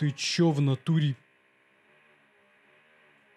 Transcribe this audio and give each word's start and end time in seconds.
Ты 0.00 0.12
чё 0.12 0.50
в 0.50 0.62
натуре? 0.62 1.14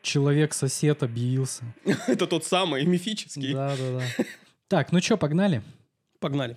Человек-сосед 0.02 1.04
объявился. 1.04 1.66
Это 2.08 2.26
тот 2.26 2.46
самый 2.46 2.86
мифический. 2.86 3.52
Да, 3.52 3.76
да, 3.76 4.00
да. 4.00 4.26
Так, 4.70 4.94
ну 4.94 5.02
чё, 5.02 5.18
погнали? 5.18 5.62
Погнали. 6.22 6.56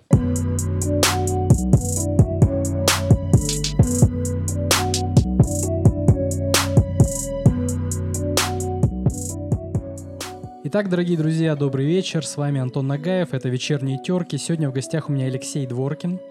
Итак, 10.63 10.87
дорогие 10.89 11.17
друзья, 11.17 11.57
добрый 11.57 11.85
вечер. 11.85 12.25
С 12.25 12.37
вами 12.37 12.61
Антон 12.61 12.87
Нагаев. 12.87 13.33
Это 13.33 13.49
вечерние 13.49 14.01
терки. 14.01 14.37
Сегодня 14.37 14.69
в 14.69 14.73
гостях 14.73 15.09
у 15.09 15.11
меня 15.11 15.25
Алексей 15.25 15.67
Дворкин. 15.67 16.21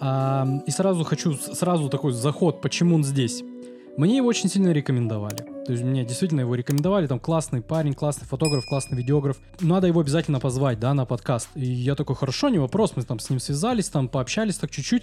А, 0.00 0.46
и 0.66 0.70
сразу 0.70 1.04
хочу 1.04 1.34
сразу 1.34 1.88
такой 1.88 2.12
заход, 2.12 2.60
почему 2.60 2.94
он 2.94 3.04
здесь. 3.04 3.42
Мне 3.96 4.18
его 4.18 4.28
очень 4.28 4.48
сильно 4.48 4.70
рекомендовали. 4.70 5.38
То 5.66 5.72
есть 5.72 5.82
мне 5.82 6.04
действительно 6.04 6.40
его 6.40 6.54
рекомендовали. 6.54 7.08
Там 7.08 7.18
классный 7.18 7.60
парень, 7.60 7.94
классный 7.94 8.26
фотограф, 8.26 8.64
классный 8.66 8.96
видеограф. 8.96 9.38
Надо 9.60 9.88
его 9.88 10.00
обязательно 10.00 10.38
позвать, 10.38 10.78
да, 10.78 10.94
на 10.94 11.04
подкаст. 11.04 11.48
И 11.56 11.66
я 11.66 11.96
такой, 11.96 12.14
хорошо, 12.14 12.48
не 12.48 12.58
вопрос. 12.58 12.92
Мы 12.94 13.02
там 13.02 13.18
с 13.18 13.28
ним 13.28 13.40
связались, 13.40 13.88
там 13.88 14.08
пообщались 14.08 14.56
так 14.56 14.70
чуть-чуть. 14.70 15.02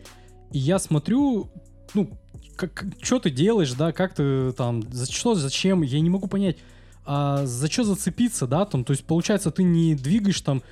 И 0.51 0.59
я 0.59 0.79
смотрю, 0.79 1.49
ну, 1.93 2.09
как, 2.55 2.85
что 3.01 3.19
ты 3.19 3.31
делаешь, 3.31 3.73
да, 3.73 3.91
как 3.91 4.13
ты 4.13 4.53
там, 4.53 4.81
за 4.91 5.11
что, 5.11 5.35
зачем, 5.35 5.81
я 5.81 5.99
не 5.99 6.09
могу 6.09 6.27
понять 6.27 6.57
а 7.05 7.45
за 7.45 7.71
что 7.71 7.83
зацепиться, 7.83 8.47
да, 8.47 8.65
там, 8.65 8.83
то 8.83 8.91
есть, 8.91 9.05
получается, 9.05 9.51
ты 9.51 9.63
не 9.63 9.95
двигаешь 9.95 10.41
там 10.41 10.63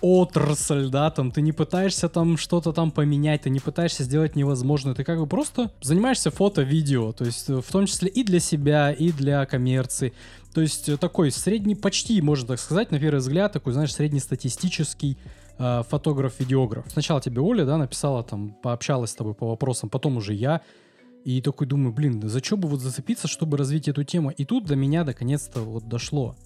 отрасль, 0.00 0.88
да, 0.88 1.10
там, 1.10 1.30
ты 1.30 1.42
не 1.42 1.52
пытаешься 1.52 2.08
там 2.08 2.36
что-то 2.36 2.72
там 2.72 2.90
поменять, 2.90 3.42
ты 3.42 3.50
не 3.50 3.60
пытаешься 3.60 4.04
сделать 4.04 4.34
невозможное, 4.34 4.94
ты 4.94 5.04
как 5.04 5.18
бы 5.18 5.26
просто 5.26 5.70
занимаешься 5.82 6.30
фото-видео, 6.30 7.12
то 7.12 7.24
есть, 7.24 7.48
в 7.48 7.70
том 7.70 7.86
числе 7.86 8.08
и 8.08 8.24
для 8.24 8.40
себя, 8.40 8.90
и 8.90 9.12
для 9.12 9.44
коммерции, 9.44 10.14
то 10.54 10.60
есть, 10.60 10.98
такой 10.98 11.30
средний, 11.30 11.74
почти, 11.74 12.20
можно 12.22 12.48
так 12.48 12.58
сказать, 12.58 12.90
на 12.90 12.98
первый 12.98 13.18
взгляд, 13.18 13.52
такой, 13.52 13.72
знаешь, 13.72 13.94
среднестатистический 13.94 15.18
э, 15.58 15.82
фотограф-видеограф. 15.88 16.84
Сначала 16.90 17.20
тебе 17.20 17.40
Оля, 17.40 17.64
да, 17.64 17.76
написала 17.76 18.22
там, 18.22 18.56
пообщалась 18.62 19.10
с 19.10 19.14
тобой 19.14 19.34
по 19.34 19.48
вопросам, 19.48 19.88
потом 19.88 20.16
уже 20.16 20.34
я, 20.34 20.62
и 21.24 21.40
такой 21.40 21.66
думаю, 21.66 21.92
блин, 21.92 22.28
за 22.28 22.42
что 22.42 22.56
бы 22.56 22.68
вот 22.68 22.80
зацепиться, 22.80 23.28
чтобы 23.28 23.56
развить 23.56 23.88
эту 23.88 24.04
тему? 24.04 24.30
И 24.30 24.44
тут 24.44 24.66
до 24.66 24.76
меня 24.76 25.04
наконец-то 25.04 25.60
вот 25.60 25.88
дошло, 25.88 26.36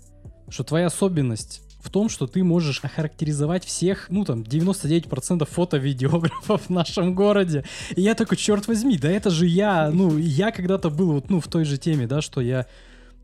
что 0.48 0.64
твоя 0.64 0.86
особенность 0.86 1.62
в 1.86 1.90
том, 1.90 2.08
что 2.08 2.26
ты 2.26 2.42
можешь 2.42 2.80
охарактеризовать 2.82 3.64
всех, 3.64 4.06
ну 4.10 4.24
там, 4.24 4.42
99% 4.42 5.46
фото-видеографов 5.46 6.62
в 6.62 6.70
нашем 6.70 7.14
городе. 7.14 7.64
И 7.94 8.02
я 8.02 8.14
такой, 8.14 8.36
черт 8.36 8.66
возьми, 8.66 8.98
да 8.98 9.10
это 9.10 9.30
же 9.30 9.46
я, 9.46 9.90
ну, 9.92 10.18
я 10.18 10.50
когда-то 10.50 10.90
был 10.90 11.12
вот, 11.12 11.30
ну, 11.30 11.40
в 11.40 11.46
той 11.46 11.64
же 11.64 11.78
теме, 11.78 12.06
да, 12.06 12.20
что 12.20 12.40
я 12.40 12.66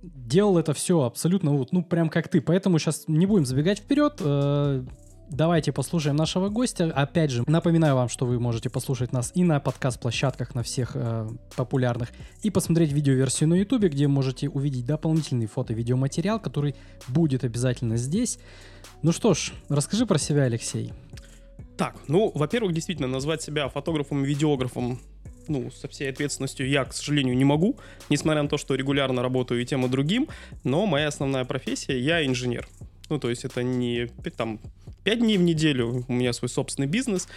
делал 0.03 0.59
это 0.59 0.75
все 0.75 1.03
абсолютно 1.03 1.53
вот, 1.53 1.72
ну, 1.72 1.83
прям 1.83 2.09
как 2.09 2.28
ты. 2.28 2.41
Поэтому 2.41 2.78
сейчас 2.78 3.05
не 3.09 3.27
будем 3.27 3.47
забегать 3.47 3.81
вперед. 3.81 4.20
Давайте 5.31 5.73
послушаем 5.73 6.17
нашего 6.17 6.48
гостя. 6.48 6.92
Опять 6.95 7.31
же, 7.31 7.45
напоминаю 7.47 7.95
вам, 7.95 8.09
что 8.09 8.27
вы 8.27 8.39
можете 8.39 8.69
послушать 8.69 9.12
нас 9.12 9.33
и 9.34 9.45
на 9.45 9.61
подкаст-площадках 9.61 10.55
на 10.55 10.62
всех 10.62 10.92
э, 10.95 11.28
популярных, 11.56 12.11
и 12.42 12.51
посмотреть 12.51 12.92
видеоверсию 12.92 13.48
на 13.48 13.55
YouTube, 13.55 13.84
где 13.84 14.09
можете 14.09 14.48
увидеть 14.48 14.84
дополнительный 14.84 15.47
фото-видеоматериал, 15.47 16.39
который 16.39 16.75
будет 17.09 17.45
обязательно 17.45 17.97
здесь. 17.97 18.39
Ну 19.03 19.12
что 19.12 19.33
ж, 19.34 19.53
расскажи 19.69 20.05
про 20.05 20.19
себя, 20.19 20.43
Алексей. 20.43 20.93
Так, 21.77 21.97
ну, 22.09 22.31
во-первых, 22.34 22.75
действительно, 22.75 23.09
назвать 23.09 23.43
себя 23.43 23.69
фотографом 23.69 24.25
и 24.25 24.28
видеографом 24.28 25.00
ну, 25.48 25.70
со 25.70 25.89
всей 25.89 26.11
ответственностью 26.11 26.69
я, 26.69 26.84
к 26.84 26.93
сожалению, 26.93 27.37
не 27.37 27.45
могу, 27.45 27.78
несмотря 28.11 28.43
на 28.43 28.48
то, 28.48 28.59
что 28.59 28.75
регулярно 28.75 29.23
работаю 29.23 29.62
и 29.62 29.65
тем 29.65 29.84
и 29.87 29.89
другим, 29.89 30.28
но 30.65 30.87
моя 30.87 31.09
основная 31.09 31.45
профессия, 31.45 31.98
я 31.98 32.25
инженер. 32.25 32.69
Ну, 33.09 33.19
то 33.19 33.28
есть 33.28 33.45
это 33.45 33.62
не 33.62 34.09
там 34.37 34.61
5 35.04 35.18
дней 35.18 35.38
в 35.38 35.42
неделю, 35.42 36.04
у 36.08 36.12
меня 36.12 36.32
свой 36.32 36.48
собственный 36.48 36.88
бизнес, 36.88 37.28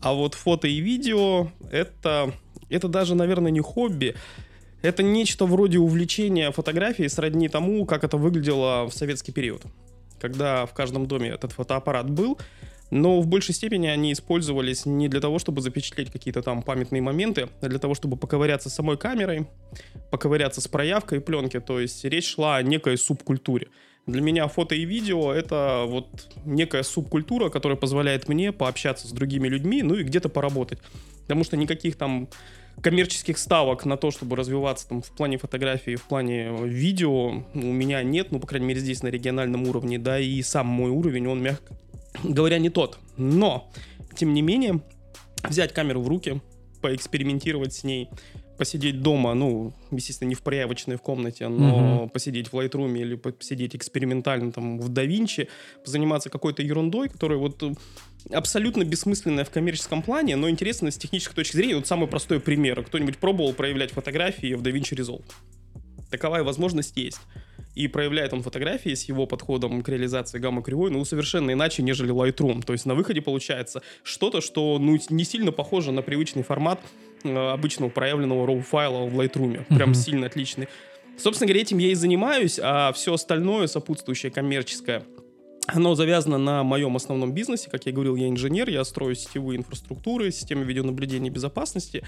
а 0.00 0.12
вот 0.14 0.34
фото 0.34 0.68
и 0.68 0.80
видео 0.80 1.50
это, 1.70 2.34
это 2.68 2.88
даже, 2.88 3.14
наверное, 3.14 3.50
не 3.50 3.60
хобби, 3.60 4.14
это 4.82 5.02
нечто 5.02 5.44
вроде 5.44 5.78
увлечения 5.78 6.50
фотографией 6.50 7.08
сродни 7.08 7.48
тому, 7.48 7.84
как 7.84 8.04
это 8.04 8.16
выглядело 8.16 8.86
в 8.88 8.94
советский 8.94 9.32
период, 9.32 9.62
когда 10.18 10.66
в 10.66 10.72
каждом 10.72 11.06
доме 11.06 11.30
этот 11.30 11.52
фотоаппарат 11.52 12.10
был, 12.10 12.38
но 12.90 13.20
в 13.20 13.26
большей 13.26 13.54
степени 13.54 13.86
они 13.86 14.12
использовались 14.12 14.84
не 14.84 15.08
для 15.08 15.20
того, 15.20 15.38
чтобы 15.38 15.60
запечатлеть 15.60 16.10
какие-то 16.10 16.42
там 16.42 16.62
памятные 16.62 17.02
моменты, 17.02 17.48
а 17.60 17.68
для 17.68 17.78
того, 17.78 17.94
чтобы 17.94 18.16
поковыряться 18.16 18.68
с 18.68 18.74
самой 18.74 18.96
камерой, 18.96 19.46
поковыряться 20.10 20.60
с 20.60 20.68
проявкой 20.68 21.20
пленки, 21.20 21.60
то 21.60 21.78
есть 21.78 22.04
речь 22.04 22.34
шла 22.34 22.56
о 22.56 22.62
некой 22.62 22.98
субкультуре. 22.98 23.68
Для 24.10 24.20
меня 24.20 24.48
фото 24.48 24.74
и 24.74 24.84
видео— 24.84 25.32
это 25.34 25.84
вот 25.86 26.28
некая 26.44 26.82
субкультура, 26.82 27.48
которая 27.48 27.76
позволяет 27.76 28.28
мне 28.28 28.52
пообщаться 28.52 29.08
с 29.08 29.12
другими 29.12 29.48
людьми, 29.48 29.82
ну 29.82 29.94
и 29.94 30.02
где-то 30.02 30.28
поработать. 30.28 30.78
Потому 31.22 31.44
что 31.44 31.56
никаких 31.56 31.96
там 31.96 32.28
коммерческих 32.82 33.38
ставок 33.38 33.84
на 33.84 33.96
то, 33.96 34.10
чтобы 34.10 34.36
развиваться 34.36 34.88
там 34.88 35.02
в 35.02 35.10
плане 35.10 35.38
фотографии, 35.38 35.96
в 35.96 36.04
плане 36.04 36.50
видео 36.64 37.44
у 37.54 37.58
меня 37.58 38.02
нет, 38.02 38.32
ну, 38.32 38.40
по 38.40 38.46
крайней 38.46 38.66
мере, 38.66 38.80
здесь 38.80 39.02
на 39.02 39.08
региональном 39.08 39.68
уровне, 39.68 39.98
да, 39.98 40.18
и 40.18 40.40
сам 40.42 40.66
мой 40.66 40.90
уровень, 40.90 41.26
он, 41.26 41.42
мягко 41.42 41.76
говоря, 42.22 42.58
не 42.58 42.70
тот. 42.70 42.98
Но, 43.16 43.70
тем 44.14 44.34
не 44.34 44.42
менее, 44.42 44.80
взять 45.42 45.72
камеру 45.72 46.00
в 46.00 46.08
руки, 46.08 46.40
поэкспериментировать 46.80 47.74
с 47.74 47.84
ней, 47.84 48.08
посидеть 48.60 49.00
дома, 49.00 49.32
ну, 49.32 49.72
естественно, 49.90 50.28
не 50.28 50.34
в 50.34 50.42
проявочной 50.42 50.96
в 50.96 51.00
комнате, 51.00 51.48
но 51.48 52.02
угу. 52.02 52.08
посидеть 52.10 52.52
в 52.52 52.54
Lightroom 52.54 52.98
или 52.98 53.14
посидеть 53.14 53.74
экспериментально 53.74 54.52
там 54.52 54.78
в 54.78 54.90
DaVinci, 54.90 55.48
позаниматься 55.82 56.28
какой-то 56.28 56.62
ерундой, 56.62 57.08
которая 57.08 57.38
вот 57.38 57.62
э, 57.62 57.72
абсолютно 58.30 58.84
бессмысленная 58.84 59.46
в 59.46 59.50
коммерческом 59.50 60.02
плане, 60.02 60.36
но 60.36 60.50
интересная 60.50 60.90
с 60.90 60.98
технической 60.98 61.36
точки 61.36 61.56
зрения. 61.56 61.76
Вот 61.76 61.86
самый 61.86 62.06
простой 62.06 62.38
пример. 62.38 62.84
Кто-нибудь 62.84 63.16
пробовал 63.16 63.54
проявлять 63.54 63.92
фотографии 63.92 64.52
в 64.52 64.60
DaVinci 64.60 64.94
Resolve? 64.94 65.24
Таковая 66.10 66.42
возможность 66.42 66.98
есть 66.98 67.20
и 67.74 67.88
проявляет 67.88 68.32
он 68.32 68.42
фотографии 68.42 68.94
с 68.94 69.04
его 69.04 69.26
подходом 69.26 69.82
к 69.82 69.88
реализации 69.88 70.38
гамма-кривой, 70.38 70.90
ну, 70.90 71.04
совершенно 71.04 71.52
иначе, 71.52 71.82
нежели 71.82 72.12
Lightroom. 72.12 72.62
То 72.62 72.74
есть 72.74 72.84
на 72.84 72.94
выходе 72.94 73.22
получается 73.22 73.80
что-то, 74.02 74.40
что, 74.40 74.78
ну, 74.78 74.98
не 75.08 75.24
сильно 75.24 75.52
похоже 75.52 75.92
на 75.92 76.02
привычный 76.02 76.42
формат 76.42 76.80
обычного 77.24 77.90
проявленного 77.90 78.46
RAW 78.46 78.62
файла 78.62 79.06
в 79.06 79.20
Lightroom. 79.20 79.64
Прям 79.74 79.92
mm-hmm. 79.92 79.94
сильно 79.94 80.26
отличный. 80.26 80.68
Собственно 81.16 81.48
говоря, 81.48 81.62
этим 81.62 81.78
я 81.78 81.88
и 81.88 81.94
занимаюсь, 81.94 82.58
а 82.62 82.92
все 82.92 83.14
остальное, 83.14 83.66
сопутствующее 83.66 84.32
коммерческое, 84.32 85.04
оно 85.66 85.94
завязано 85.94 86.38
на 86.38 86.62
моем 86.62 86.96
основном 86.96 87.32
бизнесе. 87.32 87.70
Как 87.70 87.86
я 87.86 87.92
говорил, 87.92 88.16
я 88.16 88.28
инженер, 88.28 88.68
я 88.70 88.84
строю 88.84 89.14
сетевые 89.14 89.58
инфраструктуры, 89.58 90.30
системы 90.30 90.64
видеонаблюдения 90.64 91.30
и 91.30 91.32
безопасности. 91.32 92.02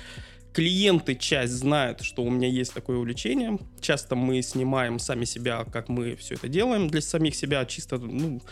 Клиенты 0.52 1.14
часть 1.14 1.52
знают, 1.52 2.02
что 2.02 2.22
у 2.22 2.30
меня 2.30 2.48
есть 2.48 2.74
такое 2.74 2.98
увлечение. 2.98 3.58
Часто 3.80 4.16
мы 4.16 4.42
снимаем 4.42 4.98
сами 4.98 5.24
себя, 5.24 5.64
как 5.64 5.88
мы 5.88 6.14
все 6.16 6.34
это 6.34 6.48
делаем 6.48 6.88
для 6.88 7.00
самих 7.00 7.34
себя, 7.34 7.64
чисто, 7.64 7.98
ну, 7.98 8.42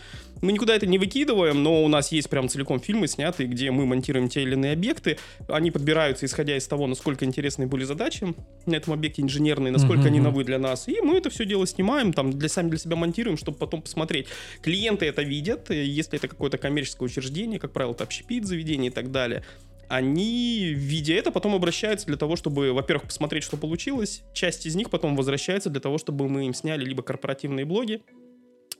мы 0.41 0.51
никуда 0.51 0.75
это 0.75 0.87
не 0.87 0.97
выкидываем, 0.97 1.61
но 1.61 1.83
у 1.83 1.87
нас 1.87 2.11
есть 2.11 2.29
прям 2.29 2.49
целиком 2.49 2.79
фильмы 2.79 3.07
снятые, 3.07 3.47
где 3.47 3.69
мы 3.69 3.85
монтируем 3.85 4.29
те 4.29 4.41
или 4.41 4.53
иные 4.53 4.73
объекты. 4.73 5.19
Они 5.47 5.69
подбираются, 5.69 6.25
исходя 6.25 6.57
из 6.57 6.67
того, 6.67 6.87
насколько 6.87 7.23
интересные 7.25 7.67
были 7.67 7.83
задачи 7.83 8.33
на 8.65 8.75
этом 8.75 8.93
объекте 8.93 9.21
инженерные, 9.21 9.71
насколько 9.71 10.03
uh-huh. 10.03 10.07
они 10.07 10.19
новые 10.19 10.45
для 10.45 10.57
нас. 10.57 10.87
И 10.87 10.99
мы 11.01 11.17
это 11.17 11.29
все 11.29 11.45
дело 11.45 11.67
снимаем, 11.67 12.13
там, 12.13 12.31
для 12.31 12.49
сами 12.49 12.69
для 12.69 12.79
себя 12.79 12.95
монтируем, 12.95 13.37
чтобы 13.37 13.57
потом 13.59 13.83
посмотреть. 13.83 14.27
Клиенты 14.63 15.05
это 15.05 15.21
видят, 15.21 15.69
если 15.69 16.17
это 16.17 16.27
какое-то 16.27 16.57
коммерческое 16.57 17.07
учреждение, 17.07 17.59
как 17.59 17.71
правило, 17.71 17.93
это 17.93 18.03
общепит, 18.03 18.47
заведение 18.47 18.89
и 18.89 18.93
так 18.93 19.11
далее 19.11 19.43
они, 19.91 20.71
видя 20.73 21.13
это, 21.15 21.31
потом 21.31 21.53
обращаются 21.53 22.07
для 22.07 22.15
того, 22.15 22.37
чтобы, 22.37 22.71
во-первых, 22.71 23.07
посмотреть, 23.07 23.43
что 23.43 23.57
получилось. 23.57 24.23
Часть 24.33 24.65
из 24.65 24.73
них 24.73 24.89
потом 24.89 25.17
возвращается 25.17 25.69
для 25.69 25.81
того, 25.81 25.97
чтобы 25.97 26.29
мы 26.29 26.45
им 26.45 26.53
сняли 26.53 26.85
либо 26.85 27.03
корпоративные 27.03 27.65
блоги, 27.65 28.01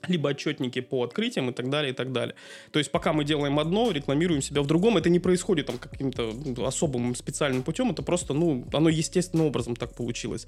либо 0.08 0.30
отчетники 0.30 0.80
по 0.80 1.04
открытиям 1.04 1.50
и 1.50 1.52
так 1.52 1.68
далее, 1.68 1.92
и 1.92 1.94
так 1.94 2.12
далее. 2.12 2.34
То 2.70 2.78
есть 2.78 2.90
пока 2.90 3.12
мы 3.12 3.24
делаем 3.24 3.58
одно, 3.58 3.90
рекламируем 3.90 4.40
себя 4.40 4.62
в 4.62 4.66
другом, 4.66 4.96
это 4.96 5.10
не 5.10 5.20
происходит 5.20 5.66
там 5.66 5.76
каким-то 5.76 6.32
ну, 6.32 6.64
особым 6.64 7.14
специальным 7.14 7.62
путем, 7.62 7.90
это 7.90 8.02
просто, 8.02 8.32
ну, 8.32 8.66
оно 8.72 8.88
естественным 8.88 9.48
образом 9.48 9.76
так 9.76 9.94
получилось. 9.94 10.46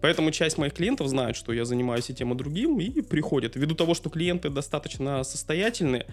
Поэтому 0.00 0.30
часть 0.30 0.56
моих 0.56 0.74
клиентов 0.74 1.08
знает, 1.08 1.34
что 1.34 1.52
я 1.52 1.64
занимаюсь 1.64 2.10
и 2.10 2.14
тем, 2.14 2.32
и 2.32 2.36
другим, 2.36 2.78
и 2.78 3.00
приходят. 3.00 3.56
Ввиду 3.56 3.74
того, 3.74 3.94
что 3.94 4.08
клиенты 4.08 4.50
достаточно 4.50 5.24
состоятельные, 5.24 6.06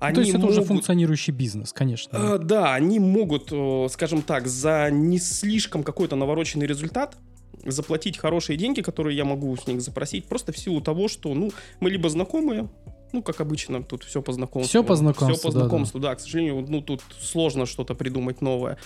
они 0.00 0.14
То 0.14 0.20
есть 0.20 0.30
это 0.30 0.40
могут... 0.40 0.56
уже 0.56 0.66
функционирующий 0.66 1.32
бизнес, 1.32 1.72
конечно. 1.72 2.16
Э, 2.16 2.38
да, 2.38 2.74
они 2.74 2.98
могут, 2.98 3.52
скажем 3.92 4.22
так, 4.22 4.48
за 4.48 4.90
не 4.90 5.18
слишком 5.18 5.82
какой-то 5.82 6.16
навороченный 6.16 6.66
результат 6.66 7.16
заплатить 7.64 8.16
хорошие 8.16 8.56
деньги, 8.56 8.80
которые 8.80 9.16
я 9.16 9.24
могу 9.24 9.54
с 9.56 9.66
них 9.66 9.80
запросить, 9.82 10.24
просто 10.24 10.52
в 10.52 10.58
силу 10.58 10.80
того, 10.80 11.08
что, 11.08 11.34
ну, 11.34 11.52
мы 11.80 11.90
либо 11.90 12.08
знакомые, 12.08 12.68
ну, 13.12 13.22
как 13.22 13.40
обычно, 13.40 13.82
тут 13.82 14.04
все 14.04 14.22
по 14.22 14.32
знакомству. 14.32 14.68
Все 14.68 14.84
по 14.84 14.96
знакомству, 14.96 15.34
Все 15.34 15.42
по 15.42 15.50
знакомству, 15.50 16.00
да, 16.00 16.08
да. 16.08 16.14
да. 16.14 16.16
К 16.16 16.20
сожалению, 16.20 16.64
ну, 16.68 16.80
тут 16.80 17.02
сложно 17.20 17.66
что-то 17.66 17.94
придумать 17.94 18.40
новое. 18.40 18.78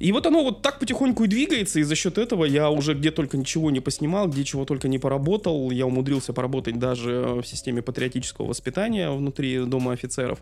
И 0.00 0.12
вот 0.12 0.26
оно 0.26 0.42
вот 0.42 0.62
так 0.62 0.78
потихоньку 0.78 1.24
и 1.24 1.28
двигается, 1.28 1.78
и 1.78 1.82
за 1.82 1.94
счет 1.94 2.16
этого 2.16 2.46
я 2.46 2.70
уже 2.70 2.94
где 2.94 3.10
только 3.10 3.36
ничего 3.36 3.70
не 3.70 3.80
поснимал, 3.80 4.28
где 4.28 4.44
чего 4.44 4.64
только 4.64 4.88
не 4.88 4.98
поработал. 4.98 5.70
Я 5.70 5.86
умудрился 5.86 6.32
поработать 6.32 6.78
даже 6.78 7.40
в 7.42 7.44
системе 7.44 7.82
патриотического 7.82 8.46
воспитания 8.46 9.10
внутри 9.10 9.62
Дома 9.66 9.92
офицеров. 9.92 10.38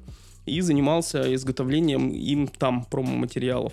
И 0.47 0.61
занимался 0.61 1.35
изготовлением 1.35 2.11
им 2.11 2.47
там 2.47 2.85
промо-материалов. 2.85 3.73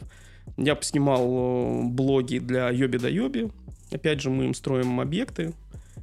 Я 0.57 0.73
поснимал 0.73 1.23
э, 1.23 1.83
блоги 1.83 2.39
для 2.39 2.71
Йоби 2.71 2.97
да 2.97 3.07
Йоби. 3.07 3.51
Опять 3.91 4.21
же, 4.21 4.31
мы 4.31 4.45
им 4.45 4.55
строим 4.55 4.99
объекты. 4.99 5.53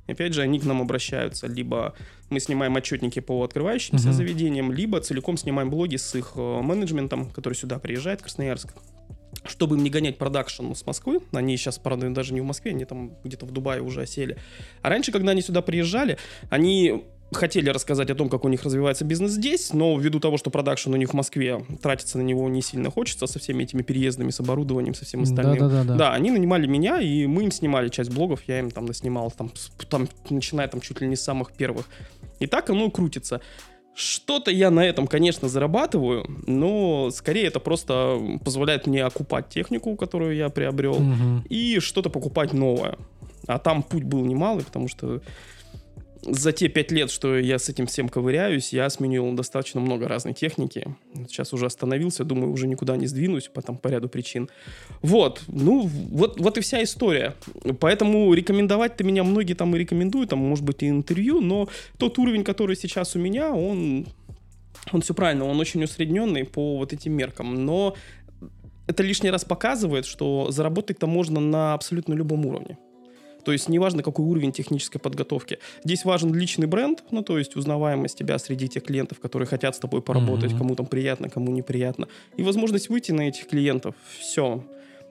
Опять 0.06 0.32
же, 0.32 0.42
они 0.42 0.60
к 0.60 0.64
нам 0.64 0.80
обращаются. 0.80 1.48
Либо 1.48 1.94
мы 2.30 2.38
снимаем 2.38 2.76
отчетники 2.76 3.18
по 3.18 3.42
открывающимся 3.42 4.10
uh-huh. 4.10 4.12
заведениям, 4.12 4.70
либо 4.70 5.00
целиком 5.00 5.36
снимаем 5.36 5.70
блоги 5.70 5.96
с 5.96 6.14
их 6.14 6.34
э, 6.36 6.60
менеджментом, 6.62 7.30
который 7.30 7.54
сюда 7.54 7.80
приезжает, 7.80 8.20
в 8.20 8.22
Красноярск 8.22 8.74
чтобы 9.44 9.76
им 9.76 9.82
не 9.82 9.90
гонять 9.90 10.18
продакшн 10.18 10.72
с 10.72 10.86
Москвы, 10.86 11.20
они 11.32 11.56
сейчас, 11.56 11.78
правда, 11.78 12.08
даже 12.10 12.34
не 12.34 12.40
в 12.40 12.44
Москве, 12.44 12.72
они 12.72 12.84
там 12.84 13.16
где-то 13.24 13.46
в 13.46 13.50
Дубае 13.50 13.82
уже 13.82 14.02
осели. 14.02 14.36
А 14.82 14.88
раньше, 14.88 15.12
когда 15.12 15.32
они 15.32 15.42
сюда 15.42 15.62
приезжали, 15.62 16.18
они 16.50 17.04
хотели 17.34 17.70
рассказать 17.70 18.10
о 18.10 18.14
том, 18.14 18.28
как 18.28 18.44
у 18.44 18.48
них 18.48 18.62
развивается 18.62 19.04
бизнес 19.04 19.32
здесь, 19.32 19.72
но 19.72 19.98
ввиду 19.98 20.20
того, 20.20 20.36
что 20.36 20.50
продакшн 20.50 20.92
у 20.92 20.96
них 20.96 21.10
в 21.10 21.14
Москве, 21.14 21.64
тратиться 21.80 22.18
на 22.18 22.22
него 22.22 22.48
не 22.48 22.62
сильно 22.62 22.90
хочется 22.90 23.26
со 23.26 23.38
всеми 23.38 23.64
этими 23.64 23.82
переездами, 23.82 24.30
с 24.30 24.40
оборудованием, 24.40 24.94
со 24.94 25.04
всем 25.04 25.22
остальным. 25.22 25.58
Да, 25.58 25.68
да, 25.68 25.74
да, 25.76 25.84
да. 25.84 25.94
да 25.96 26.12
они 26.12 26.30
нанимали 26.30 26.66
меня, 26.66 27.00
и 27.00 27.26
мы 27.26 27.44
им 27.44 27.50
снимали 27.50 27.88
часть 27.88 28.10
блогов, 28.10 28.42
я 28.46 28.58
им 28.58 28.70
там 28.70 28.86
наснимал, 28.86 29.30
там, 29.30 29.50
там, 29.88 30.08
начиная 30.30 30.68
там 30.68 30.80
чуть 30.80 31.00
ли 31.00 31.08
не 31.08 31.16
с 31.16 31.22
самых 31.22 31.52
первых. 31.52 31.88
И 32.38 32.46
так 32.46 32.70
оно 32.70 32.90
крутится. 32.90 33.40
Что-то 33.94 34.50
я 34.50 34.70
на 34.70 34.84
этом, 34.84 35.06
конечно, 35.06 35.48
зарабатываю, 35.48 36.24
но 36.46 37.10
скорее 37.10 37.46
это 37.46 37.60
просто 37.60 38.18
позволяет 38.42 38.86
мне 38.86 39.04
окупать 39.04 39.48
технику, 39.50 39.96
которую 39.96 40.34
я 40.34 40.48
приобрел, 40.48 40.94
угу. 40.94 41.42
и 41.48 41.78
что-то 41.78 42.08
покупать 42.08 42.52
новое. 42.54 42.96
А 43.46 43.58
там 43.58 43.82
путь 43.82 44.04
был 44.04 44.24
немалый, 44.24 44.64
потому 44.64 44.88
что 44.88 45.20
за 46.22 46.52
те 46.52 46.68
пять 46.68 46.92
лет, 46.92 47.10
что 47.10 47.36
я 47.36 47.58
с 47.58 47.68
этим 47.68 47.86
всем 47.86 48.08
ковыряюсь, 48.08 48.72
я 48.72 48.88
сменил 48.90 49.32
достаточно 49.32 49.80
много 49.80 50.06
разной 50.06 50.34
техники. 50.34 50.96
Сейчас 51.26 51.52
уже 51.52 51.66
остановился, 51.66 52.24
думаю, 52.24 52.52
уже 52.52 52.68
никуда 52.68 52.96
не 52.96 53.06
сдвинусь 53.06 53.48
по, 53.48 53.60
там, 53.60 53.76
по 53.76 53.88
ряду 53.88 54.08
причин. 54.08 54.48
Вот, 55.00 55.42
ну, 55.48 55.82
вот, 55.82 56.38
вот 56.38 56.58
и 56.58 56.60
вся 56.60 56.82
история. 56.82 57.34
Поэтому 57.80 58.32
рекомендовать-то 58.32 59.02
меня 59.02 59.24
многие 59.24 59.54
там 59.54 59.74
и 59.74 59.78
рекомендуют, 59.78 60.30
там, 60.30 60.38
может 60.38 60.64
быть, 60.64 60.82
и 60.82 60.88
интервью, 60.88 61.40
но 61.40 61.68
тот 61.98 62.18
уровень, 62.18 62.44
который 62.44 62.76
сейчас 62.76 63.16
у 63.16 63.18
меня, 63.18 63.52
он, 63.52 64.06
он 64.92 65.00
все 65.00 65.14
правильно, 65.14 65.44
он 65.44 65.58
очень 65.58 65.82
усредненный 65.82 66.44
по 66.44 66.78
вот 66.78 66.92
этим 66.92 67.14
меркам. 67.14 67.64
Но 67.64 67.96
это 68.86 69.02
лишний 69.02 69.30
раз 69.30 69.44
показывает, 69.44 70.06
что 70.06 70.50
заработать-то 70.50 71.06
можно 71.06 71.40
на 71.40 71.74
абсолютно 71.74 72.14
любом 72.14 72.46
уровне. 72.46 72.78
То 73.44 73.52
есть 73.52 73.68
неважно, 73.68 74.02
какой 74.02 74.24
уровень 74.24 74.52
технической 74.52 75.00
подготовки. 75.00 75.58
Здесь 75.84 76.04
важен 76.04 76.34
личный 76.34 76.66
бренд, 76.66 77.02
ну 77.10 77.22
то 77.22 77.38
есть 77.38 77.56
узнаваемость 77.56 78.18
тебя 78.18 78.38
среди 78.38 78.68
тех 78.68 78.84
клиентов, 78.84 79.20
которые 79.20 79.46
хотят 79.46 79.76
с 79.76 79.78
тобой 79.78 80.02
поработать, 80.02 80.52
mm-hmm. 80.52 80.58
кому 80.58 80.74
там 80.74 80.86
приятно, 80.86 81.28
кому 81.28 81.50
неприятно. 81.52 82.08
И 82.36 82.42
возможность 82.42 82.88
выйти 82.88 83.12
на 83.12 83.28
этих 83.28 83.48
клиентов. 83.48 83.94
Все. 84.18 84.64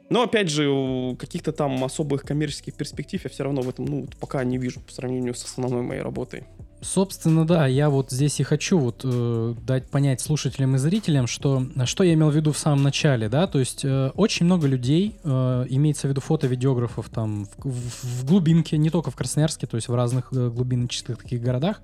Но, 0.10 0.24
опять 0.24 0.50
же, 0.50 1.16
каких-то 1.18 1.54
там 1.54 1.82
особых 1.86 2.24
коммерческих 2.24 2.74
перспектив 2.74 3.24
я 3.24 3.30
все 3.30 3.44
равно 3.44 3.62
в 3.62 3.70
этом, 3.70 3.86
ну, 3.86 4.08
пока 4.20 4.44
не 4.44 4.58
вижу 4.58 4.82
по 4.82 4.92
сравнению 4.92 5.34
с 5.34 5.46
основной 5.46 5.84
моей 5.84 6.02
работой. 6.02 6.44
Собственно, 6.82 7.46
да, 7.46 7.68
я 7.68 7.92
вот 7.92 8.10
здесь 8.10 8.40
и 8.40 8.44
хочу 8.44 8.80
вот 8.80 9.02
э, 9.04 9.54
дать 9.68 9.88
понять 9.92 10.20
слушателям 10.20 10.76
и 10.76 10.80
зрителям, 10.80 11.28
что 11.28 11.68
что 11.86 12.04
я 12.04 12.16
имел 12.16 12.32
в 12.32 12.36
виду 12.36 12.54
в 12.54 12.58
самом 12.58 12.82
начале, 12.82 13.30
да, 13.30 13.46
то 13.46 13.60
есть 13.60 13.86
э, 13.86 14.10
очень 14.16 14.48
много 14.48 14.66
людей, 14.66 15.16
э, 15.24 15.66
имеется 15.70 16.08
в 16.08 16.10
виду 16.10 16.22
фото-видеографов 16.22 17.10
там 17.10 17.46
в, 17.46 17.70
в, 17.70 18.22
в 18.22 18.26
глубинке, 18.26 18.80
не 18.80 18.90
только 18.90 19.12
в 19.12 19.16
Красноярске, 19.16 19.68
то 19.68 19.76
есть 19.76 19.90
в 19.90 19.94
разных 19.94 20.34
э, 20.34 20.50
глубиночных 20.50 21.20
таких 21.20 21.44
городах, 21.44 21.82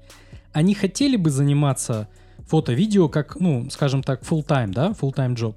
они 0.51 0.73
хотели 0.73 1.15
бы 1.15 1.29
заниматься 1.29 2.07
фото-видео 2.47 3.07
как, 3.07 3.39
ну, 3.39 3.69
скажем 3.69 4.01
так, 4.01 4.23
full-time, 4.23 4.71
да, 4.71 4.95
full-time 4.99 5.35
job, 5.35 5.55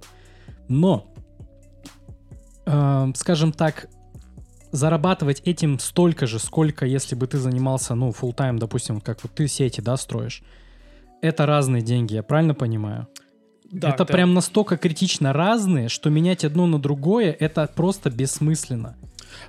но 0.69 1.07
э, 2.67 3.13
скажем 3.15 3.53
так, 3.53 3.89
зарабатывать 4.73 5.43
этим 5.45 5.79
столько 5.79 6.27
же, 6.27 6.39
сколько 6.39 6.87
если 6.87 7.15
бы 7.15 7.27
ты 7.27 7.39
занимался, 7.39 7.95
ну, 7.95 8.11
full 8.11 8.35
time, 8.35 8.59
допустим, 8.59 9.01
как 9.01 9.23
вот 9.23 9.33
ты 9.33 9.49
сети, 9.49 9.81
да, 9.81 9.97
строишь. 9.97 10.43
Это 11.23 11.47
разные 11.47 11.83
деньги, 11.83 12.15
я 12.15 12.23
правильно 12.23 12.55
понимаю? 12.55 13.09
Да, 13.71 13.91
это 13.91 14.05
да. 14.05 14.13
прям 14.13 14.35
настолько 14.35 14.77
критично 14.77 15.33
разные, 15.33 15.89
что 15.89 16.11
менять 16.11 16.45
одно 16.45 16.67
на 16.67 16.81
другое 16.81 17.37
это 17.39 17.71
просто 17.75 18.11
бессмысленно. 18.11 18.97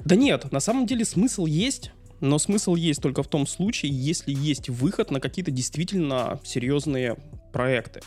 Да 0.06 0.15
нет, 0.15 0.51
на 0.51 0.59
самом 0.59 0.85
деле 0.85 1.06
смысл 1.06 1.45
есть, 1.45 1.91
но 2.19 2.38
смысл 2.38 2.75
есть 2.75 3.01
только 3.01 3.24
в 3.24 3.27
том 3.27 3.47
случае, 3.47 3.91
если 3.91 4.31
есть 4.31 4.69
выход 4.69 5.09
на 5.09 5.19
какие-то 5.19 5.50
действительно 5.50 6.39
серьезные 6.44 7.17
проекты. 7.51 8.01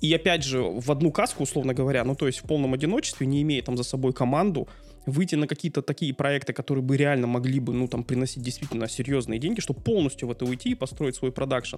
И 0.00 0.12
опять 0.14 0.44
же, 0.44 0.62
в 0.62 0.90
одну 0.90 1.10
каску, 1.10 1.42
условно 1.42 1.74
говоря, 1.74 2.04
ну 2.04 2.14
то 2.14 2.28
есть 2.28 2.38
в 2.38 2.42
полном 2.44 2.74
одиночестве, 2.74 3.26
не 3.26 3.42
имея 3.42 3.62
там 3.62 3.76
за 3.76 3.82
собой 3.82 4.12
команду, 4.12 4.68
выйти 5.06 5.36
на 5.36 5.46
какие-то 5.46 5.82
такие 5.82 6.12
проекты, 6.12 6.52
которые 6.52 6.82
бы 6.82 6.96
реально 6.96 7.26
могли 7.26 7.60
бы, 7.60 7.72
ну, 7.72 7.88
там, 7.88 8.04
приносить 8.04 8.42
действительно 8.42 8.88
серьезные 8.88 9.38
деньги, 9.38 9.60
чтобы 9.60 9.80
полностью 9.80 10.28
в 10.28 10.32
это 10.32 10.44
уйти 10.44 10.70
и 10.70 10.74
построить 10.74 11.16
свой 11.16 11.32
продакшн. 11.32 11.76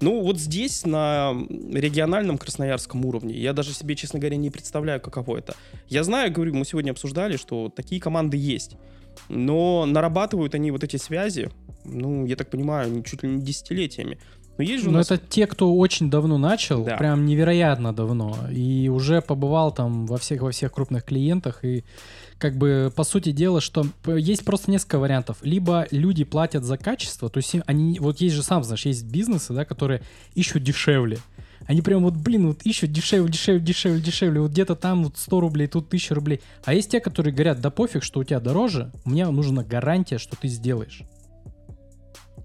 Ну, 0.00 0.22
вот 0.22 0.38
здесь, 0.38 0.86
на 0.86 1.32
региональном 1.50 2.38
красноярском 2.38 3.04
уровне, 3.04 3.34
я 3.34 3.52
даже 3.52 3.72
себе, 3.72 3.96
честно 3.96 4.18
говоря, 4.20 4.36
не 4.36 4.50
представляю, 4.50 5.00
каково 5.00 5.38
это. 5.38 5.54
Я 5.88 6.04
знаю, 6.04 6.32
говорю, 6.32 6.54
мы 6.54 6.64
сегодня 6.64 6.92
обсуждали, 6.92 7.36
что 7.36 7.68
такие 7.74 8.00
команды 8.00 8.36
есть, 8.36 8.76
но 9.28 9.84
нарабатывают 9.84 10.54
они 10.54 10.70
вот 10.70 10.84
эти 10.84 10.96
связи, 10.96 11.50
ну, 11.84 12.26
я 12.26 12.36
так 12.36 12.50
понимаю, 12.50 13.02
чуть 13.02 13.22
ли 13.22 13.28
не 13.28 13.42
десятилетиями. 13.42 14.18
Но 14.58 14.64
есть 14.64 14.82
же 14.82 14.90
у 14.90 14.92
нас... 14.92 15.10
это 15.10 15.24
те, 15.24 15.46
кто 15.46 15.74
очень 15.76 16.10
давно 16.10 16.36
начал, 16.36 16.84
да. 16.84 16.96
прям 16.96 17.26
невероятно 17.26 17.92
давно, 17.92 18.36
и 18.50 18.88
уже 18.88 19.22
побывал 19.22 19.72
там 19.72 20.06
во 20.06 20.18
всех 20.18 20.42
во 20.42 20.50
всех 20.50 20.72
крупных 20.72 21.04
клиентах 21.04 21.64
и 21.64 21.84
как 22.38 22.56
бы 22.56 22.92
по 22.94 23.04
сути 23.04 23.32
дела, 23.32 23.60
что 23.60 23.86
есть 24.06 24.44
просто 24.44 24.70
несколько 24.70 24.98
вариантов. 24.98 25.38
Либо 25.42 25.86
люди 25.90 26.24
платят 26.24 26.64
за 26.64 26.78
качество, 26.78 27.28
то 27.28 27.38
есть 27.38 27.56
они, 27.66 27.98
вот 27.98 28.20
есть 28.20 28.34
же 28.34 28.42
сам 28.42 28.62
знаешь, 28.64 28.86
есть 28.86 29.04
бизнесы, 29.04 29.52
да, 29.52 29.64
которые 29.64 30.02
ищут 30.34 30.62
дешевле. 30.62 31.18
Они 31.66 31.82
прям 31.82 32.04
вот, 32.04 32.14
блин, 32.14 32.46
вот 32.46 32.62
ищут 32.62 32.92
дешевле, 32.92 33.30
дешевле, 33.30 33.60
дешевле, 33.60 34.00
дешевле. 34.00 34.40
Вот 34.40 34.52
где-то 34.52 34.74
там 34.74 35.04
вот 35.04 35.18
100 35.18 35.40
рублей, 35.40 35.66
тут 35.66 35.88
1000 35.88 36.14
рублей. 36.14 36.40
А 36.64 36.72
есть 36.72 36.90
те, 36.90 37.00
которые 37.00 37.34
говорят, 37.34 37.60
да 37.60 37.70
пофиг, 37.70 38.02
что 38.02 38.20
у 38.20 38.24
тебя 38.24 38.40
дороже, 38.40 38.90
мне 39.04 39.28
нужна 39.28 39.64
гарантия, 39.64 40.16
что 40.16 40.36
ты 40.36 40.48
сделаешь. 40.48 41.02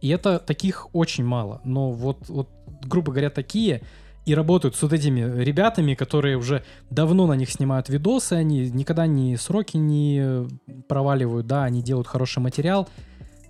И 0.02 0.10
это 0.10 0.40
таких 0.40 0.94
очень 0.94 1.24
мало. 1.24 1.62
Но 1.64 1.92
вот, 1.92 2.28
вот 2.28 2.50
грубо 2.82 3.12
говоря, 3.12 3.30
такие 3.30 3.82
и 4.26 4.36
работают 4.36 4.76
с 4.76 4.82
вот 4.82 4.94
этими 4.94 5.42
ребятами, 5.44 5.96
которые 5.96 6.38
уже 6.38 6.64
давно 6.90 7.28
на 7.28 7.34
них 7.34 7.50
снимают 7.50 7.90
видосы, 7.90 8.34
они 8.34 8.70
никогда 8.70 9.06
не 9.06 9.36
сроки 9.38 9.78
не 9.78 10.48
проваливают, 10.88 11.48
да, 11.48 11.64
они 11.64 11.82
делают 11.82 12.08
хороший 12.08 12.40
материал, 12.40 12.88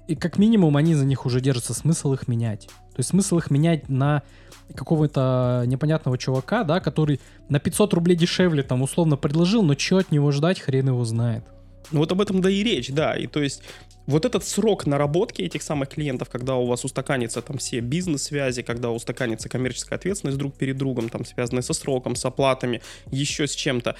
и 0.08 0.15
как 0.15 0.38
минимум 0.38 0.75
они 0.75 0.96
за 0.96 1.06
них 1.06 1.25
уже 1.25 1.42
держатся, 1.42 1.74
смысл 1.74 2.13
их 2.13 2.27
менять. 2.27 2.68
То 2.68 3.00
есть 3.00 3.10
смысл 3.10 3.38
их 3.38 3.51
менять 3.51 3.89
на 3.89 4.24
какого-то 4.75 5.63
непонятного 5.68 6.18
чувака, 6.18 6.63
да, 6.63 6.80
который 6.80 7.20
на 7.50 7.60
500 7.60 7.94
рублей 7.94 8.15
дешевле 8.15 8.63
там 8.63 8.82
условно 8.82 9.18
предложил, 9.18 9.63
но 9.63 9.77
что 9.77 9.98
от 9.98 10.12
него 10.12 10.32
ждать, 10.32 10.60
хрен 10.60 10.88
его 10.88 11.03
знает. 11.06 11.46
Ну 11.92 12.00
вот 12.00 12.12
об 12.12 12.22
этом 12.22 12.42
да 12.42 12.50
и 12.50 12.63
речь, 12.63 12.90
да. 12.90 13.16
И 13.16 13.28
то 13.28 13.42
есть 13.42 13.63
вот 14.06 14.25
этот 14.25 14.44
срок 14.46 14.86
наработки 14.86 15.42
этих 15.42 15.62
самых 15.63 15.90
клиентов, 15.90 16.30
когда 16.30 16.56
у 16.56 16.66
вас 16.66 16.84
устаканится 16.84 17.42
там 17.42 17.58
все 17.58 17.80
бизнес-связи, 17.80 18.62
когда 18.62 18.92
устаканится 18.92 19.50
коммерческая 19.50 19.98
ответственность 19.98 20.38
друг 20.38 20.56
перед 20.56 20.78
другом, 20.78 21.10
там 21.10 21.25
связанная 21.25 21.62
со 21.62 21.74
сроком, 21.74 22.16
с 22.16 22.25
оплатами, 22.25 22.82
еще 23.12 23.48
с 23.48 23.56
чем-то, 23.56 23.96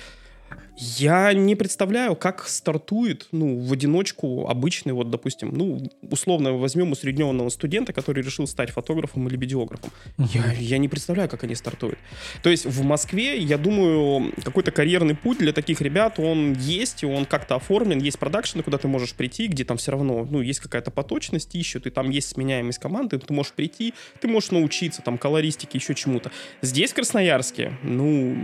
я 0.78 1.34
не 1.34 1.56
представляю, 1.56 2.16
как 2.16 2.48
стартует, 2.48 3.28
ну, 3.32 3.60
в 3.60 3.72
одиночку 3.72 4.48
обычный, 4.48 4.94
вот, 4.94 5.10
допустим, 5.10 5.54
ну, 5.54 5.90
условно 6.02 6.54
возьмем 6.54 6.92
усредненного 6.92 7.50
студента, 7.50 7.94
который 7.94 8.24
решил 8.24 8.48
стать 8.48 8.72
фотографом 8.72 9.28
или 9.28 9.38
видеографом. 9.38 9.92
Uh-huh. 10.18 10.28
Я, 10.34 10.54
я 10.54 10.78
не 10.80 10.90
представляю, 10.90 11.30
как 11.30 11.44
они 11.44 11.56
стартуют. 11.56 12.00
То 12.42 12.50
есть 12.50 12.66
в 12.66 12.84
Москве, 12.84 13.38
я 13.38 13.58
думаю, 13.58 14.34
какой-то 14.44 14.72
карьерный 14.72 15.16
путь 15.16 15.38
для 15.38 15.54
таких 15.54 15.82
ребят, 15.82 16.20
он 16.20 16.54
есть, 16.54 17.04
и 17.04 17.06
он 17.06 17.26
как-то 17.26 17.56
оформлен, 17.56 18.00
есть 18.00 18.18
продакшены, 18.18 18.64
куда 18.64 18.78
ты 18.78 18.88
можешь 18.88 19.14
прийти, 19.14 19.48
где 19.48 19.64
там 19.66 19.78
все 19.78 19.92
равно, 19.92 20.28
ну, 20.30 20.42
есть 20.42 20.60
какая-то 20.60 20.90
поточность, 20.90 21.54
ищут, 21.56 21.86
и 21.86 21.92
там 21.92 22.10
есть 22.10 22.30
сменяемость 22.30 22.80
команды, 22.80 23.20
ты 23.20 23.34
можешь 23.34 23.54
прийти, 23.54 23.94
ты 24.20 24.28
можешь 24.28 24.52
научиться, 24.52 25.02
там, 25.02 25.18
колористике, 25.18 25.78
еще 25.78 25.94
чему-то. 25.94 26.32
Здесь, 26.62 26.92
в 26.92 26.96
Красноярске, 26.96 27.74
ну, 27.84 28.36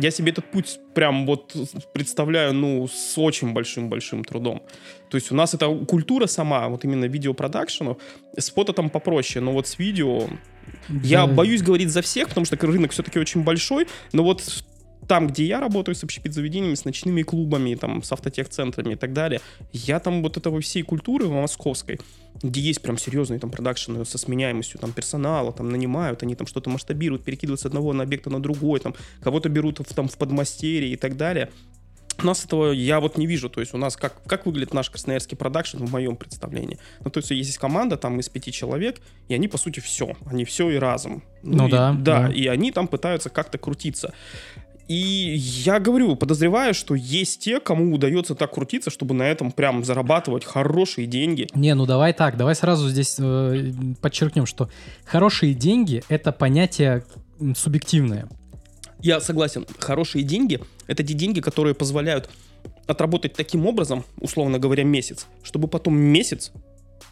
я 0.00 0.10
себе 0.10 0.32
этот 0.32 0.50
путь 0.50 0.78
прям 0.94 1.26
вот 1.26 1.53
представляю, 1.92 2.54
ну, 2.54 2.88
с 2.88 3.18
очень 3.18 3.52
большим-большим 3.52 4.24
трудом. 4.24 4.62
То 5.10 5.16
есть 5.16 5.30
у 5.32 5.34
нас 5.34 5.54
эта 5.54 5.68
культура 5.86 6.26
сама, 6.26 6.68
вот 6.68 6.84
именно 6.84 7.04
видеопродакшенов, 7.04 7.98
с 8.36 8.50
фото 8.50 8.72
там 8.72 8.90
попроще, 8.90 9.44
но 9.44 9.52
вот 9.52 9.66
с 9.66 9.78
видео... 9.78 10.28
Да. 10.88 11.00
Я 11.02 11.26
боюсь 11.26 11.62
говорить 11.62 11.90
за 11.90 12.02
всех, 12.02 12.28
потому 12.28 12.46
что 12.46 12.56
рынок 12.56 12.92
все-таки 12.92 13.18
очень 13.18 13.42
большой, 13.42 13.86
но 14.12 14.22
вот 14.22 14.64
там, 15.06 15.28
где 15.28 15.44
я 15.44 15.60
работаю 15.60 15.94
с 15.94 16.04
общепит-заведениями, 16.04 16.74
с 16.74 16.84
ночными 16.84 17.22
клубами, 17.22 17.74
там, 17.74 18.02
с 18.02 18.12
автотех-центрами 18.12 18.94
и 18.94 18.96
так 18.96 19.12
далее, 19.12 19.40
я 19.72 20.00
там 20.00 20.22
вот 20.22 20.36
этого 20.36 20.60
всей 20.60 20.82
культуры 20.82 21.28
московской, 21.28 22.00
где 22.42 22.60
есть 22.60 22.82
прям 22.82 22.98
серьезные 22.98 23.40
там 23.40 23.50
продакшены 23.50 24.04
со 24.04 24.18
сменяемостью 24.18 24.80
там 24.80 24.92
персонала, 24.92 25.52
там 25.52 25.70
нанимают, 25.70 26.22
они 26.22 26.34
там 26.34 26.46
что-то 26.46 26.70
масштабируют, 26.70 27.24
перекидывают 27.24 27.60
с 27.60 27.66
одного 27.66 27.92
на 27.92 28.02
объекта 28.02 28.30
на 28.30 28.40
другой, 28.40 28.80
там 28.80 28.94
кого-то 29.22 29.48
берут 29.48 29.78
в, 29.80 29.94
там 29.94 30.08
в 30.08 30.16
подмастерье 30.16 30.92
и 30.92 30.96
так 30.96 31.16
далее. 31.16 31.50
У 32.22 32.26
нас 32.26 32.44
этого 32.44 32.70
я 32.70 33.00
вот 33.00 33.18
не 33.18 33.26
вижу. 33.26 33.48
То 33.50 33.60
есть 33.60 33.74
у 33.74 33.76
нас 33.76 33.96
как, 33.96 34.22
как 34.24 34.46
выглядит 34.46 34.72
наш 34.72 34.88
красноярский 34.90 35.36
продакшн 35.36 35.78
в 35.78 35.90
моем 35.90 36.16
представлении? 36.16 36.78
Ну, 37.04 37.10
то 37.10 37.18
есть 37.18 37.30
есть 37.30 37.58
команда 37.58 37.96
там 37.96 38.20
из 38.20 38.28
пяти 38.28 38.52
человек, 38.52 39.00
и 39.28 39.34
они, 39.34 39.48
по 39.48 39.58
сути, 39.58 39.80
все. 39.80 40.16
Они 40.26 40.44
все 40.44 40.70
и 40.70 40.76
разом. 40.76 41.24
Ну, 41.42 41.56
ну 41.58 41.68
и, 41.68 41.70
да, 41.70 41.92
да. 41.92 42.22
Да, 42.22 42.32
и 42.32 42.46
они 42.46 42.70
там 42.72 42.86
пытаются 42.86 43.30
как-то 43.30 43.58
крутиться. 43.58 44.14
И 44.86 45.36
я 45.36 45.80
говорю, 45.80 46.14
подозреваю, 46.14 46.74
что 46.74 46.94
есть 46.94 47.40
те, 47.40 47.58
кому 47.58 47.94
удается 47.94 48.34
так 48.34 48.52
крутиться, 48.52 48.90
чтобы 48.90 49.14
на 49.14 49.22
этом 49.22 49.50
прям 49.50 49.82
зарабатывать 49.82 50.44
хорошие 50.44 51.06
деньги. 51.06 51.48
Не, 51.54 51.74
ну 51.74 51.86
давай 51.86 52.12
так, 52.12 52.36
давай 52.36 52.54
сразу 52.54 52.88
здесь 52.88 53.16
э, 53.18 53.72
подчеркнем, 54.02 54.44
что 54.44 54.68
хорошие 55.06 55.54
деньги 55.54 56.02
это 56.08 56.32
понятие 56.32 57.04
субъективное. 57.56 58.28
Я 59.00 59.20
согласен, 59.20 59.66
хорошие 59.78 60.22
деньги 60.22 60.60
это 60.86 61.02
те 61.02 61.14
деньги, 61.14 61.40
которые 61.40 61.74
позволяют 61.74 62.28
отработать 62.86 63.32
таким 63.32 63.66
образом, 63.66 64.04
условно 64.20 64.58
говоря, 64.58 64.84
месяц, 64.84 65.26
чтобы 65.42 65.68
потом 65.68 65.96
месяц 65.96 66.52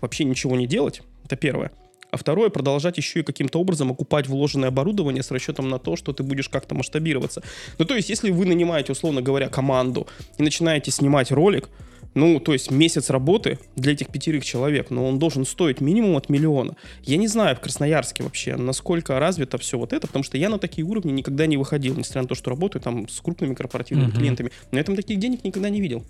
вообще 0.01 0.25
ничего 0.25 0.57
не 0.57 0.67
делать. 0.67 1.03
Это 1.25 1.37
первое 1.37 1.73
а 2.13 2.19
второе 2.19 2.51
продолжать 2.51 2.99
еще 2.99 3.21
и 3.21 3.23
каким-то 3.23 3.59
образом 3.59 3.91
окупать 3.91 4.29
вложенное 4.29 4.69
оборудование 4.69 5.23
с 5.23 5.31
расчетом 5.31 5.71
на 5.71 5.79
то, 5.79 5.97
что 5.97 6.13
ты 6.13 6.23
будешь 6.23 6.49
как-то 6.49 6.75
масштабироваться. 6.75 7.43
Ну, 7.79 7.87
то 7.87 7.97
есть, 7.97 8.11
если 8.11 8.31
вы 8.31 8.45
нанимаете, 8.45 8.93
условно 8.93 9.23
говоря, 9.23 9.49
команду 9.49 10.07
и 10.37 10.43
начинаете 10.43 10.91
снимать 10.91 11.33
ролик, 11.33 11.71
ну, 12.15 12.39
то 12.39 12.53
есть 12.53 12.71
месяц 12.71 13.09
работы 13.09 13.59
для 13.77 13.93
этих 13.93 14.09
пятерых 14.09 14.45
человек, 14.45 14.91
но 14.91 15.09
он 15.09 15.19
должен 15.19 15.47
стоить 15.47 15.81
минимум 15.81 16.19
от 16.19 16.29
миллиона. 16.29 16.77
Я 17.03 17.17
не 17.17 17.29
знаю 17.29 17.57
в 17.57 17.61
Красноярске 17.61 18.23
вообще, 18.23 18.57
насколько 18.57 19.19
развито 19.19 19.57
все 19.57 19.79
вот 19.79 19.95
это, 19.95 20.07
потому 20.07 20.23
что 20.23 20.37
я 20.37 20.51
на 20.51 20.59
такие 20.59 20.87
уровни 20.87 21.13
никогда 21.13 21.47
не 21.47 21.57
выходил, 21.57 21.97
несмотря 21.97 22.23
на 22.23 22.29
то, 22.29 22.35
что 22.35 22.51
работаю 22.51 22.83
там 22.83 23.09
с 23.09 23.23
крупными 23.23 23.55
корпоративными 23.55 24.11
mm-hmm. 24.11 24.17
клиентами. 24.19 24.53
На 24.71 24.79
этом 24.81 24.97
таких 24.97 25.19
денег 25.19 25.45
никогда 25.45 25.71
не 25.71 25.81
видел. 25.81 26.05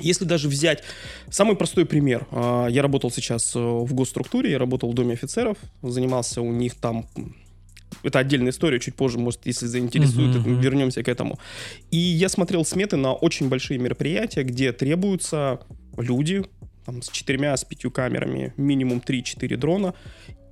Если 0.00 0.24
даже 0.24 0.48
взять 0.48 0.82
самый 1.30 1.56
простой 1.56 1.86
пример, 1.86 2.26
а, 2.30 2.66
я 2.66 2.82
работал 2.82 3.10
сейчас 3.10 3.54
э, 3.54 3.58
в 3.58 3.94
госструктуре, 3.94 4.50
я 4.50 4.58
работал 4.58 4.90
в 4.90 4.94
Доме 4.94 5.14
офицеров, 5.14 5.56
занимался 5.82 6.42
у 6.42 6.52
них 6.52 6.74
там 6.74 7.06
это 8.02 8.18
отдельная 8.18 8.50
история, 8.50 8.80
чуть 8.80 8.94
позже, 8.94 9.18
может, 9.18 9.46
если 9.46 9.66
заинтересует, 9.66 10.36
uh-huh, 10.36 10.60
вернемся 10.60 11.02
к 11.02 11.08
этому. 11.08 11.38
И 11.90 11.96
я 11.96 12.28
смотрел 12.28 12.64
сметы 12.64 12.96
на 12.96 13.14
очень 13.14 13.48
большие 13.48 13.78
мероприятия, 13.78 14.42
где 14.42 14.72
требуются 14.72 15.60
люди 15.96 16.44
там, 16.84 17.02
с 17.02 17.08
четырьмя, 17.08 17.56
с 17.56 17.64
пятью 17.64 17.90
камерами, 17.90 18.52
минимум 18.56 18.98
3-4 18.98 19.56
дрона. 19.56 19.94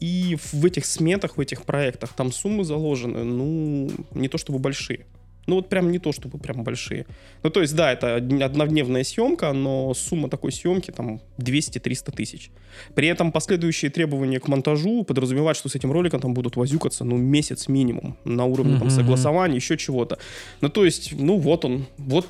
И 0.01 0.37
в 0.53 0.65
этих 0.65 0.87
сметах, 0.87 1.37
в 1.37 1.41
этих 1.41 1.63
проектах 1.63 2.13
там 2.15 2.33
суммы 2.33 2.65
заложены, 2.65 3.23
ну, 3.23 3.91
не 4.13 4.29
то 4.29 4.39
чтобы 4.39 4.59
большие. 4.59 5.07
Ну 5.47 5.57
вот 5.57 5.69
прям 5.69 5.91
не 5.91 5.99
то, 5.99 6.13
чтобы 6.13 6.39
прям 6.39 6.63
большие. 6.63 7.07
Ну 7.43 7.51
то 7.51 7.61
есть, 7.61 7.75
да, 7.75 7.93
это 7.93 8.17
однодневная 8.17 9.05
съемка, 9.05 9.53
но 9.53 9.93
сумма 9.95 10.29
такой 10.29 10.53
съемки 10.53 10.91
там 10.91 11.21
200-300 11.39 12.13
тысяч. 12.13 12.51
При 12.95 13.09
этом 13.09 13.33
последующие 13.33 13.91
требования 13.91 14.39
к 14.39 14.49
монтажу 14.49 15.05
подразумевают, 15.05 15.59
что 15.59 15.69
с 15.69 15.75
этим 15.75 15.91
роликом 15.91 16.21
там 16.21 16.35
будут 16.35 16.57
возюкаться, 16.57 17.05
ну, 17.05 17.17
месяц 17.17 17.69
минимум 17.69 18.17
на 18.25 18.45
уровне 18.45 18.75
mm-hmm. 18.75 18.79
там 18.79 18.91
согласования, 18.91 19.57
еще 19.57 19.77
чего-то. 19.77 20.19
Ну 20.61 20.69
то 20.69 20.85
есть, 20.85 21.13
ну 21.13 21.39
вот 21.39 21.65
он, 21.65 21.87
вот, 21.99 22.29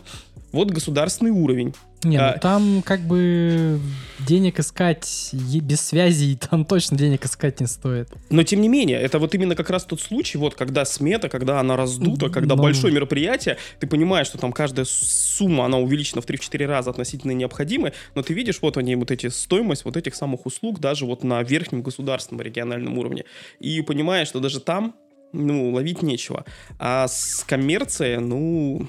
вот 0.52 0.70
государственный 0.70 1.30
уровень. 1.30 1.74
Не, 2.04 2.18
ну 2.18 2.24
а, 2.24 2.38
там 2.38 2.82
как 2.84 3.00
бы 3.00 3.78
денег 4.26 4.58
искать 4.58 5.30
без 5.32 5.80
связи, 5.80 6.36
там 6.50 6.64
точно 6.64 6.96
денег 6.96 7.24
искать 7.24 7.60
не 7.60 7.66
стоит. 7.66 8.08
Но 8.28 8.42
тем 8.42 8.60
не 8.60 8.68
менее, 8.68 9.00
это 9.00 9.18
вот 9.18 9.34
именно 9.34 9.54
как 9.54 9.70
раз 9.70 9.84
тот 9.84 10.00
случай, 10.00 10.36
вот 10.36 10.54
когда 10.54 10.84
смета, 10.84 11.28
когда 11.28 11.60
она 11.60 11.76
раздута, 11.76 12.28
когда 12.28 12.56
но... 12.56 12.62
большое 12.62 12.92
мероприятие, 12.92 13.56
ты 13.78 13.86
понимаешь, 13.86 14.26
что 14.26 14.38
там 14.38 14.52
каждая 14.52 14.84
сумма, 14.84 15.64
она 15.64 15.78
увеличена 15.78 16.20
в 16.20 16.26
3-4 16.26 16.66
раза 16.66 16.90
относительно 16.90 17.32
необходимой, 17.32 17.92
но 18.14 18.22
ты 18.22 18.34
видишь 18.34 18.58
вот 18.62 18.76
они, 18.76 18.96
вот 18.96 19.10
эти 19.10 19.28
стоимость 19.28 19.84
вот 19.84 19.96
этих 19.96 20.14
самых 20.16 20.44
услуг 20.44 20.80
даже 20.80 21.06
вот 21.06 21.22
на 21.22 21.42
верхнем 21.42 21.82
государственном 21.82 22.42
региональном 22.42 22.98
уровне. 22.98 23.24
И 23.60 23.80
понимаешь, 23.82 24.28
что 24.28 24.40
даже 24.40 24.60
там, 24.60 24.96
ну, 25.32 25.70
ловить 25.70 26.02
нечего. 26.02 26.44
А 26.78 27.06
с 27.08 27.44
коммерцией, 27.46 28.18
ну, 28.18 28.88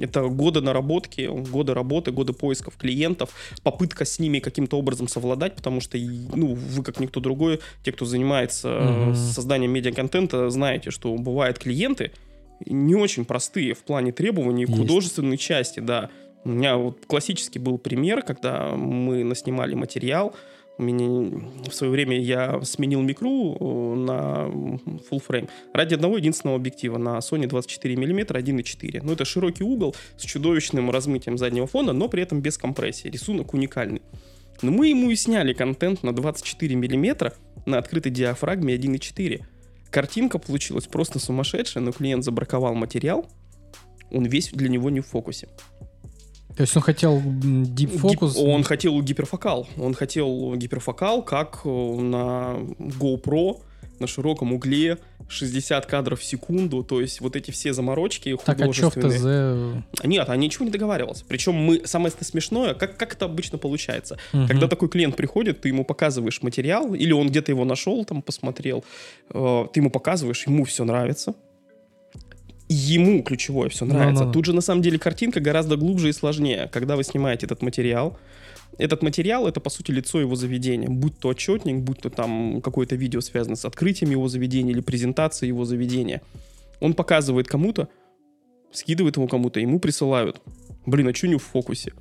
это 0.00 0.22
годы 0.28 0.60
наработки, 0.60 1.26
годы 1.26 1.74
работы, 1.74 2.12
годы 2.12 2.32
поисков 2.32 2.76
клиентов, 2.76 3.30
попытка 3.62 4.04
с 4.04 4.18
ними 4.18 4.38
каким-то 4.38 4.78
образом 4.78 5.08
совладать, 5.08 5.54
потому 5.54 5.80
что, 5.80 5.98
ну, 5.98 6.54
вы 6.54 6.82
как 6.82 7.00
никто 7.00 7.20
другой, 7.20 7.60
те, 7.84 7.92
кто 7.92 8.04
занимается 8.04 8.68
mm-hmm. 8.68 9.14
созданием 9.14 9.72
медиаконтента, 9.72 10.50
знаете, 10.50 10.90
что 10.90 11.14
бывают 11.16 11.58
клиенты 11.58 12.12
не 12.66 12.94
очень 12.94 13.24
простые 13.24 13.74
в 13.74 13.82
плане 13.82 14.12
требований 14.12 14.62
Есть. 14.62 14.76
художественной 14.76 15.36
части, 15.36 15.80
да. 15.80 16.10
У 16.44 16.50
меня 16.50 16.76
вот 16.76 17.06
классический 17.06 17.58
был 17.58 17.78
пример, 17.78 18.22
когда 18.22 18.72
мы 18.72 19.24
наснимали 19.24 19.74
материал, 19.74 20.34
меня 20.78 21.30
в 21.68 21.74
свое 21.74 21.92
время 21.92 22.18
я 22.20 22.60
сменил 22.62 23.02
микру 23.02 23.56
э, 23.58 23.94
на 23.96 24.48
full 25.10 25.22
frame 25.26 25.48
ради 25.72 25.94
одного 25.94 26.16
единственного 26.16 26.56
объектива 26.56 26.98
на 26.98 27.18
Sony 27.18 27.46
24 27.46 27.96
мм 27.96 28.34
1.4. 28.34 29.00
Ну, 29.02 29.12
это 29.12 29.24
широкий 29.24 29.64
угол 29.64 29.94
с 30.16 30.22
чудовищным 30.24 30.90
размытием 30.90 31.38
заднего 31.38 31.66
фона, 31.66 31.92
но 31.92 32.08
при 32.08 32.22
этом 32.22 32.40
без 32.40 32.58
компрессии. 32.58 33.08
Рисунок 33.08 33.54
уникальный. 33.54 34.02
Но 34.62 34.70
мы 34.70 34.88
ему 34.88 35.10
и 35.10 35.16
сняли 35.16 35.52
контент 35.52 36.02
на 36.02 36.14
24 36.14 36.76
мм 36.76 37.32
на 37.66 37.78
открытой 37.78 38.12
диафрагме 38.12 38.74
1.4. 38.74 39.42
Картинка 39.90 40.38
получилась 40.38 40.86
просто 40.86 41.18
сумасшедшая, 41.18 41.82
но 41.82 41.92
клиент 41.92 42.24
забраковал 42.24 42.74
материал, 42.74 43.26
он 44.10 44.24
весь 44.26 44.50
для 44.50 44.68
него 44.68 44.90
не 44.90 45.00
в 45.00 45.06
фокусе. 45.06 45.48
То 46.56 46.62
есть 46.62 46.76
он 46.76 46.82
хотел 46.82 47.18
deep 47.18 48.00
focus? 48.00 48.34
Гип, 48.34 48.46
он 48.46 48.64
хотел 48.64 49.00
гиперфокал. 49.02 49.68
Он 49.78 49.94
хотел 49.94 50.54
гиперфокал, 50.56 51.22
как 51.22 51.60
э, 51.64 51.68
на 51.68 52.56
GoPro, 52.78 53.60
на 53.98 54.06
широком 54.06 54.52
угле, 54.52 54.98
60 55.28 55.86
кадров 55.86 56.20
в 56.20 56.24
секунду, 56.24 56.84
то 56.84 57.00
есть 57.00 57.20
вот 57.20 57.36
эти 57.36 57.50
все 57.50 57.72
заморочки 57.72 58.36
так, 58.44 58.60
а 58.60 58.72
что 58.72 58.90
в 58.90 58.94
ТЗ? 58.94 60.04
Нет, 60.04 60.28
он 60.28 60.38
ничего 60.38 60.64
не 60.64 60.70
договаривался. 60.70 61.24
Причем 61.26 61.54
мы, 61.54 61.82
самое 61.86 62.12
смешное, 62.20 62.74
как, 62.74 62.96
как 62.96 63.14
это 63.14 63.24
обычно 63.24 63.58
получается. 63.58 64.18
Угу. 64.32 64.46
Когда 64.48 64.68
такой 64.68 64.88
клиент 64.88 65.16
приходит, 65.16 65.60
ты 65.62 65.68
ему 65.68 65.84
показываешь 65.84 66.42
материал, 66.42 66.94
или 66.94 67.12
он 67.12 67.28
где-то 67.28 67.52
его 67.52 67.64
нашел, 67.64 68.04
там 68.04 68.22
посмотрел, 68.22 68.84
э, 69.30 69.66
ты 69.72 69.80
ему 69.80 69.90
показываешь, 69.90 70.46
ему 70.46 70.64
все 70.64 70.84
нравится, 70.84 71.34
ему 72.72 73.22
ключевое 73.22 73.68
все 73.68 73.84
нравится. 73.84 74.24
No, 74.24 74.26
no, 74.26 74.30
no. 74.30 74.32
Тут 74.32 74.44
же 74.46 74.52
на 74.52 74.60
самом 74.60 74.82
деле 74.82 74.98
картинка 74.98 75.40
гораздо 75.40 75.76
глубже 75.76 76.08
и 76.08 76.12
сложнее. 76.12 76.68
Когда 76.72 76.96
вы 76.96 77.04
снимаете 77.04 77.46
этот 77.46 77.62
материал, 77.62 78.18
этот 78.78 79.02
материал 79.02 79.46
это 79.46 79.60
по 79.60 79.70
сути 79.70 79.90
лицо 79.90 80.20
его 80.20 80.34
заведения, 80.34 80.88
будь 80.88 81.18
то 81.18 81.30
отчетник, 81.30 81.82
будь 81.82 82.00
то 82.00 82.10
там 82.10 82.60
какое-то 82.62 82.96
видео 82.96 83.20
связано 83.20 83.56
с 83.56 83.64
открытием 83.64 84.10
его 84.10 84.28
заведения 84.28 84.72
или 84.72 84.80
презентацией 84.80 85.48
его 85.48 85.64
заведения. 85.64 86.22
Он 86.80 86.94
показывает 86.94 87.48
кому-то, 87.48 87.88
скидывает 88.72 89.16
его 89.16 89.26
кому-то, 89.26 89.60
ему 89.60 89.78
присылают. 89.78 90.40
Блин, 90.86 91.08
а 91.08 91.14
что 91.14 91.28
не 91.28 91.36
в 91.36 91.42
фокусе? 91.42 91.92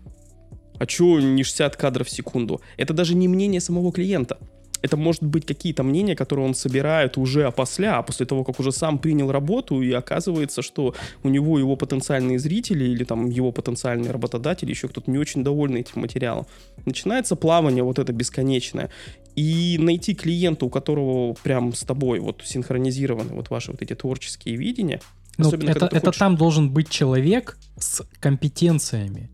А 0.79 0.87
что 0.87 1.19
не 1.19 1.43
60 1.43 1.75
кадров 1.75 2.07
в 2.07 2.11
секунду? 2.11 2.61
Это 2.77 2.93
даже 2.93 3.13
не 3.13 3.27
мнение 3.27 3.61
самого 3.61 3.91
клиента 3.91 4.39
это 4.81 4.97
может 4.97 5.23
быть 5.23 5.45
какие-то 5.45 5.83
мнения, 5.83 6.15
которые 6.15 6.45
он 6.45 6.55
собирает 6.55 7.17
уже 7.17 7.45
опосля, 7.45 7.97
а 7.97 8.03
после 8.03 8.25
того, 8.25 8.43
как 8.43 8.59
уже 8.59 8.71
сам 8.71 8.99
принял 8.99 9.31
работу, 9.31 9.81
и 9.81 9.91
оказывается, 9.91 10.61
что 10.61 10.95
у 11.23 11.29
него 11.29 11.59
его 11.59 11.75
потенциальные 11.75 12.39
зрители 12.39 12.85
или 12.85 13.03
там 13.03 13.29
его 13.29 13.51
потенциальные 13.51 14.11
работодатели, 14.11 14.71
еще 14.71 14.87
кто-то 14.87 15.09
не 15.11 15.17
очень 15.17 15.43
довольны 15.43 15.77
этим 15.77 16.01
материалом. 16.01 16.45
Начинается 16.85 17.35
плавание 17.35 17.83
вот 17.83 17.99
это 17.99 18.11
бесконечное. 18.13 18.89
И 19.35 19.77
найти 19.79 20.13
клиента, 20.13 20.65
у 20.65 20.69
которого 20.69 21.35
прям 21.41 21.73
с 21.73 21.83
тобой 21.83 22.19
вот 22.19 22.41
синхронизированы 22.43 23.33
вот 23.33 23.49
ваши 23.49 23.71
вот 23.71 23.81
эти 23.81 23.95
творческие 23.95 24.57
видения, 24.57 24.99
ну, 25.37 25.47
Особенно, 25.47 25.69
это, 25.69 25.85
это 25.85 25.99
хочешь... 26.07 26.19
там 26.19 26.35
должен 26.35 26.69
быть 26.69 26.89
человек 26.89 27.57
с 27.77 28.03
компетенциями 28.19 29.29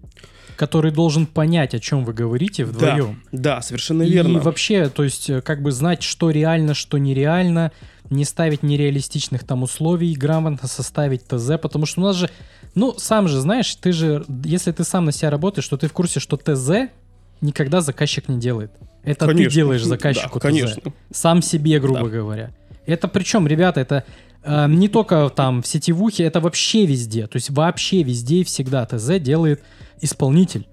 который 0.58 0.92
должен 0.92 1.26
понять, 1.26 1.74
о 1.74 1.80
чем 1.80 2.04
вы 2.04 2.14
говорите 2.14 2.66
вдвоем. 2.66 3.24
Да, 3.32 3.56
да 3.56 3.62
совершенно 3.62 4.04
верно. 4.04 4.38
И 4.38 4.42
вообще, 4.42 4.90
то 4.90 5.04
есть, 5.04 5.30
э, 5.30 5.42
как 5.42 5.62
бы 5.62 5.72
знать, 5.72 6.04
что 6.04 6.30
реально, 6.30 6.74
что 6.74 6.98
нереально, 6.98 7.72
не 8.10 8.26
ставить 8.26 8.64
нереалистичных 8.64 9.44
там 9.44 9.64
условий, 9.64 10.14
грамотно 10.16 10.68
составить 10.68 11.26
ТЗ, 11.26 11.52
потому 11.62 11.86
что 11.86 12.02
у 12.02 12.04
нас 12.04 12.16
же, 12.16 12.30
ну, 12.76 12.96
сам 12.98 13.28
же 13.28 13.40
знаешь, 13.40 13.74
ты 13.76 13.92
же, 13.92 14.26
если 14.44 14.72
ты 14.72 14.84
сам 14.84 15.06
на 15.06 15.12
себя 15.12 15.30
работаешь, 15.30 15.66
что 15.66 15.78
ты 15.78 15.88
в 15.88 15.94
курсе, 15.94 16.20
что 16.20 16.38
ТЗ 16.38 16.90
никогда 17.42 17.82
заказчик 17.82 18.28
не 18.28 18.40
делает. 18.40 18.72
Это 19.04 19.26
конечно. 19.26 19.50
ты 19.50 19.56
делаешь 19.56 19.84
заказчику 19.84 20.40
да, 20.40 20.50
конечно. 20.50 20.82
ТЗ. 20.82 20.94
Сам 21.12 21.42
себе, 21.42 21.80
грубо 21.80 22.04
да. 22.04 22.10
говоря. 22.10 22.52
Это 22.86 23.08
причем, 23.08 23.48
ребята, 23.48 23.82
это 23.82 24.06
э, 24.48 24.68
не 24.70 24.88
только 24.88 25.30
там 25.30 25.62
в 25.62 25.68
сетевухе, 25.68 26.24
это 26.24 26.40
вообще 26.40 26.86
везде. 26.86 27.28
То 27.28 27.36
есть 27.36 27.50
вообще 27.50 28.04
везде 28.04 28.38
и 28.38 28.44
всегда 28.44 28.86
ТЗ 28.86 29.20
делает 29.20 29.62
исполнитель. 30.02 30.68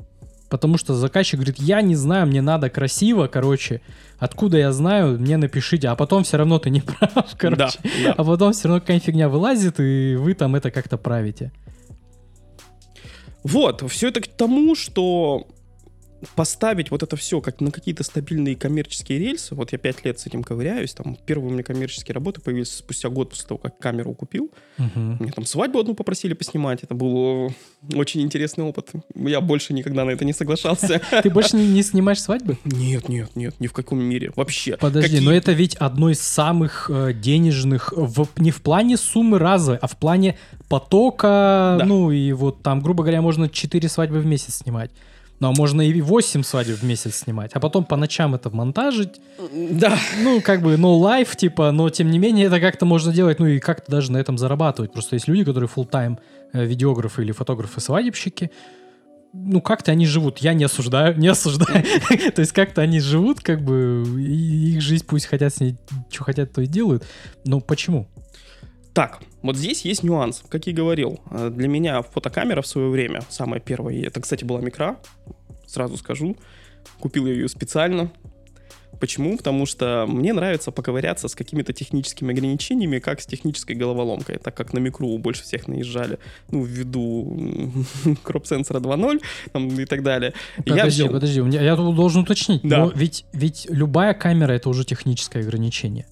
Потому 0.49 0.79
что 0.79 0.95
заказчик 0.95 1.41
говорит, 1.41 1.59
я 1.59 1.83
не 1.83 1.97
знаю, 1.97 2.27
мне 2.27 2.41
надо 2.41 2.71
красиво, 2.71 3.27
короче. 3.27 3.81
Откуда 4.19 4.57
я 4.59 4.73
знаю, 4.73 5.19
мне 5.19 5.37
напишите. 5.37 5.89
А 5.89 5.97
потом 5.97 6.23
все 6.23 6.37
равно 6.37 6.59
ты 6.59 6.71
не 6.71 6.81
прав, 6.83 7.27
короче. 7.37 7.79
Да, 7.83 7.91
да. 8.05 8.13
А 8.17 8.25
потом 8.25 8.53
все 8.53 8.69
равно 8.69 8.81
какая-нибудь 8.81 9.07
фигня 9.07 9.29
вылазит, 9.29 9.81
и 9.81 10.15
вы 10.17 10.35
там 10.35 10.55
это 10.55 10.71
как-то 10.71 10.97
правите. 10.97 11.53
Вот, 13.43 13.89
все 13.91 14.09
это 14.09 14.21
к 14.21 14.27
тому, 14.27 14.75
что 14.75 15.47
поставить 16.35 16.91
вот 16.91 17.03
это 17.03 17.17
все 17.17 17.41
как 17.41 17.61
на 17.61 17.71
какие-то 17.71 18.03
стабильные 18.05 18.57
коммерческие 18.57 19.19
рельсы, 19.19 19.55
вот 19.55 19.73
я 19.73 19.79
пять 19.79 20.05
лет 20.05 20.19
с 20.19 20.27
этим 20.27 20.43
ковыряюсь, 20.43 20.93
там 20.95 21.17
первые 21.27 21.51
у 21.51 21.53
меня 21.53 21.63
коммерческие 21.63 22.15
работы 22.15 22.41
появились 22.41 22.73
спустя 22.73 23.09
год 23.09 23.31
после 23.31 23.47
того, 23.47 23.59
как 23.59 23.79
камеру 23.79 24.15
купил. 24.15 24.51
Мгм. 24.79 25.19
Мне 25.21 25.33
там 25.33 25.47
свадьбу 25.47 25.79
одну 25.79 25.95
попросили 25.95 26.35
поснимать, 26.35 26.83
это 26.83 26.95
был 26.95 27.49
э, 27.49 27.97
очень 27.97 28.23
интересный 28.23 28.65
опыт. 28.65 28.91
Я 29.15 29.41
больше 29.41 29.73
никогда 29.73 30.05
на 30.05 30.11
это 30.11 30.25
не 30.25 30.33
соглашался. 30.33 31.01
Ты 31.23 31.31
больше 31.31 31.57
не, 31.57 31.83
снимаешь 31.83 32.21
свадьбы? 32.21 32.59
Нет, 32.65 33.09
нет, 33.09 33.37
нет, 33.37 33.55
ни 33.61 33.67
в 33.67 33.73
каком 33.73 34.03
мире, 34.03 34.33
вообще. 34.37 34.77
Подожди, 34.77 35.21
но 35.21 35.33
это 35.33 35.53
ведь 35.53 35.77
одно 35.77 36.11
из 36.11 36.21
самых 36.21 36.91
э, 36.93 37.13
денежных, 37.13 37.93
не 38.37 38.51
в 38.51 38.63
плане 38.63 38.97
суммы 38.97 39.39
раза, 39.39 39.79
а 39.81 39.87
в 39.87 39.97
плане 39.97 40.37
потока, 40.69 41.83
ну 41.85 42.11
и 42.11 42.33
вот 42.33 42.63
там, 42.63 42.81
грубо 42.81 43.03
говоря, 43.03 43.23
можно 43.23 43.49
4 43.49 43.89
свадьбы 43.89 44.19
в 44.19 44.27
месяц 44.27 44.57
снимать. 44.57 44.91
Ну, 45.41 45.49
а 45.49 45.53
можно 45.53 45.83
и 45.83 46.01
8 46.01 46.43
свадеб 46.43 46.77
в 46.77 46.85
месяц 46.85 47.17
снимать, 47.17 47.51
а 47.55 47.61
потом 47.61 47.85
по 47.85 47.97
ночам 47.97 48.35
это 48.35 48.51
монтажить. 48.51 49.21
Да, 49.53 49.99
Ну, 50.23 50.41
как 50.41 50.63
бы, 50.63 50.75
no 50.75 51.01
life, 51.01 51.37
типа, 51.37 51.73
но 51.73 51.91
тем 51.91 52.11
не 52.11 52.19
менее 52.19 52.47
это 52.47 52.61
как-то 52.61 52.87
можно 52.87 53.13
делать, 53.13 53.41
ну 53.41 53.47
и 53.47 53.59
как-то 53.59 53.91
даже 53.91 54.13
на 54.13 54.19
этом 54.19 54.39
зарабатывать. 54.39 54.93
Просто 54.93 55.17
есть 55.17 55.29
люди, 55.29 55.45
которые 55.45 55.69
full-time 55.75 56.19
э, 56.53 56.65
видеографы 56.65 57.23
или 57.23 57.33
фотографы-свадебщики, 57.33 58.51
ну, 59.37 59.61
как-то 59.61 59.91
они 59.91 60.07
живут. 60.07 60.39
Я 60.39 60.55
не 60.55 60.63
осуждаю, 60.63 61.19
не 61.19 61.27
осуждаю. 61.27 61.83
То 62.35 62.41
есть 62.41 62.53
как-то 62.53 62.83
они 62.83 63.01
живут, 63.01 63.41
как 63.41 63.63
бы, 63.63 64.05
и 64.17 64.75
их 64.75 64.81
жизнь 64.81 65.05
пусть 65.05 65.27
хотят 65.27 65.53
с 65.53 65.61
ней, 65.61 65.77
что 66.09 66.23
хотят, 66.23 66.53
то 66.53 66.63
и 66.63 66.67
делают. 66.67 67.05
Но 67.45 67.61
почему? 67.61 68.07
Так, 68.93 69.19
вот 69.45 69.57
здесь 69.57 69.85
есть 69.85 70.03
нюанс. 70.03 70.43
Как 70.49 70.67
и 70.67 70.73
говорил, 70.73 71.21
э, 71.31 71.51
для 71.55 71.69
меня 71.69 72.03
фотокамера 72.03 72.63
в 72.63 72.67
свое 72.67 72.89
время, 72.89 73.21
самая 73.29 73.61
первая, 73.61 74.03
это, 74.07 74.21
кстати, 74.21 74.45
была 74.45 74.61
микра, 74.61 74.97
сразу 75.67 75.97
скажу, 75.97 76.37
купил 76.99 77.27
я 77.27 77.33
ее 77.35 77.49
специально. 77.49 78.11
Почему? 79.01 79.37
Потому 79.37 79.67
что 79.67 80.07
мне 80.09 80.33
нравится 80.33 80.71
поковыряться 80.71 81.27
с 81.29 81.35
какими-то 81.35 81.73
техническими 81.73 82.33
ограничениями, 82.33 83.01
как 83.01 83.21
с 83.21 83.27
технической 83.27 83.75
головоломкой, 83.77 84.39
так 84.39 84.55
как 84.57 84.73
на 84.73 84.79
микру 84.79 85.19
больше 85.19 85.43
всех 85.43 85.67
наезжали, 85.69 86.19
ну, 86.51 86.63
ввиду 86.65 87.37
кроп-сенсора 88.23 88.79
2.0 88.81 89.21
там, 89.53 89.69
и 89.69 89.85
так 89.85 90.03
далее. 90.05 90.33
Я 90.59 90.63
Подожди, 90.63 91.03
вообще- 91.03 91.13
подожди, 91.13 91.57
я 91.65 91.77
тут 91.77 91.95
должен 91.97 92.23
уточнить. 92.23 92.61
Да. 92.63 92.79
Но 92.87 92.93
ведь, 92.95 93.27
ведь 93.33 93.67
любая 93.69 94.15
камера 94.15 94.53
это 94.53 94.69
уже 94.69 94.85
техническое 94.85 95.41
ограничение. 95.41 96.07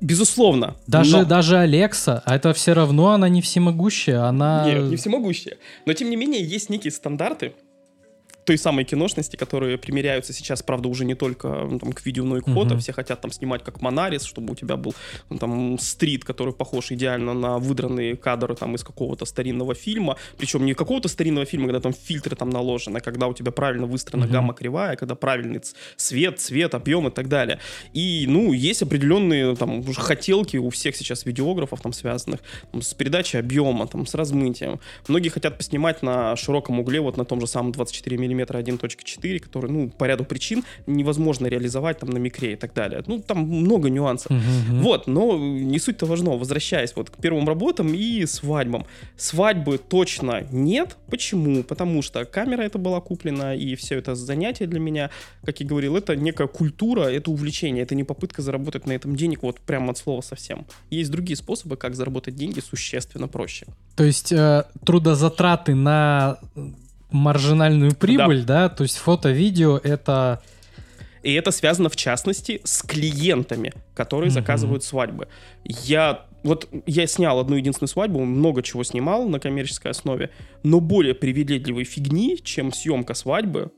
Безусловно. 0.00 0.76
Даже, 0.86 1.18
но- 1.18 1.24
даже 1.24 1.58
Алекса, 1.58 2.22
а 2.24 2.36
это 2.36 2.52
все 2.52 2.72
равно 2.74 3.12
она 3.12 3.28
не 3.28 3.40
всемогущая, 3.40 4.22
она... 4.24 4.64
Нет, 4.66 4.84
не 4.90 4.96
всемогущие. 4.96 5.58
Но, 5.86 5.92
тем 5.92 6.10
не 6.10 6.16
менее, 6.16 6.42
есть 6.44 6.70
некие 6.70 6.90
стандарты 6.92 7.54
той 8.46 8.56
самой 8.58 8.84
киношности, 8.84 9.36
которые 9.36 9.76
примеряются 9.76 10.32
сейчас, 10.32 10.62
правда, 10.62 10.88
уже 10.88 11.04
не 11.04 11.14
только 11.14 11.48
ну, 11.48 11.78
там, 11.78 11.92
к 11.92 12.06
видео, 12.06 12.24
но 12.24 12.38
и 12.38 12.40
к 12.40 12.44
фото. 12.46 12.74
Мгм. 12.74 12.80
Все 12.80 12.92
хотят 12.92 13.20
там 13.20 13.32
снимать 13.32 13.64
как 13.64 13.82
Монарис, 13.82 14.22
чтобы 14.22 14.52
у 14.52 14.56
тебя 14.56 14.76
был 14.76 14.94
ну, 15.30 15.38
там 15.38 15.78
стрит, 15.78 16.24
который 16.24 16.54
похож 16.54 16.92
идеально 16.92 17.34
на 17.34 17.58
выдранные 17.58 18.16
кадры 18.16 18.54
там 18.54 18.74
из 18.76 18.84
какого-то 18.84 19.24
старинного 19.26 19.74
фильма. 19.74 20.16
Причем 20.38 20.64
не 20.64 20.74
какого-то 20.74 21.08
старинного 21.08 21.44
фильма, 21.44 21.66
когда 21.66 21.80
там 21.80 21.92
фильтры 21.92 22.36
там 22.36 22.50
наложены, 22.50 22.98
а 22.98 23.00
когда 23.00 23.26
у 23.26 23.34
тебя 23.34 23.50
правильно 23.50 23.86
выстроена 23.86 24.26
Мгм. 24.26 24.32
гамма 24.32 24.54
кривая, 24.54 24.96
когда 24.96 25.16
правильный 25.16 25.60
свет, 25.96 26.38
цвет, 26.38 26.74
объем 26.74 27.08
и 27.08 27.10
так 27.10 27.28
далее. 27.28 27.58
И, 27.92 28.26
ну, 28.28 28.52
есть 28.52 28.82
определенные 28.82 29.56
там 29.56 29.80
уже 29.80 30.00
хотелки 30.00 30.56
у 30.56 30.70
всех 30.70 30.94
сейчас 30.96 31.26
видеографов 31.26 31.80
там 31.80 31.92
связанных 31.92 32.40
там, 32.70 32.80
с 32.80 32.94
передачей 32.94 33.38
объема, 33.38 33.88
там, 33.88 34.06
с 34.06 34.14
размытием. 34.14 34.78
Многие 35.08 35.30
хотят 35.30 35.58
поснимать 35.58 36.02
на 36.02 36.36
широком 36.36 36.78
угле, 36.78 37.00
вот 37.00 37.16
на 37.16 37.24
том 37.24 37.40
же 37.40 37.48
самом 37.48 37.72
24 37.72 38.16
мм 38.16 38.35
1.4, 38.44 39.38
который, 39.38 39.70
ну, 39.70 39.88
по 39.88 40.04
ряду 40.04 40.24
причин 40.24 40.64
невозможно 40.86 41.46
реализовать 41.46 41.98
там 41.98 42.10
на 42.10 42.18
микре 42.18 42.52
и 42.52 42.56
так 42.56 42.74
далее. 42.74 43.02
Ну, 43.06 43.20
там 43.20 43.38
много 43.38 43.90
нюансов. 43.90 44.30
Мгм, 44.30 44.40
мгм. 44.40 44.82
Вот, 44.82 45.06
но 45.06 45.36
не 45.38 45.78
суть-то 45.78 46.06
важно. 46.06 46.36
Возвращаясь 46.36 46.94
вот 46.96 47.10
к 47.10 47.16
первым 47.16 47.46
работам 47.46 47.92
и 47.94 48.26
свадьбам. 48.26 48.86
Свадьбы 49.16 49.78
точно 49.78 50.46
нет. 50.50 50.96
Почему? 51.10 51.62
Потому 51.62 52.02
что 52.02 52.24
камера 52.24 52.62
это 52.62 52.78
была 52.78 53.00
куплена, 53.00 53.54
и 53.54 53.74
все 53.76 53.96
это 53.96 54.14
занятие 54.14 54.66
для 54.66 54.80
меня, 54.80 55.10
как 55.44 55.60
я 55.60 55.66
говорил, 55.66 55.96
это 55.96 56.16
некая 56.16 56.46
культура, 56.46 57.02
это 57.02 57.30
увлечение, 57.30 57.82
это 57.82 57.94
не 57.94 58.04
попытка 58.04 58.42
заработать 58.42 58.86
на 58.86 58.92
этом 58.92 59.16
денег 59.16 59.42
вот 59.42 59.60
прямо 59.60 59.90
от 59.90 59.98
слова 59.98 60.20
совсем. 60.20 60.66
Есть 60.90 61.10
другие 61.10 61.36
способы, 61.36 61.76
как 61.76 61.94
заработать 61.94 62.34
деньги 62.34 62.60
существенно 62.60 63.28
проще. 63.28 63.66
То 63.96 64.04
есть 64.04 64.32
э, 64.32 64.64
трудозатраты 64.84 65.74
на 65.74 66.38
маржинальную 67.10 67.94
прибыль, 67.94 68.44
да, 68.44 68.68
то 68.68 68.82
есть 68.82 68.98
фото-видео 68.98 69.78
это... 69.82 70.42
И 71.22 71.32
это 71.32 71.50
связано, 71.50 71.88
в 71.88 71.96
частности, 71.96 72.60
с 72.62 72.82
клиентами, 72.82 73.72
которые 73.94 74.28
Мгм. 74.28 74.34
заказывают 74.34 74.84
свадьбы. 74.84 75.26
Я 75.64 76.26
вот 76.44 76.68
я 76.86 77.08
снял 77.08 77.40
одну 77.40 77.56
единственную 77.56 77.88
свадьбу, 77.88 78.24
много 78.24 78.62
чего 78.62 78.84
снимал 78.84 79.28
на 79.28 79.40
коммерческой 79.40 79.90
основе, 79.90 80.30
но 80.62 80.78
более 80.78 81.14
привередливой 81.14 81.82
фигни, 81.82 82.38
чем 82.42 82.72
съемка 82.72 83.14
свадьбы. 83.14 83.72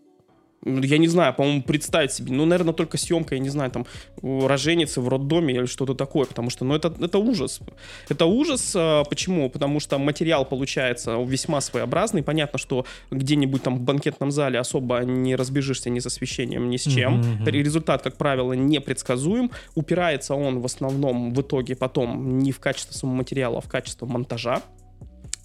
Ну, 0.65 0.83
Я 0.83 0.99
не 0.99 1.09
знаю, 1.09 1.35
по-моему, 1.35 1.63
представить 1.63 2.13
себе. 2.13 2.33
Ну, 2.33 2.45
наверное, 2.45 2.75
только 2.75 2.99
съемка, 2.99 3.35
я 3.35 3.41
не 3.41 3.49
знаю, 3.49 3.71
там, 3.71 3.87
роженицы 4.23 5.01
в 5.01 5.09
роддоме 5.09 5.55
или 5.55 5.67
что-то 5.67 5.95
такое, 5.95 6.27
потому 6.27 6.51
что, 6.51 6.65
ну, 6.65 6.75
это, 6.75 6.93
это 7.01 7.19
ужас. 7.19 7.61
Это 8.09 8.27
ужас. 8.27 8.73
а, 8.77 9.05
Почему? 9.05 9.49
Потому 9.51 9.81
что 9.81 9.99
материал 9.99 10.45
получается 10.45 11.17
весьма 11.25 11.61
своеобразный. 11.61 12.23
Понятно, 12.23 12.59
что 12.59 12.85
где-нибудь 13.11 13.63
там 13.63 13.77
в 13.77 13.81
банкетном 13.81 14.31
зале 14.31 14.59
особо 14.59 15.01
не 15.05 15.37
разбежишься 15.37 15.91
ни 15.91 16.01
с 16.01 16.07
освещением, 16.07 16.71
ни 16.71 16.77
с 16.77 16.83
чем. 16.83 17.21
Мгм. 17.21 17.45
Результат, 17.47 18.03
как 18.03 18.17
правило, 18.17 18.53
непредсказуем. 18.53 19.51
Упирается 19.75 20.35
он 20.35 20.61
в 20.61 20.65
основном 20.65 21.33
в 21.35 21.41
итоге 21.41 21.77
потом 21.77 22.39
не 22.39 22.53
в 22.53 22.59
качество 22.61 22.93
самого 22.95 23.17
материала, 23.17 23.59
а 23.59 23.61
в 23.61 23.69
качество 23.69 24.07
монтажа, 24.07 24.63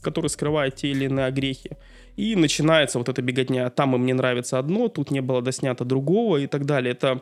который 0.02 0.30
скрывает 0.30 0.76
те 0.76 0.90
или 0.90 1.06
иные 1.06 1.28
огрехи. 1.28 1.72
И 2.16 2.36
начинается 2.36 3.00
вот 3.00 3.10
эта 3.10 3.22
беготня. 3.22 3.70
Там 3.70 3.96
и 3.96 3.98
мне 3.98 4.14
нравится 4.14 4.60
одно, 4.60 4.88
тут 4.88 5.12
не 5.12 5.22
было 5.22 5.42
доснято 5.42 5.84
другого 5.86 6.38
и 6.38 6.48
так 6.48 6.66
далее. 6.66 6.92
Это 6.92 7.22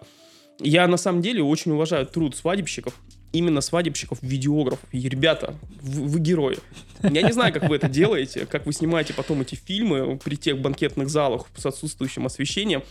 я 0.59 0.87
на 0.87 0.97
самом 0.97 1.21
деле 1.21 1.43
очень 1.43 1.71
уважаю 1.71 2.05
труд 2.05 2.35
свадебщиков, 2.35 2.93
именно 3.31 3.61
свадебщиков, 3.61 4.19
видеографов. 4.21 4.87
И, 4.91 5.07
ребята, 5.07 5.55
вы, 5.81 6.07
вы 6.07 6.19
герои. 6.19 6.57
Я 7.01 7.21
не 7.21 7.31
знаю, 7.31 7.53
как 7.53 7.67
вы 7.69 7.77
это 7.77 7.89
делаете, 7.89 8.45
как 8.45 8.65
вы 8.65 8.73
снимаете 8.73 9.13
потом 9.13 9.41
эти 9.41 9.55
фильмы 9.55 10.19
при 10.23 10.35
тех 10.35 10.59
банкетных 10.59 11.09
залах 11.09 11.47
с 11.55 11.65
отсутствующим 11.65 12.25
освещением. 12.25 12.83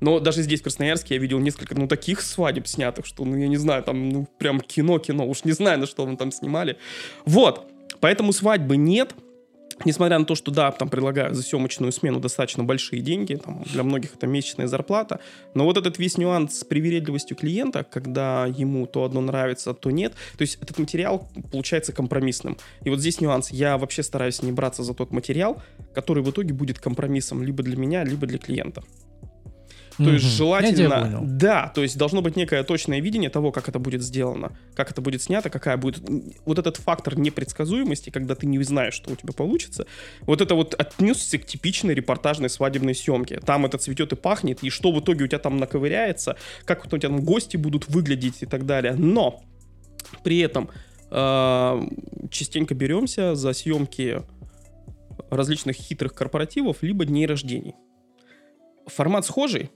Но 0.00 0.20
даже 0.20 0.42
здесь, 0.42 0.60
в 0.60 0.62
Красноярске, 0.62 1.16
я 1.16 1.20
видел 1.20 1.40
несколько, 1.40 1.74
ну, 1.74 1.88
таких 1.88 2.20
свадеб 2.20 2.68
снятых, 2.68 3.04
что, 3.04 3.24
ну, 3.24 3.36
я 3.36 3.48
не 3.48 3.56
знаю, 3.56 3.82
там, 3.82 4.08
ну, 4.10 4.28
прям 4.38 4.60
кино-кино, 4.60 5.26
уж 5.26 5.44
не 5.44 5.52
знаю, 5.52 5.80
на 5.80 5.86
что 5.86 6.06
вы 6.06 6.16
там 6.16 6.30
снимали. 6.30 6.76
Вот, 7.24 7.66
поэтому 7.98 8.32
свадьбы 8.32 8.76
нет, 8.76 9.14
Несмотря 9.84 10.18
на 10.18 10.24
то, 10.24 10.34
что 10.34 10.50
да, 10.50 10.70
там 10.72 10.88
предлагают 10.88 11.36
за 11.36 11.42
съемочную 11.42 11.92
смену 11.92 12.20
достаточно 12.20 12.64
большие 12.64 13.00
деньги, 13.00 13.34
там, 13.34 13.62
для 13.64 13.82
многих 13.82 14.14
это 14.14 14.26
месячная 14.26 14.66
зарплата, 14.66 15.20
но 15.54 15.64
вот 15.64 15.76
этот 15.76 15.98
весь 15.98 16.18
нюанс 16.18 16.58
с 16.58 16.64
привередливостью 16.64 17.36
клиента, 17.36 17.84
когда 17.84 18.46
ему 18.46 18.86
то 18.86 19.04
одно 19.04 19.20
нравится, 19.20 19.74
то 19.74 19.90
нет, 19.90 20.14
то 20.36 20.42
есть 20.42 20.58
этот 20.60 20.78
материал 20.78 21.28
получается 21.52 21.92
компромиссным. 21.92 22.56
И 22.82 22.90
вот 22.90 23.00
здесь 23.00 23.20
нюанс. 23.20 23.50
Я 23.50 23.78
вообще 23.78 24.02
стараюсь 24.02 24.42
не 24.42 24.52
браться 24.52 24.82
за 24.82 24.94
тот 24.94 25.12
материал, 25.12 25.62
который 25.94 26.22
в 26.22 26.30
итоге 26.30 26.52
будет 26.52 26.78
компромиссом 26.78 27.42
либо 27.42 27.62
для 27.62 27.76
меня, 27.76 28.04
либо 28.04 28.26
для 28.26 28.38
клиента. 28.38 28.82
То 29.98 30.10
есть 30.12 30.24
желательно, 30.24 31.20
да, 31.22 31.72
то 31.74 31.82
есть 31.82 31.98
должно 31.98 32.22
быть 32.22 32.36
некое 32.36 32.62
точное 32.62 33.00
видение 33.00 33.30
того, 33.30 33.50
как 33.50 33.68
это 33.68 33.78
будет 33.80 34.02
сделано, 34.02 34.56
как 34.74 34.92
это 34.92 35.00
будет 35.00 35.22
снято, 35.22 35.50
какая 35.50 35.76
будет 35.76 36.08
вот 36.44 36.58
этот 36.58 36.76
фактор 36.76 37.18
непредсказуемости, 37.18 38.10
когда 38.10 38.34
ты 38.36 38.46
не 38.46 38.62
знаешь, 38.62 38.94
что 38.94 39.12
у 39.12 39.16
тебя 39.16 39.32
получится. 39.32 39.86
Вот 40.20 40.40
это 40.40 40.54
вот 40.54 40.74
отнесся 40.74 41.38
к 41.38 41.46
типичной 41.46 41.94
репортажной 41.94 42.48
свадебной 42.48 42.94
съемке. 42.94 43.40
Там 43.40 43.66
это 43.66 43.78
цветет 43.78 44.12
и 44.12 44.16
пахнет, 44.16 44.62
и 44.62 44.70
что 44.70 44.92
в 44.92 45.00
итоге 45.00 45.24
у 45.24 45.26
тебя 45.26 45.40
там 45.40 45.56
наковыряется, 45.56 46.36
как 46.64 46.84
у 46.84 46.88
тебя 46.88 47.00
там 47.08 47.20
гости 47.24 47.56
будут 47.56 47.88
выглядеть 47.88 48.42
и 48.42 48.46
так 48.46 48.66
далее. 48.66 48.94
Но 48.94 49.42
при 50.22 50.38
этом 50.38 50.70
э, 51.10 51.88
частенько 52.30 52.74
беремся 52.74 53.34
за 53.34 53.52
съемки 53.52 54.22
различных 55.30 55.76
хитрых 55.76 56.14
корпоративов 56.14 56.82
либо 56.82 57.04
дней 57.04 57.26
рождений. 57.26 57.74
Формат 58.86 59.26
схожий, 59.26 59.70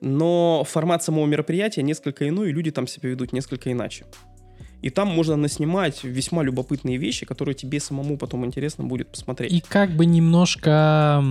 но 0.00 0.64
формат 0.64 1.02
самого 1.02 1.26
мероприятия 1.26 1.82
несколько 1.82 2.28
иной, 2.28 2.50
и 2.50 2.52
люди 2.52 2.70
там 2.70 2.86
себя 2.86 3.10
ведут 3.10 3.32
несколько 3.32 3.70
иначе. 3.72 4.06
и 4.82 4.90
там 4.90 5.08
можно 5.08 5.36
наснимать 5.36 6.04
весьма 6.04 6.42
любопытные 6.42 6.96
вещи, 6.96 7.26
которые 7.26 7.54
тебе 7.54 7.80
самому 7.80 8.16
потом 8.16 8.46
интересно 8.46 8.84
будет 8.84 9.08
посмотреть. 9.08 9.52
И 9.52 9.60
как 9.60 9.90
бы 9.90 10.06
немножко 10.06 11.22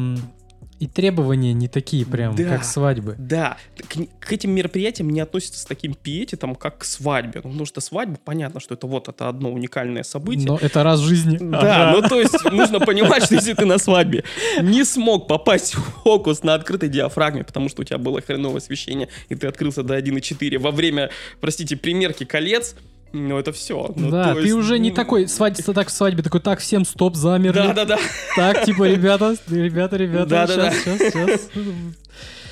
и 0.80 0.88
требования 0.88 1.54
не 1.54 1.68
такие 1.68 2.06
прям, 2.06 2.36
Да. 2.36 2.44
как 2.46 2.64
свадьбы. 2.64 3.16
Да, 3.18 3.58
к, 3.78 3.98
к 4.26 4.32
этим 4.34 4.52
мероприятиям 4.52 5.10
не 5.10 5.20
относятся 5.20 5.60
с 5.60 5.66
таким 5.66 5.94
пиететом, 5.94 6.56
как 6.56 6.80
к 6.80 6.84
свадьбе. 6.86 7.42
Ну, 7.44 7.50
потому 7.50 7.66
что 7.66 7.82
свадьба, 7.82 8.18
понятно, 8.24 8.60
что 8.60 8.76
это 8.76 8.88
вот 8.88 9.08
это 9.10 9.28
одно 9.30 9.52
уникальное 9.52 10.04
событие. 10.04 10.48
Но 10.48 10.58
это 10.62 10.84
раз 10.84 11.02
в 11.02 11.06
жизни. 11.06 11.38
Да, 11.42 11.90
Ага. 11.90 12.00
ну 12.02 12.08
то 12.08 12.20
есть 12.20 12.44
нужно 12.52 12.80
понимать, 12.80 13.24
что 13.24 13.36
если 13.36 13.54
ты 13.54 13.66
на 13.66 13.78
свадьбе 13.78 14.24
не 14.62 14.84
смог 14.86 15.28
попасть 15.28 15.76
в 15.76 15.82
фокус 16.04 16.44
на 16.44 16.54
открытой 16.54 16.90
диафрагме, 16.90 17.44
потому 17.44 17.70
что 17.70 17.82
у 17.82 17.86
тебя 17.86 17.98
было 17.98 18.22
хреновое 18.22 18.58
освещение, 18.58 19.10
и 19.30 19.36
ты 19.36 19.48
открылся 19.48 19.84
до 19.84 19.98
1.4 19.98 20.58
во 20.60 20.72
время, 20.72 21.10
простите, 21.42 21.76
примерки 21.76 22.24
колец, 22.24 22.76
ну 23.14 23.38
это 23.38 23.52
все. 23.52 23.92
да, 23.96 24.36
ты 24.36 24.54
уже 24.54 24.80
не 24.80 24.92
такой, 24.92 25.28
свадьба, 25.28 25.74
так 25.74 25.88
в 25.88 25.92
свадьбе, 25.92 26.24
такой, 26.24 26.42
так, 26.42 26.60
всем 26.60 26.86
стоп, 26.86 27.16
замерли. 27.16 27.56
Да, 27.56 27.74
да, 27.74 27.86
да. 27.86 27.98
Так, 28.36 28.66
типа, 28.66 28.88
ребята, 28.88 29.36
ребята, 29.48 29.98
ребята, 29.98 30.26
Да-да-да. 30.30 30.72
сейчас, 30.72 30.98
сейчас, 30.98 31.14
сейчас. 31.14 31.50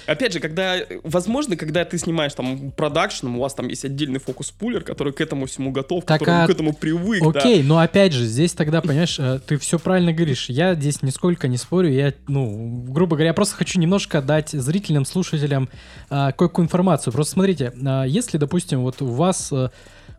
Опять 0.07 0.31
же, 0.31 0.39
когда, 0.39 0.77
возможно, 1.03 1.57
когда 1.57 1.83
ты 1.83 1.97
снимаешь 1.97 2.33
там 2.33 2.71
продакшн, 2.71 3.27
у 3.27 3.41
вас 3.41 3.53
там 3.53 3.67
есть 3.67 3.83
отдельный 3.83 4.21
фокус-пулер, 4.21 4.81
который 4.83 5.11
к 5.11 5.19
этому 5.19 5.47
всему 5.47 5.71
готов, 5.71 6.05
Так, 6.05 6.19
который 6.21 6.43
а- 6.43 6.47
к 6.47 6.49
этому 6.49 6.71
привык, 6.73 7.21
да. 7.33 7.41
Окей, 7.41 7.61
но 7.61 7.79
опять 7.79 8.13
же, 8.13 8.23
здесь 8.23 8.53
тогда, 8.53 8.79
понимаешь, 8.81 9.19
э, 9.19 9.39
ты 9.45 9.57
все 9.57 9.77
правильно 9.77 10.13
говоришь. 10.13 10.49
Я 10.49 10.75
здесь 10.75 11.01
нисколько 11.01 11.49
не 11.49 11.57
спорю. 11.57 11.89
Я, 11.91 12.13
ну, 12.29 12.85
грубо 12.87 13.17
говоря, 13.17 13.31
я 13.31 13.33
просто 13.33 13.55
хочу 13.57 13.81
немножко 13.81 14.21
дать 14.21 14.51
зрителям, 14.51 15.03
слушателям 15.03 15.67
а, 16.09 16.31
кое-какую 16.31 16.63
информацию. 16.65 17.11
Просто 17.11 17.33
смотрите, 17.33 17.73
а, 17.85 18.05
если, 18.05 18.37
допустим, 18.37 18.83
вот 18.83 19.01
у 19.01 19.07
вас 19.07 19.49
э, 19.51 19.69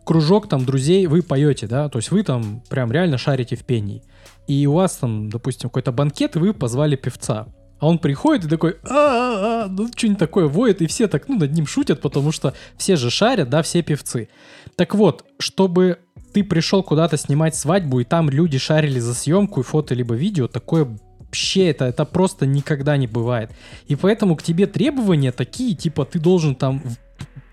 кружок 0.09 0.49
там 0.49 0.65
друзей, 0.65 1.05
вы 1.05 1.21
поете, 1.21 1.67
да, 1.67 1.87
то 1.87 1.99
есть 1.99 2.09
вы 2.09 2.23
там 2.23 2.63
прям 2.67 2.91
реально 2.91 3.19
шарите 3.19 3.55
в 3.55 3.63
пении. 3.63 4.01
И 4.47 4.65
у 4.65 4.73
вас 4.73 4.95
там, 4.95 5.29
допустим, 5.29 5.69
какой-то 5.69 5.91
банкет, 5.91 6.35
и 6.35 6.39
вы 6.39 6.51
позвали 6.51 6.95
певца. 6.95 7.45
А 7.77 7.85
он 7.85 7.99
приходит 7.99 8.45
и 8.45 8.49
такой, 8.49 8.77
а, 8.89 9.67
ну 9.67 9.87
что-нибудь 9.95 10.17
такое 10.17 10.47
воет, 10.47 10.81
и 10.81 10.87
все 10.87 11.07
так, 11.07 11.27
ну, 11.27 11.37
над 11.37 11.51
ним 11.51 11.67
шутят, 11.67 12.01
потому 12.01 12.31
что 12.31 12.55
все 12.75 12.95
же 12.95 13.11
шарят, 13.11 13.51
да, 13.51 13.61
все 13.61 13.83
певцы. 13.83 14.29
Так 14.75 14.95
вот, 14.95 15.25
чтобы 15.37 15.99
ты 16.33 16.43
пришел 16.43 16.81
куда-то 16.81 17.15
снимать 17.15 17.53
свадьбу, 17.53 17.99
и 17.99 18.03
там 18.03 18.31
люди 18.31 18.57
шарили 18.57 18.97
за 18.97 19.13
съемку, 19.13 19.59
и 19.59 19.63
фото, 19.63 19.93
либо 19.93 20.15
видео, 20.15 20.47
такое 20.47 20.87
вообще 21.19 21.67
это, 21.67 21.85
это 21.85 22.03
просто 22.05 22.47
никогда 22.47 22.97
не 22.97 23.05
бывает. 23.05 23.51
И 23.85 23.95
поэтому 23.95 24.35
к 24.35 24.41
тебе 24.41 24.65
требования 24.65 25.31
такие, 25.31 25.75
типа, 25.75 26.03
ты 26.03 26.17
должен 26.17 26.55
там 26.55 26.79
в 26.79 26.97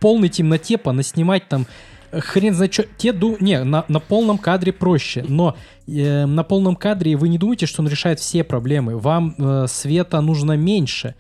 полной 0.01 0.31
темноте 0.31 0.79
понаснимать 0.79 1.51
там 1.51 1.66
хрен 2.20 2.55
знает 2.55 2.72
что. 2.72 2.85
Те 2.96 3.12
ду... 3.12 3.37
Не, 3.40 3.64
на, 3.64 3.85
на 3.88 4.00
полном 4.00 4.38
кадре 4.38 4.72
проще, 4.72 5.24
но 5.29 5.57
э, 5.87 6.26
на 6.26 6.44
полном 6.44 6.76
кадре 6.76 7.16
вы 7.16 7.29
не 7.29 7.38
думаете, 7.38 7.66
что 7.66 7.83
он 7.83 7.88
решает 7.88 8.20
все 8.20 8.44
проблемы. 8.44 8.98
Вам 8.98 9.35
э, 9.38 9.66
света 9.68 10.20
нужно 10.20 10.57
меньше, 10.57 11.14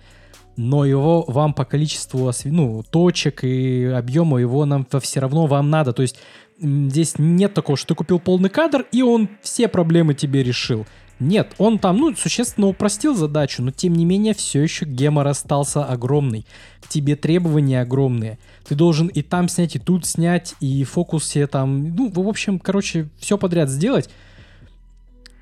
но 0.56 0.84
его 0.84 1.24
вам 1.28 1.52
по 1.52 1.64
количеству 1.64 2.28
осве- 2.28 2.52
ну, 2.52 2.82
точек 2.90 3.44
и 3.44 3.84
объема 3.84 4.38
его 4.38 4.64
нам 4.64 4.86
все 5.00 5.20
равно 5.20 5.46
вам 5.46 5.70
надо. 5.70 5.92
То 5.92 6.02
есть 6.02 6.18
здесь 6.58 7.14
нет 7.18 7.54
такого, 7.54 7.76
что 7.76 7.88
ты 7.88 7.94
купил 7.94 8.18
полный 8.18 8.48
кадр, 8.48 8.86
и 8.92 9.02
он 9.02 9.28
все 9.42 9.68
проблемы 9.68 10.14
тебе 10.14 10.42
решил. 10.42 10.86
Нет, 11.18 11.54
он 11.56 11.78
там, 11.78 11.96
ну, 11.96 12.14
существенно 12.14 12.66
упростил 12.66 13.14
задачу, 13.14 13.62
но 13.62 13.70
тем 13.70 13.94
не 13.94 14.04
менее 14.04 14.34
все 14.34 14.62
еще 14.62 14.84
гемор 14.84 15.26
остался 15.26 15.84
огромный. 15.84 16.46
К 16.82 16.88
тебе 16.88 17.16
требования 17.16 17.80
огромные. 17.80 18.38
Ты 18.68 18.74
должен 18.74 19.06
и 19.06 19.22
там 19.22 19.48
снять, 19.48 19.76
и 19.76 19.78
тут 19.78 20.04
снять, 20.04 20.54
и 20.60 20.84
фокус 20.84 21.26
себе 21.26 21.46
там, 21.46 21.94
ну, 21.94 22.10
в 22.10 22.28
общем, 22.28 22.58
короче, 22.58 23.08
все 23.18 23.38
подряд 23.38 23.70
сделать. 23.70 24.10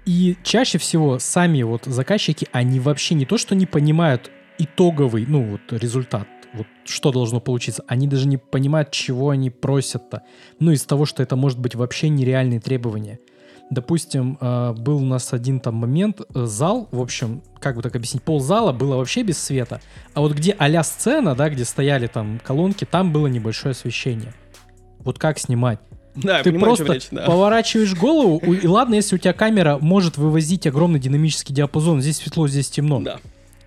И 0.07 0.37
чаще 0.45 0.79
всего 0.79 1.19
сами 1.19 1.63
вот 1.63 1.87
заказчики, 1.87 2.47
они 2.53 2.79
вообще 2.79 3.15
не 3.15 3.25
то, 3.25 3.37
что 3.37 3.55
не 3.57 3.67
понимают 3.67 4.31
итоговый, 4.59 5.25
ну, 5.27 5.43
вот 5.43 5.61
результат, 5.73 6.29
вот 6.53 6.67
что 6.85 7.11
должно 7.11 7.41
получиться. 7.41 7.83
Они 7.89 8.07
даже 8.07 8.29
не 8.29 8.37
понимают, 8.37 8.93
чего 8.93 9.31
они 9.31 9.51
просят-то. 9.51 10.23
Ну, 10.61 10.71
из 10.71 10.85
того, 10.85 11.05
что 11.05 11.23
это 11.23 11.35
может 11.35 11.59
быть 11.59 11.75
вообще 11.75 12.11
нереальные 12.11 12.61
требования. 12.61 13.19
Допустим, 13.75 14.39
э, 14.41 14.73
был 14.79 14.99
у 14.99 15.05
нас 15.05 15.33
один 15.33 15.59
там 15.59 15.75
момент, 15.75 16.21
э, 16.21 16.47
зал, 16.47 16.89
в 16.93 17.01
общем, 17.01 17.43
как 17.61 17.77
бы 17.77 17.83
так 17.83 17.97
объяснить, 17.97 18.23
пол 18.23 18.41
зала 18.41 18.73
было 18.73 18.97
вообще 18.97 19.23
без 19.23 19.39
света, 19.39 19.81
а 20.15 20.21
вот 20.21 20.33
где 20.33 20.53
а 20.53 20.83
сцена, 20.85 21.35
да, 21.35 21.51
где 21.51 21.65
стояли 21.65 22.07
там 22.07 22.41
колонки, 22.45 22.85
там 22.85 23.13
было 23.13 23.27
небольшое 23.27 23.73
освещение. 23.73 24.33
Вот 25.01 25.19
как 25.19 25.39
снимать? 25.39 25.81
Да, 26.15 26.43
Ты 26.43 26.53
понимаю, 26.53 26.77
просто 26.77 26.93
речь, 26.95 27.09
да. 27.11 27.25
поворачиваешь 27.27 27.95
голову, 27.97 28.39
и 28.39 28.67
ладно, 28.69 28.95
если 28.95 29.17
у 29.17 29.19
тебя 29.19 29.33
камера 29.33 29.79
может 29.81 30.17
вывозить 30.17 30.67
огромный 30.67 31.01
динамический 31.01 31.53
диапазон, 31.55 32.01
здесь 32.01 32.19
светло, 32.19 32.47
здесь 32.47 32.71
темно. 32.71 33.01
Да. 33.01 33.19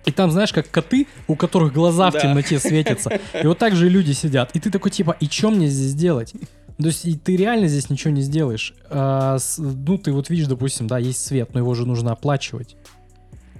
И 0.06 0.10
там, 0.10 0.30
знаешь, 0.30 0.54
как 0.54 0.70
коты, 0.70 1.06
у 1.26 1.36
которых 1.36 1.74
глаза 1.74 2.08
в 2.10 2.14
Да. 2.14 2.20
темноте 2.20 2.58
светятся. 2.58 3.20
И 3.42 3.46
вот 3.46 3.58
так 3.58 3.76
же 3.76 3.90
люди 3.90 4.12
сидят. 4.12 4.50
И 4.54 4.60
ты 4.60 4.70
такой, 4.70 4.90
типа, 4.90 5.14
и 5.20 5.26
что 5.26 5.50
мне 5.50 5.66
здесь 5.66 5.92
делать? 5.92 6.32
То 6.78 6.86
есть 6.86 7.04
и 7.04 7.16
ты 7.16 7.36
реально 7.36 7.66
здесь 7.66 7.90
ничего 7.90 8.12
не 8.12 8.22
сделаешь. 8.22 8.72
А, 8.88 9.38
ну, 9.58 9.98
ты 9.98 10.12
вот 10.12 10.30
видишь, 10.30 10.46
допустим, 10.46 10.86
да, 10.86 10.98
есть 10.98 11.24
свет, 11.24 11.52
но 11.52 11.60
его 11.60 11.74
же 11.74 11.84
нужно 11.86 12.12
оплачивать. 12.12 12.76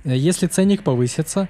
Э, 0.04 0.16
Если 0.16 0.46
ценник 0.46 0.85
повысится, 0.85 1.48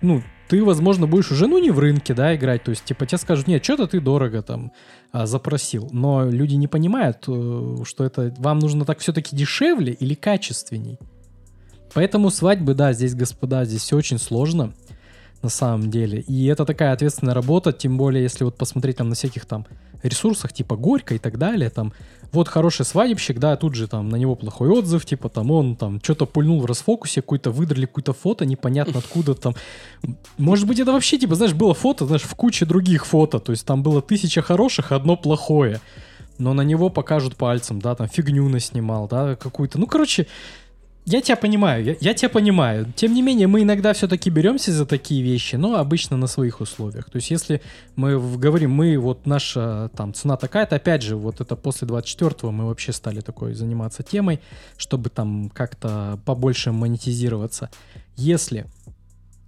ну, 0.00 0.22
ты, 0.48 0.64
возможно, 0.64 1.08
будешь 1.08 1.32
уже, 1.32 1.48
ну, 1.48 1.58
не 1.58 1.70
в 1.70 1.78
рынке, 1.80 2.14
да, 2.14 2.34
играть. 2.36 2.62
То 2.62 2.70
есть, 2.70 2.84
типа, 2.84 3.04
тебе 3.04 3.18
скажут, 3.18 3.48
нет, 3.48 3.64
что-то 3.64 3.88
ты 3.88 4.00
дорого 4.00 4.42
там 4.42 4.72
а, 5.10 5.26
запросил. 5.26 5.88
Но 5.90 6.24
люди 6.24 6.54
не 6.54 6.68
понимают, 6.68 7.24
э, 7.26 7.76
что 7.84 8.04
это 8.04 8.32
вам 8.38 8.60
нужно 8.60 8.84
так 8.84 9.00
все-таки 9.00 9.34
дешевле 9.34 9.92
или 9.92 10.14
качественней. 10.14 10.98
Поэтому 11.94 12.30
свадьбы, 12.30 12.74
да, 12.74 12.92
здесь, 12.92 13.14
господа, 13.14 13.64
здесь 13.64 13.82
все 13.82 13.96
очень 13.96 14.18
сложно 14.18 14.72
на 15.42 15.48
самом 15.48 15.90
деле. 15.90 16.20
И 16.20 16.46
это 16.46 16.64
такая 16.64 16.92
ответственная 16.92 17.34
работа, 17.34 17.72
тем 17.72 17.96
более, 17.96 18.22
если 18.22 18.44
вот 18.44 18.56
посмотреть 18.56 18.96
там 18.96 19.08
на 19.08 19.14
всяких 19.14 19.46
там 19.46 19.66
ресурсах, 20.02 20.52
типа 20.52 20.76
Горько 20.76 21.14
и 21.14 21.18
так 21.18 21.38
далее, 21.38 21.70
там, 21.70 21.92
вот 22.32 22.48
хороший 22.48 22.84
свадебщик, 22.84 23.38
да, 23.38 23.56
тут 23.56 23.74
же 23.74 23.88
там 23.88 24.08
на 24.08 24.16
него 24.16 24.34
плохой 24.34 24.68
отзыв, 24.68 25.04
типа 25.04 25.28
там 25.28 25.50
он 25.50 25.76
там 25.76 26.00
что-то 26.02 26.26
пульнул 26.26 26.60
в 26.60 26.66
расфокусе, 26.66 27.22
какой-то 27.22 27.50
выдрали 27.50 27.86
какое-то 27.86 28.12
фото, 28.12 28.44
непонятно 28.44 28.98
откуда 28.98 29.34
там. 29.34 29.54
Может 30.36 30.66
быть, 30.66 30.78
это 30.78 30.92
вообще, 30.92 31.18
типа, 31.18 31.34
знаешь, 31.34 31.54
было 31.54 31.74
фото, 31.74 32.06
знаешь, 32.06 32.22
в 32.22 32.34
куче 32.34 32.66
других 32.66 33.06
фото, 33.06 33.38
то 33.38 33.52
есть 33.52 33.66
там 33.66 33.82
было 33.82 34.02
тысяча 34.02 34.42
хороших, 34.42 34.92
одно 34.92 35.16
плохое. 35.16 35.80
Но 36.38 36.54
на 36.54 36.62
него 36.62 36.88
покажут 36.88 37.36
пальцем, 37.36 37.80
да, 37.80 37.94
там 37.94 38.08
фигню 38.08 38.48
наснимал, 38.48 39.08
да, 39.08 39.34
какую-то. 39.34 39.80
Ну, 39.80 39.86
короче, 39.86 40.26
я 41.08 41.22
тебя 41.22 41.36
понимаю, 41.36 41.84
я, 41.84 41.96
я 42.00 42.14
тебя 42.14 42.28
понимаю. 42.28 42.92
Тем 42.94 43.14
не 43.14 43.22
менее, 43.22 43.46
мы 43.46 43.62
иногда 43.62 43.94
все-таки 43.94 44.28
беремся 44.28 44.72
за 44.72 44.84
такие 44.84 45.22
вещи, 45.22 45.56
но 45.56 45.76
обычно 45.76 46.16
на 46.16 46.26
своих 46.26 46.60
условиях. 46.60 47.10
То 47.10 47.16
есть, 47.16 47.30
если 47.30 47.62
мы 47.96 48.18
говорим, 48.36 48.72
мы 48.72 48.98
вот 48.98 49.26
наша 49.26 49.90
там 49.96 50.12
цена 50.12 50.36
такая-то, 50.36 50.76
опять 50.76 51.02
же, 51.02 51.16
вот 51.16 51.40
это 51.40 51.56
после 51.56 51.88
24-го 51.88 52.50
мы 52.50 52.66
вообще 52.66 52.92
стали 52.92 53.20
такой 53.20 53.54
заниматься 53.54 54.02
темой, 54.02 54.40
чтобы 54.76 55.08
там 55.08 55.48
как-то 55.48 56.20
побольше 56.26 56.72
монетизироваться. 56.72 57.70
Если 58.16 58.66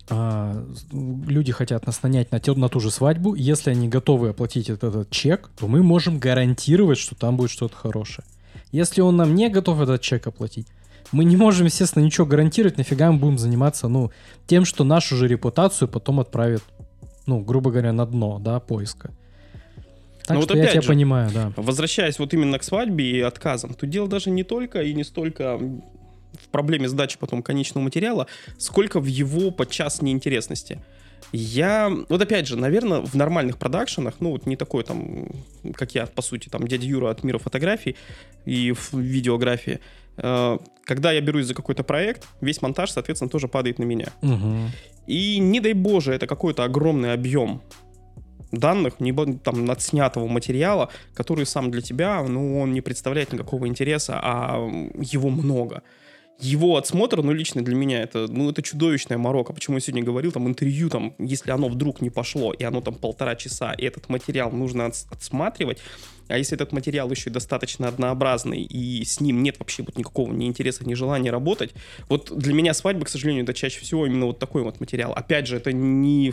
а, 0.09 0.67
люди 0.93 1.53
хотят 1.53 1.87
нас 1.87 2.03
нанять 2.03 2.33
на, 2.33 2.41
те- 2.41 2.55
на 2.55 2.71
ту 2.71 2.81
же 2.81 2.91
свадьбу, 2.91 3.35
если 3.35 3.71
они 3.71 3.89
готовы 3.89 4.31
оплатить 4.31 4.71
этот, 4.71 4.85
этот 4.85 5.11
чек, 5.11 5.51
то 5.59 5.69
мы 5.69 5.83
можем 5.83 6.19
гарантировать, 6.19 6.99
что 6.99 7.15
там 7.15 7.37
будет 7.37 7.51
что-то 7.51 7.77
хорошее. 7.77 8.27
Если 8.73 9.03
он 9.03 9.17
нам 9.17 9.35
не 9.35 9.49
готов 9.51 9.81
этот 9.81 10.01
чек 10.01 10.27
оплатить, 10.27 10.67
мы 11.13 11.25
не 11.25 11.37
можем, 11.37 11.67
естественно, 11.67 12.05
ничего 12.05 12.27
гарантировать, 12.27 12.79
нафига 12.79 13.11
мы 13.11 13.19
будем 13.19 13.39
заниматься, 13.39 13.89
ну, 13.89 14.11
тем, 14.47 14.65
что 14.65 14.85
нашу 14.85 15.17
же 15.17 15.29
репутацию 15.29 15.89
потом 15.89 16.21
отправят, 16.21 16.63
ну, 17.27 17.41
грубо 17.41 17.71
говоря, 17.71 17.93
на 17.93 18.07
дно, 18.07 18.39
да, 18.39 18.61
поиска. 18.61 19.11
Так 20.25 20.35
Ну 20.35 20.37
вот 20.37 20.45
что 20.45 20.57
я 20.57 20.63
опять 20.63 20.75
тебя 20.75 20.83
же, 20.83 20.89
понимаю, 20.89 21.31
да. 21.33 21.53
Возвращаясь 21.57 22.19
вот 22.19 22.33
именно 22.35 22.59
к 22.59 22.63
свадьбе 22.63 23.11
и 23.11 23.21
отказам, 23.21 23.75
тут 23.75 23.91
дело 23.91 24.09
даже 24.09 24.31
не 24.31 24.45
только 24.45 24.83
и 24.83 24.95
не 24.95 25.05
столько 25.05 25.59
в 25.59 26.49
проблеме 26.51 26.89
сдачи 26.89 27.19
потом 27.19 27.43
конечного 27.43 27.85
материала, 27.85 28.27
сколько 28.59 29.01
в 29.01 29.07
его 29.07 29.51
подчас 29.51 30.03
неинтересности. 30.03 30.81
Я, 31.33 31.93
вот 32.09 32.21
опять 32.21 32.49
же, 32.49 32.57
наверное, 32.57 33.01
в 33.01 33.15
нормальных 33.15 33.59
продакшенах, 33.59 34.15
ну 34.21 34.31
вот 34.31 34.47
не 34.47 34.57
такой 34.57 34.85
там, 34.85 35.29
как 35.75 35.95
я, 35.95 36.07
по 36.07 36.23
сути, 36.23 36.49
там, 36.49 36.67
дядя 36.67 36.87
Юра 36.87 37.11
от 37.11 37.23
мира 37.23 37.39
фотографий 37.39 37.97
и 38.47 38.73
в 38.73 38.95
видеографии, 38.95 39.81
когда 40.21 41.13
я 41.13 41.21
берусь 41.21 41.47
за 41.47 41.55
какой-то 41.55 41.83
проект, 41.83 42.27
весь 42.41 42.63
монтаж, 42.63 42.91
соответственно, 42.91 43.31
тоже 43.31 43.49
падает 43.49 43.79
на 43.79 43.85
меня. 43.85 44.09
Мгм. 44.23 44.71
И 45.07 45.39
не 45.39 45.61
дай 45.61 45.73
боже, 45.73 46.13
это 46.13 46.27
какой-то 46.27 46.65
огромный 46.65 47.13
объем 47.13 47.63
данных, 48.53 49.01
не 49.01 49.13
там, 49.39 49.65
надснятого 49.65 50.27
материала, 50.27 50.91
который 51.15 51.47
сам 51.47 51.71
для 51.71 51.81
тебя, 51.81 52.23
ну, 52.23 52.61
он 52.61 52.73
не 52.73 52.81
представляет 52.81 53.33
никакого 53.33 53.67
интереса, 53.69 54.19
а 54.23 54.57
его 55.01 55.29
много. 55.31 55.83
Его 56.41 56.77
отсмотр, 56.77 57.23
ну, 57.23 57.33
лично 57.33 57.63
для 57.63 57.75
меня, 57.75 58.03
это, 58.03 58.27
ну, 58.29 58.51
это 58.51 58.63
чудовищная 58.63 59.19
морока. 59.19 59.53
Почему 59.53 59.77
я 59.77 59.81
сегодня 59.81 60.03
говорил, 60.03 60.33
там, 60.33 60.49
интервью, 60.49 60.89
там, 60.89 61.15
если 61.19 61.51
оно 61.51 61.69
вдруг 61.69 62.01
не 62.01 62.11
пошло, 62.11 62.53
и 62.53 62.65
оно 62.65 62.81
там 62.81 62.95
полтора 62.95 63.37
часа, 63.37 63.73
и 63.73 63.85
этот 63.85 64.09
материал 64.09 64.51
нужно 64.51 64.83
отс- 64.83 65.07
отсматривать, 65.11 65.79
а 66.31 66.39
если 66.39 66.55
этот 66.55 66.73
материал 66.73 67.11
еще 67.11 67.31
достаточно 67.31 67.89
однообразный, 67.89 68.63
и 68.63 69.05
с 69.05 69.21
ним 69.21 69.43
нет 69.43 69.57
вообще 69.59 69.83
вот 69.83 69.97
никакого 69.97 70.33
ни 70.33 70.47
интереса, 70.47 70.87
ни 70.87 70.95
желания 70.95 71.31
работать, 71.31 71.73
вот 72.09 72.33
для 72.37 72.55
меня 72.55 72.75
свадьба, 72.75 73.05
к 73.05 73.09
сожалению, 73.09 73.45
это 73.45 73.55
чаще 73.55 73.81
всего 73.81 74.07
именно 74.07 74.27
вот 74.27 74.39
такой 74.39 74.63
вот 74.63 74.81
материал. 74.81 75.13
Опять 75.13 75.47
же, 75.47 75.57
это 75.57 75.73
не, 75.73 76.33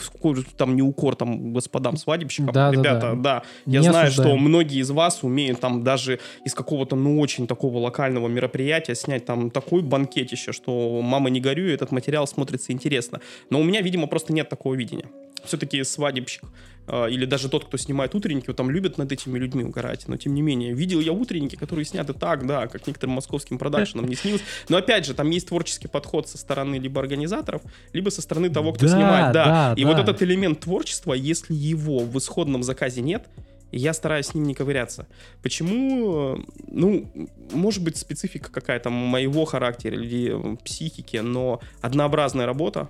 там, 0.55 0.75
не 0.75 0.81
укор 0.81 1.15
там 1.15 1.53
господам 1.53 1.97
свадебщикам. 1.97 2.51
Да, 2.51 2.71
Ребята, 2.71 2.99
да, 2.99 3.15
да. 3.15 3.15
да 3.15 3.43
я 3.65 3.79
не 3.79 3.89
знаю, 3.89 4.07
осуждаем. 4.07 4.37
что 4.37 4.47
многие 4.47 4.79
из 4.79 4.89
вас 4.91 5.23
умеют 5.23 5.59
там 5.59 5.83
даже 5.83 6.19
из 6.45 6.53
какого-то, 6.53 6.95
ну, 6.95 7.19
очень 7.19 7.47
такого 7.47 7.79
локального 7.79 8.27
мероприятия 8.27 8.95
снять 8.95 9.25
там 9.25 9.49
такой 9.49 9.81
банкетище, 9.81 10.51
что 10.51 11.01
мама 11.01 11.29
не 11.29 11.41
горюй, 11.41 11.73
этот 11.73 11.91
материал 11.91 12.27
смотрится 12.27 12.71
интересно. 12.71 13.21
Но 13.49 13.59
у 13.59 13.63
меня, 13.63 13.81
видимо, 13.81 14.07
просто 14.07 14.33
нет 14.33 14.49
такого 14.49 14.75
видения 14.75 15.05
все-таки 15.43 15.83
свадебщик 15.83 16.43
э, 16.87 17.09
или 17.09 17.25
даже 17.25 17.49
тот, 17.49 17.65
кто 17.65 17.77
снимает 17.77 18.15
утренники, 18.15 18.47
вот 18.47 18.55
там 18.55 18.69
любят 18.69 18.97
над 18.97 19.11
этими 19.11 19.37
людьми 19.37 19.63
угорать. 19.63 20.07
Но 20.07 20.17
тем 20.17 20.33
не 20.33 20.41
менее, 20.41 20.73
видел 20.73 20.99
я 20.99 21.11
утренники, 21.11 21.55
которые 21.55 21.85
сняты 21.85 22.13
так, 22.13 22.45
да, 22.45 22.67
как 22.67 22.87
некоторым 22.87 23.15
московским 23.15 23.57
продакшенам 23.57 24.07
не 24.07 24.15
снилось. 24.15 24.41
Но 24.69 24.77
опять 24.77 25.05
же, 25.05 25.13
там 25.13 25.29
есть 25.29 25.47
творческий 25.47 25.87
подход 25.87 26.27
со 26.27 26.37
стороны 26.37 26.75
либо 26.75 27.01
организаторов, 27.01 27.61
либо 27.93 28.09
со 28.09 28.21
стороны 28.21 28.49
того, 28.49 28.73
кто 28.73 28.87
да, 28.87 28.91
снимает. 28.91 29.33
Да, 29.33 29.45
да 29.45 29.73
и 29.75 29.83
да. 29.83 29.89
вот 29.89 29.99
этот 29.99 30.21
элемент 30.21 30.59
творчества, 30.61 31.13
если 31.13 31.53
его 31.53 31.99
в 31.99 32.17
исходном 32.17 32.63
заказе 32.63 33.01
нет, 33.01 33.27
я 33.71 33.93
стараюсь 33.93 34.27
с 34.27 34.33
ним 34.33 34.45
не 34.45 34.53
ковыряться. 34.53 35.07
Почему? 35.43 36.39
Ну, 36.67 37.11
может 37.51 37.83
быть, 37.83 37.97
специфика 37.97 38.51
какая-то 38.51 38.89
моего 38.89 39.45
характера 39.45 39.95
или 39.95 40.55
психики, 40.63 41.17
но 41.17 41.59
однообразная 41.81 42.45
работа, 42.45 42.89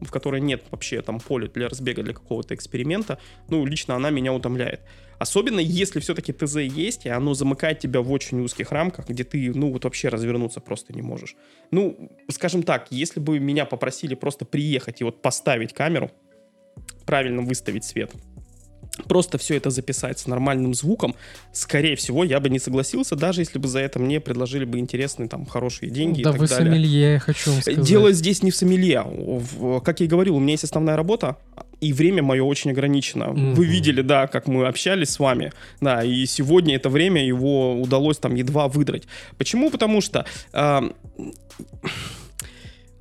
в 0.00 0.10
которой 0.10 0.40
нет 0.40 0.62
вообще 0.70 1.02
там 1.02 1.20
поля 1.20 1.48
для 1.48 1.68
разбега, 1.68 2.02
для 2.02 2.14
какого-то 2.14 2.54
эксперимента, 2.54 3.18
ну, 3.48 3.64
лично 3.64 3.94
она 3.94 4.10
меня 4.10 4.32
утомляет. 4.32 4.80
Особенно 5.18 5.60
если 5.60 6.00
все-таки 6.00 6.32
ТЗ 6.32 6.56
есть, 6.56 7.06
и 7.06 7.08
оно 7.08 7.34
замыкает 7.34 7.78
тебя 7.78 8.00
в 8.00 8.10
очень 8.10 8.40
узких 8.40 8.72
рамках, 8.72 9.08
где 9.08 9.24
ты, 9.24 9.52
ну, 9.54 9.72
вот 9.72 9.84
вообще 9.84 10.08
развернуться 10.08 10.60
просто 10.60 10.92
не 10.92 11.02
можешь. 11.02 11.36
Ну, 11.70 12.10
скажем 12.30 12.62
так, 12.62 12.88
если 12.90 13.20
бы 13.20 13.38
меня 13.38 13.64
попросили 13.64 14.14
просто 14.14 14.44
приехать 14.44 15.00
и 15.00 15.04
вот 15.04 15.22
поставить 15.22 15.72
камеру, 15.72 16.10
правильно 17.06 17.42
выставить 17.42 17.84
свет, 17.84 18.12
просто 19.08 19.38
все 19.38 19.56
это 19.56 19.70
записать 19.70 20.18
с 20.18 20.26
нормальным 20.26 20.74
звуком, 20.74 21.14
скорее 21.52 21.96
всего, 21.96 22.24
я 22.24 22.40
бы 22.40 22.48
не 22.48 22.58
согласился, 22.58 23.16
даже 23.16 23.40
если 23.40 23.58
бы 23.58 23.68
за 23.68 23.80
это 23.80 23.98
мне 23.98 24.20
предложили 24.20 24.64
бы 24.64 24.78
интересные, 24.78 25.28
там, 25.28 25.46
хорошие 25.46 25.90
деньги 25.90 26.22
да 26.22 26.30
и 26.30 26.32
так 26.32 26.40
вы 26.40 26.48
далее. 26.48 26.72
сомелье, 26.72 27.12
я 27.14 27.18
хочу 27.18 27.50
вам 27.52 27.60
сказать. 27.60 27.84
Дело 27.84 28.12
здесь 28.12 28.42
не 28.42 28.50
в 28.50 28.56
сомелье. 28.56 29.04
Как 29.84 30.00
я 30.00 30.06
и 30.06 30.08
говорил, 30.08 30.36
у 30.36 30.40
меня 30.40 30.52
есть 30.52 30.64
основная 30.64 30.96
работа, 30.96 31.36
и 31.80 31.92
время 31.92 32.22
мое 32.22 32.42
очень 32.42 32.70
ограничено. 32.70 33.24
Mm-hmm. 33.24 33.54
Вы 33.54 33.66
видели, 33.66 34.02
да, 34.02 34.26
как 34.26 34.46
мы 34.46 34.66
общались 34.66 35.10
с 35.10 35.18
вами, 35.18 35.52
да, 35.80 36.02
и 36.04 36.24
сегодня 36.26 36.76
это 36.76 36.88
время 36.88 37.24
его 37.24 37.80
удалось 37.80 38.18
там 38.18 38.34
едва 38.34 38.68
выдрать. 38.68 39.04
Почему? 39.38 39.70
Потому 39.70 40.00
что... 40.00 40.24
Э, 40.52 40.82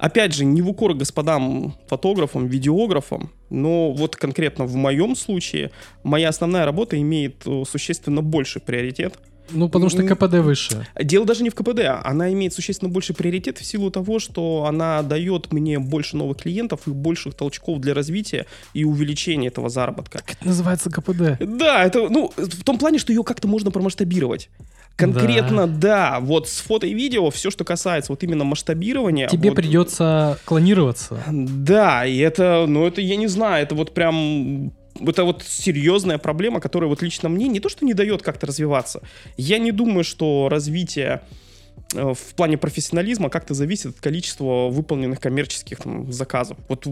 Опять 0.04 0.34
же, 0.34 0.44
не 0.44 0.62
в 0.62 0.70
укор 0.70 0.96
господам 0.96 1.76
фотографам, 1.88 2.48
видеографам, 2.48 3.32
но 3.50 3.94
вот 3.94 4.18
конкретно 4.18 4.66
в 4.66 4.76
моем 4.76 5.16
случае 5.16 5.72
моя 6.04 6.28
основная 6.28 6.66
работа 6.66 7.00
имеет 7.00 7.44
э, 7.46 7.64
существенно 7.66 8.22
больший 8.22 8.62
приоритет. 8.62 9.18
Ну, 9.50 9.70
потому 9.70 9.90
что 9.90 10.04
КПД 10.04 10.40
выше. 10.40 10.86
Дело 11.02 11.26
даже 11.26 11.44
не 11.44 11.50
в 11.50 11.56
КПД, 11.56 12.02
она 12.04 12.34
имеет 12.34 12.54
существенно 12.54 12.92
больший 12.92 13.16
приоритет 13.16 13.60
в 13.60 13.66
силу 13.66 13.92
того, 13.92 14.20
что 14.20 14.66
она 14.68 15.04
дает 15.04 15.54
мне 15.54 15.80
больше 15.80 16.18
новых 16.18 16.40
клиентов 16.40 16.82
и 16.86 16.90
больших 16.90 17.36
толчков 17.36 17.80
для 17.80 17.94
развития 17.94 18.46
и 18.74 18.84
увеличения 18.84 19.48
этого 19.48 19.70
заработка. 19.70 20.18
Так 20.18 20.34
это 20.34 20.46
называется 20.46 20.90
КПД. 20.90 21.40
Да, 21.40 21.82
это, 21.82 22.10
ну, 22.10 22.34
в 22.36 22.64
том 22.66 22.78
плане, 22.78 23.00
что 23.00 23.14
ее 23.14 23.24
как-то 23.24 23.48
можно 23.48 23.72
промасштабировать. 23.72 24.50
Конкретно, 24.96 25.68
да. 25.68 26.12
да, 26.12 26.20
вот 26.20 26.48
с 26.48 26.60
фото 26.60 26.86
и 26.86 26.94
видео, 26.94 27.30
все, 27.32 27.50
что 27.50 27.64
касается 27.64 28.12
вот 28.12 28.24
именно 28.24 28.44
масштабирования. 28.44 29.28
Тебе 29.28 29.50
вот, 29.50 29.56
придется 29.56 30.38
клонироваться. 30.46 31.24
Да, 31.32 32.06
и 32.06 32.18
это, 32.20 32.66
ну 32.68 32.86
это, 32.86 33.02
я 33.02 33.16
не 33.16 33.28
знаю, 33.28 33.64
это 33.64 33.74
вот 33.74 33.94
прям 33.94 34.72
это 35.00 35.24
вот 35.24 35.44
серьезная 35.44 36.18
проблема, 36.20 36.60
которая 36.60 36.90
вот 36.90 37.02
лично 37.02 37.30
мне 37.30 37.48
не 37.48 37.60
то, 37.60 37.70
что 37.70 37.86
не 37.86 37.94
дает 37.94 38.22
как-то 38.22 38.48
развиваться. 38.48 39.02
Я 39.38 39.58
не 39.58 39.72
думаю, 39.72 40.04
что 40.04 40.48
развитие 40.50 41.22
э, 41.96 42.14
в 42.14 42.36
плане 42.36 42.58
профессионализма 42.58 43.30
как-то 43.30 43.56
зависит 43.56 43.96
от 43.96 44.00
количества 44.00 44.70
выполненных 44.70 45.20
коммерческих 45.20 45.80
там, 45.80 46.12
заказов. 46.12 46.58
Вот 46.70 46.86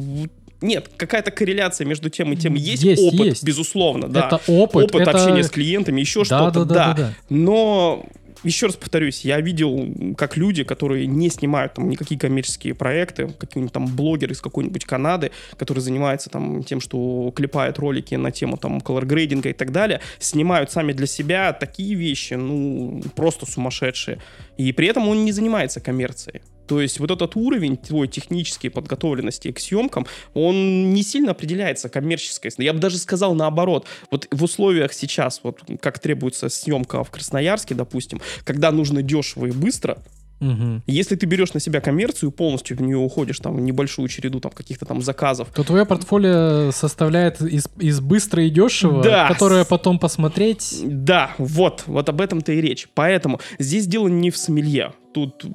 нет, 0.61 0.89
какая-то 0.95 1.31
корреляция 1.31 1.85
между 1.85 2.09
тем 2.09 2.31
и 2.33 2.35
тем 2.35 2.53
есть, 2.53 2.83
есть 2.83 3.01
опыт, 3.01 3.25
есть. 3.25 3.43
безусловно, 3.43 4.07
да. 4.07 4.27
Это 4.27 4.41
опыт, 4.47 4.85
опыт 4.85 5.01
это... 5.01 5.11
общения 5.11 5.43
с 5.43 5.49
клиентами, 5.49 5.99
еще 5.99 6.19
да, 6.19 6.25
что-то, 6.25 6.65
да, 6.65 6.73
да, 6.73 6.93
да, 6.93 6.93
да. 6.93 7.13
Но 7.29 8.05
еще 8.43 8.67
раз 8.67 8.75
повторюсь, 8.75 9.23
я 9.23 9.39
видел, 9.39 10.15
как 10.17 10.35
люди, 10.35 10.63
которые 10.63 11.05
не 11.05 11.29
снимают 11.29 11.75
там 11.75 11.89
никакие 11.89 12.19
коммерческие 12.19 12.73
проекты, 12.73 13.27
какие-нибудь 13.27 13.73
там 13.73 13.87
блогеры 13.87 14.33
из 14.33 14.41
какой-нибудь 14.41 14.85
Канады, 14.85 15.31
которые 15.57 15.83
занимаются 15.83 16.29
там 16.29 16.63
тем, 16.63 16.81
что 16.81 17.31
клепают 17.35 17.77
ролики 17.77 18.15
на 18.15 18.31
тему 18.31 18.57
там 18.57 18.79
color 18.79 19.05
грейдинга 19.05 19.49
и 19.49 19.53
так 19.53 19.71
далее, 19.71 20.01
снимают 20.19 20.71
сами 20.71 20.93
для 20.93 21.07
себя 21.07 21.53
такие 21.53 21.95
вещи, 21.95 22.33
ну, 22.33 23.03
просто 23.15 23.45
сумасшедшие. 23.45 24.19
И 24.57 24.71
при 24.71 24.87
этом 24.87 25.07
он 25.07 25.23
не 25.23 25.31
занимается 25.31 25.79
коммерцией. 25.79 26.41
То 26.71 26.79
есть 26.79 27.01
вот 27.01 27.11
этот 27.11 27.35
уровень 27.35 27.75
твой 27.75 28.07
технической 28.07 28.69
подготовленности 28.69 29.51
к 29.51 29.59
съемкам, 29.59 30.07
он 30.33 30.93
не 30.93 31.03
сильно 31.03 31.31
определяется 31.31 31.89
коммерческой. 31.89 32.49
Я 32.59 32.71
бы 32.71 32.79
даже 32.79 32.97
сказал 32.97 33.35
наоборот. 33.35 33.85
Вот 34.09 34.25
в 34.31 34.41
условиях 34.41 34.93
сейчас, 34.93 35.41
вот 35.43 35.59
как 35.81 35.99
требуется 35.99 36.47
съемка 36.47 37.03
в 37.03 37.11
Красноярске, 37.11 37.75
допустим, 37.75 38.21
когда 38.45 38.71
нужно 38.71 39.01
дешево 39.01 39.47
и 39.47 39.51
быстро, 39.51 39.97
Угу. 40.41 40.81
Если 40.87 41.15
ты 41.15 41.27
берешь 41.27 41.53
на 41.53 41.59
себя 41.59 41.81
коммерцию, 41.81 42.31
полностью 42.31 42.75
в 42.75 42.81
нее 42.81 42.97
уходишь, 42.97 43.39
там, 43.39 43.55
в 43.55 43.61
небольшую 43.61 44.07
череду 44.07 44.39
там 44.39 44.51
каких-то 44.51 44.85
там 44.85 45.01
заказов. 45.01 45.49
То 45.53 45.63
твое 45.63 45.85
портфолио 45.85 46.71
составляет 46.71 47.41
из, 47.41 47.67
из 47.77 48.01
быстро 48.01 48.43
и 48.43 48.49
дешево, 48.49 49.03
да. 49.03 49.27
которое 49.27 49.63
потом 49.65 49.99
посмотреть. 49.99 50.81
Да, 50.83 51.31
вот, 51.37 51.83
вот 51.85 52.09
об 52.09 52.19
этом-то 52.19 52.51
и 52.51 52.59
речь. 52.59 52.89
Поэтому 52.95 53.39
здесь 53.59 53.85
дело 53.85 54.07
не 54.07 54.31
в 54.31 54.37
сомелье. 54.37 54.93
Тут 55.13 55.45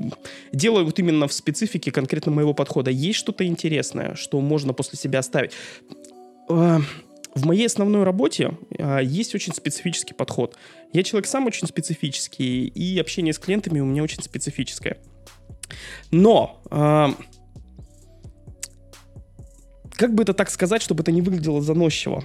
дело 0.52 0.84
вот 0.84 0.98
именно 0.98 1.26
в 1.26 1.32
специфике 1.32 1.90
конкретно 1.90 2.30
моего 2.30 2.54
подхода. 2.54 2.90
Есть 2.90 3.18
что-то 3.18 3.44
интересное, 3.44 4.14
что 4.14 4.40
можно 4.40 4.72
после 4.72 4.98
себя 4.98 5.18
оставить. 5.18 5.52
В 7.36 7.44
моей 7.44 7.66
основной 7.66 8.02
работе 8.02 8.52
а, 8.78 8.98
есть 8.98 9.34
очень 9.34 9.52
специфический 9.52 10.14
подход. 10.14 10.56
Я 10.94 11.02
человек 11.02 11.26
сам 11.26 11.44
очень 11.44 11.68
специфический, 11.68 12.66
и 12.66 12.98
общение 12.98 13.34
с 13.34 13.38
клиентами 13.38 13.78
у 13.78 13.84
меня 13.84 14.02
очень 14.02 14.22
специфическое. 14.22 14.96
Но 16.10 16.62
а, 16.70 17.10
как 19.90 20.14
бы 20.14 20.22
это 20.22 20.32
так 20.32 20.48
сказать, 20.48 20.80
чтобы 20.80 21.02
это 21.02 21.12
не 21.12 21.20
выглядело 21.20 21.60
заносчиво? 21.60 22.24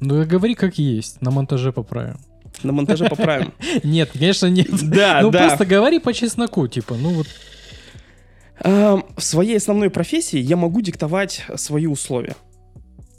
Ну, 0.00 0.24
говори 0.24 0.54
как 0.54 0.78
есть, 0.78 1.20
на 1.20 1.30
монтаже 1.30 1.70
поправим. 1.70 2.18
На 2.62 2.72
монтаже 2.72 3.06
поправим. 3.10 3.52
Нет, 3.82 4.10
конечно, 4.14 4.46
нет. 4.46 4.68
Да, 4.88 5.20
ну, 5.20 5.32
просто 5.32 5.66
говори 5.66 5.98
по 5.98 6.14
чесноку, 6.14 6.66
типа, 6.66 6.94
ну 6.94 7.10
вот. 7.10 7.26
В 8.62 9.20
своей 9.22 9.58
основной 9.58 9.90
профессии 9.90 10.38
я 10.38 10.56
могу 10.56 10.80
диктовать 10.80 11.44
свои 11.56 11.86
условия 11.86 12.36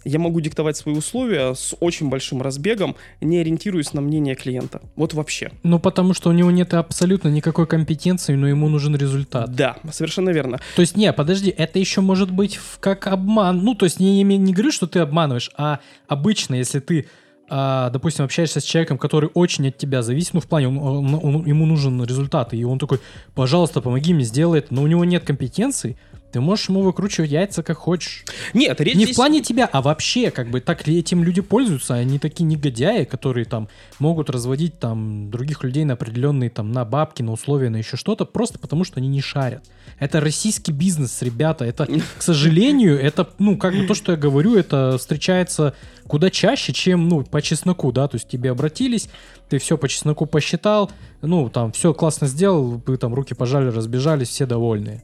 я 0.06 0.20
могу 0.20 0.40
диктовать 0.40 0.78
свои 0.78 0.96
условия 0.96 1.54
с 1.54 1.76
очень 1.80 2.10
большим 2.10 2.42
разбегом, 2.42 2.96
не 3.22 3.40
ориентируясь 3.40 3.92
на 3.94 4.02
мнение 4.02 4.36
клиента. 4.36 4.82
Вот 4.96 5.14
вообще. 5.14 5.52
Ну, 5.64 5.80
потому 5.80 6.14
что 6.14 6.30
у 6.30 6.32
него 6.32 6.52
нет 6.52 6.74
абсолютно 6.76 7.30
никакой 7.30 7.66
компетенции, 7.66 8.36
но 8.36 8.48
ему 8.48 8.70
нужен 8.70 8.96
результат. 8.96 9.54
Да, 9.54 9.78
совершенно 9.92 10.30
верно. 10.30 10.60
То 10.76 10.82
есть, 10.82 10.96
не, 10.96 11.12
подожди, 11.12 11.50
это 11.50 11.80
еще 11.80 12.02
может 12.02 12.32
быть 12.32 12.60
как 12.80 13.08
обман. 13.08 13.64
Ну, 13.64 13.74
то 13.74 13.86
есть, 13.86 14.00
не, 14.00 14.22
не, 14.22 14.38
не 14.38 14.54
говорю, 14.54 14.72
что 14.72 14.86
ты 14.88 15.00
обманываешь, 15.00 15.50
а 15.58 15.80
обычно, 16.08 16.56
если 16.56 16.80
ты 16.80 17.08
а, 17.48 17.92
допустим, 17.92 18.26
общаешься 18.26 18.60
с 18.60 18.64
человеком, 18.64 18.98
который 18.98 19.30
очень 19.34 19.68
от 19.68 19.78
тебя 19.78 20.02
зависит, 20.02 20.34
ну, 20.34 20.40
в 20.40 20.48
плане, 20.48 20.68
он, 20.68 20.78
он, 20.80 21.20
он, 21.22 21.46
ему 21.46 21.66
нужен 21.66 22.04
результат, 22.04 22.54
и 22.54 22.64
он 22.64 22.80
такой, 22.80 23.00
пожалуйста, 23.36 23.82
помоги 23.82 24.14
мне, 24.16 24.24
сделай 24.24 24.60
это, 24.60 24.74
но 24.74 24.82
у 24.82 24.88
него 24.88 25.06
нет 25.06 25.24
компетенций, 25.24 25.96
ты 26.36 26.42
можешь 26.42 26.68
ему 26.68 26.82
выкручивать 26.82 27.32
яйца 27.32 27.64
как 27.64 27.78
хочешь. 27.78 28.26
Нет, 28.54 28.82
речь 28.82 28.96
Не 28.96 29.06
здесь... 29.06 29.16
в 29.16 29.20
плане 29.20 29.42
тебя, 29.42 29.70
а 29.72 29.82
вообще, 29.82 30.32
как 30.32 30.50
бы, 30.50 30.60
так 30.60 30.86
ли 30.86 31.00
этим 31.00 31.24
люди 31.24 31.40
пользуются? 31.40 31.94
Они 31.94 32.20
такие 32.20 32.44
негодяи, 32.44 33.06
которые 33.06 33.46
там 33.46 33.70
могут 34.00 34.30
разводить 34.30 34.78
там 34.78 35.32
других 35.32 35.64
людей 35.64 35.86
на 35.86 35.94
определенные 35.94 36.50
там 36.50 36.74
на 36.74 36.84
бабки, 36.84 37.22
на 37.22 37.32
условия, 37.32 37.70
на 37.70 37.78
еще 37.78 37.96
что-то, 37.96 38.26
просто 38.26 38.60
потому 38.60 38.84
что 38.84 39.00
они 39.00 39.08
не 39.08 39.22
шарят. 39.22 39.64
Это 39.98 40.20
российский 40.20 40.74
бизнес, 40.74 41.22
ребята. 41.22 41.64
Это, 41.64 41.88
к 42.18 42.22
сожалению, 42.22 43.00
это, 43.00 43.30
ну, 43.40 43.58
как 43.58 43.74
бы 43.74 43.88
то, 43.88 43.94
что 43.94 44.12
я 44.12 44.18
говорю, 44.18 44.58
это 44.58 44.98
встречается 44.98 45.74
куда 46.06 46.30
чаще, 46.30 46.74
чем, 46.74 47.08
ну, 47.08 47.24
по 47.24 47.42
чесноку, 47.42 47.94
да, 47.94 48.10
то 48.10 48.16
есть 48.16 48.28
тебе 48.28 48.52
обратились, 48.52 49.08
ты 49.50 49.58
все 49.58 49.78
по 49.78 49.88
чесноку 49.88 50.26
посчитал, 50.26 50.92
ну, 51.22 51.50
там, 51.50 51.72
все 51.72 51.94
классно 51.94 52.28
сделал, 52.28 52.82
вы 52.86 52.98
там 52.98 53.14
руки 53.14 53.34
пожали, 53.34 53.70
разбежались, 53.70 54.28
все 54.28 54.46
довольные. 54.46 55.04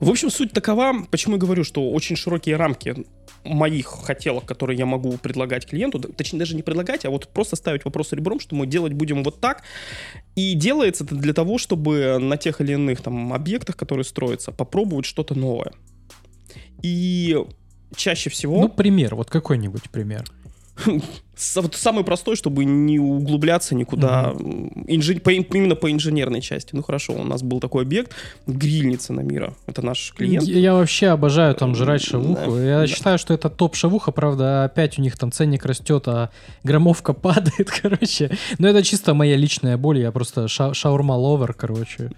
В 0.00 0.10
общем, 0.10 0.30
суть 0.30 0.52
такова, 0.52 1.06
почему 1.10 1.34
я 1.34 1.40
говорю, 1.40 1.64
что 1.64 1.90
очень 1.90 2.16
широкие 2.16 2.56
рамки 2.56 3.06
моих 3.44 3.86
хотелок, 3.86 4.44
которые 4.44 4.78
я 4.78 4.86
могу 4.86 5.16
предлагать 5.18 5.66
клиенту, 5.66 6.00
точнее 6.00 6.40
даже 6.40 6.56
не 6.56 6.62
предлагать, 6.62 7.04
а 7.04 7.10
вот 7.10 7.28
просто 7.28 7.56
ставить 7.56 7.84
вопрос 7.84 8.12
ребром, 8.12 8.40
что 8.40 8.54
мы 8.56 8.66
делать 8.66 8.92
будем 8.92 9.22
вот 9.22 9.40
так. 9.40 9.62
И 10.34 10.54
делается 10.54 11.04
это 11.04 11.14
для 11.14 11.32
того, 11.32 11.58
чтобы 11.58 12.18
на 12.18 12.36
тех 12.36 12.60
или 12.60 12.72
иных 12.72 13.00
там 13.02 13.32
объектах, 13.32 13.76
которые 13.76 14.04
строятся, 14.04 14.52
попробовать 14.52 15.06
что-то 15.06 15.34
новое. 15.34 15.72
И 16.82 17.36
чаще 17.94 18.30
всего... 18.30 18.60
Ну, 18.60 18.68
пример, 18.68 19.14
вот 19.14 19.30
какой-нибудь 19.30 19.90
пример. 19.90 20.24
Самый 21.36 22.02
простой, 22.02 22.34
чтобы 22.34 22.64
не 22.64 22.98
углубляться 22.98 23.74
никуда, 23.74 24.32
угу. 24.32 24.72
Инжи... 24.86 25.16
по, 25.16 25.30
именно 25.30 25.74
по 25.74 25.92
инженерной 25.92 26.40
части. 26.40 26.70
Ну 26.74 26.82
хорошо, 26.82 27.12
у 27.12 27.24
нас 27.24 27.42
был 27.42 27.60
такой 27.60 27.82
объект, 27.82 28.12
грильница 28.46 29.12
на 29.12 29.20
мира. 29.20 29.54
Это 29.66 29.84
наш 29.84 30.14
клиент. 30.16 30.44
Я, 30.44 30.58
я 30.58 30.74
вообще 30.74 31.08
обожаю 31.08 31.54
там 31.54 31.74
жрать 31.74 32.02
шавуху. 32.02 32.52
Да, 32.52 32.64
я 32.64 32.78
да. 32.80 32.86
считаю, 32.86 33.18
что 33.18 33.34
это 33.34 33.50
топ 33.50 33.74
шавуха, 33.76 34.12
правда, 34.12 34.64
опять 34.64 34.98
у 34.98 35.02
них 35.02 35.18
там 35.18 35.30
ценник 35.30 35.66
растет, 35.66 36.08
а 36.08 36.30
громовка 36.64 37.12
падает, 37.14 37.70
короче. 37.70 38.30
Но 38.58 38.68
это 38.68 38.82
чисто 38.82 39.12
моя 39.12 39.36
личная 39.36 39.76
боль, 39.76 39.98
я 39.98 40.12
просто 40.12 40.48
ша 40.48 40.72
шаурма-ловер, 40.72 41.52
короче. 41.52 42.12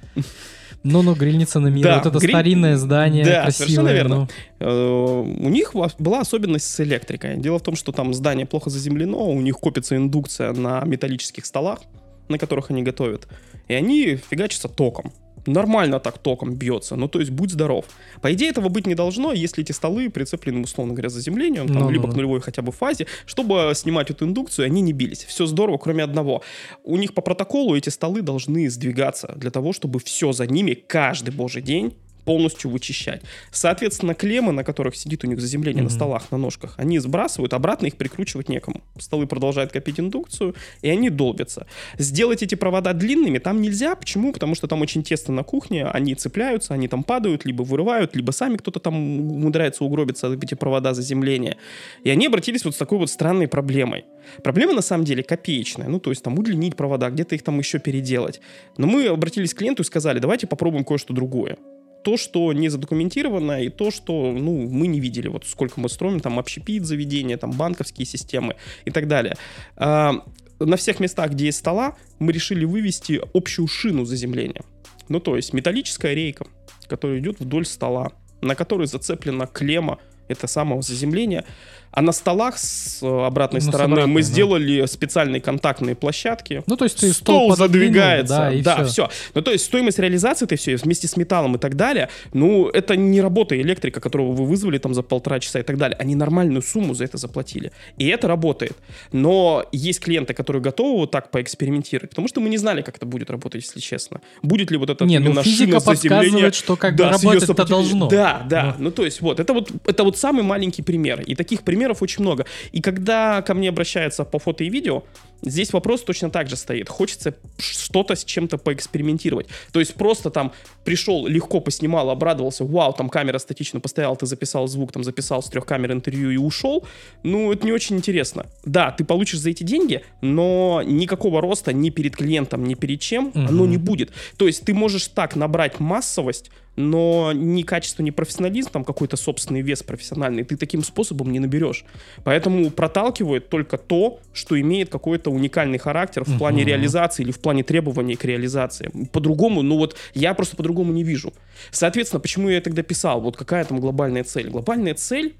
Ну-ну, 0.84 1.14
грильница 1.14 1.60
на 1.60 1.68
мир. 1.68 1.84
Да, 1.84 1.96
вот 1.96 2.06
это 2.06 2.18
гриль... 2.18 2.30
старинное 2.30 2.76
здание, 2.76 3.24
да, 3.24 3.42
красивое. 3.42 3.66
совершенно 3.66 3.92
верно. 3.92 4.16
Ну. 4.16 4.28
Э, 4.60 5.20
у 5.20 5.48
них 5.48 5.74
была 5.98 6.20
особенность 6.20 6.66
с 6.66 6.80
электрикой. 6.80 7.36
Дело 7.36 7.58
в 7.58 7.62
том, 7.62 7.76
что 7.76 7.92
там 7.92 8.14
здание 8.14 8.46
плохо 8.46 8.70
заземлено, 8.70 9.28
у 9.28 9.40
них 9.40 9.56
копится 9.58 9.96
индукция 9.96 10.52
на 10.52 10.82
металлических 10.84 11.46
столах, 11.46 11.80
на 12.28 12.38
которых 12.38 12.70
они 12.70 12.82
готовят, 12.82 13.26
и 13.66 13.74
они 13.74 14.16
фигачатся 14.16 14.68
током 14.68 15.12
нормально 15.48 16.00
так 16.00 16.18
током 16.18 16.54
бьется. 16.54 16.96
Ну, 16.96 17.08
то 17.08 17.20
есть, 17.20 17.30
будь 17.30 17.50
здоров. 17.50 17.86
По 18.20 18.32
идее, 18.32 18.50
этого 18.50 18.68
быть 18.68 18.86
не 18.86 18.94
должно, 18.94 19.32
если 19.32 19.62
эти 19.62 19.72
столы 19.72 20.10
прицеплены, 20.10 20.60
условно 20.60 20.94
говоря, 20.94 21.08
заземлением, 21.08 21.66
там, 21.66 21.78
ну, 21.78 21.90
либо 21.90 22.06
ну, 22.06 22.12
к 22.12 22.16
нулевой 22.16 22.40
хотя 22.40 22.62
бы 22.62 22.72
фазе, 22.72 23.06
чтобы 23.26 23.72
снимать 23.74 24.10
эту 24.10 24.24
индукцию, 24.24 24.66
они 24.66 24.80
не 24.80 24.92
бились. 24.92 25.24
Все 25.24 25.46
здорово, 25.46 25.78
кроме 25.78 26.04
одного. 26.04 26.42
У 26.84 26.96
них 26.96 27.14
по 27.14 27.22
протоколу 27.22 27.76
эти 27.76 27.88
столы 27.88 28.22
должны 28.22 28.68
сдвигаться 28.68 29.34
для 29.36 29.50
того, 29.50 29.72
чтобы 29.72 29.98
все 30.00 30.32
за 30.32 30.46
ними 30.46 30.74
каждый 30.74 31.30
божий 31.30 31.62
день 31.62 31.94
полностью 32.28 32.70
вычищать. 32.70 33.22
Соответственно, 33.50 34.12
клеммы, 34.12 34.52
на 34.52 34.62
которых 34.62 34.96
сидит 34.96 35.24
у 35.24 35.26
них 35.26 35.40
заземление 35.40 35.80
mm-hmm. 35.80 35.84
на 35.84 35.90
столах, 35.90 36.30
на 36.30 36.36
ножках, 36.36 36.74
они 36.76 36.98
сбрасывают, 36.98 37.54
обратно 37.54 37.86
их 37.86 37.96
прикручивать 37.96 38.50
некому. 38.50 38.82
Столы 38.98 39.26
продолжают 39.26 39.72
копить 39.72 39.98
индукцию, 39.98 40.54
и 40.82 40.90
они 40.90 41.08
долбятся. 41.08 41.66
Сделать 41.96 42.42
эти 42.42 42.54
провода 42.54 42.92
длинными 42.92 43.38
там 43.38 43.62
нельзя. 43.62 43.96
Почему? 43.96 44.34
Потому 44.34 44.54
что 44.54 44.66
там 44.66 44.82
очень 44.82 45.02
тесно 45.02 45.32
на 45.32 45.42
кухне, 45.42 45.86
они 45.86 46.14
цепляются, 46.14 46.74
они 46.74 46.86
там 46.86 47.02
падают, 47.02 47.46
либо 47.46 47.62
вырывают, 47.62 48.14
либо 48.14 48.30
сами 48.32 48.58
кто-то 48.58 48.78
там 48.78 48.94
умудряется 48.94 49.84
угробиться 49.84 50.30
эти 50.30 50.52
провода 50.52 50.92
заземления. 50.92 51.56
И 52.04 52.10
они 52.10 52.26
обратились 52.26 52.62
вот 52.66 52.74
с 52.74 52.76
такой 52.76 52.98
вот 52.98 53.08
странной 53.08 53.48
проблемой. 53.48 54.04
Проблема 54.44 54.74
на 54.74 54.82
самом 54.82 55.06
деле 55.06 55.22
копеечная. 55.22 55.88
Ну, 55.88 55.98
то 55.98 56.10
есть 56.10 56.22
там 56.22 56.38
удлинить 56.38 56.76
провода, 56.76 57.08
где-то 57.08 57.36
их 57.36 57.42
там 57.42 57.58
еще 57.58 57.78
переделать. 57.78 58.42
Но 58.76 58.86
мы 58.86 59.06
обратились 59.06 59.54
к 59.54 59.56
клиенту 59.56 59.82
и 59.82 59.86
сказали, 59.86 60.18
давайте 60.18 60.46
попробуем 60.46 60.84
кое-что 60.84 61.14
другое 61.14 61.56
то, 62.02 62.16
что 62.16 62.52
не 62.52 62.68
задокументировано, 62.68 63.62
и 63.62 63.68
то, 63.68 63.90
что 63.90 64.32
ну, 64.32 64.68
мы 64.68 64.86
не 64.86 65.00
видели. 65.00 65.28
Вот 65.28 65.46
сколько 65.46 65.80
мы 65.80 65.88
строим, 65.88 66.20
там 66.20 66.38
общепит 66.38 66.84
заведения, 66.84 67.36
там 67.36 67.52
банковские 67.52 68.06
системы 68.06 68.56
и 68.84 68.90
так 68.90 69.08
далее. 69.08 69.36
А, 69.76 70.24
на 70.58 70.76
всех 70.76 71.00
местах, 71.00 71.32
где 71.32 71.46
есть 71.46 71.58
стола, 71.58 71.96
мы 72.18 72.32
решили 72.32 72.64
вывести 72.64 73.20
общую 73.34 73.68
шину 73.68 74.04
заземления. 74.04 74.62
Ну, 75.08 75.20
то 75.20 75.36
есть 75.36 75.52
металлическая 75.52 76.14
рейка, 76.14 76.46
которая 76.86 77.18
идет 77.18 77.40
вдоль 77.40 77.66
стола, 77.66 78.12
на 78.40 78.54
которой 78.54 78.86
зацеплена 78.86 79.46
клемма, 79.46 79.98
это 80.28 80.46
самого 80.46 80.82
заземления, 80.82 81.44
а 81.90 82.02
на 82.02 82.12
столах 82.12 82.58
с 82.58 83.02
э, 83.02 83.06
обратной 83.06 83.60
ну, 83.60 83.68
стороны 83.68 83.92
обратной, 83.94 84.12
мы 84.12 84.20
да. 84.20 84.26
сделали 84.26 84.86
специальные 84.86 85.40
контактные 85.40 85.94
площадки. 85.94 86.62
Ну, 86.66 86.76
то 86.76 86.84
есть 86.84 87.00
ты 87.00 87.12
стол, 87.12 87.52
стол 87.52 87.56
задвигается. 87.56 88.36
Да, 88.36 88.52
и 88.52 88.62
да 88.62 88.84
все. 88.84 89.08
все. 89.08 89.10
Ну, 89.34 89.42
то 89.42 89.52
есть 89.52 89.64
стоимость 89.64 89.98
реализации 89.98 90.44
это 90.44 90.56
все 90.56 90.76
вместе 90.76 91.08
с 91.08 91.16
металлом 91.16 91.56
и 91.56 91.58
так 91.58 91.76
далее, 91.76 92.08
ну, 92.32 92.68
это 92.68 92.96
не 92.96 93.20
работа 93.20 93.60
электрика, 93.60 94.00
которого 94.00 94.32
вы 94.32 94.46
вызвали 94.46 94.78
там 94.78 94.94
за 94.94 95.02
полтора 95.02 95.40
часа 95.40 95.60
и 95.60 95.62
так 95.62 95.76
далее. 95.76 95.96
Они 95.98 96.14
нормальную 96.14 96.62
сумму 96.62 96.94
за 96.94 97.04
это 97.04 97.18
заплатили. 97.18 97.72
И 97.96 98.06
это 98.08 98.28
работает. 98.28 98.76
Но 99.12 99.64
есть 99.72 100.00
клиенты, 100.00 100.34
которые 100.34 100.62
готовы 100.62 101.00
вот 101.00 101.10
так 101.10 101.30
поэкспериментировать, 101.30 102.10
потому 102.10 102.28
что 102.28 102.40
мы 102.40 102.48
не 102.48 102.58
знали, 102.58 102.82
как 102.82 102.96
это 102.96 103.06
будет 103.06 103.30
работать, 103.30 103.64
если 103.64 103.80
честно. 103.80 104.20
Будет 104.42 104.70
ли 104.70 104.76
вот 104.76 104.90
это 104.90 105.04
не, 105.04 105.18
ну, 105.18 105.42
физика 105.42 105.80
подсказывает, 105.80 106.54
что 106.54 106.76
как 106.76 106.96
да, 106.96 107.06
бы 107.06 107.12
работать 107.12 107.50
это 107.50 107.64
должно. 107.64 108.08
Да, 108.08 108.46
да. 108.48 108.74
Ну. 108.78 108.84
ну, 108.84 108.90
то 108.90 109.04
есть 109.04 109.20
вот, 109.20 109.40
это 109.40 109.52
вот, 109.52 109.70
это 109.86 110.04
вот 110.04 110.16
самый 110.16 110.42
маленький 110.42 110.82
пример. 110.82 111.22
И 111.22 111.34
таких 111.34 111.62
примеров 111.62 111.77
примеров 111.78 112.02
очень 112.02 112.22
много. 112.22 112.44
И 112.72 112.80
когда 112.80 113.40
ко 113.42 113.54
мне 113.54 113.68
обращаются 113.68 114.24
по 114.24 114.38
фото 114.38 114.64
и 114.64 114.68
видео, 114.68 115.04
здесь 115.42 115.72
вопрос 115.72 116.02
точно 116.02 116.28
так 116.30 116.48
же 116.48 116.56
стоит. 116.56 116.88
Хочется 116.88 117.34
что-то 117.58 118.16
с 118.16 118.24
чем-то 118.24 118.58
поэкспериментировать. 118.58 119.46
То 119.72 119.78
есть 119.78 119.94
просто 119.94 120.30
там 120.30 120.52
пришел, 120.84 121.26
легко 121.28 121.60
поснимал, 121.60 122.10
обрадовался, 122.10 122.64
вау, 122.64 122.92
там 122.92 123.08
камера 123.08 123.38
статично 123.38 123.78
постояла, 123.80 124.16
ты 124.16 124.26
записал 124.26 124.66
звук, 124.66 124.90
там 124.90 125.04
записал 125.04 125.40
с 125.40 125.48
трех 125.48 125.66
камер 125.66 125.92
интервью 125.92 126.30
и 126.30 126.36
ушел. 126.36 126.84
Ну, 127.22 127.52
это 127.52 127.64
не 127.64 127.72
очень 127.72 127.96
интересно. 127.96 128.46
Да, 128.64 128.90
ты 128.90 129.04
получишь 129.04 129.38
за 129.38 129.50
эти 129.50 129.62
деньги, 129.62 130.02
но 130.20 130.82
никакого 130.84 131.40
роста 131.40 131.72
ни 131.72 131.90
перед 131.90 132.16
клиентом, 132.16 132.64
ни 132.64 132.74
перед 132.74 133.00
чем 133.00 133.28
угу. 133.28 133.38
оно 133.38 133.66
не 133.66 133.76
будет. 133.76 134.10
То 134.36 134.48
есть 134.48 134.64
ты 134.64 134.74
можешь 134.74 135.06
так 135.06 135.36
набрать 135.36 135.78
массовость, 135.78 136.50
но 136.78 137.32
ни 137.34 137.62
качество, 137.62 138.02
ни 138.04 138.10
профессионализм, 138.10 138.70
там 138.70 138.84
какой-то 138.84 139.16
собственный 139.16 139.62
вес 139.62 139.82
профессиональный, 139.82 140.44
ты 140.44 140.56
таким 140.56 140.84
способом 140.84 141.32
не 141.32 141.40
наберешь. 141.40 141.84
Поэтому 142.22 142.70
проталкивает 142.70 143.48
только 143.48 143.78
то, 143.78 144.20
что 144.32 144.58
имеет 144.60 144.88
какой-то 144.88 145.30
уникальный 145.30 145.78
характер 145.78 146.22
в 146.24 146.38
плане 146.38 146.64
реализации 146.64 147.24
или 147.24 147.32
в 147.32 147.40
плане 147.40 147.64
требований 147.64 148.14
к 148.14 148.24
реализации. 148.24 148.90
По-другому, 149.12 149.62
ну 149.62 149.76
вот 149.76 149.96
я 150.14 150.34
просто 150.34 150.56
по-другому 150.56 150.92
не 150.92 151.02
вижу. 151.02 151.32
Соответственно, 151.72 152.20
почему 152.20 152.48
я 152.48 152.60
тогда 152.60 152.82
писал, 152.82 153.20
вот 153.20 153.36
какая 153.36 153.64
там 153.64 153.80
глобальная 153.80 154.22
цель? 154.22 154.48
Глобальная 154.48 154.94
цель 154.94 155.34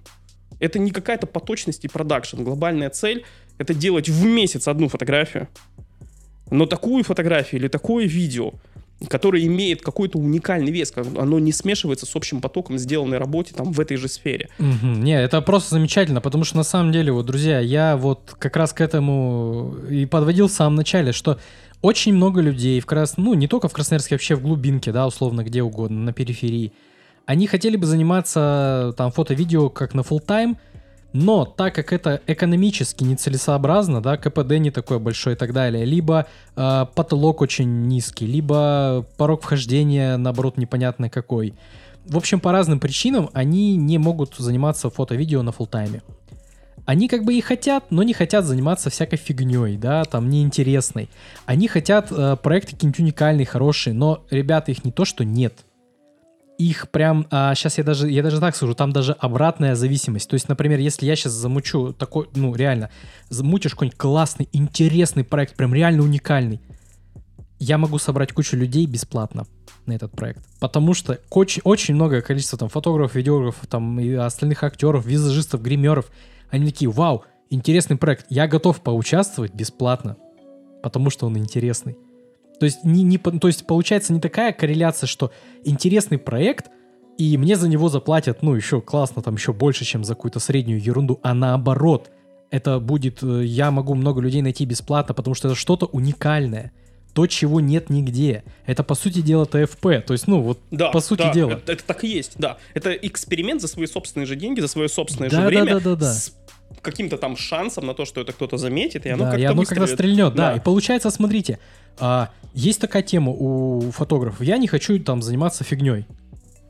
это 0.58 0.80
не 0.80 0.90
какая-то 0.90 1.28
поточность 1.28 1.84
и 1.84 1.88
продакшн. 1.88 2.42
Глобальная 2.42 2.90
цель— 2.90 3.24
это 3.58 3.74
делать 3.74 4.08
в 4.08 4.24
месяц 4.24 4.66
одну 4.66 4.88
фотографию. 4.88 5.46
Но 6.50 6.66
такую 6.66 7.04
фотографию 7.04 7.60
или 7.60 7.68
такое 7.68 8.06
видео 8.06 8.54
которое 9.06 9.44
имеет 9.46 9.80
какой-то 9.80 10.18
уникальный 10.18 10.72
вес, 10.72 10.92
оно 10.96 11.38
не 11.38 11.52
смешивается 11.52 12.06
с 12.06 12.16
общим 12.16 12.40
потоком 12.40 12.78
сделанной 12.78 13.18
работы 13.18 13.54
там 13.54 13.72
в 13.72 13.78
этой 13.78 13.96
же 13.96 14.08
сфере. 14.08 14.48
Угу. 14.58 14.86
Не, 14.86 15.22
это 15.22 15.40
просто 15.40 15.76
замечательно, 15.76 16.20
потому 16.20 16.44
что 16.44 16.56
на 16.56 16.64
самом 16.64 16.90
деле, 16.90 17.12
вот, 17.12 17.26
друзья, 17.26 17.60
я 17.60 17.96
вот 17.96 18.34
как 18.38 18.56
раз 18.56 18.72
к 18.72 18.80
этому 18.80 19.76
и 19.88 20.04
подводил 20.06 20.48
в 20.48 20.52
самом 20.52 20.74
начале, 20.74 21.12
что 21.12 21.38
очень 21.80 22.12
много 22.12 22.40
людей 22.40 22.80
в 22.80 22.86
Крас... 22.86 23.16
ну, 23.16 23.34
не 23.34 23.46
только 23.46 23.68
в 23.68 23.72
Красноярске, 23.72 24.16
вообще 24.16 24.34
в 24.34 24.42
глубинке, 24.42 24.90
да, 24.90 25.06
условно, 25.06 25.44
где 25.44 25.62
угодно, 25.62 26.00
на 26.00 26.12
периферии, 26.12 26.72
они 27.24 27.46
хотели 27.46 27.76
бы 27.76 27.86
заниматься 27.86 28.94
там 28.96 29.12
фото-видео 29.12 29.68
как 29.68 29.94
на 29.94 30.00
full 30.00 30.20
тайм 30.20 30.58
но 31.12 31.44
так 31.44 31.74
как 31.74 31.92
это 31.92 32.20
экономически 32.26 33.04
нецелесообразно, 33.04 34.02
да, 34.02 34.16
КПД 34.16 34.52
не 34.58 34.70
такой 34.70 34.98
большой 34.98 35.32
и 35.32 35.36
так 35.36 35.52
далее, 35.52 35.84
либо 35.84 36.26
э, 36.54 36.86
потолок 36.94 37.40
очень 37.40 37.86
низкий, 37.86 38.26
либо 38.26 39.06
порог 39.16 39.42
вхождения, 39.42 40.16
наоборот, 40.16 40.58
непонятно 40.58 41.08
какой. 41.08 41.54
В 42.04 42.16
общем, 42.16 42.40
по 42.40 42.52
разным 42.52 42.78
причинам 42.80 43.30
они 43.32 43.76
не 43.76 43.98
могут 43.98 44.34
заниматься 44.36 44.90
фото-видео 44.90 45.42
на 45.42 45.52
фултайме. 45.52 46.02
Они 46.84 47.06
как 47.06 47.24
бы 47.24 47.34
и 47.34 47.42
хотят, 47.42 47.90
но 47.90 48.02
не 48.02 48.14
хотят 48.14 48.46
заниматься 48.46 48.88
всякой 48.88 49.16
фигней, 49.16 49.76
да, 49.76 50.04
там 50.04 50.30
неинтересной. 50.30 51.10
Они 51.44 51.68
хотят 51.68 52.10
э, 52.10 52.36
проекты 52.42 52.72
какие-нибудь 52.72 53.00
уникальные, 53.00 53.44
хорошие, 53.44 53.92
но 53.92 54.24
ребята 54.30 54.70
их 54.70 54.84
не 54.84 54.92
то 54.92 55.04
что 55.04 55.24
нет, 55.24 55.54
их 56.58 56.90
прям, 56.90 57.26
а, 57.30 57.54
сейчас 57.54 57.78
я 57.78 57.84
даже, 57.84 58.10
я 58.10 58.22
даже 58.22 58.40
так 58.40 58.54
скажу, 58.54 58.74
там 58.74 58.92
даже 58.92 59.12
обратная 59.12 59.76
зависимость. 59.76 60.28
То 60.28 60.34
есть, 60.34 60.48
например, 60.48 60.80
если 60.80 61.06
я 61.06 61.14
сейчас 61.14 61.32
замучу 61.32 61.92
такой, 61.92 62.28
ну 62.34 62.54
реально, 62.54 62.90
замутишь 63.28 63.72
какой-нибудь 63.72 63.96
классный, 63.96 64.48
интересный 64.52 65.22
проект, 65.22 65.56
прям 65.56 65.72
реально 65.72 66.02
уникальный, 66.02 66.60
я 67.60 67.78
могу 67.78 67.98
собрать 67.98 68.32
кучу 68.32 68.56
людей 68.56 68.86
бесплатно 68.86 69.46
на 69.86 69.92
этот 69.92 70.12
проект. 70.12 70.44
Потому 70.58 70.94
что 70.94 71.20
очень, 71.30 71.62
очень 71.64 71.94
многое 71.94 72.22
количество 72.22 72.58
там 72.58 72.68
фотографов, 72.68 73.14
видеографов, 73.14 73.66
там 73.68 73.98
и 74.00 74.12
остальных 74.12 74.64
актеров, 74.64 75.06
визажистов, 75.06 75.62
гримеров, 75.62 76.10
они 76.50 76.66
такие, 76.66 76.90
вау, 76.90 77.24
интересный 77.50 77.96
проект, 77.96 78.26
я 78.30 78.48
готов 78.48 78.80
поучаствовать 78.80 79.54
бесплатно, 79.54 80.16
потому 80.82 81.10
что 81.10 81.26
он 81.26 81.38
интересный. 81.38 81.96
То 82.60 82.66
есть, 82.66 82.84
не, 82.84 83.02
не, 83.02 83.18
то 83.18 83.46
есть 83.46 83.66
получается 83.66 84.12
не 84.12 84.20
такая 84.20 84.52
корреляция, 84.52 85.06
что 85.06 85.30
интересный 85.64 86.18
проект, 86.18 86.70
и 87.16 87.36
мне 87.36 87.56
за 87.56 87.68
него 87.68 87.88
заплатят, 87.88 88.42
ну, 88.42 88.54
еще 88.54 88.80
классно, 88.80 89.22
там, 89.22 89.34
еще 89.36 89.52
больше, 89.52 89.84
чем 89.84 90.04
за 90.04 90.14
какую-то 90.14 90.40
среднюю 90.40 90.82
ерунду, 90.82 91.20
а 91.22 91.34
наоборот, 91.34 92.10
это 92.50 92.78
будет, 92.80 93.22
э, 93.22 93.44
я 93.44 93.70
могу 93.70 93.94
много 93.94 94.20
людей 94.20 94.40
найти 94.42 94.64
бесплатно, 94.64 95.14
потому 95.14 95.34
что 95.34 95.48
это 95.48 95.54
что-то 95.56 95.86
уникальное. 95.86 96.72
то, 97.14 97.26
чего 97.26 97.58
нет 97.60 97.90
нигде. 97.90 98.44
Это, 98.64 98.84
по 98.84 98.94
сути 98.94 99.22
дела, 99.22 99.44
ТФП. 99.44 100.04
То 100.06 100.12
есть, 100.12 100.28
ну, 100.28 100.40
вот, 100.40 100.60
Да, 100.70 100.90
по 100.90 101.00
сути 101.00 101.22
да, 101.22 101.32
дела. 101.32 101.50
Это, 101.52 101.72
это 101.72 101.82
так 101.84 102.04
и 102.04 102.06
есть, 102.08 102.34
да. 102.38 102.58
Это 102.74 102.92
эксперимент 102.92 103.60
за 103.60 103.66
свои 103.66 103.86
собственные 103.86 104.26
же 104.26 104.36
деньги, 104.36 104.60
за 104.60 104.68
свое 104.68 104.88
собственное 104.88 105.28
Да, 105.28 105.36
же 105.36 105.42
да, 105.42 105.48
время. 105.48 105.74
да, 105.74 105.80
да, 105.80 105.96
да. 105.96 106.12
С 106.12 106.32
каким-то 106.80 107.16
там 107.16 107.36
шансом 107.36 107.86
на 107.86 107.94
то, 107.94 108.04
что 108.04 108.20
это 108.20 108.32
кто-то 108.32 108.56
заметит, 108.56 109.04
и 109.04 109.08
оно 109.08 109.24
да, 109.24 109.30
как-то 109.30 109.40
и 109.42 109.44
оно 109.46 109.64
когда 109.64 109.86
стрельнет, 109.88 110.34
да. 110.34 110.50
Да. 110.52 110.56
И 110.58 110.60
получается, 110.60 111.10
смотрите, 111.10 111.58
а, 112.00 112.30
есть 112.54 112.80
такая 112.80 113.02
тема 113.02 113.32
у 113.32 113.90
фотографов. 113.92 114.42
Я 114.42 114.58
не 114.58 114.66
хочу 114.66 114.98
там 114.98 115.22
заниматься 115.22 115.64
фигней, 115.64 116.06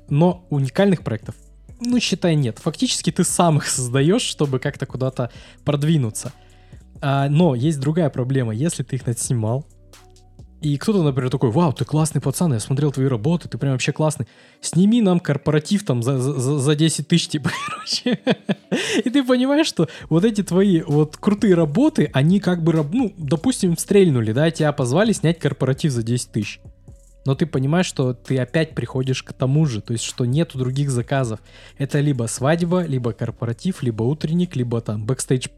но 0.09 0.47
уникальных 0.51 1.03
проектов, 1.03 1.35
ну, 1.81 2.01
считай, 2.01 2.35
нет. 2.35 2.59
Фактически 2.59 3.13
ты 3.13 3.25
сам 3.25 3.59
их 3.59 3.69
создаешь, 3.69 4.23
чтобы 4.23 4.59
как-то 4.59 4.87
куда-то 4.87 5.31
продвинуться. 5.65 6.33
А, 7.01 7.29
но 7.29 7.55
есть 7.55 7.79
другая 7.79 8.11
проблема. 8.11 8.53
Если 8.53 8.83
ты 8.83 8.97
их 8.97 9.07
наснимал, 9.07 9.65
и 10.61 10.77
кто-то, 10.77 11.03
например, 11.03 11.31
такой, 11.31 11.51
вау, 11.51 11.73
ты 11.73 11.85
классный 11.85 12.21
пацан, 12.21 12.53
я 12.53 12.59
смотрел 12.61 12.91
твои 12.91 13.07
работы, 13.07 13.49
ты 13.49 13.59
прям 13.59 13.73
вообще 13.73 13.93
классный. 13.93 14.27
Сними 14.61 15.01
нам 15.01 15.21
корпоратив 15.21 15.85
там 15.85 16.03
за, 16.03 16.19
за, 16.19 16.59
за 16.59 16.75
10 16.75 17.07
тысяч, 17.07 17.29
типа, 17.29 17.51
короче. 17.69 18.19
И 19.05 19.11
ты 19.11 19.23
понимаешь, 19.23 19.69
что 19.69 19.89
вот 20.09 20.25
эти 20.25 20.43
твои 20.43 20.83
вот 20.83 21.17
крутые 21.17 21.55
работы, 21.55 22.11
они 22.13 22.41
как 22.41 22.65
бы, 22.65 22.73
ну, 22.93 23.15
допустим, 23.17 23.77
стрельнули, 23.79 24.33
да, 24.33 24.51
тебя 24.51 24.73
позвали 24.73 25.13
снять 25.13 25.39
корпоратив 25.39 25.93
за 25.93 26.03
10 26.03 26.33
тысяч. 26.33 26.61
Но 27.25 27.35
ты 27.35 27.47
понимаешь, 27.47 27.87
что 27.87 28.15
ты 28.15 28.39
опять 28.39 28.75
приходишь 28.75 29.23
к 29.23 29.33
тому 29.33 29.67
же, 29.67 29.81
то 29.81 29.93
есть, 29.93 30.05
что 30.05 30.25
нету 30.25 30.59
других 30.59 30.91
заказов. 30.91 31.41
Это 31.77 32.01
либо 32.01 32.25
свадьба, 32.25 32.85
либо 32.85 33.13
корпоратив, 33.13 33.83
либо 33.83 34.03
утренник, 34.03 34.57
либо 34.57 34.81
там 34.81 35.05
бэкстейдж 35.05 35.49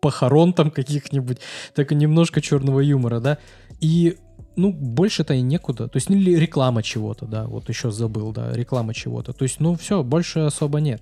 похорон 0.00 0.52
там 0.52 0.70
каких-нибудь, 0.72 1.38
так 1.74 1.92
и 1.92 1.94
немножко 1.94 2.40
черного 2.40 2.80
юмора, 2.80 3.20
да. 3.20 3.38
И 3.80 4.16
ну, 4.56 4.72
больше-то 4.72 5.34
и 5.34 5.40
некуда. 5.40 5.88
То 5.88 5.96
есть, 5.96 6.10
ну, 6.10 6.16
или 6.16 6.34
реклама 6.34 6.82
чего-то, 6.82 7.26
да, 7.26 7.44
вот 7.44 7.68
еще 7.68 7.90
забыл, 7.90 8.32
да, 8.32 8.52
реклама 8.52 8.94
чего-то. 8.94 9.32
То 9.32 9.44
есть, 9.44 9.60
ну, 9.60 9.76
все, 9.76 10.02
больше 10.02 10.40
особо 10.40 10.80
нет. 10.80 11.00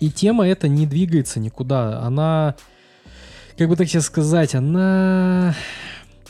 И 0.00 0.10
тема 0.10 0.46
эта 0.46 0.68
не 0.68 0.86
двигается 0.86 1.40
никуда. 1.40 2.00
Она, 2.00 2.54
как 3.56 3.68
бы 3.68 3.76
так 3.76 3.88
тебе 3.88 4.00
сказать, 4.00 4.54
она 4.54 5.54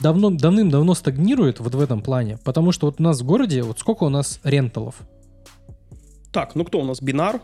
давно, 0.00 0.30
давным-давно 0.30 0.94
стагнирует 0.94 1.60
вот 1.60 1.74
в 1.74 1.80
этом 1.80 2.02
плане. 2.02 2.38
Потому 2.44 2.72
что 2.72 2.86
вот 2.86 3.00
у 3.00 3.02
нас 3.02 3.20
в 3.20 3.26
городе, 3.26 3.62
вот 3.62 3.78
сколько 3.78 4.04
у 4.04 4.08
нас 4.08 4.40
ренталов? 4.44 4.96
Так, 6.32 6.54
ну 6.54 6.64
кто 6.64 6.80
у 6.80 6.84
нас? 6.84 7.00
Бинар? 7.00 7.40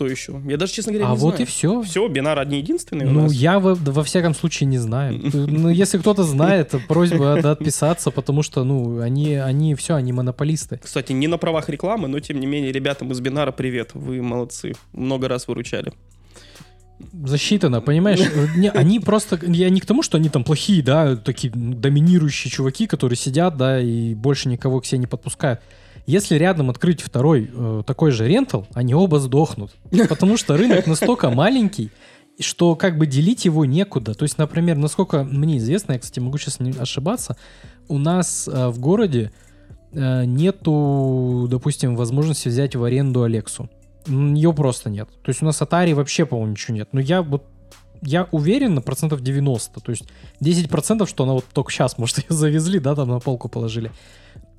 Кто 0.00 0.08
еще? 0.08 0.40
Я 0.48 0.56
даже, 0.56 0.72
честно 0.72 0.92
говоря, 0.92 1.08
а 1.10 1.12
не 1.12 1.18
вот 1.18 1.34
знаю. 1.34 1.42
и 1.42 1.44
все. 1.44 1.82
Все, 1.82 2.08
Бинар 2.08 2.38
одни 2.38 2.56
единственные 2.56 3.06
у 3.06 3.10
Ну, 3.10 3.20
нас. 3.24 3.32
я 3.34 3.60
во, 3.60 3.74
во 3.74 4.02
всяком 4.02 4.34
случае 4.34 4.66
не 4.66 4.78
знаю. 4.78 5.20
Ну, 5.34 5.68
если 5.68 5.98
кто-то 5.98 6.22
знает, 6.22 6.74
просьба 6.88 7.34
отписаться, 7.34 8.10
потому 8.10 8.42
что, 8.42 8.64
ну, 8.64 9.00
они, 9.00 9.34
они 9.34 9.74
все, 9.74 9.96
они 9.96 10.14
монополисты. 10.14 10.80
Кстати, 10.82 11.12
не 11.12 11.26
на 11.26 11.36
правах 11.36 11.68
рекламы, 11.68 12.08
но 12.08 12.18
тем 12.20 12.40
не 12.40 12.46
менее, 12.46 12.72
ребятам 12.72 13.12
из 13.12 13.20
Бинара 13.20 13.52
привет. 13.52 13.90
Вы 13.92 14.22
молодцы. 14.22 14.72
Много 14.94 15.28
раз 15.28 15.46
выручали. 15.48 15.92
Засчитано, 17.12 17.82
понимаешь? 17.82 18.20
Не, 18.56 18.70
они 18.70 19.00
просто... 19.00 19.38
Я 19.46 19.68
не 19.68 19.80
к 19.80 19.86
тому, 19.86 20.02
что 20.02 20.16
они 20.16 20.30
там 20.30 20.44
плохие, 20.44 20.82
да, 20.82 21.16
такие 21.16 21.52
доминирующие 21.54 22.50
чуваки, 22.50 22.86
которые 22.86 23.16
сидят, 23.18 23.58
да, 23.58 23.80
и 23.80 24.14
больше 24.14 24.48
никого 24.48 24.80
к 24.80 24.86
себе 24.86 24.98
не 24.98 25.06
подпускают. 25.06 25.60
Если 26.06 26.36
рядом 26.36 26.70
открыть 26.70 27.00
второй 27.00 27.50
э, 27.52 27.82
такой 27.86 28.10
же 28.10 28.26
рентал, 28.26 28.66
они 28.74 28.94
оба 28.94 29.20
сдохнут. 29.20 29.70
Потому 30.08 30.36
что 30.36 30.56
рынок 30.56 30.86
настолько 30.86 31.30
маленький, 31.30 31.90
что 32.38 32.74
как 32.74 32.98
бы 32.98 33.06
делить 33.06 33.44
его 33.44 33.64
некуда. 33.64 34.14
То 34.14 34.24
есть, 34.24 34.38
например, 34.38 34.76
насколько 34.76 35.24
мне 35.24 35.58
известно, 35.58 35.92
я, 35.92 35.98
кстати, 35.98 36.20
могу 36.20 36.38
сейчас 36.38 36.60
не 36.60 36.72
ошибаться, 36.72 37.36
у 37.88 37.98
нас 37.98 38.48
э, 38.48 38.68
в 38.68 38.78
городе 38.78 39.32
э, 39.92 40.24
нету, 40.24 41.46
допустим, 41.50 41.96
возможности 41.96 42.48
взять 42.48 42.76
в 42.76 42.84
аренду 42.84 43.22
Алексу. 43.22 43.68
Ее 44.06 44.52
просто 44.52 44.90
нет. 44.90 45.08
То 45.22 45.28
есть 45.28 45.42
у 45.42 45.44
нас 45.44 45.60
Atari 45.60 45.94
вообще, 45.94 46.24
по-моему, 46.24 46.52
ничего 46.52 46.74
нет. 46.74 46.88
Но 46.92 47.00
я 47.00 47.22
вот 47.22 47.44
я 48.02 48.28
уверен 48.30 48.74
на 48.74 48.82
процентов 48.82 49.22
90. 49.22 49.80
То 49.80 49.90
есть 49.90 50.04
10%, 50.42 51.06
что 51.06 51.24
она 51.24 51.34
вот 51.34 51.44
только 51.52 51.70
сейчас, 51.70 51.98
может, 51.98 52.18
ее 52.18 52.24
завезли, 52.28 52.78
да, 52.78 52.94
там 52.94 53.08
на 53.08 53.20
полку 53.20 53.48
положили. 53.48 53.90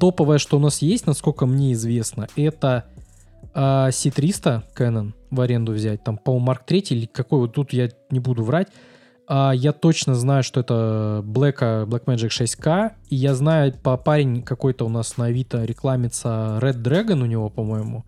Топовое, 0.02 0.40
что 0.40 0.58
у 0.58 0.60
нас 0.60 0.82
есть, 0.82 1.06
насколько 1.06 1.46
мне 1.46 1.74
известно, 1.74 2.28
это 2.36 2.86
а, 3.54 3.90
C300 3.90 4.64
Canon 4.76 5.14
в 5.30 5.40
аренду 5.40 5.74
взять. 5.74 6.04
Там, 6.04 6.18
по-моему, 6.18 6.52
Mark 6.52 6.62
3 6.66 6.80
или 6.90 7.06
какой 7.06 7.42
вот 7.42 7.54
тут 7.54 7.72
я 7.72 7.88
не 8.10 8.20
буду 8.20 8.44
врать. 8.44 8.70
А, 9.28 9.52
я 9.52 9.74
точно 9.74 10.16
знаю, 10.16 10.42
что 10.42 10.62
это 10.62 11.22
Black, 11.24 11.86
Blackmagic 11.86 12.30
6K. 12.30 12.94
И 13.10 13.16
я 13.16 13.36
знаю, 13.36 13.74
по 13.74 13.96
парень 13.96 14.42
какой-то 14.42 14.88
у 14.88 14.90
нас 14.90 15.18
на 15.18 15.26
Авито 15.26 15.64
рекламится 15.66 16.58
Red 16.60 16.82
Dragon 16.82 17.22
у 17.22 17.28
него, 17.28 17.52
по-моему. 17.52 18.04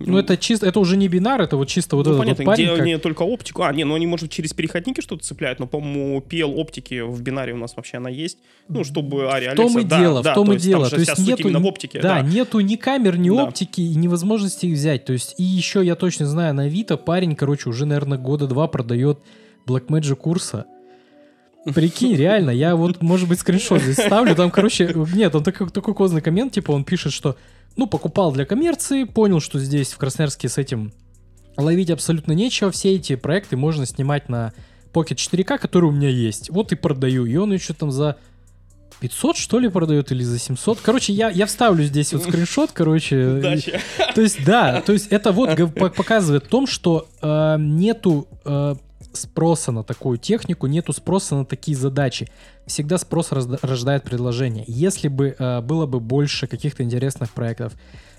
Ну, 0.00 0.16
это 0.18 0.36
чисто, 0.38 0.66
это 0.66 0.80
уже 0.80 0.96
не 0.96 1.08
бинар, 1.08 1.42
это 1.42 1.56
вот 1.58 1.68
чисто 1.68 1.94
вот 1.96 2.06
ну, 2.06 2.12
этот 2.12 2.20
понятно, 2.20 2.44
вот 2.44 2.50
парень. 2.52 2.64
где 2.66 2.74
как- 2.74 2.82
они 2.82 2.96
только 2.96 3.22
оптику. 3.22 3.62
А, 3.62 3.72
не, 3.72 3.84
ну 3.84 3.94
они, 3.94 4.06
может, 4.06 4.30
через 4.30 4.52
переходники 4.54 5.00
что-то 5.02 5.22
цепляют, 5.24 5.58
но, 5.60 5.66
по-моему, 5.66 6.20
PL 6.20 6.54
оптики 6.56 7.00
в 7.02 7.20
бинаре 7.22 7.52
у 7.52 7.58
нас 7.58 7.76
вообще 7.76 7.98
она 7.98 8.08
есть. 8.08 8.38
Ну, 8.68 8.82
чтобы 8.82 9.30
Ари 9.30 9.48
В 9.48 9.54
том 9.56 9.78
и 9.78 9.82
Алекса- 9.82 9.88
да, 9.88 9.98
дело, 10.00 10.22
да, 10.22 10.32
в 10.32 10.34
том 10.34 10.46
то 10.46 10.52
и 10.54 10.58
дело. 10.58 10.88
То 10.88 10.96
есть 10.96 11.18
нету, 11.18 11.42
именно 11.48 11.60
в 11.60 11.66
оптике. 11.66 12.00
да, 12.00 12.20
нету 12.22 12.60
ни 12.60 12.76
камер, 12.76 13.18
ни 13.18 13.28
Да. 13.28 13.44
оптики 13.44 13.82
и 13.82 13.94
ни 13.94 14.08
возможности 14.08 14.66
их 14.66 14.74
взять. 14.76 15.04
То 15.04 15.12
есть 15.12 15.34
и 15.38 15.42
еще 15.42 15.84
я 15.84 15.94
точно 15.96 16.26
знаю, 16.26 16.54
на 16.54 16.62
Авито 16.64 16.96
парень, 16.96 17.36
короче, 17.36 17.68
уже, 17.68 17.84
наверное, 17.84 18.16
года 18.18 18.46
два 18.46 18.68
продает 18.68 19.18
Blackmagic 19.66 20.14
курса. 20.16 20.64
Прикинь, 21.74 22.16
реально, 22.16 22.50
я 22.50 22.74
вот, 22.74 23.02
может 23.02 23.28
быть, 23.28 23.38
скриншот 23.38 23.82
здесь 23.82 23.96
ставлю, 23.96 24.34
там, 24.34 24.50
короче, 24.50 24.94
нет, 25.14 25.34
он 25.34 25.42
такой, 25.42 25.68
такой 25.68 25.92
козный 25.94 26.22
коммент, 26.22 26.54
типа, 26.54 26.72
он 26.72 26.84
пишет, 26.84 27.12
что, 27.12 27.36
ну, 27.76 27.86
покупал 27.86 28.32
для 28.32 28.44
коммерции, 28.44 29.04
понял, 29.04 29.40
что 29.40 29.58
здесь 29.58 29.92
в 29.92 29.98
Красноярске 29.98 30.48
с 30.48 30.58
этим 30.58 30.92
ловить 31.56 31.90
абсолютно 31.90 32.32
нечего, 32.32 32.70
все 32.70 32.94
эти 32.94 33.16
проекты 33.16 33.56
можно 33.56 33.86
снимать 33.86 34.28
на 34.28 34.52
Pocket 34.92 35.16
4K, 35.16 35.58
который 35.58 35.86
у 35.86 35.92
меня 35.92 36.08
есть, 36.08 36.50
вот 36.50 36.72
и 36.72 36.76
продаю, 36.76 37.26
и 37.26 37.36
он 37.36 37.52
еще 37.52 37.74
там 37.74 37.90
за 37.90 38.16
500, 39.00 39.36
что 39.36 39.58
ли, 39.58 39.68
продает, 39.68 40.12
или 40.12 40.22
за 40.22 40.38
700, 40.38 40.80
короче, 40.80 41.12
я, 41.12 41.30
я 41.30 41.46
вставлю 41.46 41.84
здесь 41.84 42.12
вот 42.12 42.22
скриншот, 42.22 42.70
короче, 42.72 43.38
Удачи. 43.38 43.80
то 44.14 44.20
есть, 44.20 44.44
да, 44.44 44.80
то 44.82 44.92
есть 44.92 45.08
это 45.08 45.32
вот 45.32 45.56
показывает 45.96 46.44
в 46.44 46.48
том, 46.48 46.66
что 46.66 47.08
э, 47.22 47.56
нету 47.58 48.28
э, 48.44 48.74
спроса 49.12 49.72
на 49.72 49.82
такую 49.82 50.18
технику, 50.18 50.66
нету 50.66 50.92
спроса 50.92 51.36
на 51.36 51.44
такие 51.44 51.76
задачи. 51.76 52.28
Всегда 52.66 52.98
спрос 52.98 53.32
рождает 53.32 54.04
предложение. 54.04 54.64
Если 54.66 55.08
бы 55.08 55.34
э, 55.38 55.60
было 55.60 55.86
бы 55.86 56.00
больше 56.00 56.46
каких-то 56.46 56.82
интересных 56.82 57.32
проектов, 57.32 57.74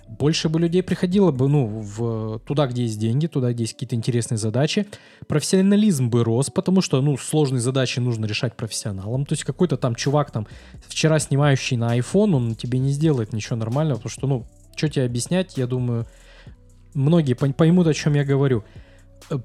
больше 0.07 0.49
бы 0.49 0.59
людей 0.59 0.83
приходило 0.83 1.31
бы, 1.31 1.47
ну, 1.47 1.67
в, 1.67 2.39
туда, 2.39 2.67
где 2.67 2.83
есть 2.83 2.99
деньги, 2.99 3.27
туда, 3.27 3.53
где 3.53 3.63
есть 3.63 3.73
какие-то 3.73 3.95
интересные 3.95 4.37
задачи. 4.37 4.85
Профессионализм 5.27 6.09
бы 6.09 6.23
рос, 6.23 6.49
потому 6.49 6.81
что, 6.81 7.01
ну, 7.01 7.17
сложные 7.17 7.61
задачи 7.61 7.99
нужно 7.99 8.25
решать 8.25 8.57
профессионалам. 8.57 9.25
То 9.25 9.33
есть 9.33 9.45
какой-то 9.45 9.77
там 9.77 9.95
чувак, 9.95 10.31
там, 10.31 10.47
вчера 10.85 11.17
снимающий 11.19 11.77
на 11.77 11.97
iPhone, 11.97 12.35
он 12.35 12.55
тебе 12.55 12.79
не 12.79 12.91
сделает 12.91 13.31
ничего 13.31 13.55
нормального, 13.55 13.97
потому 13.97 14.11
что, 14.11 14.27
ну, 14.27 14.45
что 14.75 14.89
тебе 14.89 15.05
объяснять, 15.05 15.57
я 15.57 15.65
думаю, 15.65 16.05
многие 16.93 17.33
поймут, 17.33 17.87
о 17.87 17.93
чем 17.93 18.13
я 18.15 18.25
говорю. 18.25 18.65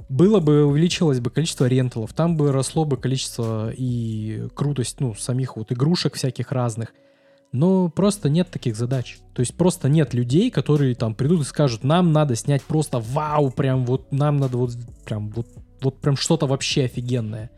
Было 0.09 0.41
бы, 0.41 0.65
увеличилось 0.65 1.21
бы 1.21 1.31
количество 1.31 1.67
ренталов, 1.67 2.13
там 2.13 2.37
бы 2.37 2.53
росло 2.53 2.85
бы 2.85 2.97
количество 2.97 3.71
и 3.71 4.49
крутость, 4.55 5.01
ну, 5.01 5.15
самих 5.15 5.57
вот 5.57 5.73
игрушек 5.73 6.15
всяких 6.15 6.53
разных. 6.53 6.93
Но 7.53 7.89
просто 7.89 8.29
нет 8.29 8.51
таких 8.51 8.77
задач. 8.77 9.19
То 9.35 9.41
есть 9.41 9.57
просто 9.57 9.89
нет 9.89 10.13
людей, 10.15 10.51
которые 10.51 10.95
там 10.95 11.15
придут 11.15 11.43
и 11.43 11.45
скажут, 11.45 11.85
нам 11.85 12.13
надо 12.13 12.35
снять 12.35 12.63
просто 12.63 12.99
вау, 12.99 13.51
прям 13.51 13.87
вот, 13.87 14.13
нам 14.13 14.39
надо 14.39 14.59
вот 14.59 14.73
прям 15.05 15.31
вот, 15.31 15.47
вот 15.81 16.01
прям 16.01 16.17
что-то 16.17 16.47
вообще 16.47 16.85
офигенное. 16.85 17.51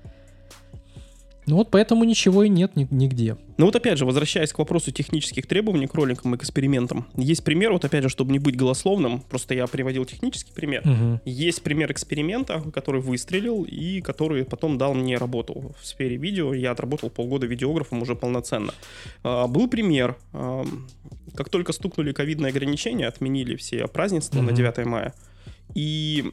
Ну 1.49 1.57
вот 1.57 1.71
поэтому 1.71 2.05
ничего 2.05 2.43
и 2.43 2.49
нет 2.51 2.77
ни- 2.77 2.87
нигде. 2.91 3.37
Ну 3.57 3.65
вот 3.67 3.75
опять 3.75 3.97
же, 3.99 4.05
возвращаясь 4.05 4.53
к 4.53 4.59
вопросу 4.59 4.93
технических 4.93 5.47
требований 5.47 5.87
к 5.87 5.95
роликам 5.95 6.35
и 6.35 6.39
к 6.39 6.43
экспериментам. 6.43 7.07
Есть 7.17 7.43
пример, 7.43 7.73
вот 7.73 7.85
опять 7.87 8.03
же, 8.03 8.11
чтобы 8.11 8.33
не 8.33 8.39
быть 8.39 8.55
голословным, 8.55 9.21
просто 9.23 9.55
я 9.55 9.67
приводил 9.67 10.05
технический 10.05 10.53
пример. 10.53 10.83
Мгм. 10.87 11.21
Есть 11.25 11.63
пример 11.63 11.91
эксперимента, 11.91 12.61
который 12.73 13.01
выстрелил 13.01 13.65
и 13.65 14.03
который 14.03 14.45
потом 14.45 14.77
дал 14.77 14.93
мне 14.93 15.17
работу 15.17 15.75
в 15.81 15.87
сфере 15.87 16.17
видео. 16.17 16.53
Я 16.53 16.73
отработал 16.73 17.09
полгода 17.09 17.47
видеографом 17.47 18.03
уже 18.03 18.15
полноценно. 18.15 18.75
А, 19.25 19.47
Был 19.47 19.69
пример. 19.69 20.17
а, 20.35 20.65
Как 21.35 21.49
только 21.49 21.73
стукнули 21.73 22.13
ковидные 22.13 22.51
ограничения, 22.51 23.07
отменили 23.07 23.57
все 23.57 23.87
празднества 23.89 24.39
на 24.43 24.49
Мгм. 24.53 24.55
9 24.55 24.85
мая. 24.85 25.15
И 25.75 26.33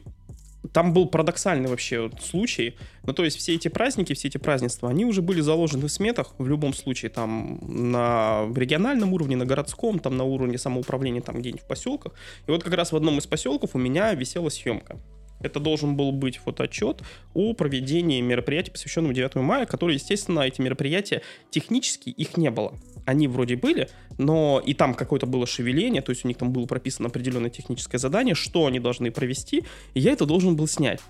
там 0.72 0.92
был 0.92 1.06
парадоксальный 1.06 1.68
вообще 1.68 2.02
вот 2.02 2.22
случай. 2.22 2.76
Ну, 3.04 3.12
то 3.12 3.24
есть 3.24 3.36
все 3.36 3.54
эти 3.54 3.68
праздники, 3.68 4.12
все 4.12 4.28
эти 4.28 4.38
празднества, 4.38 4.90
они 4.90 5.04
уже 5.04 5.22
были 5.22 5.40
заложены 5.40 5.86
в 5.86 5.92
сметах, 5.92 6.34
в 6.38 6.46
любом 6.46 6.74
случае, 6.74 7.10
там, 7.10 7.58
на 7.62 8.46
региональном 8.54 9.12
уровне, 9.12 9.36
на 9.36 9.46
городском, 9.46 9.98
там, 9.98 10.16
на 10.16 10.24
уровне 10.24 10.58
самоуправления, 10.58 11.20
там, 11.20 11.38
где-нибудь 11.38 11.62
в 11.62 11.66
поселках. 11.66 12.12
И 12.46 12.50
вот 12.50 12.64
как 12.64 12.74
раз 12.74 12.92
в 12.92 12.96
одном 12.96 13.18
из 13.18 13.26
поселков 13.26 13.74
у 13.74 13.78
меня 13.78 14.12
висела 14.14 14.48
съемка. 14.48 14.98
Это 15.40 15.60
должен 15.60 15.96
был 15.96 16.12
быть 16.12 16.38
фотоотчет 16.38 17.02
о 17.34 17.52
проведении 17.54 18.20
мероприятий, 18.20 18.70
посвященного 18.70 19.14
9 19.14 19.36
мая, 19.36 19.66
которые, 19.66 19.96
естественно, 19.96 20.40
эти 20.40 20.60
мероприятия, 20.60 21.22
технически 21.50 22.10
их 22.10 22.36
не 22.36 22.50
было. 22.50 22.74
Они 23.04 23.28
вроде 23.28 23.56
были, 23.56 23.88
но 24.18 24.62
и 24.64 24.74
там 24.74 24.94
какое-то 24.94 25.26
было 25.26 25.46
шевеление, 25.46 26.02
то 26.02 26.10
есть 26.10 26.24
у 26.24 26.28
них 26.28 26.36
там 26.36 26.52
было 26.52 26.66
прописано 26.66 27.08
определенное 27.08 27.50
техническое 27.50 27.98
задание, 27.98 28.34
что 28.34 28.66
они 28.66 28.80
должны 28.80 29.10
провести, 29.10 29.64
и 29.94 30.00
я 30.00 30.12
это 30.12 30.26
должен 30.26 30.56
был 30.56 30.66
снять 30.66 31.00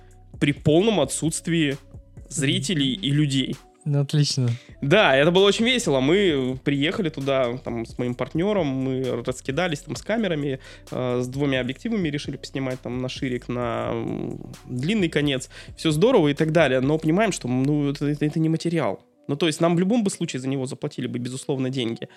при 0.40 0.52
полном 0.52 1.00
отсутствии 1.00 1.78
зрителей 2.28 2.92
и 2.92 3.10
людей. 3.10 3.56
Ну, 3.86 4.00
отлично. 4.00 4.48
Да, 4.82 5.16
это 5.16 5.30
было 5.30 5.46
очень 5.46 5.64
весело. 5.64 6.00
Мы 6.00 6.58
приехали 6.64 7.08
туда 7.08 7.56
там, 7.58 7.86
с 7.86 7.96
моим 7.98 8.16
партнером, 8.16 8.66
мы 8.66 9.22
раскидались 9.24 9.78
там 9.78 9.94
с 9.94 10.02
камерами, 10.02 10.58
э, 10.90 11.20
с 11.20 11.28
двумя 11.28 11.60
объективами 11.60 12.08
решили 12.08 12.36
поснимать 12.36 12.80
там 12.80 13.00
на 13.00 13.08
ширик, 13.08 13.46
на 13.46 13.92
длинный 14.64 15.08
конец. 15.08 15.48
Все 15.76 15.92
здорово 15.92 16.28
и 16.28 16.34
так 16.34 16.50
далее, 16.50 16.80
но 16.80 16.98
понимаем, 16.98 17.30
что 17.30 17.46
ну, 17.46 17.88
это, 17.88 18.06
это, 18.06 18.26
это 18.26 18.40
не 18.40 18.48
материал. 18.48 19.00
Ну, 19.28 19.36
то 19.36 19.46
есть 19.46 19.60
нам 19.60 19.76
в 19.76 19.78
любом 19.78 20.02
бы 20.02 20.10
случае 20.10 20.40
за 20.40 20.48
него 20.48 20.66
заплатили 20.66 21.06
бы, 21.06 21.20
безусловно, 21.20 21.70
деньги. 21.70 22.08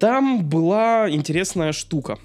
Там 0.00 0.44
была 0.48 1.08
интересная 1.08 1.70
штука. 1.70 2.18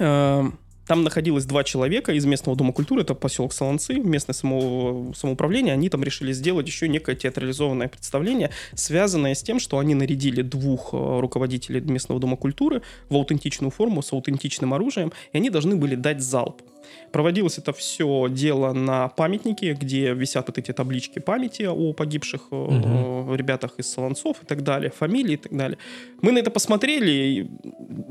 Э, 0.00 0.44
там 0.86 1.02
находилось 1.02 1.44
два 1.44 1.64
человека 1.64 2.12
из 2.12 2.24
местного 2.26 2.56
дома 2.56 2.72
культуры, 2.72 3.02
это 3.02 3.14
поселок 3.14 3.52
Солонцы, 3.52 3.94
местное 3.94 4.34
само, 4.34 5.12
самоуправление. 5.14 5.74
Они 5.74 5.88
там 5.88 6.02
решили 6.04 6.32
сделать 6.32 6.66
еще 6.66 6.88
некое 6.88 7.16
театрализованное 7.16 7.88
представление, 7.88 8.50
связанное 8.74 9.34
с 9.34 9.42
тем, 9.42 9.58
что 9.60 9.78
они 9.78 9.94
нарядили 9.94 10.42
двух 10.42 10.90
э, 10.92 11.20
руководителей 11.20 11.80
местного 11.80 12.20
дома 12.20 12.36
культуры 12.36 12.82
в 13.08 13.14
аутентичную 13.14 13.70
форму 13.70 14.02
с 14.02 14.12
аутентичным 14.12 14.74
оружием, 14.74 15.12
и 15.32 15.38
они 15.38 15.50
должны 15.50 15.76
были 15.76 15.94
дать 15.94 16.22
залп. 16.22 16.62
Проводилось 17.14 17.58
это 17.58 17.72
все 17.72 18.26
дело 18.28 18.72
на 18.72 19.06
памятнике, 19.06 19.74
где 19.74 20.12
висят 20.14 20.48
вот 20.48 20.58
эти 20.58 20.72
таблички 20.72 21.20
памяти 21.20 21.62
о 21.62 21.92
погибших 21.92 22.50
угу. 22.50 23.32
ребятах 23.36 23.74
из 23.78 23.88
Солонцов 23.88 24.42
и 24.42 24.46
так 24.46 24.64
далее, 24.64 24.90
фамилии 24.90 25.34
и 25.34 25.36
так 25.36 25.56
далее. 25.56 25.78
Мы 26.22 26.32
на 26.32 26.38
это 26.38 26.50
посмотрели 26.50 27.10
и 27.12 27.50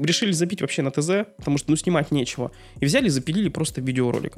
решили 0.01 0.31
забить 0.31 0.61
вообще 0.61 0.83
на 0.83 0.91
ТЗ, 0.91 1.27
потому 1.35 1.57
что 1.57 1.71
ну 1.71 1.75
снимать 1.75 2.11
нечего. 2.11 2.53
И 2.79 2.85
взяли 2.85 3.07
и 3.07 3.09
запилили 3.09 3.49
просто 3.49 3.81
видеоролик 3.81 4.37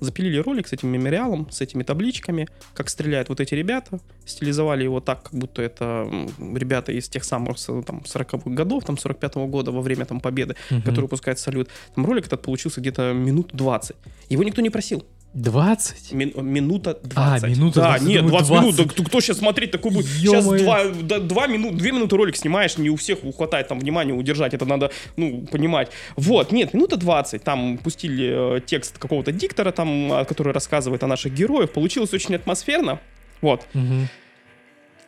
запилили 0.00 0.38
ролик 0.38 0.66
с 0.68 0.72
этим 0.72 0.88
мемориалом, 0.88 1.50
с 1.50 1.60
этими 1.60 1.82
табличками, 1.82 2.48
как 2.74 2.88
стреляют 2.88 3.28
вот 3.28 3.40
эти 3.40 3.54
ребята, 3.54 4.00
стилизовали 4.24 4.84
его 4.84 5.00
так, 5.00 5.24
как 5.24 5.34
будто 5.34 5.62
это 5.62 6.08
ребята 6.38 6.92
из 6.92 7.08
тех 7.08 7.24
самых 7.24 7.58
там, 7.58 8.02
40-х 8.04 8.50
годов, 8.50 8.84
там, 8.84 8.96
45-го 8.96 9.46
года, 9.46 9.70
во 9.72 9.80
время 9.80 10.04
там 10.04 10.20
победы, 10.20 10.56
угу. 10.70 10.82
которые 10.82 11.08
пускают 11.08 11.38
салют. 11.38 11.68
Там 11.94 12.06
ролик 12.06 12.26
этот 12.26 12.42
получился 12.42 12.80
где-то 12.80 13.12
минут 13.12 13.50
20. 13.52 13.96
Его 14.28 14.42
никто 14.42 14.60
не 14.60 14.70
просил. 14.70 15.04
20? 15.34 16.12
Мин, 16.12 16.32
минута 16.36 16.98
20. 17.02 17.44
А, 17.44 17.48
минута 17.48 17.80
Да, 17.80 17.88
20, 17.98 18.08
нет, 18.08 18.26
20, 18.26 18.48
20 18.48 18.62
минут. 18.64 18.96
Да, 18.96 19.04
кто 19.04 19.20
сейчас 19.20 19.38
смотреть 19.38 19.72
такой 19.72 19.90
будет? 19.90 20.06
Сейчас 20.06 20.44
2, 20.44 21.18
2 21.18 21.46
минут, 21.48 21.76
2 21.76 21.90
минуты 21.90 22.16
ролик 22.16 22.36
снимаешь, 22.36 22.78
не 22.78 22.88
у 22.88 22.96
всех 22.96 23.18
хватает 23.36 23.68
там 23.68 23.80
внимания 23.80 24.12
удержать. 24.12 24.54
Это 24.54 24.64
надо, 24.64 24.92
ну, 25.16 25.44
понимать. 25.50 25.90
Вот, 26.16 26.52
нет, 26.52 26.72
минута 26.72 26.96
20. 26.96 27.42
Там 27.42 27.78
пустили 27.78 28.58
э, 28.58 28.60
текст 28.60 28.98
какого-то 28.98 29.32
диктора, 29.32 29.72
там, 29.72 30.12
а, 30.12 30.24
который 30.24 30.52
рассказывает 30.52 31.02
о 31.02 31.08
наших 31.08 31.34
героях. 31.34 31.72
Получилось 31.72 32.12
очень 32.14 32.36
атмосферно. 32.36 33.00
Вот. 33.40 33.66
Угу. 33.74 34.08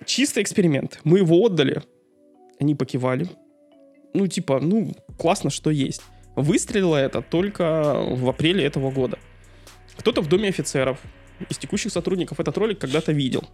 Чистый 0.06 0.42
эксперимент. 0.42 1.00
Мы 1.04 1.18
его 1.18 1.36
отдали. 1.44 1.82
Они 2.58 2.74
покивали. 2.74 3.28
Ну, 4.12 4.26
типа, 4.26 4.58
ну, 4.60 4.92
классно, 5.18 5.50
что 5.50 5.70
есть. 5.70 6.02
Выстрелило 6.34 6.96
это 6.96 7.22
только 7.22 7.94
в 8.10 8.28
апреле 8.28 8.64
этого 8.64 8.90
года. 8.90 9.18
Кто-то 9.96 10.22
в 10.22 10.28
Доме 10.28 10.48
офицеров 10.48 10.98
из 11.48 11.58
текущих 11.58 11.92
сотрудников 11.92 12.40
этот 12.40 12.56
ролик 12.58 12.78
когда-то 12.78 13.12
видел. 13.12 13.44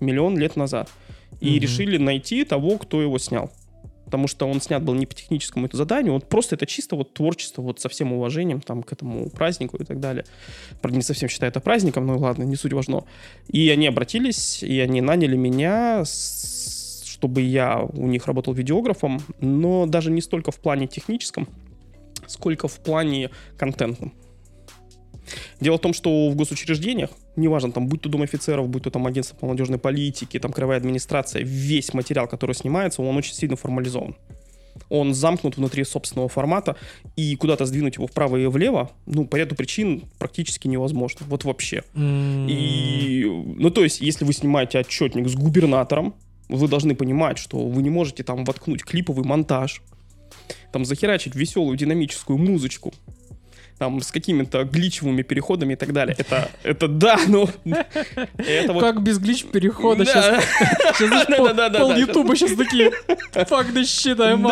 Миллион 0.00 0.38
лет 0.38 0.56
назад. 0.56 0.90
И 1.40 1.50
угу. 1.50 1.60
решили 1.60 1.96
найти 1.96 2.44
того, 2.44 2.78
кто 2.78 3.00
его 3.02 3.18
снял. 3.18 3.50
Потому 4.04 4.28
что 4.28 4.46
он 4.46 4.60
снят 4.60 4.82
был 4.82 4.94
не 4.94 5.04
по 5.04 5.14
техническому 5.14 5.66
это 5.66 5.76
заданию, 5.76 6.12
вот 6.12 6.28
просто 6.28 6.54
это 6.54 6.64
чисто 6.64 6.94
вот 6.94 7.12
творчество, 7.12 7.60
вот 7.60 7.80
со 7.80 7.88
всем 7.88 8.12
уважением 8.12 8.60
там 8.60 8.84
к 8.84 8.92
этому 8.92 9.28
празднику 9.30 9.78
и 9.78 9.84
так 9.84 9.98
далее. 9.98 10.24
Правда, 10.80 10.96
не 10.96 11.02
совсем 11.02 11.28
считаю 11.28 11.50
это 11.50 11.58
праздником, 11.58 12.06
но 12.06 12.16
ладно, 12.16 12.44
не 12.44 12.54
суть 12.54 12.72
важно. 12.72 13.04
И 13.48 13.68
они 13.68 13.88
обратились, 13.88 14.62
и 14.62 14.78
они 14.78 15.00
наняли 15.00 15.34
меня, 15.34 16.04
чтобы 16.04 17.40
я 17.40 17.80
у 17.80 18.06
них 18.06 18.26
работал 18.26 18.54
видеографом, 18.54 19.20
но 19.40 19.86
даже 19.86 20.12
не 20.12 20.20
столько 20.20 20.52
в 20.52 20.60
плане 20.60 20.86
техническом, 20.86 21.48
сколько 22.28 22.68
в 22.68 22.78
плане 22.78 23.30
контентном. 23.58 24.12
Дело 25.60 25.78
в 25.78 25.80
том, 25.80 25.92
что 25.92 26.28
в 26.28 26.36
госучреждениях, 26.36 27.10
неважно, 27.36 27.72
там, 27.72 27.88
будь 27.88 28.02
то 28.02 28.08
Дом 28.08 28.22
офицеров, 28.22 28.68
будь 28.68 28.84
то 28.84 28.90
там 28.90 29.06
агентство 29.06 29.36
по 29.36 29.46
молодежной 29.46 29.78
политике, 29.78 30.38
там, 30.38 30.52
краевая 30.52 30.78
администрация, 30.78 31.42
весь 31.42 31.94
материал, 31.94 32.28
который 32.28 32.54
снимается, 32.54 33.02
он 33.02 33.16
очень 33.16 33.34
сильно 33.34 33.56
формализован. 33.56 34.16
Он 34.88 35.14
замкнут 35.14 35.56
внутри 35.56 35.84
собственного 35.84 36.28
формата, 36.28 36.76
и 37.16 37.34
куда-то 37.36 37.64
сдвинуть 37.66 37.96
его 37.96 38.06
вправо 38.06 38.36
и 38.36 38.46
влево, 38.46 38.90
ну, 39.06 39.26
по 39.26 39.36
ряду 39.36 39.54
причин 39.54 40.04
практически 40.18 40.68
невозможно. 40.68 41.26
Вот 41.28 41.44
вообще. 41.44 41.82
Mm. 41.94 42.46
И, 42.48 43.24
ну, 43.24 43.70
то 43.70 43.82
есть, 43.82 44.00
если 44.00 44.24
вы 44.24 44.32
снимаете 44.32 44.78
отчетник 44.78 45.28
с 45.28 45.34
губернатором, 45.34 46.14
вы 46.48 46.68
должны 46.68 46.94
понимать, 46.94 47.38
что 47.38 47.66
вы 47.66 47.82
не 47.82 47.90
можете 47.90 48.22
там 48.22 48.44
воткнуть 48.44 48.84
клиповый 48.84 49.24
монтаж, 49.24 49.82
там 50.72 50.84
захерачить 50.84 51.34
веселую 51.34 51.76
динамическую 51.76 52.38
музычку, 52.38 52.92
там 53.78 54.00
с 54.00 54.10
какими-то 54.10 54.64
гличевыми 54.64 55.22
переходами 55.22 55.74
и 55.74 55.76
так 55.76 55.92
далее. 55.92 56.16
Это, 56.18 56.50
это 56.62 56.88
да, 56.88 57.18
ну... 57.26 57.48
Это 58.36 58.72
вот... 58.72 58.80
Как 58.80 59.02
без 59.02 59.18
глич 59.18 59.44
перехода 59.44 60.04
сейчас? 60.04 60.44
Пол, 61.36 61.48
пол 61.70 61.96
Ютуба 61.96 62.36
сейчас 62.36 62.52
такие 62.52 62.90
факты 63.32 63.84
считаем. 63.84 64.46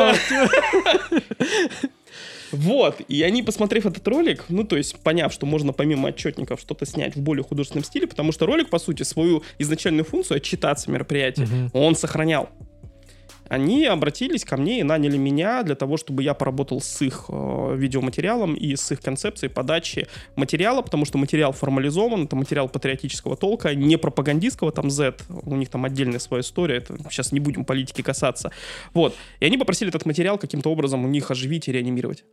Вот, 2.53 3.01
и 3.09 3.23
они, 3.23 3.43
посмотрев 3.43 3.85
этот 3.87 4.07
ролик, 4.07 4.45
ну, 4.49 4.63
то 4.63 4.77
есть, 4.77 4.97
поняв, 5.01 5.33
что 5.33 5.45
можно 5.45 5.73
помимо 5.73 6.11
отчетников 6.11 6.61
что-то 6.61 6.87
снять 6.87 7.17
в 7.17 7.21
более 7.21 7.43
художественном 7.43 7.85
стиле, 7.85 8.07
потому 8.07 8.31
что 8.31 8.47
ролик, 8.47 8.71
по 8.71 8.79
сути, 8.79 9.03
свою 9.03 9.43
изначальную 9.59 10.05
функцию 10.05 10.37
отчитаться 10.37 10.89
мероприятие, 10.89 11.47
uh-huh. 11.47 11.71
он 11.73 11.97
сохранял 11.97 12.49
они 13.49 13.85
обратились 13.87 14.45
ко 14.45 14.57
мне 14.57 14.81
и 14.81 14.83
наняли 14.83 15.17
меня 15.17 15.63
для 15.63 15.75
того, 15.75 15.97
чтобы 15.97 16.23
я 16.23 16.35
поработал 16.35 16.81
с 16.81 17.03
их 17.03 17.27
э, 17.29 17.75
видеоматериалом 17.77 18.55
и 18.55 18.77
с 18.77 18.91
их 18.93 19.01
концепцией 19.01 19.51
подачи 19.51 20.07
материала, 20.37 20.83
потому 20.83 21.05
что 21.05 21.19
материал 21.19 21.53
формализован, 21.53 22.25
это 22.25 22.37
материал 22.37 22.69
патриотического 22.69 23.37
толка, 23.37 23.75
не 23.75 23.97
пропагандистского, 23.97 24.73
там 24.73 24.91
Z, 24.91 25.15
у 25.29 25.57
них 25.57 25.69
там 25.69 25.85
отдельная 25.85 26.19
своя 26.19 26.41
история, 26.41 26.77
это 26.77 26.97
сейчас 27.11 27.33
не 27.33 27.41
будем 27.41 27.65
политики 27.65 28.03
касаться. 28.03 28.51
Вот. 28.93 29.15
И 29.41 29.47
они 29.47 29.59
попросили 29.59 29.91
этот 29.91 30.07
материал 30.07 30.39
каким-то 30.39 30.71
образом 30.71 31.05
у 31.05 31.09
них 31.09 31.31
оживить 31.31 31.69
и 31.69 31.73
реанимировать 31.73 32.25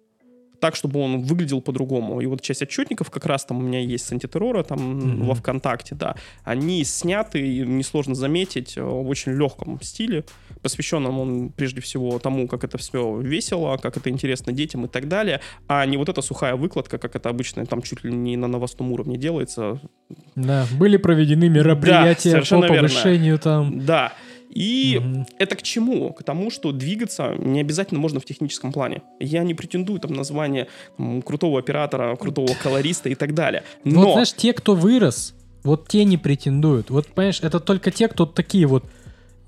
так, 0.62 0.76
чтобы 0.76 1.02
он 1.02 1.24
выглядел 1.24 1.60
по-другому. 1.60 2.22
И 2.22 2.28
вот 2.28 2.42
часть 2.42 2.62
отчетников 2.62 3.10
как 3.10 3.26
раз 3.26 3.44
там 3.46 3.58
у 3.58 3.62
меня 3.62 3.80
есть 3.80 4.06
с 4.06 4.12
антитеррора 4.12 4.64
там 4.64 4.80
mm-hmm. 4.80 5.24
во 5.26 5.34
ВКонтакте, 5.34 5.96
да. 5.96 6.16
Они 6.44 6.84
сняты, 6.86 7.66
несложно 7.66 8.16
заметить, 8.16 8.78
э, 8.78 8.82
в 8.82 9.10
очень 9.10 9.34
легком 9.34 9.82
стиле, 9.82 10.24
посвященном 10.62 11.20
он 11.20 11.50
прежде 11.50 11.82
всего 11.82 12.20
тому, 12.20 12.48
как 12.48 12.64
это 12.64 12.78
все 12.78 13.20
весело, 13.20 13.78
как 13.78 13.98
это 13.98 14.10
интересно 14.10 14.54
детям 14.54 14.86
и 14.86 14.88
так 14.88 15.08
далее, 15.08 15.42
а 15.68 15.86
не 15.86 15.98
вот 15.98 16.10
эта 16.10 16.22
сухая 16.22 16.56
выкладка, 16.56 17.00
как 17.00 17.16
это 17.16 17.30
обычно 17.30 17.66
там 17.66 17.82
чуть 17.82 18.04
ли 18.04 18.14
не 18.14 18.38
на 18.38 18.48
новостном 18.48 18.92
уровне 18.92 19.18
делается. 19.18 19.82
Да, 20.36 20.68
были 20.78 20.98
проведены 20.98 21.50
мероприятия 21.50 22.44
да, 22.48 22.62
по 22.62 22.68
повышению 22.68 23.36
верно. 23.36 23.40
там. 23.40 23.86
Да. 23.86 24.14
И 24.54 25.00
угу. 25.00 25.26
это 25.38 25.56
к 25.56 25.62
чему? 25.62 26.12
К 26.12 26.24
тому, 26.24 26.52
что 26.52 26.72
двигаться 26.72 27.36
не 27.38 27.62
обязательно 27.62 28.00
можно 28.00 28.20
в 28.20 28.26
техническом 28.26 28.74
плане. 28.74 29.02
Я 29.20 29.44
не 29.44 29.54
претендую 29.54 30.00
там 30.00 30.14
на 30.14 30.24
звание 30.24 30.68
там, 30.98 31.22
крутого 31.22 31.60
оператора, 31.60 32.16
крутого 32.18 32.54
колориста 32.62 33.10
и 33.10 33.16
так 33.16 33.34
далее. 33.34 33.64
Но... 33.86 34.02
Вот 34.02 34.12
знаешь, 34.14 34.34
те, 34.34 34.52
кто 34.54 34.76
вырос, 34.76 35.34
вот 35.64 35.88
те 35.88 36.04
не 36.04 36.18
претендуют. 36.18 36.90
Вот 36.90 37.08
понимаешь, 37.08 37.40
это 37.42 37.60
только 37.60 37.92
те, 37.92 38.10
кто 38.10 38.26
такие 38.26 38.68
вот 38.68 38.84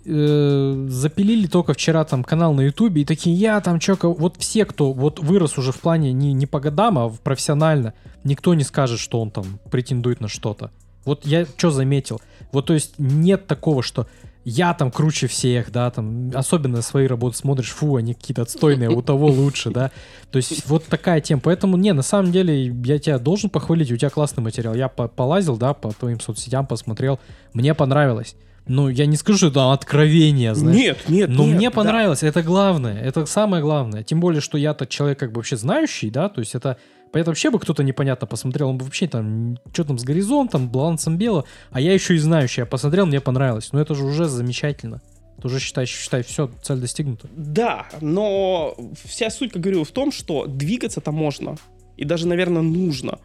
э, 0.05 0.85
запилили 0.87 1.47
только 1.47 1.73
вчера 1.73 2.05
там 2.05 2.23
канал 2.23 2.53
на 2.53 2.61
Ютубе 2.61 3.01
и 3.01 3.05
такие, 3.05 3.35
я 3.35 3.59
там 3.59 3.79
чё, 3.79 3.97
вот 4.01 4.37
все, 4.37 4.63
кто 4.63 4.93
вот 4.93 5.19
вырос 5.19 5.57
уже 5.57 5.73
в 5.73 5.79
плане 5.79 6.13
не, 6.13 6.31
не 6.31 6.45
по 6.45 6.61
годам, 6.61 6.97
а 6.97 7.09
профессионально, 7.09 7.93
никто 8.23 8.53
не 8.53 8.63
скажет, 8.63 8.99
что 8.99 9.19
он 9.21 9.31
там 9.31 9.59
претендует 9.69 10.21
на 10.21 10.29
что-то. 10.29 10.71
Вот 11.03 11.25
я 11.25 11.45
что 11.57 11.71
заметил? 11.71 12.21
Вот 12.53 12.67
то 12.67 12.73
есть 12.73 12.93
нет 12.97 13.47
такого, 13.47 13.83
что 13.83 14.07
я 14.45 14.73
там 14.73 14.91
круче 14.91 15.27
всех, 15.27 15.71
да, 15.71 15.89
там, 15.89 16.31
особенно 16.33 16.81
свои 16.81 17.07
работы 17.07 17.37
смотришь, 17.37 17.69
фу, 17.69 17.95
они 17.95 18.13
какие-то 18.13 18.41
отстойные, 18.41 18.89
у 18.89 19.01
того 19.01 19.27
лучше, 19.27 19.69
да. 19.69 19.91
То 20.31 20.37
есть 20.37 20.67
вот 20.67 20.85
такая 20.85 21.21
тема. 21.21 21.41
Поэтому, 21.41 21.77
не, 21.77 21.93
на 21.93 22.01
самом 22.01 22.31
деле, 22.31 22.67
я 22.83 22.99
тебя 22.99 23.19
должен 23.19 23.49
похвалить, 23.49 23.91
у 23.91 23.97
тебя 23.97 24.09
классный 24.09 24.43
материал. 24.43 24.75
Я 24.75 24.89
полазил, 24.89 25.57
да, 25.57 25.73
по 25.73 25.91
твоим 25.91 26.19
соцсетям 26.19 26.67
посмотрел, 26.67 27.19
мне 27.53 27.73
понравилось. 27.73 28.35
Ну, 28.65 28.87
я 28.87 29.05
не 29.05 29.17
скажу, 29.17 29.49
это 29.49 29.73
откровение, 29.73 30.55
знаешь. 30.55 30.77
Нет, 30.77 30.97
нет, 31.09 31.29
Но 31.29 31.45
нет, 31.45 31.55
мне 31.55 31.71
понравилось, 31.71 32.21
да. 32.21 32.27
это 32.27 32.43
главное, 32.43 32.97
это 33.01 33.25
самое 33.25 33.61
главное. 33.61 34.03
Тем 34.03 34.21
более, 34.21 34.39
что 34.39 34.57
я-то 34.57 34.87
человек 34.87 35.19
как 35.19 35.31
бы 35.31 35.39
вообще 35.39 35.57
знающий, 35.57 36.09
да, 36.09 36.29
то 36.29 36.39
есть 36.39 36.55
это 36.55 36.77
Понятно, 37.13 37.29
вообще 37.29 37.51
бы 37.51 37.59
кто-то 37.59 37.83
непонятно 37.83 38.25
посмотрел, 38.25 38.69
он 38.69 38.79
бы 38.79 38.85
вообще 38.85 39.07
там, 39.07 39.59
что 39.71 39.83
там 39.83 39.99
с 39.99 40.03
горизонтом, 40.03 40.67
балансом 40.67 41.15
бело, 41.15 41.45
а 41.69 41.79
я 41.79 41.93
еще 41.93 42.15
и 42.15 42.17
знающий, 42.17 42.61
я 42.61 42.65
посмотрел, 42.65 43.05
мне 43.05 43.21
понравилось. 43.21 43.69
Ну 43.71 43.79
это 43.79 43.93
же 43.93 44.03
уже 44.03 44.25
замечательно. 44.25 44.99
Ты 45.39 45.47
уже 45.47 45.59
считай, 45.59 45.85
считай, 45.85 46.23
все, 46.23 46.49
цель 46.63 46.79
достигнута. 46.79 47.27
Да, 47.35 47.85
но 48.01 48.75
вся 49.05 49.29
суть, 49.29 49.53
как 49.53 49.61
говорю, 49.61 49.83
в 49.83 49.91
том, 49.91 50.11
что 50.11 50.47
двигаться-то 50.47 51.11
можно. 51.11 51.55
И 51.97 52.03
даже, 52.03 52.27
наверное, 52.27 52.63
нужно. 52.63 53.19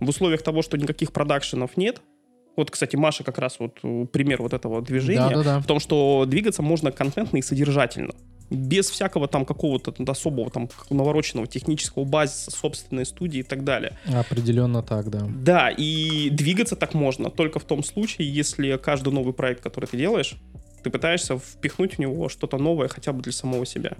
В 0.00 0.08
условиях 0.08 0.42
того, 0.42 0.62
что 0.62 0.78
никаких 0.78 1.12
продакшенов 1.12 1.76
нет, 1.76 2.00
вот, 2.56 2.70
кстати, 2.70 2.96
Маша 2.96 3.24
как 3.24 3.38
раз 3.38 3.58
вот 3.58 3.74
пример 4.10 4.40
вот 4.40 4.54
этого 4.54 4.80
движения, 4.80 5.28
Да-да-да. 5.28 5.60
в 5.60 5.66
том, 5.66 5.80
что 5.80 6.24
двигаться 6.26 6.62
можно 6.62 6.92
контентно 6.92 7.36
и 7.36 7.42
содержательно. 7.42 8.14
Без 8.54 8.90
всякого 8.90 9.28
там 9.28 9.44
какого-то 9.44 9.94
особого 10.10 10.50
там 10.50 10.68
навороченного 10.90 11.46
технического 11.46 12.04
базиса, 12.04 12.50
собственной 12.50 13.06
студии 13.06 13.40
и 13.40 13.42
так 13.42 13.64
далее. 13.64 13.98
Определенно 14.06 14.82
так, 14.82 15.10
да. 15.10 15.26
Да, 15.28 15.70
и 15.70 16.30
двигаться 16.30 16.76
так 16.76 16.94
можно 16.94 17.30
только 17.30 17.58
в 17.58 17.64
том 17.64 17.82
случае, 17.82 18.32
если 18.32 18.76
каждый 18.76 19.12
новый 19.12 19.32
проект, 19.32 19.62
который 19.62 19.86
ты 19.86 19.96
делаешь, 19.96 20.36
ты 20.82 20.90
пытаешься 20.90 21.38
впихнуть 21.38 21.94
в 21.94 21.98
него 21.98 22.28
что-то 22.28 22.58
новое 22.58 22.88
хотя 22.88 23.12
бы 23.12 23.22
для 23.22 23.32
самого 23.32 23.66
себя. 23.66 23.92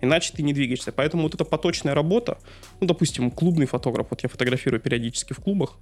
Иначе 0.00 0.32
ты 0.34 0.42
не 0.42 0.52
двигаешься. 0.52 0.92
Поэтому 0.92 1.24
вот 1.24 1.34
эта 1.34 1.44
поточная 1.44 1.94
работа, 1.94 2.38
ну, 2.80 2.86
допустим, 2.86 3.30
клубный 3.30 3.66
фотограф, 3.66 4.08
вот 4.10 4.22
я 4.22 4.28
фотографирую 4.28 4.80
периодически 4.80 5.32
в 5.32 5.38
клубах, 5.38 5.76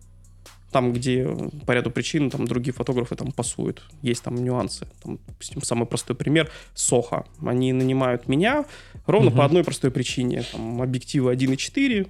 там, 0.71 0.93
где 0.93 1.27
по 1.65 1.73
ряду 1.73 1.91
причин 1.91 2.31
там 2.31 2.47
другие 2.47 2.75
фотографы 2.75 3.15
там 3.17 3.33
пасуют, 3.33 3.83
есть 4.03 4.23
там 4.23 4.35
нюансы. 4.37 4.87
Там, 5.03 5.19
допустим, 5.27 5.63
самый 5.63 5.87
простой 5.87 6.17
пример— 6.17 6.51
Соха. 6.75 7.25
Они 7.45 7.73
нанимают 7.73 8.29
меня 8.29 8.65
ровно 9.07 9.31
Мгм. 9.31 9.39
по 9.39 9.45
одной 9.45 9.65
простой 9.65 9.91
причине. 9.91 10.43
Там 10.53 10.83
объективы 10.83 11.33
1.4, 11.33 12.09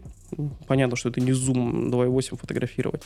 понятно, 0.67 0.97
что 0.97 1.09
это 1.09 1.21
не 1.21 1.33
зум 1.33 1.89
2.8 1.91 2.37
фотографировать. 2.39 3.03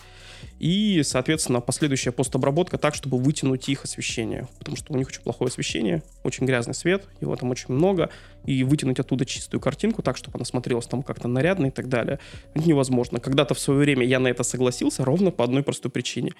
И, 0.58 1.02
соответственно, 1.04 1.60
последующая 1.60 2.12
постобработка 2.12 2.78
так, 2.78 2.94
чтобы 2.94 3.18
вытянуть 3.18 3.68
их 3.68 3.84
освещение. 3.84 4.48
Потому 4.58 4.76
что 4.76 4.92
у 4.92 4.96
них 4.96 5.08
очень 5.08 5.22
плохое 5.22 5.48
освещение, 5.48 6.02
очень 6.24 6.46
грязный 6.46 6.74
свет, 6.74 7.04
его 7.20 7.36
там 7.36 7.50
очень 7.50 7.74
много. 7.74 8.10
И 8.46 8.64
вытянуть 8.64 8.98
оттуда 8.98 9.24
чистую 9.26 9.60
картинку 9.60 10.02
так, 10.02 10.16
чтобы 10.16 10.36
она 10.38 10.44
смотрелась 10.44 10.86
там 10.86 11.02
как-то 11.02 11.28
нарядно 11.28 11.66
и 11.66 11.70
так 11.70 11.88
далее, 11.88 12.18
это 12.54 12.66
невозможно. 12.66 13.20
Когда-то 13.20 13.54
в 13.54 13.58
свое 13.58 13.80
время 13.80 14.06
я 14.06 14.18
на 14.18 14.28
это 14.28 14.42
согласился 14.42 15.04
ровно 15.04 15.30
по 15.30 15.44
одной 15.44 15.62
простой 15.62 15.90
причине. 15.90 16.32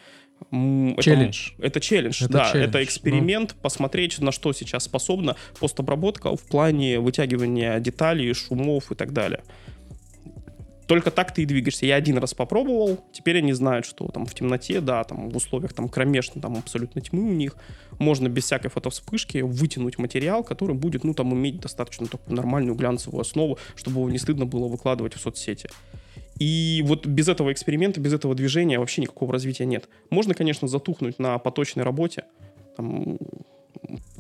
М, 0.50 0.92
это- 0.94 1.02
Челлендж. 1.02 1.50
Это, 1.58 1.80
челлендж, 1.80 2.22
Это 2.24 2.32
да. 2.32 2.50
челлендж, 2.52 2.68
Это 2.68 2.82
эксперимент, 2.84 3.54
посмотреть, 3.60 4.18
на 4.20 4.32
что 4.32 4.52
сейчас 4.52 4.84
способна 4.84 5.36
постобработка 5.60 6.34
в 6.34 6.42
плане 6.42 7.00
вытягивания 7.00 7.78
деталей, 7.80 8.32
шумов 8.32 8.90
и 8.90 8.94
так 8.94 9.12
далее. 9.12 9.42
Только 10.90 11.12
так 11.12 11.32
ты 11.32 11.42
и 11.42 11.46
двигаешься. 11.46 11.86
Я 11.86 11.94
один 11.94 12.18
раз 12.18 12.34
попробовал, 12.34 12.98
теперь 13.12 13.38
они 13.38 13.52
знают, 13.52 13.86
что 13.86 14.08
там 14.08 14.26
в 14.26 14.34
темноте, 14.34 14.80
да, 14.80 15.04
там 15.04 15.30
в 15.30 15.36
условиях 15.36 15.72
там 15.72 15.88
кромешной, 15.88 16.42
там 16.42 16.56
абсолютно 16.56 17.00
тьмы 17.00 17.30
у 17.30 17.32
них, 17.32 17.54
можно 18.00 18.26
без 18.28 18.42
всякой 18.46 18.70
фотовспышки 18.70 19.38
вытянуть 19.38 19.98
материал, 19.98 20.42
который 20.42 20.74
будет, 20.74 21.04
ну, 21.04 21.14
там, 21.14 21.32
иметь 21.32 21.60
достаточно 21.60 22.08
такую 22.08 22.34
нормальную 22.34 22.74
глянцевую 22.74 23.20
основу, 23.20 23.56
чтобы 23.76 24.00
его 24.00 24.10
не 24.10 24.18
стыдно 24.18 24.46
было 24.46 24.66
выкладывать 24.66 25.14
в 25.14 25.20
соцсети. 25.20 25.68
И 26.40 26.82
вот 26.84 27.06
без 27.06 27.28
этого 27.28 27.52
эксперимента, 27.52 28.00
без 28.00 28.12
этого 28.12 28.34
движения 28.34 28.80
вообще 28.80 29.02
никакого 29.02 29.32
развития 29.32 29.66
нет. 29.66 29.88
Можно, 30.10 30.34
конечно, 30.34 30.66
затухнуть 30.66 31.20
на 31.20 31.38
поточной 31.38 31.84
работе. 31.84 32.24
Там, 32.76 33.16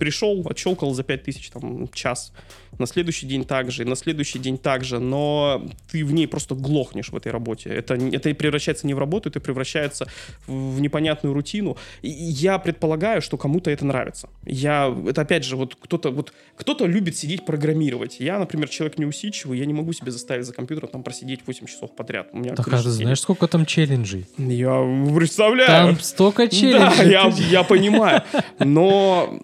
пришел, 0.00 0.42
отщелкал 0.48 0.94
за 0.94 1.02
5000 1.04 1.50
там, 1.50 1.88
час. 1.92 2.32
На 2.78 2.86
следующий 2.86 3.26
день 3.26 3.44
также, 3.44 3.84
на 3.84 3.94
следующий 3.94 4.38
день 4.38 4.56
также. 4.56 4.98
Но 4.98 5.68
ты 5.92 6.04
в 6.04 6.12
ней 6.12 6.26
просто 6.26 6.54
глохнешь 6.54 7.10
в 7.10 7.16
этой 7.16 7.30
работе. 7.30 7.68
Это, 7.68 7.94
это 7.94 8.30
и 8.30 8.32
превращается 8.32 8.86
не 8.86 8.94
в 8.94 8.98
работу, 8.98 9.28
это 9.28 9.40
превращается 9.40 10.06
в, 10.46 10.80
непонятную 10.80 11.34
рутину. 11.34 11.76
И 12.00 12.08
я 12.08 12.58
предполагаю, 12.58 13.20
что 13.20 13.36
кому-то 13.36 13.70
это 13.70 13.84
нравится. 13.84 14.30
Я, 14.46 14.92
это 15.06 15.20
опять 15.20 15.44
же, 15.44 15.56
вот 15.56 15.74
кто-то 15.74 16.10
вот, 16.10 16.32
кто-то 16.56 16.86
любит 16.86 17.16
сидеть 17.16 17.44
программировать. 17.44 18.16
Я, 18.20 18.38
например, 18.38 18.68
человек 18.68 18.98
неусидчивый, 18.98 19.58
я 19.58 19.66
не 19.66 19.74
могу 19.74 19.92
себе 19.92 20.10
заставить 20.10 20.46
за 20.46 20.54
компьютером 20.54 20.88
там 20.88 21.02
просидеть 21.02 21.40
8 21.46 21.66
часов 21.66 21.94
подряд. 21.94 22.28
У 22.32 22.38
меня 22.38 22.54
Так, 22.54 22.68
а 22.68 22.82
ты 22.82 22.90
знаешь, 22.90 23.20
сколько 23.20 23.46
там 23.46 23.66
челленджей? 23.66 24.26
Я 24.38 24.80
представляю. 25.14 25.94
Там 25.94 26.00
столько 26.00 26.44
Да, 26.44 26.48
челленджей. 26.48 27.10
я, 27.10 27.30
Ты- 27.30 27.42
я 27.42 27.62
понимаю. 27.62 28.22
Но 28.58 29.38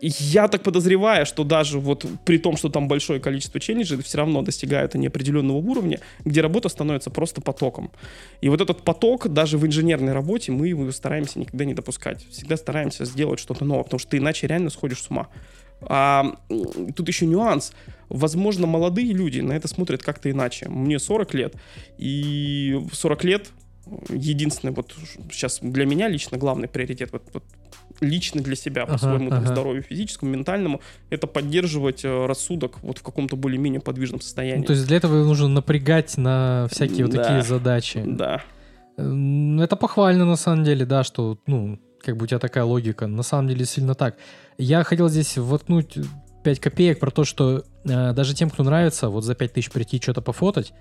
я 0.00 0.48
так 0.48 0.62
подозреваю, 0.62 1.26
что 1.26 1.44
даже 1.44 1.78
вот 1.78 2.06
при 2.24 2.38
том, 2.38 2.56
что 2.56 2.68
там 2.68 2.88
большое 2.88 3.20
количество 3.20 3.60
челленджей, 3.60 4.02
все 4.02 4.18
равно 4.18 4.42
достигают 4.42 4.94
они 4.94 5.08
определенного 5.08 5.58
уровня, 5.58 6.00
где 6.24 6.40
работа 6.40 6.68
становится 6.68 7.10
просто 7.10 7.40
потоком. 7.40 7.90
И 8.40 8.48
вот 8.48 8.60
этот 8.60 8.82
поток 8.82 9.28
даже 9.28 9.58
в 9.58 9.66
инженерной 9.66 10.12
работе 10.12 10.52
мы 10.52 10.68
его 10.68 10.90
стараемся 10.92 11.38
никогда 11.38 11.64
не 11.64 11.74
допускать. 11.74 12.26
Всегда 12.30 12.56
стараемся 12.56 13.04
сделать 13.04 13.40
что-то 13.40 13.64
новое, 13.64 13.84
потому 13.84 13.98
что 13.98 14.10
ты 14.10 14.18
иначе 14.18 14.46
реально 14.46 14.70
сходишь 14.70 15.02
с 15.02 15.10
ума. 15.10 15.28
А 15.82 16.36
тут 16.94 17.08
еще 17.08 17.26
нюанс. 17.26 17.72
Возможно, 18.08 18.66
молодые 18.66 19.12
люди 19.12 19.40
на 19.40 19.52
это 19.52 19.68
смотрят 19.68 20.02
как-то 20.02 20.30
иначе. 20.30 20.68
Мне 20.68 20.98
40 20.98 21.34
лет, 21.34 21.54
и 21.96 22.78
в 22.90 22.94
40 22.94 23.24
лет 23.24 23.50
единственный 24.08 24.72
вот 24.72 24.94
сейчас 25.30 25.58
для 25.62 25.86
меня 25.86 26.08
лично 26.08 26.38
главный 26.38 26.68
приоритет 26.68 27.10
вот, 27.12 27.22
вот 27.32 27.44
лично 28.00 28.40
для 28.40 28.56
себя 28.56 28.86
по 28.86 28.92
Ага, 28.94 28.98
своему 28.98 29.28
там, 29.30 29.40
ага. 29.40 29.48
здоровью 29.52 29.82
физическому, 29.82 30.30
ментальному, 30.32 30.80
это 31.10 31.26
поддерживать 31.26 32.04
э, 32.04 32.26
рассудок 32.26 32.82
вот 32.82 32.98
в 32.98 33.02
каком-то 33.02 33.36
более-менее 33.36 33.80
подвижном 33.80 34.20
состоянии. 34.20 34.60
Ну, 34.60 34.66
то 34.66 34.72
есть 34.72 34.86
для 34.86 34.96
этого 34.96 35.22
нужно 35.24 35.48
напрягать 35.48 36.16
на 36.16 36.66
всякие 36.70 37.04
вот 37.06 37.14
Да. 37.14 37.22
такие 37.24 37.42
задачи. 37.42 38.02
Да. 38.06 38.42
Это 38.96 39.76
похвально, 39.76 40.24
на 40.24 40.36
самом 40.36 40.64
деле, 40.64 40.84
да, 40.86 41.04
что, 41.04 41.38
ну, 41.46 41.78
как 42.02 42.16
бы 42.16 42.24
у 42.24 42.26
тебя 42.26 42.38
такая 42.38 42.64
логика. 42.64 43.06
На 43.06 43.22
самом 43.22 43.48
деле 43.48 43.64
сильно 43.66 43.94
так. 43.94 44.16
Я 44.56 44.82
хотел 44.84 45.08
здесь 45.08 45.36
воткнуть 45.36 45.98
5 46.42 46.60
копеек 46.60 46.98
про 47.00 47.10
то, 47.10 47.24
что 47.24 47.64
э, 47.84 48.12
даже 48.12 48.34
тем, 48.34 48.48
кто 48.50 48.62
нравится, 48.62 49.08
вот 49.10 49.24
за 49.24 49.34
5 49.34 49.52
тысяч 49.52 49.70
прийти 49.70 50.00
что-то 50.00 50.22
пофотать, 50.22 50.72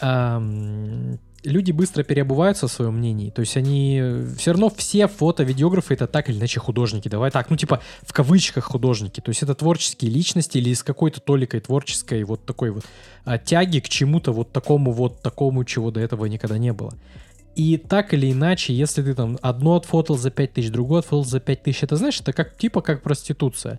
ам, 0.00 1.18
люди 1.44 1.72
быстро 1.72 2.02
переобуваются 2.02 2.66
в 2.66 2.72
своем 2.72 2.98
мнении. 2.98 3.30
То 3.30 3.40
есть 3.40 3.56
они... 3.56 4.02
Все 4.36 4.52
равно 4.52 4.70
все 4.76 5.06
фото-видеографы 5.08 5.94
это 5.94 6.06
так 6.06 6.28
или 6.28 6.38
иначе 6.38 6.60
художники. 6.60 7.08
Давай 7.08 7.30
так, 7.30 7.50
ну 7.50 7.56
типа 7.56 7.80
в 8.02 8.12
кавычках 8.12 8.64
художники. 8.64 9.20
То 9.20 9.30
есть 9.30 9.42
это 9.42 9.54
творческие 9.54 10.10
личности 10.10 10.58
или 10.58 10.72
с 10.72 10.82
какой-то 10.82 11.20
толикой 11.20 11.60
творческой 11.60 12.24
вот 12.24 12.44
такой 12.44 12.70
вот 12.70 12.84
а, 13.24 13.38
тяги 13.38 13.80
к 13.80 13.88
чему-то 13.88 14.32
вот 14.32 14.52
такому 14.52 14.92
вот 14.92 15.20
такому, 15.20 15.64
чего 15.64 15.90
до 15.90 16.00
этого 16.00 16.26
никогда 16.26 16.58
не 16.58 16.72
было. 16.72 16.92
И 17.54 17.76
так 17.76 18.12
или 18.14 18.32
иначе, 18.32 18.74
если 18.74 19.02
ты 19.02 19.14
там 19.14 19.38
одно 19.40 19.76
отфотал 19.76 20.18
за 20.18 20.30
5000, 20.30 20.70
другое 20.70 21.00
отфотал 21.00 21.24
за 21.24 21.40
5000, 21.40 21.84
это 21.84 21.96
знаешь, 21.96 22.20
это 22.20 22.32
как 22.32 22.56
типа 22.56 22.80
как 22.80 23.02
проституция. 23.02 23.78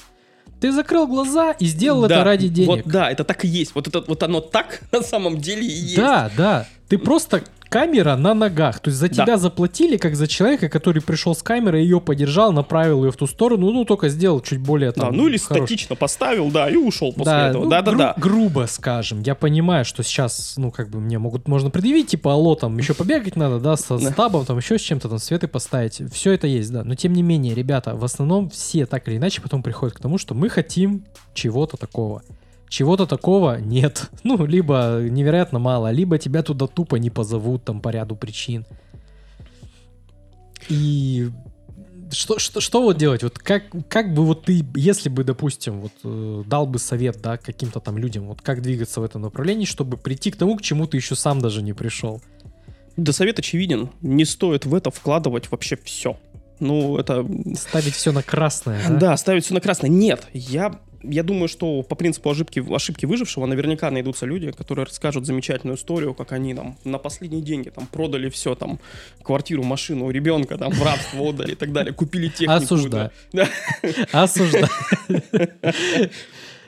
Ты 0.66 0.72
закрыл 0.72 1.06
глаза 1.06 1.52
и 1.60 1.66
сделал 1.68 2.08
Да, 2.08 2.16
это 2.16 2.24
ради 2.24 2.48
денег. 2.48 2.68
Вот, 2.68 2.92
да, 2.92 3.12
это 3.12 3.24
так 3.24 3.46
и 3.46 3.48
есть. 3.48 3.76
Вот, 3.76 3.88
это, 3.88 4.04
вот 4.08 4.24
оно 4.24 4.42
так 4.42 4.82
на 4.92 5.04
самом 5.04 5.40
деле 5.40 5.62
и 5.62 5.70
есть. 5.70 5.96
Да, 5.96 6.32
да. 6.36 6.66
Ты 6.88 6.98
просто 6.98 7.44
камера 7.80 8.16
на 8.16 8.34
ногах. 8.34 8.80
То 8.80 8.90
есть 8.90 9.00
за 9.00 9.10
Да. 9.10 9.24
тебя 9.26 9.38
заплатили, 9.38 9.98
как 9.98 10.16
за 10.16 10.28
человека, 10.28 10.70
который 10.70 11.02
пришел 11.02 11.36
с 11.36 11.44
камерой, 11.44 11.84
ее 11.84 12.00
подержал, 12.00 12.54
направил 12.54 13.04
ее 13.04 13.12
в 13.12 13.16
ту 13.18 13.28
сторону, 13.28 13.72
ну 13.72 13.84
только 13.86 14.10
сделал 14.10 14.40
чуть 14.40 14.60
более 14.60 14.92
Да, 14.92 15.02
там, 15.08 15.18
ну 15.18 15.28
или 15.28 15.38
хорош- 15.38 15.66
статично 15.66 15.96
поставил, 15.96 16.52
да, 16.52 16.70
и 16.70 16.76
ушел 16.78 17.12
после 17.12 17.26
Да, 17.26 17.50
этого. 17.50 17.64
ну, 17.66 17.70
Да, 17.70 17.82
да, 17.82 17.92
гру- 17.92 17.98
да. 17.98 18.14
грубо 18.18 18.66
скажем. 18.70 19.22
Я 19.22 19.36
понимаю, 19.36 19.84
что 19.86 20.04
сейчас, 20.04 20.56
ну, 20.58 20.72
как 20.72 20.90
бы 20.90 21.00
мне 21.00 21.20
могут, 21.20 21.48
можно 21.48 21.70
предъявить, 21.70 22.08
типа, 22.08 22.32
алло, 22.34 22.56
там, 22.56 22.78
еще 22.78 22.94
побегать 22.96 23.36
надо, 23.36 23.60
да, 23.60 23.76
со 23.76 23.98
Да. 23.98 24.12
стабом, 24.12 24.46
там, 24.46 24.58
еще 24.58 24.78
с 24.78 24.82
чем-то, 24.82 25.10
там, 25.10 25.20
светы 25.20 25.48
поставить. 25.48 26.02
Все 26.14 26.32
это 26.32 26.48
есть, 26.48 26.72
да. 26.72 26.84
Но, 26.84 26.96
тем 26.96 27.14
не 27.14 27.24
менее, 27.24 27.54
ребята, 27.56 27.96
в 27.96 28.04
основном 28.04 28.50
все 28.50 28.86
так 28.86 29.08
или 29.08 29.18
иначе 29.18 29.42
потом 29.42 29.62
приходят 29.64 29.96
к 29.98 30.00
тому, 30.00 30.18
что 30.18 30.34
мы 30.34 30.48
хотим 30.50 31.04
чего-то 31.34 31.78
такого. 31.78 32.22
Чего-то 32.76 33.06
такого 33.06 33.58
нет. 33.62 34.10
Ну, 34.26 34.46
либо 34.46 35.00
невероятно 35.02 35.60
мало, 35.60 35.92
либо 35.92 36.18
тебя 36.18 36.44
туда 36.44 36.68
тупо 36.68 36.98
не 36.98 37.10
позовут, 37.10 37.64
там, 37.64 37.80
по 37.80 37.88
ряду 37.88 38.18
причин. 38.18 38.66
И 40.68 41.30
что, 42.12 42.38
что, 42.38 42.60
что 42.60 42.82
вот 42.82 42.98
делать? 42.98 43.24
Вот 43.24 43.40
как, 43.40 43.64
как 43.88 44.14
бы 44.14 44.26
вот 44.26 44.44
ты, 44.44 44.66
если 44.76 45.08
бы, 45.08 45.24
допустим, 45.24 45.80
вот 45.80 45.94
э, 46.04 46.44
дал 46.48 46.68
бы 46.68 46.78
совет, 46.80 47.22
да, 47.22 47.38
каким-то 47.38 47.80
там 47.80 47.98
людям, 47.98 48.26
вот 48.26 48.42
как 48.42 48.62
двигаться 48.62 49.00
в 49.00 49.06
этом 49.06 49.22
направлении, 49.22 49.66
чтобы 49.66 49.96
прийти 49.96 50.32
к 50.32 50.36
тому, 50.36 50.58
к 50.58 50.62
чему 50.62 50.86
ты 50.86 50.98
еще 50.98 51.16
сам 51.16 51.40
даже 51.40 51.62
не 51.62 51.72
пришел? 51.72 52.22
Да 52.98 53.14
совет 53.14 53.40
очевиден. 53.40 53.90
Не 54.02 54.26
стоит 54.26 54.66
в 54.66 54.76
это 54.76 54.92
вкладывать 54.92 55.50
вообще 55.50 55.78
все. 55.82 56.18
Ну, 56.60 56.98
это... 56.98 57.26
Ставить 57.56 57.94
все 57.94 58.12
на 58.12 58.22
красное, 58.22 58.82
да? 58.90 58.96
Да, 58.96 59.18
ставить 59.18 59.46
все 59.46 59.54
на 59.54 59.62
красное. 59.62 59.90
Нет, 59.90 60.28
я, 60.34 60.82
я 61.10 61.24
думаю, 61.24 61.48
что 61.48 61.82
по 61.84 61.96
принципу 61.96 62.30
ошибки, 62.30 62.64
ошибки 62.74 63.06
выжившего 63.06 63.46
наверняка 63.46 63.92
найдутся 63.92 64.26
люди, 64.26 64.52
которые 64.52 64.86
расскажут 64.86 65.26
замечательную 65.26 65.78
историю, 65.78 66.14
как 66.14 66.32
они 66.32 66.54
там 66.54 66.78
на 66.84 66.98
последние 66.98 67.42
деньги 67.42 67.70
там 67.70 67.88
продали 67.88 68.30
все, 68.30 68.56
там, 68.56 68.80
квартиру, 69.24 69.64
машину, 69.64 70.10
ребенка 70.10 70.58
там 70.58 70.72
в 70.72 70.84
рабство 70.84 71.20
отдали 71.22 71.54
и 71.54 71.56
так 71.56 71.72
далее, 71.72 71.94
купили 71.94 72.28
технику. 72.28 72.54
Осуждаю. 72.54 73.12
да. 73.32 73.50
Осуждаю. 74.12 74.68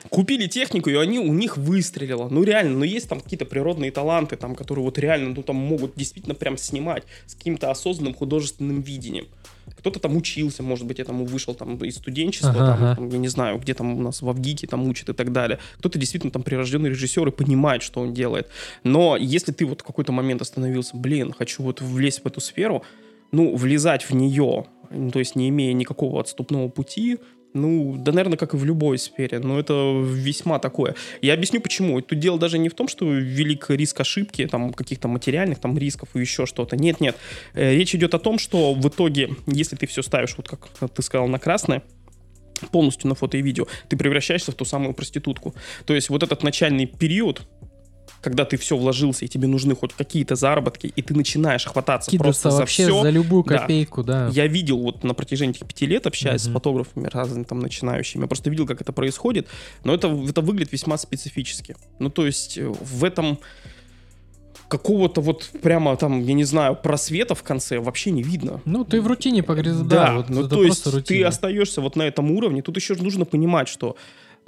купили 0.08 0.46
технику, 0.46 0.90
и 0.90 0.94
они 0.94 1.18
у 1.18 1.32
них 1.32 1.56
выстрелило. 1.56 2.28
Ну 2.28 2.42
реально, 2.42 2.78
ну 2.78 2.84
есть 2.84 3.08
там 3.08 3.20
какие-то 3.20 3.44
природные 3.44 3.90
таланты, 3.90 4.36
там, 4.36 4.54
которые 4.54 4.84
вот 4.84 4.98
реально, 4.98 5.34
ну 5.34 5.42
там 5.42 5.56
могут 5.56 5.94
действительно 5.96 6.34
прям 6.34 6.56
снимать 6.56 7.04
с 7.26 7.34
каким-то 7.34 7.70
осознанным 7.70 8.14
художественным 8.14 8.80
видением. 8.80 9.28
Кто-то 9.76 10.00
там 10.00 10.16
учился, 10.16 10.62
может 10.62 10.86
быть, 10.86 11.00
этому 11.00 11.24
вышел 11.24 11.54
там 11.54 11.76
из 11.78 11.96
студенчества, 11.96 12.50
Ага, 12.50 12.66
там, 12.66 12.74
ага. 12.74 12.94
там, 12.96 13.08
я 13.08 13.18
не 13.18 13.28
знаю, 13.28 13.58
где 13.58 13.74
там 13.74 13.98
у 13.98 14.02
нас 14.02 14.22
в 14.22 14.28
Авгике 14.28 14.66
там 14.66 14.88
учат 14.88 15.08
и 15.08 15.12
так 15.12 15.32
далее. 15.32 15.58
Кто-то 15.78 15.98
действительно 15.98 16.30
там 16.30 16.42
прирожденный 16.42 16.90
режиссер 16.90 17.28
и 17.28 17.30
понимает, 17.30 17.82
что 17.82 18.00
он 18.00 18.14
делает. 18.14 18.48
Но 18.84 19.16
если 19.16 19.52
ты 19.52 19.66
вот 19.66 19.80
в 19.80 19.84
какой-то 19.84 20.12
момент 20.12 20.42
остановился, 20.42 20.96
блин, 20.96 21.32
хочу 21.36 21.62
вот 21.62 21.80
влезть 21.80 22.22
в 22.24 22.26
эту 22.26 22.40
сферу, 22.40 22.82
ну, 23.32 23.54
влезать 23.56 24.02
в 24.08 24.14
нее, 24.14 24.66
ну, 24.90 25.10
то 25.10 25.18
есть 25.18 25.36
не 25.36 25.48
имея 25.50 25.72
никакого 25.72 26.20
отступного 26.20 26.68
пути, 26.68 27.18
ну, 27.54 27.96
да, 27.98 28.12
наверное, 28.12 28.38
как 28.38 28.54
и 28.54 28.56
в 28.56 28.64
любой 28.64 28.98
сфере, 28.98 29.38
но 29.38 29.58
это 29.58 30.02
весьма 30.04 30.58
такое. 30.58 30.94
Я 31.22 31.34
объясню 31.34 31.60
почему. 31.60 32.00
Тут 32.00 32.18
дело 32.18 32.38
даже 32.38 32.58
не 32.58 32.68
в 32.68 32.74
том, 32.74 32.88
что 32.88 33.10
велик 33.12 33.70
риск 33.70 34.00
ошибки, 34.00 34.46
там, 34.46 34.72
каких-то 34.72 35.08
материальных 35.08 35.58
там 35.58 35.76
рисков 35.78 36.10
и 36.14 36.20
еще 36.20 36.46
что-то. 36.46 36.76
Нет, 36.76 37.00
нет. 37.00 37.16
Э, 37.54 37.74
Речь 37.74 37.94
идет 37.94 38.14
о 38.14 38.18
том, 38.18 38.38
что 38.38 38.74
в 38.74 38.88
итоге, 38.88 39.30
если 39.46 39.76
ты 39.76 39.86
все 39.86 40.02
ставишь, 40.02 40.34
вот 40.36 40.48
как 40.48 40.68
ты 40.90 41.02
сказал, 41.02 41.28
на 41.28 41.38
красное, 41.38 41.82
полностью 42.72 43.08
на 43.08 43.14
фото 43.14 43.36
и 43.36 43.42
видео, 43.42 43.66
ты 43.88 43.96
превращаешься 43.96 44.52
в 44.52 44.54
ту 44.54 44.64
самую 44.64 44.94
проститутку. 44.94 45.54
То 45.86 45.94
есть 45.94 46.10
вот 46.10 46.22
этот 46.22 46.42
начальный 46.42 46.86
период, 46.86 47.42
когда 48.20 48.44
ты 48.44 48.56
все 48.56 48.76
вложился, 48.76 49.24
и 49.24 49.28
тебе 49.28 49.46
нужны 49.46 49.76
хоть 49.76 49.92
какие-то 49.92 50.34
заработки, 50.34 50.88
и 50.94 51.02
ты 51.02 51.14
начинаешь 51.14 51.64
хвататься 51.64 52.10
Кидаться 52.10 52.24
просто 52.24 52.50
за 52.50 52.56
вообще 52.58 52.84
все. 52.84 53.02
за 53.02 53.10
любую 53.10 53.44
Да. 53.44 53.58
копейку, 53.58 54.02
да. 54.02 54.28
Я 54.32 54.46
видел 54.48 54.78
вот 54.78 55.04
на 55.04 55.14
протяжении 55.14 55.54
этих 55.54 55.66
пяти 55.66 55.86
лет, 55.86 56.06
общаясь 56.06 56.42
с 56.42 56.46
Мгм. 56.46 56.54
фотографами 56.54 57.08
разными 57.12 57.44
там 57.44 57.60
начинающими, 57.60 58.22
я 58.22 58.26
просто 58.26 58.50
видел, 58.50 58.66
как 58.66 58.80
это 58.80 58.92
происходит, 58.92 59.46
но 59.84 59.94
это, 59.94 60.08
это 60.28 60.40
выглядит 60.40 60.72
весьма 60.72 60.98
специфически. 60.98 61.76
Ну, 62.00 62.10
то 62.10 62.26
есть 62.26 62.58
э, 62.58 62.66
в 62.68 63.04
этом 63.04 63.38
какого-то 64.68 65.20
вот 65.22 65.48
прямо 65.62 65.96
там, 65.96 66.20
я 66.22 66.34
не 66.34 66.44
знаю, 66.44 66.76
просвета 66.76 67.34
в 67.34 67.42
конце 67.42 67.78
вообще 67.78 68.10
не 68.10 68.22
видно. 68.22 68.60
Ну, 68.66 68.84
ты 68.84 69.00
в 69.00 69.06
рутине 69.06 69.42
погряз... 69.42 69.78
Да, 69.80 70.16
вот 70.16 70.28
ну 70.28 70.46
то 70.46 70.62
есть 70.62 70.82
просто 70.82 70.90
ты 70.90 71.14
рутина. 71.14 71.28
остаешься 71.28 71.80
вот 71.80 71.96
на 71.96 72.02
этом 72.02 72.30
уровне. 72.32 72.60
Тут 72.62 72.76
еще 72.76 72.94
нужно 72.96 73.24
понимать, 73.24 73.68
что 73.68 73.96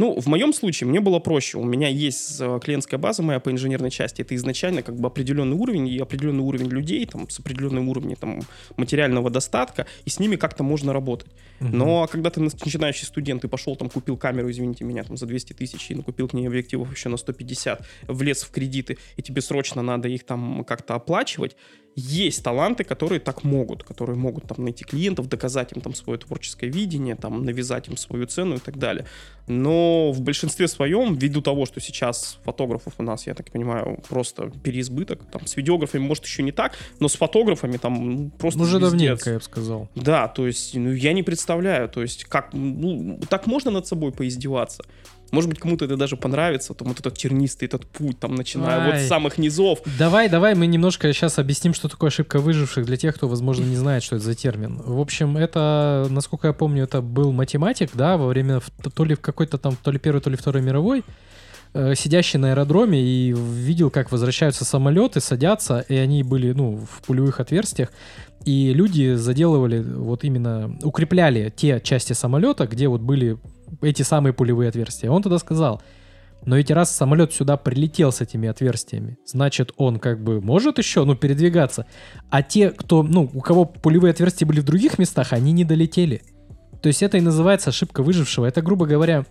ну, 0.01 0.18
в 0.18 0.26
моем 0.28 0.55
случае 0.55 0.88
мне 0.88 0.98
было 0.98 1.18
проще. 1.18 1.59
У 1.59 1.64
меня 1.64 1.88
есть 1.88 2.40
э, 2.40 2.59
клиентская 2.64 2.98
база 2.98 3.22
моя 3.22 3.38
по 3.38 3.51
инженерной 3.51 3.90
части. 3.90 4.22
Это 4.22 4.34
изначально 4.34 4.80
как 4.80 4.96
бы 4.96 5.09
определенный 5.09 5.59
уровень 5.59 5.88
и 5.88 5.98
определенный 5.98 6.42
уровень 6.42 6.68
людей 6.68 7.05
там, 7.05 7.28
с 7.28 7.38
определенным 7.38 7.86
уровнем 7.90 8.16
там, 8.16 8.40
материального 8.78 9.28
достатка, 9.28 9.86
и 10.07 10.09
с 10.09 10.18
ними 10.18 10.36
как-то 10.36 10.62
можно 10.62 10.94
работать. 10.94 11.28
Мгм. 11.61 11.76
Но 11.76 12.07
когда 12.07 12.30
ты 12.30 12.40
нач- 12.40 12.64
начинающий 12.64 13.05
студент, 13.05 13.42
ты 13.42 13.48
пошел 13.48 13.76
там, 13.76 13.90
купил 13.90 14.16
камеру, 14.16 14.51
извините 14.51 14.84
меня, 14.84 15.05
там 15.05 15.18
за 15.18 15.26
200 15.26 15.53
тысяч, 15.53 15.90
и 15.90 15.94
накупил 15.94 16.28
к 16.28 16.32
ней 16.32 16.46
объективов 16.46 16.90
еще 16.90 17.11
на 17.11 17.18
150, 17.18 17.86
влез 18.09 18.42
в 18.42 18.51
кредиты, 18.51 18.96
и 19.18 19.22
тебе 19.22 19.42
срочно 19.42 19.82
надо 19.82 20.09
их 20.09 20.24
там 20.24 20.64
как-то 20.64 20.94
оплачивать, 20.94 21.57
есть 21.97 22.43
таланты, 22.43 22.84
которые 22.84 23.20
так 23.20 23.45
могут, 23.45 23.82
которые 23.82 24.16
могут 24.16 24.47
там 24.47 24.64
найти 24.64 24.84
клиентов, 24.84 25.28
доказать 25.28 25.72
им 25.72 25.80
там 25.80 25.95
свое 25.95 26.18
творческое 26.18 26.68
видение, 26.68 27.16
там 27.16 27.45
навязать 27.45 27.88
им 27.88 27.97
свою 27.97 28.26
цену 28.26 28.57
и 28.57 28.59
так 28.59 28.78
далее. 28.78 29.07
Но 29.47 30.12
в 30.12 30.20
большинстве 30.20 30.68
своем, 30.68 31.16
ввиду 31.16 31.43
того, 31.43 31.66
что 31.66 31.80
сейчас 31.80 32.38
фотографов 32.45 32.95
у 32.99 33.03
нас, 33.03 33.26
я 33.26 33.34
так 33.34 33.51
понимаю, 33.51 34.01
просто 34.09 34.51
переизбыток, 34.62 35.20
там 35.30 35.47
с 35.47 35.57
видеографами 35.57 36.03
может 36.03 36.24
еще 36.24 36.43
не 36.43 36.53
так, 36.53 36.72
но 37.01 37.09
с 37.09 37.16
фотографами 37.16 37.76
там 37.76 38.11
ну, 38.11 38.30
просто 38.30 38.61
Уже 38.61 38.78
пиздец. 38.78 38.91
давненько, 38.91 39.30
я 39.30 39.36
бы 39.38 39.43
сказал. 39.43 39.88
Да, 39.95 40.28
то 40.28 40.47
есть, 40.47 40.74
ну, 40.74 40.93
я 40.93 41.12
не 41.12 41.22
представляю, 41.22 41.88
то 41.88 42.03
есть, 42.03 42.24
как, 42.24 42.53
ну, 42.53 43.18
так 43.28 43.47
можно 43.47 43.70
над 43.70 43.86
собой 43.86 44.12
поиздеваться? 44.12 44.84
Может 45.31 45.49
быть, 45.51 45.59
кому-то 45.59 45.85
это 45.85 45.97
даже 45.97 46.16
понравится, 46.16 46.74
там 46.74 46.89
вот 46.89 47.01
этот 47.01 47.16
тернистый 47.16 47.66
этот 47.66 47.87
путь, 47.87 48.18
там, 48.18 48.35
начиная 48.35 48.87
вот 48.87 48.95
Ай. 48.95 49.05
с 49.05 49.09
самых 49.09 49.39
низов. 49.39 49.81
Давай, 49.99 50.28
давай, 50.28 50.55
мы 50.55 50.66
немножко 50.66 51.12
сейчас 51.12 51.39
объясним, 51.39 51.74
что 51.74 51.89
такое 51.89 52.09
ошибка 52.09 52.41
выживших 52.41 52.85
для 52.85 52.97
тех, 52.97 53.14
кто, 53.14 53.28
возможно, 53.28 53.64
не 53.64 53.76
знает, 53.76 54.03
что 54.03 54.16
это 54.16 54.24
за 54.24 54.35
термин. 54.35 54.81
В 54.85 55.01
общем, 55.01 55.37
это, 55.37 56.07
насколько 56.11 56.49
я 56.49 56.53
помню, 56.53 56.85
это 56.85 57.01
был 57.01 57.33
математик, 57.33 57.91
да, 57.95 58.16
во 58.16 58.26
время 58.26 58.61
то 58.95 59.05
ли 59.05 59.14
в 59.14 59.20
какой-то 59.20 59.59
там, 59.59 59.76
то 59.83 59.91
ли 59.91 59.99
первой, 59.99 60.20
то 60.20 60.31
ли 60.31 60.37
второй 60.37 60.62
мировой, 60.62 61.05
э, 61.74 61.95
сидящий 61.95 62.39
на 62.39 62.51
аэродроме 62.51 63.01
и 63.01 63.33
видел, 63.33 63.91
как 63.91 64.11
возвращаются 64.11 64.64
самолеты, 64.64 65.20
садятся, 65.20 65.85
и 65.89 65.95
они 65.95 66.22
были, 66.22 66.53
ну, 66.53 66.76
в 66.91 67.07
пулевых 67.07 67.41
отверстиях, 67.41 67.91
и 68.45 68.72
люди 68.72 69.14
заделывали, 69.14 69.81
вот 69.81 70.24
именно, 70.24 70.76
укрепляли 70.83 71.53
те 71.55 71.81
части 71.81 72.14
самолета, 72.14 72.66
где 72.66 72.89
вот 72.89 73.03
были 73.03 73.39
эти 73.81 74.03
самые 74.03 74.33
пулевые 74.33 74.68
отверстия. 74.68 75.11
Он 75.11 75.22
тогда 75.22 75.39
сказал, 75.39 75.83
но 76.45 76.57
ведь 76.57 76.70
раз 76.70 76.95
самолет 76.95 77.33
сюда 77.33 77.57
прилетел 77.57 78.12
с 78.12 78.20
этими 78.20 78.49
отверстиями, 78.49 79.18
значит, 79.26 79.72
он 79.76 79.99
как 79.99 80.22
бы 80.22 80.41
может 80.41 80.78
еще, 80.78 81.05
ну, 81.05 81.14
передвигаться. 81.14 81.87
А 82.31 82.43
те, 82.43 82.70
кто, 82.70 83.03
ну, 83.03 83.31
у 83.33 83.41
кого 83.41 83.64
пулевые 83.66 84.12
отверстия 84.12 84.47
были 84.47 84.61
в 84.61 84.64
других 84.64 84.99
местах, 84.99 85.33
они 85.33 85.53
не 85.53 85.64
долетели. 85.64 86.22
То 86.83 86.87
есть 86.87 87.03
это 87.03 87.18
и 87.18 87.20
называется 87.20 87.70
ошибка 87.70 88.03
выжившего. 88.03 88.47
Это, 88.47 88.62
грубо 88.62 88.87
говоря, 88.87 89.26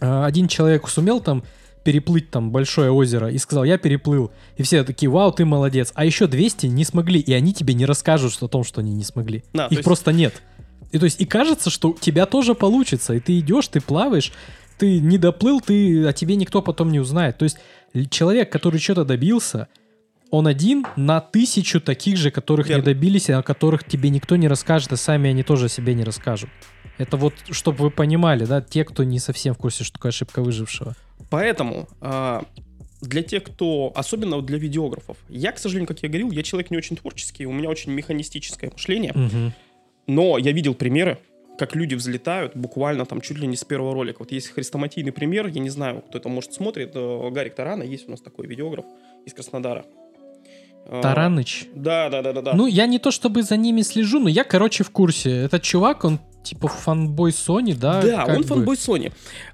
э, 0.00 0.24
один 0.24 0.46
человек 0.46 0.86
сумел 0.88 1.20
там 1.20 1.42
переплыть 1.84 2.30
там 2.30 2.50
большое 2.52 2.92
озеро 2.92 3.28
и 3.30 3.38
сказал, 3.38 3.64
я 3.64 3.78
переплыл. 3.78 4.30
И 4.56 4.62
все 4.62 4.84
такие, 4.84 5.10
вау, 5.10 5.32
ты 5.32 5.44
молодец. 5.44 5.90
А 5.94 6.04
еще 6.04 6.26
200 6.26 6.66
не 6.66 6.84
смогли, 6.84 7.18
и 7.18 7.32
они 7.32 7.52
тебе 7.54 7.74
не 7.74 7.86
расскажут 7.86 8.36
о 8.42 8.48
том, 8.48 8.62
что 8.62 8.82
они 8.82 8.92
не 8.92 9.04
смогли. 9.04 9.42
Да, 9.52 9.66
Их 9.66 9.72
есть- 9.72 9.84
просто 9.84 10.12
нет. 10.12 10.42
И 10.92 10.98
то 10.98 11.04
есть 11.04 11.20
и 11.20 11.24
кажется, 11.24 11.70
что 11.70 11.90
у 11.90 11.94
тебя 11.94 12.26
тоже 12.26 12.54
получится, 12.54 13.14
и 13.14 13.20
ты 13.20 13.38
идешь, 13.38 13.68
ты 13.68 13.80
плаваешь, 13.80 14.32
ты 14.78 15.00
не 15.00 15.18
доплыл, 15.18 15.60
ты, 15.60 16.06
о 16.06 16.12
тебе 16.12 16.36
никто 16.36 16.62
потом 16.62 16.92
не 16.92 17.00
узнает. 17.00 17.38
То 17.38 17.44
есть 17.44 17.58
человек, 18.10 18.52
который 18.52 18.78
что-то 18.78 19.04
добился, 19.04 19.68
он 20.30 20.46
один 20.46 20.86
на 20.96 21.20
тысячу 21.20 21.80
таких 21.80 22.16
же, 22.16 22.30
которых 22.30 22.68
Верно. 22.68 22.80
не 22.80 22.84
добились, 22.84 23.28
и 23.28 23.32
о 23.32 23.42
которых 23.42 23.84
тебе 23.84 24.10
никто 24.10 24.36
не 24.36 24.48
расскажет, 24.48 24.92
и 24.92 24.96
сами 24.96 25.30
они 25.30 25.42
тоже 25.42 25.66
о 25.66 25.68
себе 25.68 25.94
не 25.94 26.04
расскажут. 26.04 26.50
Это 26.98 27.16
вот, 27.16 27.34
чтобы 27.50 27.78
вы 27.78 27.90
понимали, 27.90 28.44
да, 28.44 28.60
те, 28.60 28.84
кто 28.84 29.02
не 29.02 29.18
совсем 29.18 29.54
в 29.54 29.58
курсе, 29.58 29.84
что 29.84 29.94
такое 29.94 30.10
ошибка 30.10 30.42
выжившего. 30.42 30.94
Поэтому 31.30 31.88
а, 32.00 32.44
для 33.00 33.22
тех, 33.22 33.44
кто, 33.44 33.92
особенно 33.94 34.40
для 34.42 34.58
видеографов, 34.58 35.16
я, 35.28 35.52
к 35.52 35.58
сожалению, 35.58 35.88
как 35.88 36.02
я 36.02 36.08
говорил, 36.08 36.30
я 36.30 36.42
человек 36.42 36.70
не 36.70 36.76
очень 36.76 36.96
творческий, 36.96 37.46
у 37.46 37.52
меня 37.52 37.68
очень 37.68 37.92
механистическое 37.92 38.70
мышление, 38.70 39.12
Мгм. 39.14 39.52
Но 40.06 40.38
я 40.38 40.52
видел 40.52 40.74
примеры, 40.74 41.18
как 41.58 41.74
люди 41.74 41.94
взлетают 41.94 42.56
буквально 42.56 43.06
там 43.06 43.20
чуть 43.20 43.38
ли 43.38 43.46
не 43.46 43.56
с 43.56 43.64
первого 43.64 43.94
ролика. 43.94 44.20
Вот 44.20 44.32
есть 44.32 44.48
хрестоматийный 44.48 45.12
пример, 45.12 45.46
я 45.46 45.60
не 45.60 45.70
знаю, 45.70 46.02
кто 46.08 46.18
это 46.18 46.28
может 46.28 46.54
смотрит, 46.54 46.92
э, 46.94 47.30
Гарик 47.30 47.54
Тарана, 47.54 47.82
есть 47.82 48.08
у 48.08 48.10
нас 48.10 48.20
такой 48.20 48.46
видеограф 48.46 48.84
из 49.26 49.34
Краснодара. 49.34 49.84
А, 50.86 51.00
Тараныч. 51.00 51.66
Да, 51.74 52.08
да, 52.08 52.22
да, 52.22 52.32
да, 52.32 52.42
да. 52.42 52.54
Ну, 52.54 52.66
я 52.66 52.86
не 52.86 52.98
то 52.98 53.10
чтобы 53.10 53.42
за 53.42 53.56
ними 53.56 53.82
слежу, 53.82 54.18
но 54.18 54.28
я, 54.28 54.44
короче, 54.44 54.82
в 54.82 54.90
курсе. 54.90 55.30
Этот 55.44 55.62
чувак, 55.62 56.04
он 56.04 56.18
типа 56.42 56.68
фанбой 56.68 57.30
Sony, 57.30 57.76
да? 57.78 58.02
Да, 58.02 58.24
он 58.28 58.38
бы. 58.38 58.44
фанбой 58.44 58.76
Sony. 58.76 59.12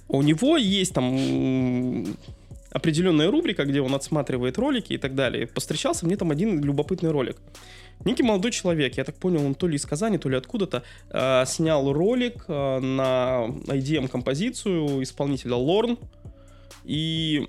У 0.09 0.23
него 0.23 0.57
есть 0.57 0.95
там 0.95 2.07
определенная 2.71 3.31
рубрика, 3.31 3.65
где 3.65 3.81
он 3.81 3.95
отсматривает 3.95 4.59
ролики 4.59 4.95
и 4.95 4.99
так 4.99 5.15
далее. 5.15 5.47
Постречался 5.47 6.07
мне 6.07 6.17
там 6.17 6.31
один 6.31 6.63
любопытный 6.63 7.11
ролик. 7.11 7.37
Некий 8.05 8.23
молодой 8.23 8.53
человек, 8.53 8.97
я 8.97 9.05
так 9.05 9.17
понял, 9.17 9.45
он 9.45 9.55
то 9.55 9.67
ли 9.67 9.77
из 9.77 9.85
Казани, 9.85 10.19
то 10.19 10.29
ли 10.29 10.37
откуда-то, 10.37 10.83
э, 11.11 11.45
снял 11.47 11.93
ролик 11.93 12.45
э, 12.49 12.79
на 12.79 13.47
IDM-композицию 13.67 15.03
исполнителя 15.03 15.55
Лорн. 15.57 15.99
И 16.85 17.49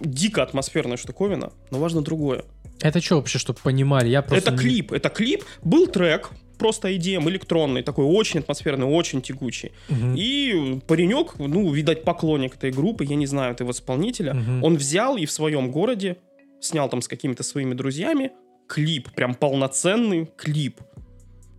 дико 0.00 0.42
атмосферная 0.42 0.96
штуковина, 0.96 1.52
но 1.70 1.78
важно 1.78 2.02
другое. 2.02 2.44
Это 2.80 3.00
что 3.00 3.16
вообще, 3.16 3.38
чтобы 3.38 3.58
понимали? 3.62 4.08
Я 4.08 4.22
просто... 4.22 4.50
Это 4.50 4.60
клип, 4.60 4.92
это 4.92 5.08
клип, 5.08 5.44
был 5.62 5.86
трек, 5.86 6.30
просто 6.58 6.88
IDM 6.90 7.28
электронный, 7.28 7.82
такой 7.82 8.04
очень 8.04 8.40
атмосферный, 8.40 8.86
очень 8.86 9.22
тягучий. 9.22 9.72
Мгм. 9.88 10.14
И 10.16 10.80
паренек, 10.86 11.38
ну, 11.38 11.70
видать, 11.70 12.04
поклонник 12.04 12.56
этой 12.56 12.72
группы, 12.72 13.04
я 13.04 13.16
не 13.16 13.26
знаю 13.26 13.52
этого 13.52 13.70
исполнителя, 13.70 14.34
Мгм. 14.34 14.64
он 14.64 14.76
взял 14.76 15.16
и 15.16 15.26
в 15.26 15.30
своем 15.32 15.70
городе 15.70 16.16
снял 16.60 16.88
там 16.88 17.02
с 17.02 17.08
какими-то 17.08 17.42
своими 17.42 17.74
друзьями 17.74 18.32
клип, 18.66 19.10
прям 19.14 19.34
полноценный 19.34 20.30
клип. 20.36 20.80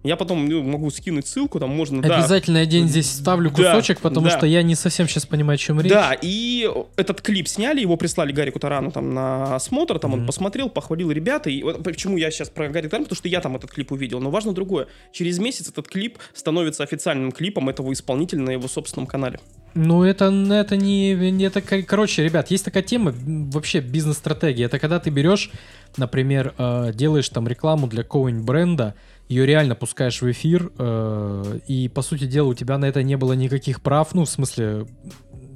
Я 0.05 0.15
потом 0.17 0.47
ну, 0.47 0.61
могу 0.63 0.91
скинуть 0.91 1.27
ссылку, 1.27 1.59
там 1.59 1.71
можно, 1.71 2.01
да. 2.01 2.17
Обязательно 2.17 2.59
я 2.59 2.65
день 2.67 2.87
здесь 2.87 3.09
ставлю 3.11 3.49
Да, 3.49 3.55
кусочек, 3.73 3.99
потому 4.01 4.27
да. 4.27 4.37
что 4.37 4.45
я 4.45 4.61
не 4.61 4.75
совсем 4.75 5.07
сейчас 5.07 5.25
понимаю, 5.25 5.55
о 5.55 5.57
чем 5.57 5.81
речь. 5.81 5.91
Да, 5.91 6.15
и 6.21 6.69
этот 6.95 7.21
клип 7.21 7.47
сняли, 7.47 7.81
его 7.81 7.97
прислали 7.97 8.31
Гарику 8.31 8.59
Тарану 8.59 8.91
там 8.91 9.13
на 9.13 9.55
осмотр, 9.55 9.97
там 9.97 10.13
он 10.13 10.19
Мгм. 10.19 10.27
посмотрел, 10.27 10.69
похвалил 10.69 11.09
ребята. 11.11 11.49
И 11.49 11.63
вот 11.63 11.83
почему 11.83 12.17
я 12.17 12.29
сейчас 12.29 12.49
про 12.49 12.69
Гарри 12.69 12.87
Тарана, 12.87 13.05
потому 13.05 13.17
что 13.17 13.27
я 13.27 13.41
там 13.41 13.55
этот 13.55 13.71
клип 13.71 13.91
увидел. 13.91 14.19
Но 14.19 14.29
важно 14.29 14.53
другое. 14.53 14.87
Через 15.11 15.39
месяц 15.39 15.69
этот 15.69 15.87
клип 15.87 16.19
становится 16.33 16.83
официальным 16.83 17.31
клипом 17.31 17.67
этого 17.69 17.91
исполнителя 17.91 18.41
на 18.41 18.51
его 18.51 18.67
собственном 18.67 19.07
канале. 19.07 19.39
Ну, 19.73 20.03
это, 20.03 20.25
это 20.51 20.77
не, 20.77 21.11
это, 21.43 21.61
кор- 21.61 21.81
короче, 21.83 22.23
ребят, 22.23 22.49
есть 22.51 22.63
такая 22.63 22.81
тема, 22.83 23.13
вообще 23.25 23.81
бизнес-стратегия. 23.81 24.65
Это 24.65 24.79
когда 24.79 24.99
ты 24.99 25.09
берешь, 25.09 25.51
например, 25.97 26.53
э, 26.57 26.91
делаешь 26.93 27.27
там 27.29 27.47
рекламу 27.47 27.87
для 27.87 28.03
какого-нибудь 28.03 28.45
бренда, 28.45 28.95
ее 29.27 29.45
реально 29.45 29.75
пускаешь 29.75 30.21
в 30.21 30.31
эфир, 30.31 30.71
э, 30.77 31.59
и, 31.67 31.87
по 31.89 32.01
сути 32.01 32.25
дела, 32.25 32.47
у 32.47 32.53
тебя 32.53 32.77
на 32.77 32.85
это 32.85 33.01
не 33.03 33.17
было 33.17 33.33
никаких 33.33 33.81
прав, 33.81 34.13
ну, 34.13 34.25
в 34.25 34.29
смысле, 34.29 34.85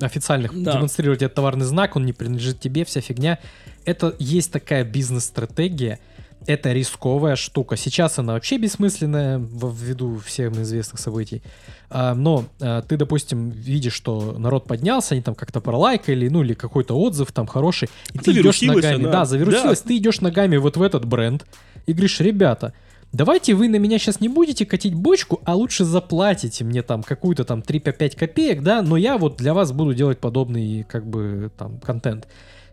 официальных 0.02 0.64
Да. 0.64 0.74
демонстрировать 0.74 1.22
этот 1.22 1.36
товарный 1.36 1.66
знак, 1.66 1.96
он 1.96 2.06
не 2.06 2.14
принадлежит 2.14 2.60
тебе, 2.60 2.86
вся 2.86 3.02
фигня. 3.02 3.40
Это 3.86 4.16
есть 4.18 4.52
такая 4.52 4.84
бизнес-стратегия, 4.84 6.00
это 6.48 6.72
рисковая 6.72 7.36
штука. 7.36 7.76
Сейчас 7.76 8.18
она 8.18 8.34
вообще 8.34 8.58
бессмысленная 8.58 9.40
ввиду 9.40 10.18
всем 10.20 10.62
известных 10.62 11.00
событий. 11.00 11.44
А, 11.90 12.16
но 12.16 12.46
а, 12.62 12.82
ты, 12.82 12.98
допустим, 12.98 13.50
видишь, 13.50 13.94
что 13.94 14.36
народ 14.38 14.66
поднялся, 14.66 15.16
они 15.16 15.22
там 15.22 15.36
как-то 15.36 15.60
пролайкали, 15.60 16.30
ну 16.30 16.44
или 16.44 16.54
какой-то 16.54 16.96
отзыв 16.98 17.32
там 17.32 17.46
хороший, 17.46 17.90
и 18.14 18.20
ты 18.20 18.32
идешь 18.32 18.62
ногами. 18.62 19.04
она. 19.04 19.12
Да, 19.12 19.26
завирусилось, 19.26 19.82
ты 19.82 19.98
идешь 19.98 20.22
ногами 20.22 20.58
вот 20.58 20.78
в 20.78 20.82
этот 20.82 21.06
бренд 21.06 21.46
и 21.86 21.92
говоришь, 21.92 22.20
ребята, 22.20 22.74
давайте 23.12 23.54
вы 23.54 23.70
на 23.70 23.78
меня 23.78 23.98
сейчас 23.98 24.22
не 24.22 24.30
будете 24.30 24.66
катить 24.66 24.94
бочку, 24.94 25.42
а 25.46 25.56
лучше 25.56 25.86
заплатите 25.86 26.64
мне 26.64 26.82
там 26.82 27.04
какую-то 27.04 27.44
там 27.44 27.60
3-5 27.60 28.18
копеек, 28.18 28.62
да, 28.62 28.82
но 28.82 28.98
я 28.98 29.18
вот 29.18 29.38
для 29.38 29.54
вас 29.54 29.72
буду 29.72 29.94
делать 29.94 30.20
подобный 30.20 30.84
как 30.84 31.08
бы 31.08 31.52
там 31.58 31.80
контент. 31.80 32.28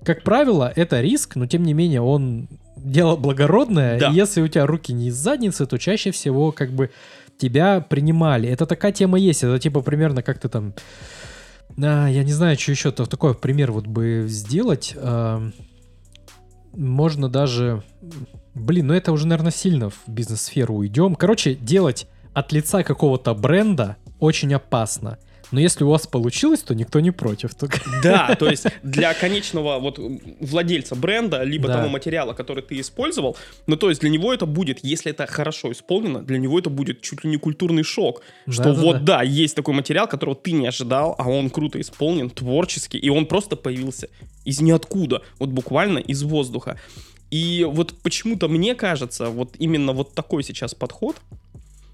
Как 0.04 0.22
правило, 0.22 0.72
это 0.76 1.00
риск, 1.00 1.36
но 1.36 1.46
тем 1.46 1.62
не 1.62 1.74
менее 1.74 2.00
он 2.00 2.48
дело 2.76 3.16
благородное. 3.16 3.98
Да. 3.98 4.10
И 4.10 4.14
если 4.14 4.40
у 4.42 4.48
тебя 4.48 4.66
руки 4.66 4.92
не 4.92 5.08
из 5.08 5.16
задницы, 5.16 5.66
то 5.66 5.78
чаще 5.78 6.10
всего 6.10 6.52
как 6.52 6.70
бы 6.70 6.90
тебя 7.38 7.80
принимали. 7.80 8.48
Это 8.48 8.66
такая 8.66 8.92
тема 8.92 9.18
есть. 9.18 9.42
Это 9.42 9.58
типа 9.58 9.80
примерно 9.80 10.22
как 10.22 10.38
ты 10.38 10.48
там... 10.48 10.74
А, 11.78 12.06
я 12.06 12.24
не 12.24 12.32
знаю, 12.32 12.58
что 12.58 12.70
еще 12.70 12.92
то 12.92 13.06
такой 13.06 13.34
пример 13.34 13.72
вот 13.72 13.86
бы 13.86 14.26
сделать. 14.28 14.94
А, 14.96 15.50
можно 16.74 17.28
даже... 17.28 17.82
Блин, 18.56 18.86
ну 18.86 18.94
это 18.94 19.12
уже, 19.12 19.26
наверное, 19.26 19.52
сильно 19.52 19.90
в 19.90 20.02
бизнес-сферу 20.06 20.76
уйдем. 20.76 21.14
Короче, 21.14 21.54
делать 21.54 22.06
от 22.32 22.52
лица 22.52 22.82
какого-то 22.82 23.34
бренда 23.34 23.96
очень 24.18 24.52
опасно. 24.54 25.18
Но 25.52 25.60
если 25.60 25.84
у 25.84 25.90
вас 25.90 26.06
получилось, 26.06 26.62
то 26.62 26.74
никто 26.74 26.98
не 27.00 27.10
против. 27.10 27.54
Только... 27.54 27.78
Да, 28.02 28.34
то 28.34 28.48
есть 28.48 28.66
для 28.82 29.14
конечного 29.14 29.78
вот 29.78 30.00
владельца 30.40 30.96
бренда, 30.96 31.42
либо 31.44 31.68
Да. 31.68 31.76
того 31.76 31.88
материала, 31.88 32.32
который 32.32 32.62
ты 32.62 32.80
использовал, 32.80 33.36
ну 33.66 33.76
то 33.76 33.90
есть 33.90 34.00
для 34.00 34.10
него 34.10 34.32
это 34.32 34.46
будет, 34.46 34.80
если 34.82 35.12
это 35.12 35.26
хорошо 35.26 35.70
исполнено, 35.70 36.20
для 36.22 36.38
него 36.38 36.58
это 36.58 36.70
будет 36.70 37.02
чуть 37.02 37.24
ли 37.24 37.30
не 37.30 37.36
культурный 37.36 37.84
шок, 37.84 38.22
что 38.48 38.64
Да-да-да. 38.64 38.82
вот 38.82 39.04
да, 39.04 39.22
есть 39.22 39.54
такой 39.54 39.74
материал, 39.74 40.08
которого 40.08 40.34
ты 40.34 40.52
не 40.52 40.66
ожидал, 40.66 41.14
а 41.18 41.28
он 41.28 41.50
круто 41.50 41.80
исполнен, 41.80 42.30
творческий, 42.30 42.98
и 42.98 43.08
он 43.08 43.26
просто 43.26 43.54
появился 43.54 44.08
из 44.44 44.60
ниоткуда, 44.60 45.22
вот 45.38 45.50
буквально 45.50 45.98
из 45.98 46.22
воздуха. 46.22 46.78
И 47.30 47.64
вот 47.68 47.94
почему-то 48.02 48.48
мне 48.48 48.74
кажется, 48.74 49.30
вот 49.30 49.56
именно 49.58 49.92
вот 49.92 50.14
такой 50.14 50.42
сейчас 50.42 50.74
подход, 50.74 51.16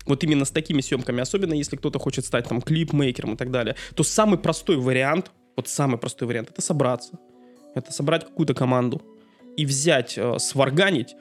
вот 0.06 0.24
именно 0.24 0.44
с 0.44 0.50
такими 0.50 0.80
съемками, 0.80 1.20
особенно 1.20 1.54
если 1.54 1.76
кто-то 1.76 1.98
хочет 1.98 2.24
стать 2.24 2.48
там 2.48 2.60
клипмейкером 2.60 3.34
и 3.34 3.36
так 3.36 3.50
далее, 3.50 3.76
то 3.94 4.02
самый 4.02 4.38
простой 4.38 4.76
вариант, 4.76 5.30
вот 5.56 5.68
самый 5.68 5.98
простой 5.98 6.28
вариант, 6.28 6.50
это 6.50 6.60
собраться. 6.60 7.18
Это 7.74 7.92
собрать 7.92 8.24
какую-то 8.26 8.54
команду 8.54 9.00
и 9.56 9.64
взять, 9.64 10.18
э, 10.18 10.38
сварганить, 10.38 11.14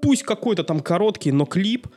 пусть 0.00 0.22
какой-то 0.22 0.64
там 0.64 0.80
короткий, 0.80 1.32
но 1.32 1.44
клип 1.44 1.88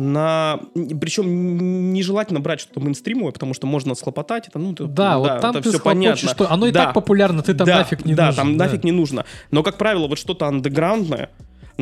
на... 0.00 0.60
Причем 1.00 1.92
нежелательно 1.92 2.40
брать 2.40 2.60
что-то 2.60 2.80
мейнстримовое, 2.80 3.32
потому 3.32 3.54
что 3.54 3.66
можно 3.66 3.94
схлопотать 3.94 4.48
это, 4.48 4.58
ну, 4.58 4.72
это- 4.72 4.86
Да, 4.86 5.18
вот 5.18 5.40
там 5.40 5.50
это 5.50 5.62
ты 5.62 5.68
всё 5.70 5.78
схлопочешь, 5.78 6.30
что 6.30 6.50
оно 6.50 6.66
и 6.66 6.72
Да. 6.72 6.86
так 6.86 6.94
популярно, 6.94 7.42
ты 7.42 7.54
там 7.54 7.66
да, 7.66 7.78
нафиг 7.78 8.04
не 8.04 8.14
да, 8.14 8.26
нужен. 8.26 8.36
там 8.36 8.56
да. 8.56 8.64
нафиг 8.64 8.84
не 8.84 8.92
нужно. 8.92 9.24
Но, 9.50 9.62
как 9.62 9.78
правило, 9.78 10.08
вот 10.08 10.18
что-то 10.18 10.46
андеграундное, 10.46 11.30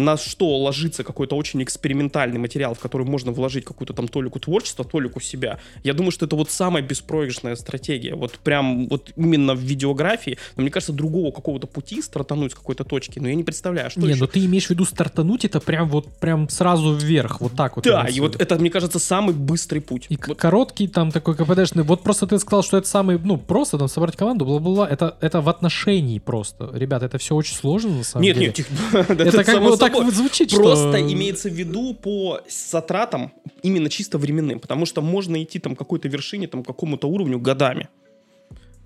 на 0.05 0.17
что 0.17 0.57
ложится 0.59 1.05
какой-то 1.05 1.37
очень 1.37 1.63
экспериментальный 1.63 2.39
материал, 2.39 2.75
в 2.75 2.79
который 2.79 3.07
можно 3.07 3.33
вложить 3.33 3.65
какую-то 3.65 3.93
там 3.95 4.09
толику 4.09 4.39
творчества, 4.41 4.85
толику 4.85 5.21
себя. 5.21 5.59
Я 5.83 5.95
думаю, 5.95 6.11
что 6.11 6.27
это 6.27 6.37
вот 6.37 6.51
самая 6.51 6.83
беспроигрышная 6.83 7.57
стратегия. 7.57 8.15
Вот 8.15 8.39
прям 8.39 8.89
вот 8.89 9.11
именно 9.17 9.55
в 9.55 9.61
видеографии. 9.61 10.39
Но 10.57 10.63
мне 10.63 10.71
кажется, 10.71 10.93
другого 10.93 11.31
какого-то 11.31 11.67
пути 11.67 12.03
стартануть 12.03 12.53
с 12.53 12.55
какой-то 12.55 12.85
точки, 12.85 13.19
но 13.19 13.29
я 13.29 13.35
не 13.35 13.45
представляю, 13.45 13.91
что 13.91 14.01
Не, 14.01 14.11
еще. 14.11 14.21
ну 14.21 14.27
ты 14.27 14.45
имеешь 14.45 14.67
в 14.67 14.71
виду 14.71 14.85
стартануть 14.85 15.45
это 15.45 15.61
прям 15.61 15.89
вот 15.89 16.07
прям 16.21 16.49
сразу 16.49 16.95
вверх, 16.95 17.41
вот 17.41 17.53
так 17.55 17.77
вот. 17.77 17.85
Да, 17.85 18.07
и 18.07 18.21
вот 18.21 18.41
это, 18.41 18.57
мне 18.59 18.71
кажется, 18.71 18.99
самый 18.99 19.35
быстрый 19.35 19.81
путь. 19.81 20.07
И 20.09 20.19
Вот 20.27 20.39
короткий 20.39 20.89
там 20.89 21.11
такой 21.11 21.35
КПДшный. 21.37 21.83
Вот 21.83 22.03
просто 22.03 22.27
ты 22.27 22.39
сказал, 22.39 22.63
что 22.63 22.77
это 22.77 22.89
самый, 22.89 23.19
ну, 23.19 23.37
просто 23.37 23.79
там 23.79 23.89
собрать 23.89 24.17
команду, 24.17 24.45
бла-бла-бла. 24.45 24.89
Это, 24.89 25.17
это 25.21 25.41
в 25.41 25.49
отношении 25.49 26.19
просто. 26.19 26.71
Ребята, 26.75 27.07
это 27.07 27.19
все 27.19 27.35
очень 27.35 27.55
сложно 27.55 27.91
на 27.91 28.05
самом 28.05 28.25
Нет, 28.25 28.37
деле. 28.37 28.47
нет, 28.47 28.57
тихо. 28.57 28.69
это 29.13 29.45
как 29.45 29.61
бы 29.61 29.71
вот 29.71 29.81
так 29.91 30.05
вот 30.05 30.15
звучит, 30.15 30.51
что... 30.51 30.63
Просто 30.63 31.01
имеется 31.13 31.49
в 31.49 31.53
виду 31.53 31.95
по 31.95 32.41
затратам 32.49 33.33
именно 33.63 33.89
чисто 33.91 34.19
временным, 34.19 34.61
потому 34.61 34.87
что 34.87 35.03
можно 35.03 35.43
идти 35.43 35.59
там 35.59 35.77
какой-то 35.77 36.09
вершине, 36.09 36.47
там 36.49 36.65
какому-то 36.65 37.09
уровню 37.09 37.39
годами. 37.39 37.89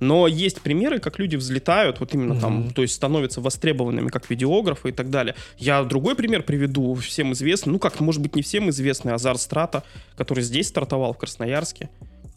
Но 0.01 0.27
есть 0.27 0.61
примеры, 0.63 0.99
как 0.99 1.21
люди 1.21 1.37
взлетают, 1.37 2.01
вот 2.01 2.13
именно 2.15 2.41
там, 2.41 2.61
Мгм. 2.63 2.71
то 2.73 2.83
есть 2.83 2.95
становятся 2.95 3.41
востребованными 3.41 4.09
как 4.09 4.29
видеографы 4.31 4.89
и 4.89 4.93
так 4.93 5.11
далее. 5.11 5.37
Я 5.59 5.85
другой 5.85 6.17
пример 6.17 6.43
приведу, 6.43 6.95
всем 6.95 7.33
известный, 7.35 7.71
ну 7.73 7.79
как, 7.79 8.01
может 8.01 8.21
быть, 8.21 8.35
не 8.35 8.43
всем 8.43 8.69
известный, 8.71 9.13
Азар 9.13 9.39
Страта, 9.39 9.85
который 10.17 10.43
здесь 10.43 10.69
стартовал, 10.69 11.13
в 11.13 11.19
Красноярске. 11.19 11.89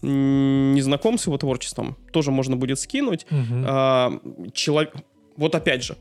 Не 0.03 0.81
знаком 0.81 1.17
с 1.17 1.25
его 1.25 1.37
творчеством, 1.39 1.95
тоже 2.11 2.29
можно 2.29 2.55
будет 2.55 2.79
скинуть. 2.79 3.25
Мгм. 3.31 3.65
А, 3.67 4.19
чело- 4.53 4.85
Вот 5.37 5.55
опять 5.55 5.83
же, 5.83 5.95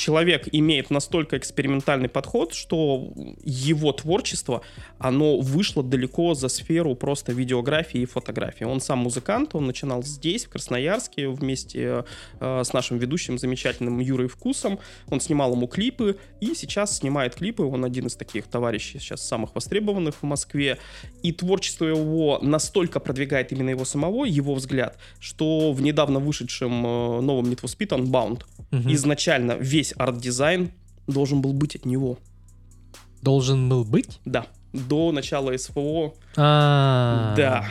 человек 0.00 0.48
имеет 0.50 0.90
настолько 0.90 1.36
экспериментальный 1.36 2.08
подход, 2.08 2.54
что 2.54 3.12
его 3.44 3.92
творчество, 3.92 4.62
оно 4.98 5.38
вышло 5.38 5.82
далеко 5.82 6.34
за 6.34 6.48
сферу 6.48 6.94
просто 6.94 7.32
видеографии 7.32 8.00
и 8.00 8.06
фотографии. 8.06 8.64
Он 8.64 8.80
сам 8.80 9.00
музыкант, 9.00 9.54
он 9.54 9.66
начинал 9.66 10.02
здесь, 10.02 10.46
в 10.46 10.48
Красноярске, 10.48 11.28
вместе 11.28 12.04
э, 12.40 12.62
с 12.64 12.72
нашим 12.72 12.96
ведущим 12.98 13.38
замечательным 13.38 13.98
Юрой 13.98 14.28
Вкусом. 14.28 14.78
Он 15.10 15.20
снимал 15.20 15.52
ему 15.52 15.66
клипы, 15.66 16.16
и 16.40 16.54
сейчас 16.54 16.96
снимает 16.96 17.34
клипы. 17.34 17.62
Он 17.62 17.84
один 17.84 18.06
из 18.06 18.16
таких 18.16 18.46
товарищей 18.46 18.98
сейчас 18.98 19.20
самых 19.26 19.54
востребованных 19.54 20.14
в 20.14 20.22
Москве. 20.22 20.78
И 21.22 21.32
творчество 21.32 21.84
его 21.84 22.38
настолько 22.40 23.00
продвигает 23.00 23.52
именно 23.52 23.68
его 23.68 23.84
самого, 23.84 24.24
его 24.24 24.54
взгляд, 24.54 24.96
что 25.20 25.72
в 25.72 25.82
недавно 25.82 26.20
вышедшем 26.20 26.72
э, 26.86 27.20
новом 27.20 27.50
Need 27.50 27.60
for 27.60 27.68
Speed 27.68 27.88
Unbound 27.98 28.44
Мгм. 28.70 28.92
изначально 28.92 29.56
весь 29.58 29.89
арт-дизайн 29.96 30.70
должен 31.06 31.40
был 31.42 31.52
быть 31.52 31.76
от 31.76 31.84
него. 31.86 32.18
Должен 33.22 33.68
был 33.68 33.84
быть? 33.84 34.18
Да, 34.24 34.46
до 34.72 35.12
начала 35.12 35.56
СВО. 35.56 36.14
А, 36.36 37.34
Да, 37.36 37.64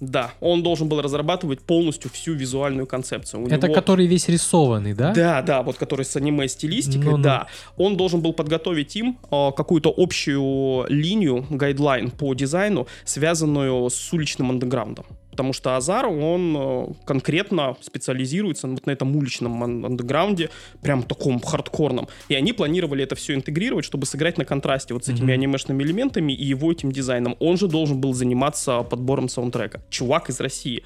да. 0.00 0.30
Он 0.40 0.62
должен 0.62 0.88
был 0.88 1.00
разрабатывать 1.02 1.60
полностью 1.60 2.10
всю 2.10 2.32
визуальную 2.34 2.86
концепцию. 2.86 3.42
У 3.44 3.46
Это 3.48 3.66
него- 3.66 3.74
который 3.74 4.06
весь 4.06 4.28
рисованный, 4.28 4.94
да? 4.94 5.12
Да, 5.12 5.42
да, 5.42 5.62
вот 5.62 5.76
который 5.76 6.04
с 6.04 6.14
аниме-стилистикой, 6.16 7.20
да. 7.20 7.46
Он 7.76 7.96
должен 7.96 8.20
был 8.20 8.32
подготовить 8.32 8.96
им 8.96 9.18
э, 9.30 9.50
какую-то 9.56 9.92
общую 9.96 10.86
линию, 10.88 11.44
гайдлайн 11.50 12.10
по 12.10 12.32
дизайну, 12.34 12.86
связанную 13.04 13.90
с 13.90 14.12
уличным 14.12 14.50
андеграундом. 14.50 15.04
Потому 15.38 15.52
что 15.52 15.76
Азар, 15.76 16.08
он 16.08 16.56
э, 16.58 16.86
конкретно 17.04 17.76
специализируется 17.80 18.66
вот 18.66 18.84
на 18.86 18.90
этом 18.90 19.14
уличном 19.14 19.62
ан- 19.62 19.84
андеграунде, 19.84 20.50
прям 20.82 21.04
таком 21.04 21.38
хардкорном. 21.38 22.08
И 22.28 22.34
они 22.34 22.52
планировали 22.52 23.04
это 23.04 23.14
все 23.14 23.34
интегрировать, 23.34 23.84
чтобы 23.84 24.04
сыграть 24.04 24.36
на 24.36 24.44
контрасте 24.44 24.94
вот 24.94 25.04
с 25.04 25.08
этими 25.08 25.26
Мгм. 25.26 25.32
анимешными 25.34 25.84
элементами 25.84 26.32
и 26.32 26.44
его 26.44 26.72
этим 26.72 26.90
дизайном. 26.90 27.36
Он 27.38 27.56
же 27.56 27.68
должен 27.68 28.00
был 28.00 28.14
заниматься 28.14 28.82
подбором 28.82 29.28
саундтрека. 29.28 29.80
Чувак 29.90 30.28
из 30.28 30.40
России. 30.40 30.82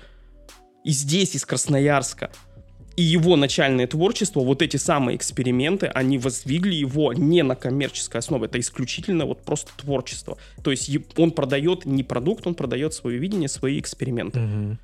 И 0.84 0.90
здесь, 0.90 1.34
из 1.34 1.46
Красноярска. 1.46 2.30
И 2.96 3.02
его 3.02 3.36
начальное 3.36 3.86
творчество, 3.86 4.40
вот 4.40 4.62
эти 4.62 4.76
самые 4.76 5.16
эксперименты, 5.16 5.86
они 5.86 6.18
воздвигли 6.18 6.74
его 6.74 7.12
не 7.12 7.42
на 7.42 7.54
коммерческой 7.54 8.18
основе, 8.18 8.46
это 8.46 8.60
исключительно 8.60 9.24
вот 9.26 9.42
просто 9.42 9.70
творчество. 9.76 10.36
То 10.62 10.70
есть 10.70 10.90
он 11.16 11.30
продает 11.30 11.86
не 11.86 12.02
продукт, 12.02 12.46
он 12.46 12.54
продает 12.54 12.94
свое 12.94 13.18
видение, 13.18 13.48
свои 13.48 13.80
эксперименты. 13.80 14.78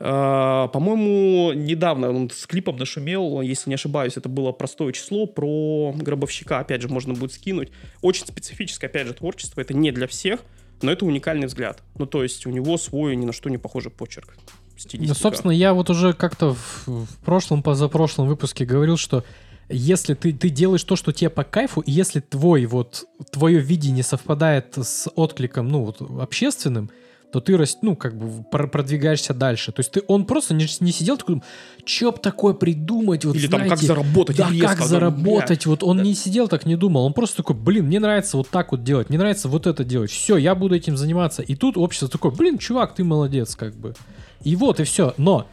А, 0.00 0.68
По-моему, 0.68 1.52
недавно 1.52 2.10
он 2.10 2.30
с 2.30 2.46
клипом 2.46 2.76
нашумел, 2.76 3.40
если 3.40 3.70
не 3.70 3.74
ошибаюсь, 3.74 4.16
это 4.16 4.28
было 4.28 4.52
простое 4.52 4.92
число 4.92 5.26
про 5.26 5.92
гробовщика, 5.96 6.58
опять 6.60 6.82
же, 6.82 6.88
можно 6.88 7.14
будет 7.14 7.32
скинуть. 7.32 7.70
Очень 8.02 8.26
специфическое, 8.26 8.88
опять 8.88 9.06
же, 9.06 9.14
творчество, 9.14 9.60
это 9.60 9.74
не 9.74 9.90
для 9.90 10.06
всех, 10.06 10.40
но 10.82 10.92
это 10.92 11.04
уникальный 11.04 11.46
взгляд. 11.46 11.82
Ну, 11.96 12.06
то 12.06 12.22
есть 12.22 12.46
у 12.46 12.50
него 12.50 12.76
свой 12.78 13.16
ни 13.16 13.26
на 13.26 13.32
что 13.32 13.50
не 13.50 13.58
похожий 13.58 13.90
почерк. 13.90 14.36
Ну, 14.78 14.88
Стилистика. 14.88 15.18
собственно, 15.18 15.50
я 15.50 15.74
вот 15.74 15.90
уже 15.90 16.12
как-то 16.12 16.54
в, 16.54 16.86
в 16.86 17.16
прошлом, 17.24 17.62
позапрошлом 17.62 18.28
выпуске 18.28 18.64
говорил, 18.64 18.96
что 18.96 19.24
если 19.68 20.14
ты, 20.14 20.32
ты 20.32 20.48
делаешь 20.50 20.84
то, 20.84 20.94
что 20.96 21.12
тебе 21.12 21.30
по 21.30 21.42
кайфу, 21.44 21.80
и 21.80 21.90
если 21.90 22.20
твой 22.20 22.64
вот, 22.66 23.04
твое 23.32 23.58
видение 23.58 24.04
совпадает 24.04 24.78
с 24.78 25.08
откликом, 25.16 25.68
ну, 25.68 25.84
вот, 25.84 26.00
общественным, 26.20 26.90
то 27.32 27.40
ты, 27.40 27.62
ну, 27.82 27.94
как 27.94 28.16
бы 28.16 28.42
пр- 28.44 28.68
продвигаешься 28.68 29.34
дальше. 29.34 29.70
То 29.72 29.80
есть 29.80 29.90
ты, 29.90 30.02
он 30.08 30.24
просто 30.24 30.54
не, 30.54 30.66
не 30.80 30.92
сидел 30.92 31.18
такой, 31.18 31.42
что 31.84 32.12
б 32.12 32.18
такое 32.22 32.54
придумать, 32.54 33.26
вот 33.26 33.36
Или 33.36 33.48
там 33.48 33.60
как 33.60 33.66
знаете, 33.66 33.86
заработать 33.86 34.36
да, 34.36 34.48
резко, 34.48 34.68
как 34.76 34.86
заработать. 34.86 35.66
Вот 35.66 35.82
он 35.82 35.98
Да. 35.98 36.04
не 36.04 36.14
сидел 36.14 36.48
так, 36.48 36.64
не 36.64 36.76
думал. 36.76 37.04
Он 37.04 37.12
просто 37.12 37.38
такой, 37.38 37.56
блин, 37.56 37.86
мне 37.86 38.00
нравится 38.00 38.38
вот 38.38 38.48
так 38.48 38.72
вот 38.72 38.82
делать, 38.82 39.10
мне 39.10 39.18
нравится 39.18 39.48
вот 39.48 39.66
это 39.66 39.84
делать. 39.84 40.10
Все, 40.10 40.38
я 40.38 40.54
буду 40.54 40.74
этим 40.74 40.96
заниматься. 40.96 41.42
И 41.42 41.54
тут 41.56 41.76
общество 41.76 42.08
такое, 42.08 42.32
блин, 42.32 42.56
чувак, 42.56 42.94
ты 42.94 43.04
молодец, 43.04 43.56
как 43.56 43.74
бы. 43.74 43.94
И 44.42 44.56
вот, 44.56 44.80
и 44.80 44.84
все. 44.84 45.14
Но, 45.16 45.46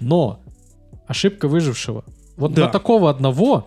но, 0.00 0.40
ошибка 1.06 1.48
выжившего. 1.48 2.04
Вот 2.36 2.54
Да. 2.54 2.66
на 2.66 2.68
такого 2.68 3.10
одного 3.10 3.66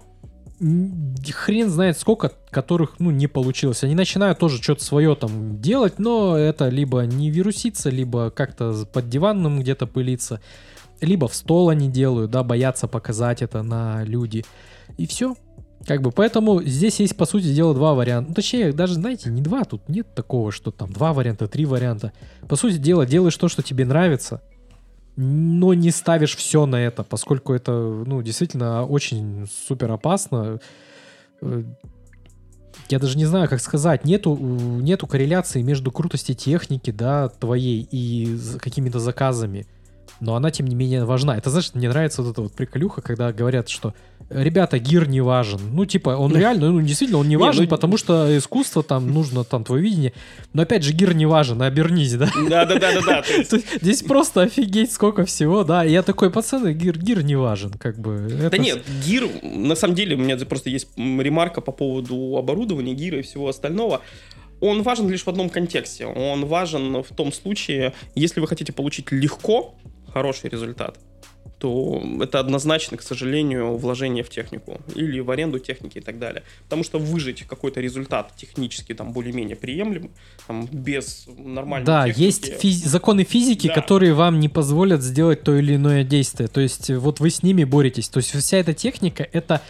хрен 1.31 1.69
знает 1.69 1.97
сколько, 1.97 2.31
которых, 2.51 2.99
ну, 2.99 3.09
не 3.09 3.27
получилось. 3.27 3.83
Они 3.83 3.95
начинают 3.95 4.37
тоже 4.39 4.61
что-то 4.61 4.83
свое 4.83 5.15
там 5.15 5.59
делать, 5.59 5.97
но 5.97 6.37
это 6.37 6.69
либо 6.69 7.01
не 7.01 7.31
вируситься, 7.31 7.89
либо 7.89 8.29
как-то 8.29 8.85
под 8.93 9.09
диваном 9.09 9.59
где-то 9.61 9.87
пылиться, 9.87 10.39
либо 11.01 11.27
в 11.27 11.33
стол 11.33 11.69
они 11.69 11.89
делают, 11.89 12.29
да, 12.29 12.43
боятся 12.43 12.87
показать 12.87 13.41
это 13.41 13.63
на 13.63 14.03
люди. 14.03 14.45
И 14.97 15.07
все. 15.07 15.35
Как 15.87 16.03
бы, 16.03 16.11
поэтому 16.11 16.61
здесь 16.61 16.99
есть, 16.99 17.17
по 17.17 17.25
сути 17.25 17.51
дела, 17.51 17.73
два 17.73 17.95
варианта. 17.95 18.29
Ну, 18.29 18.35
точнее, 18.35 18.71
даже, 18.71 18.93
знаете, 18.93 19.31
не 19.31 19.41
два, 19.41 19.63
тут 19.63 19.89
нет 19.89 20.13
такого, 20.13 20.51
что 20.51 20.69
там 20.69 20.93
два 20.93 21.11
варианта, 21.11 21.47
три 21.47 21.65
варианта. 21.65 22.13
По 22.47 22.55
сути 22.55 22.77
дела, 22.77 23.07
делаешь 23.07 23.35
то, 23.35 23.47
что 23.47 23.63
тебе 23.63 23.83
нравится, 23.83 24.43
но 25.21 25.75
не 25.75 25.91
ставишь 25.91 26.35
все 26.35 26.65
на 26.65 26.77
это, 26.77 27.03
поскольку 27.03 27.53
это, 27.53 27.71
ну, 27.71 28.23
действительно 28.23 28.85
очень 28.85 29.47
супер 29.67 29.91
опасно. 29.91 30.59
Э, 31.41 31.63
Я 32.89 32.99
даже 32.99 33.17
не 33.17 33.25
знаю, 33.25 33.47
как 33.47 33.61
сказать, 33.61 34.03
нету, 34.05 34.35
нету 34.35 35.07
корреляции 35.07 35.61
между 35.61 35.91
крутостью 35.91 36.35
техники, 36.35 36.91
да, 36.91 37.29
твоей 37.29 37.87
и 37.91 38.37
какими-то 38.59 38.99
заказами. 38.99 39.67
Но 40.21 40.35
она, 40.35 40.51
тем 40.51 40.67
не 40.67 40.75
менее, 40.75 41.03
важна. 41.03 41.35
Это, 41.35 41.49
знаешь, 41.49 41.71
мне 41.73 41.89
нравится 41.89 42.21
вот 42.21 42.31
эта 42.31 42.41
вот 42.43 42.53
приколюха, 42.53 43.01
когда 43.01 43.33
говорят, 43.33 43.69
что 43.69 43.93
ребята, 44.29 44.77
гир 44.77 45.07
не 45.09 45.19
важен. 45.19 45.59
Ну, 45.73 45.85
типа, 45.85 46.11
он 46.11 46.35
реально, 46.37 46.71
ну, 46.71 46.81
действительно, 46.81 47.17
он 47.19 47.27
не 47.27 47.35
Не, 47.35 47.37
важен, 47.37 47.63
ну- 47.63 47.69
потому 47.69 47.97
что 47.97 48.37
искусство 48.37 48.83
там 48.83 49.11
нужно, 49.11 49.43
там, 49.43 49.63
твое 49.63 49.81
видение. 49.81 50.13
Но, 50.53 50.61
опять 50.61 50.83
же, 50.83 50.93
гир 50.93 51.15
не 51.15 51.25
важен, 51.25 51.61
обернись, 51.61 52.13
да? 52.13 52.29
Да-да-да-да. 52.49 53.23
Здесь 53.81 54.03
просто 54.03 54.43
офигеть 54.43 54.91
сколько 54.91 55.25
всего, 55.25 55.63
да. 55.63 55.83
Я 55.83 56.03
такой, 56.03 56.29
пацаны, 56.29 56.73
гир, 56.73 56.99
гир 56.99 57.23
не 57.23 57.35
важен, 57.35 57.71
как 57.71 57.99
бы. 57.99 58.49
Да 58.51 58.57
нет, 58.59 58.83
гир, 59.03 59.27
на 59.43 59.73
самом 59.75 59.95
деле, 59.95 60.15
у 60.15 60.19
меня 60.19 60.37
просто 60.37 60.69
есть 60.69 60.89
ремарка 60.97 61.61
по 61.61 61.71
поводу 61.71 62.37
оборудования, 62.37 62.93
гира 62.93 63.19
и 63.19 63.21
всего 63.23 63.49
остального. 63.49 64.01
Он 64.59 64.83
важен 64.83 65.09
лишь 65.09 65.23
в 65.23 65.27
одном 65.27 65.49
контексте. 65.49 66.05
Он 66.05 66.45
важен 66.45 67.01
в 67.01 67.15
том 67.15 67.33
случае, 67.33 67.93
если 68.13 68.39
вы 68.39 68.47
хотите 68.47 68.71
получить 68.71 69.11
легко 69.11 69.73
хороший 70.13 70.49
результат, 70.49 70.97
то 71.57 72.01
это 72.19 72.39
однозначно, 72.39 72.97
к 72.97 73.03
сожалению, 73.03 73.77
вложение 73.77 74.23
в 74.23 74.29
технику 74.29 74.79
или 74.95 75.19
в 75.19 75.29
аренду 75.29 75.59
техники 75.59 75.99
и 75.99 76.01
так 76.01 76.17
далее. 76.17 76.41
Потому 76.63 76.83
что 76.83 76.97
выжить 76.97 77.43
какой-то 77.43 77.79
результат 77.81 78.33
технически 78.35 78.93
там 78.95 79.13
более-менее 79.13 79.55
приемлемый, 79.55 80.09
там, 80.47 80.67
без 80.71 81.27
нормальной 81.37 81.85
Да, 81.85 82.07
техники, 82.07 82.23
есть 82.25 82.49
физи- 82.63 82.87
законы 82.87 83.23
физики, 83.23 83.67
Да. 83.67 83.75
которые 83.75 84.13
вам 84.15 84.39
не 84.39 84.49
позволят 84.49 85.03
сделать 85.03 85.43
то 85.43 85.55
или 85.55 85.75
иное 85.75 86.03
действие. 86.03 86.47
То 86.47 86.61
есть 86.61 86.89
э, 86.89 86.97
вот 86.97 87.19
вы 87.19 87.29
с 87.29 87.43
ними 87.43 87.63
боретесь. 87.63 88.09
То 88.09 88.17
есть 88.17 88.31
вся 88.35 88.57
эта 88.57 88.73
техника— 88.73 89.27
это 89.31 89.61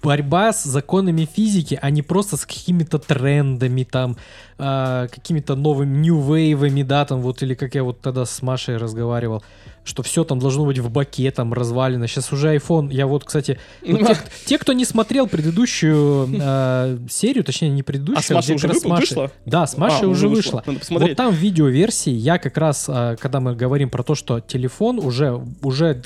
борьба 0.00 0.52
с 0.52 0.62
законами 0.62 1.24
физики, 1.36 1.76
а 1.82 1.90
не 1.90 2.02
просто 2.02 2.36
с 2.36 2.46
какими-то 2.46 2.98
трендами, 3.00 3.82
там, 3.82 4.16
а, 4.58 5.08
какими-то 5.08 5.56
новыми 5.56 5.96
нью-вейвами, 5.98 6.84
да, 6.84 7.04
там 7.04 7.20
вот, 7.20 7.42
или 7.42 7.54
как 7.54 7.74
я 7.74 7.82
вот 7.82 8.00
тогда 8.00 8.24
с 8.26 8.42
Машей 8.42 8.76
разговаривал, 8.76 9.42
что 9.84 10.02
все 10.02 10.24
там 10.24 10.38
должно 10.38 10.64
быть 10.64 10.78
в 10.78 10.90
баке, 10.90 11.30
там, 11.30 11.52
развалено. 11.52 12.06
Сейчас 12.06 12.32
уже 12.32 12.54
iPhone, 12.54 12.92
я 12.92 13.06
вот, 13.06 13.24
кстати, 13.24 13.58
вот 13.86 14.00
те, 14.00 14.16
те, 14.46 14.58
кто 14.58 14.72
не 14.72 14.84
смотрел 14.84 15.26
предыдущую 15.26 16.28
а, 16.40 16.98
серию, 17.10 17.44
точнее, 17.44 17.70
не 17.70 17.82
предыдущую, 17.82 18.18
А 18.38 18.42
с 18.42 18.48
Машей 18.48 18.54
уже 18.56 18.68
как 18.68 18.74
раз 18.74 18.84
вып- 18.84 18.88
Машей- 18.90 19.00
вышла? 19.00 19.30
Да, 19.46 19.66
с 19.66 19.76
Машей 19.76 20.06
А, 20.06 20.08
уже 20.08 20.28
вышла. 20.28 20.62
Надо 20.66 20.78
посмотреть. 20.78 21.10
Вот 21.10 21.16
там 21.16 21.32
в 21.32 21.36
видеоверсии 21.36 22.12
я 22.12 22.38
как 22.38 22.56
раз, 22.56 22.86
а, 22.88 23.16
когда 23.16 23.40
мы 23.40 23.54
говорим 23.56 23.90
про 23.90 24.02
то, 24.02 24.14
что 24.14 24.40
телефон 24.40 24.98
уже, 24.98 25.40
уже 25.62 26.02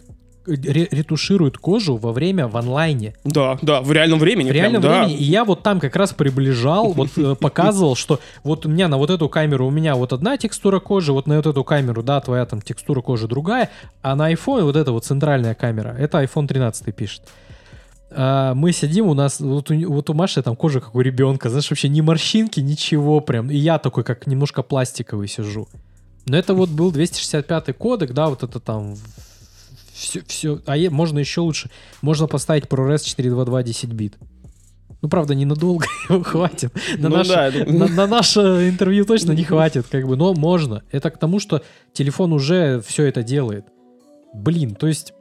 ре- 0.46 0.88
ретуширует 0.90 1.58
кожу 1.58 1.96
во 1.96 2.12
время 2.12 2.48
в 2.48 2.56
онлайне. 2.56 3.14
Да, 3.24 3.58
да, 3.62 3.80
в 3.80 3.92
реальном 3.92 4.18
времени. 4.18 4.48
В 4.48 4.50
прям, 4.50 4.62
реальном 4.62 4.82
да. 4.82 5.00
времени. 5.00 5.18
И 5.18 5.24
я 5.24 5.44
вот 5.44 5.62
там 5.62 5.80
как 5.80 5.96
раз 5.96 6.12
приближал, 6.12 6.92
вот 6.92 7.10
э, 7.16 7.34
показывал, 7.40 7.96
что 7.96 8.20
вот 8.44 8.66
у 8.66 8.68
меня 8.68 8.88
на 8.88 8.96
вот 8.96 9.10
эту 9.10 9.28
камеру 9.28 9.66
у 9.66 9.70
меня 9.70 9.94
вот 9.94 10.12
одна 10.12 10.36
текстура 10.36 10.80
кожи, 10.80 11.12
вот 11.12 11.26
на 11.26 11.36
вот 11.36 11.46
эту 11.46 11.64
камеру, 11.64 12.02
да, 12.02 12.20
твоя 12.20 12.46
там 12.46 12.62
текстура 12.62 13.00
кожи 13.00 13.28
другая, 13.28 13.70
а 14.02 14.14
на 14.14 14.32
iPhone 14.32 14.62
вот 14.62 14.76
эта 14.76 14.92
вот 14.92 15.04
центральная 15.04 15.54
камера, 15.54 15.94
это 15.98 16.22
iPhone 16.22 16.46
13 16.46 16.94
пишет. 16.94 17.22
А, 18.10 18.54
мы 18.54 18.72
сидим, 18.72 19.06
у 19.08 19.14
нас, 19.14 19.40
вот 19.40 19.70
у, 19.70 19.92
вот 19.92 20.10
у 20.10 20.14
Маши 20.14 20.42
там 20.42 20.56
кожа 20.56 20.80
как 20.80 20.94
у 20.94 21.00
ребенка, 21.00 21.50
знаешь, 21.50 21.68
вообще 21.70 21.88
ни 21.88 22.00
морщинки, 22.00 22.60
ничего 22.60 23.20
прям. 23.20 23.50
И 23.50 23.56
я 23.56 23.78
такой, 23.78 24.04
как 24.04 24.26
немножко 24.26 24.62
пластиковый 24.62 25.28
сижу. 25.28 25.68
Но 26.26 26.36
это 26.36 26.54
вот 26.54 26.70
был 26.70 26.90
265 26.90 27.76
кодек, 27.76 28.12
да, 28.12 28.28
вот 28.28 28.42
это 28.42 28.58
там 28.58 28.96
все, 29.96 30.22
все, 30.26 30.60
а 30.66 30.76
е- 30.76 30.90
можно 30.90 31.18
еще 31.18 31.40
лучше. 31.40 31.70
Можно 32.02 32.26
поставить 32.26 32.64
ProRes 32.64 33.04
422 33.04 33.62
10 33.62 33.92
бит. 33.92 34.14
Ну, 35.02 35.08
правда, 35.08 35.34
ненадолго 35.34 35.86
его 36.08 36.22
хватит. 36.22 36.72
На, 36.98 37.08
Ну 37.08 37.16
наше, 37.16 37.30
да, 37.30 37.46
это- 37.48 37.72
на, 37.72 37.86
на 37.88 38.06
наше 38.06 38.40
интервью 38.68 39.04
точно 39.04 39.32
не 39.32 39.44
хватит, 39.44 39.86
как 39.90 40.06
бы, 40.06 40.16
но 40.16 40.34
можно. 40.34 40.82
Это 40.90 41.10
к 41.10 41.18
тому, 41.18 41.40
что 41.40 41.62
телефон 41.92 42.32
уже 42.32 42.80
все 42.86 43.04
это 43.04 43.22
делает. 43.22 43.66
Блин, 44.34 44.74
то 44.74 44.86
есть, 44.86 45.12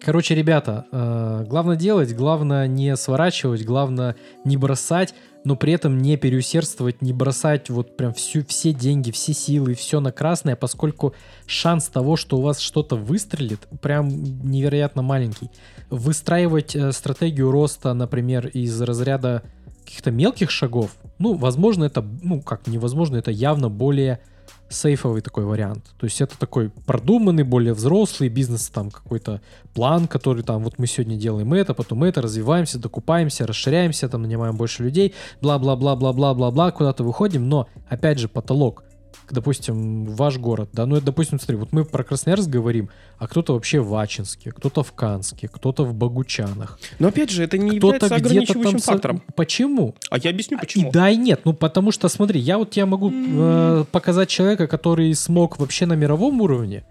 короче, 0.00 0.34
ребята, 0.34 0.84
э, 0.92 1.44
главное 1.48 1.76
делать, 1.76 2.14
главное 2.14 2.66
не 2.66 2.96
сворачивать, 2.96 3.64
главное 3.64 4.16
не 4.44 4.56
бросать, 4.56 5.14
но 5.44 5.56
при 5.56 5.72
этом 5.72 5.98
не 5.98 6.16
переусердствовать, 6.16 7.02
не 7.02 7.12
бросать 7.12 7.70
вот 7.70 7.96
прям 7.96 8.12
всю, 8.12 8.44
все 8.44 8.72
деньги, 8.72 9.10
все 9.10 9.32
силы, 9.32 9.74
все 9.74 10.00
на 10.00 10.12
красное, 10.12 10.56
поскольку 10.56 11.14
шанс 11.46 11.88
того, 11.88 12.16
что 12.16 12.38
у 12.38 12.42
вас 12.42 12.58
что-то 12.58 12.96
выстрелит, 12.96 13.66
прям 13.80 14.08
невероятно 14.08 15.02
маленький. 15.02 15.50
Выстраивать 15.90 16.74
э, 16.76 16.92
стратегию 16.92 17.50
роста, 17.50 17.94
например, 17.94 18.48
из 18.48 18.80
разряда 18.80 19.42
каких-то 19.84 20.10
мелких 20.10 20.50
шагов, 20.50 20.96
ну, 21.18 21.34
возможно, 21.34 21.84
это, 21.84 22.04
ну, 22.22 22.40
как 22.42 22.66
невозможно, 22.66 23.16
это 23.16 23.30
явно 23.30 23.68
более 23.68 24.20
сейфовый 24.68 25.22
такой 25.22 25.44
вариант. 25.44 25.84
То 25.98 26.06
есть 26.06 26.20
это 26.20 26.38
такой 26.38 26.70
продуманный, 26.86 27.42
более 27.42 27.74
взрослый 27.74 28.28
бизнес, 28.28 28.68
там 28.68 28.90
какой-то 28.90 29.40
план, 29.74 30.08
который 30.08 30.42
там 30.42 30.64
вот 30.64 30.78
мы 30.78 30.86
сегодня 30.86 31.16
делаем 31.16 31.52
это, 31.54 31.74
потом 31.74 32.04
это, 32.04 32.20
развиваемся, 32.22 32.78
докупаемся, 32.78 33.46
расширяемся, 33.46 34.08
там 34.08 34.22
нанимаем 34.22 34.56
больше 34.56 34.82
людей, 34.82 35.14
бла-бла-бла-бла-бла-бла-бла, 35.40 36.70
куда-то 36.72 37.04
выходим, 37.04 37.48
но, 37.48 37.68
опять 37.88 38.18
же, 38.18 38.28
потолок 38.28 38.84
допустим, 39.32 40.04
ваш 40.06 40.38
город, 40.38 40.70
да, 40.72 40.86
ну, 40.86 40.96
это, 40.96 41.06
допустим, 41.06 41.38
смотри, 41.38 41.56
вот 41.56 41.72
мы 41.72 41.84
про 41.84 42.04
Красноярск 42.04 42.48
говорим, 42.48 42.90
а 43.18 43.26
кто-то 43.26 43.54
вообще 43.54 43.80
в 43.80 43.94
Ачинске, 43.94 44.50
кто-то 44.50 44.82
в 44.82 44.92
Канске, 44.92 45.48
кто-то 45.48 45.84
в 45.84 45.94
Богучанах, 45.94 46.78
Но 46.98 47.08
опять 47.08 47.30
же, 47.30 47.44
это 47.44 47.58
не 47.58 47.76
является 47.76 48.14
ограничивающим 48.14 48.78
там... 48.78 48.80
фактором. 48.80 49.22
Почему? 49.34 49.94
А 50.10 50.18
я 50.18 50.30
объясню, 50.30 50.56
И 50.56 50.60
почему. 50.60 50.90
да, 50.92 51.10
и 51.10 51.16
нет. 51.16 51.40
Ну, 51.44 51.52
потому 51.52 51.92
что, 51.92 52.08
смотри, 52.08 52.40
я 52.40 52.58
вот 52.58 52.70
тебе 52.70 52.84
могу 52.84 53.12
э, 53.12 53.84
показать 53.90 54.28
человека, 54.28 54.66
который 54.66 55.14
смог 55.14 55.58
вообще 55.58 55.86
на 55.86 55.94
мировом 55.94 56.40
уровне, 56.40 56.84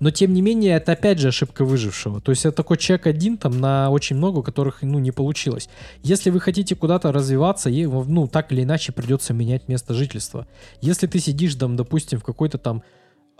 но 0.00 0.10
тем 0.10 0.32
не 0.32 0.42
менее, 0.42 0.76
это 0.76 0.92
опять 0.92 1.18
же 1.18 1.28
ошибка 1.28 1.64
выжившего. 1.64 2.20
То 2.20 2.30
есть 2.32 2.46
это 2.46 2.56
такой 2.56 2.76
человек 2.76 3.06
один 3.06 3.36
там 3.36 3.60
на 3.60 3.90
очень 3.90 4.16
много, 4.16 4.38
у 4.38 4.42
которых, 4.42 4.82
ну, 4.82 4.98
не 4.98 5.10
получилось. 5.10 5.68
Если 6.02 6.30
вы 6.30 6.40
хотите 6.40 6.74
куда-то 6.76 7.10
развиваться, 7.12 7.68
е- 7.70 7.88
ну, 7.88 8.26
так 8.28 8.52
или 8.52 8.62
иначе 8.62 8.92
придется 8.92 9.34
менять 9.34 9.68
место 9.68 9.94
жительства. 9.94 10.46
Если 10.80 11.06
ты 11.06 11.18
сидишь 11.18 11.54
там, 11.56 11.76
допустим, 11.76 12.18
в 12.20 12.24
какой-то 12.24 12.58
там 12.58 12.82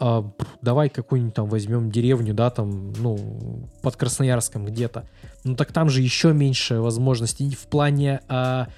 а, 0.00 0.30
давай 0.62 0.90
какую-нибудь 0.90 1.34
там 1.34 1.48
возьмем 1.48 1.90
деревню, 1.90 2.32
да, 2.32 2.50
там, 2.50 2.92
ну, 2.92 3.68
под 3.82 3.96
Красноярском 3.96 4.64
где-то. 4.64 5.08
Ну, 5.42 5.56
так 5.56 5.72
там 5.72 5.90
же 5.90 6.02
еще 6.02 6.32
меньше 6.32 6.78
возможностей 6.80 7.50
в 7.50 7.66
плане 7.66 8.20
а, 8.28 8.68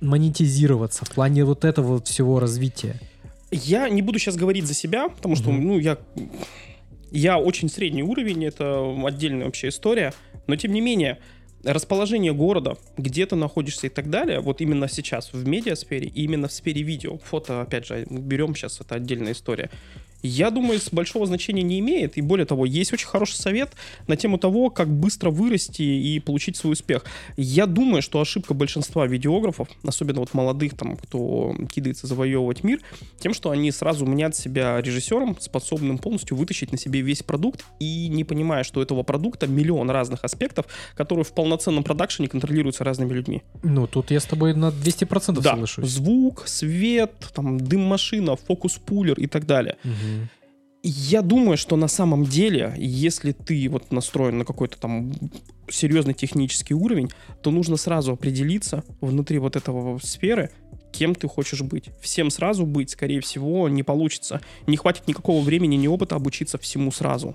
монетизироваться, 0.00 1.04
в 1.04 1.10
плане 1.10 1.44
вот 1.44 1.64
этого 1.64 1.94
вот 1.94 2.08
всего 2.08 2.40
развития. 2.40 2.96
Я 3.52 3.88
не 3.88 4.02
буду 4.02 4.18
сейчас 4.18 4.34
говорить 4.36 4.66
за 4.66 4.74
себя, 4.74 5.08
потому 5.08 5.36
что, 5.36 5.50
Мгм. 5.50 5.66
ну, 5.66 5.78
я, 5.78 5.98
я 7.10 7.38
очень 7.38 7.68
средний 7.68 8.02
уровень, 8.02 8.44
это 8.44 8.94
отдельная 9.04 9.46
вообще 9.46 9.68
история. 9.68 10.12
Но, 10.46 10.56
тем 10.56 10.72
не 10.72 10.80
менее, 10.80 11.18
расположение 11.64 12.32
города, 12.32 12.76
где 12.96 13.26
ты 13.26 13.36
находишься 13.36 13.86
и 13.86 13.90
так 13.90 14.10
далее, 14.10 14.40
вот 14.40 14.60
именно 14.60 14.88
сейчас 14.88 15.32
в 15.32 15.46
медиасфере 15.46 16.06
и 16.08 16.24
именно 16.24 16.48
в 16.48 16.52
сфере 16.52 16.82
видео, 16.82 17.18
фото, 17.18 17.60
опять 17.60 17.86
же, 17.86 18.06
берем 18.08 18.54
сейчас, 18.54 18.80
это 18.80 18.94
отдельная 18.94 19.32
история. 19.32 19.70
Я 20.22 20.50
думаю, 20.50 20.80
с 20.80 20.90
большого 20.90 21.26
значения 21.26 21.62
не 21.62 21.78
имеет. 21.80 22.16
И 22.16 22.20
более 22.20 22.46
того, 22.46 22.64
есть 22.66 22.92
очень 22.92 23.06
хороший 23.06 23.36
совет 23.36 23.72
на 24.06 24.16
тему 24.16 24.38
того, 24.38 24.70
как 24.70 24.88
быстро 24.88 25.30
вырасти 25.30 25.82
и 25.82 26.18
получить 26.20 26.56
свой 26.56 26.72
успех. 26.72 27.04
Я 27.36 27.66
думаю, 27.66 28.02
что 28.02 28.20
ошибка 28.20 28.54
большинства 28.54 29.06
видеографов, 29.06 29.68
особенно 29.84 30.20
вот 30.20 30.34
молодых, 30.34 30.76
там, 30.76 30.96
кто 30.96 31.54
кидается 31.72 32.06
завоевывать 32.06 32.64
мир, 32.64 32.80
тем, 33.18 33.34
что 33.34 33.50
они 33.50 33.70
сразу 33.70 34.06
мнят 34.06 34.34
себя 34.34 34.80
режиссером, 34.80 35.36
способным 35.40 35.98
полностью 35.98 36.36
вытащить 36.36 36.72
на 36.72 36.78
себе 36.78 37.00
весь 37.02 37.22
продукт 37.22 37.64
и 37.78 38.08
не 38.08 38.24
понимая, 38.24 38.64
что 38.64 38.80
у 38.80 38.82
этого 38.82 39.02
продукта 39.02 39.46
миллион 39.46 39.90
разных 39.90 40.24
аспектов, 40.24 40.66
которые 40.94 41.24
в 41.24 41.32
полноценном 41.32 41.84
продакшене 41.84 42.28
контролируются 42.28 42.84
разными 42.84 43.12
людьми. 43.12 43.42
Ну, 43.62 43.86
тут 43.86 44.10
я 44.10 44.20
с 44.20 44.24
тобой 44.24 44.54
на 44.54 44.68
200% 44.70 45.40
Да, 45.40 45.50
соглашусь. 45.52 45.88
звук, 45.88 46.48
свет, 46.48 47.12
там, 47.34 47.58
дым-машина, 47.60 48.36
фокус-пулер 48.36 49.14
и 49.18 49.26
так 49.26 49.46
далее. 49.46 49.76
Я 50.82 51.22
думаю, 51.22 51.56
что 51.56 51.74
на 51.74 51.88
самом 51.88 52.24
деле, 52.24 52.74
если 52.76 53.32
ты 53.32 53.68
вот 53.68 53.90
настроен 53.90 54.38
на 54.38 54.44
какой-то 54.44 54.78
там 54.78 55.12
серьезный 55.68 56.14
технический 56.14 56.74
уровень, 56.74 57.10
то 57.42 57.50
нужно 57.50 57.76
сразу 57.76 58.12
определиться 58.12 58.84
внутри 59.00 59.38
вот 59.38 59.56
этого 59.56 59.98
сферы, 59.98 60.52
кем 60.92 61.16
ты 61.16 61.26
хочешь 61.26 61.62
быть. 61.62 61.90
Всем 62.00 62.30
сразу 62.30 62.64
быть, 62.66 62.90
скорее 62.90 63.20
всего, 63.20 63.68
не 63.68 63.82
получится. 63.82 64.40
Не 64.68 64.76
хватит 64.76 65.08
никакого 65.08 65.42
времени, 65.42 65.74
ни 65.74 65.88
опыта 65.88 66.14
обучиться 66.14 66.56
всему 66.56 66.92
сразу. 66.92 67.34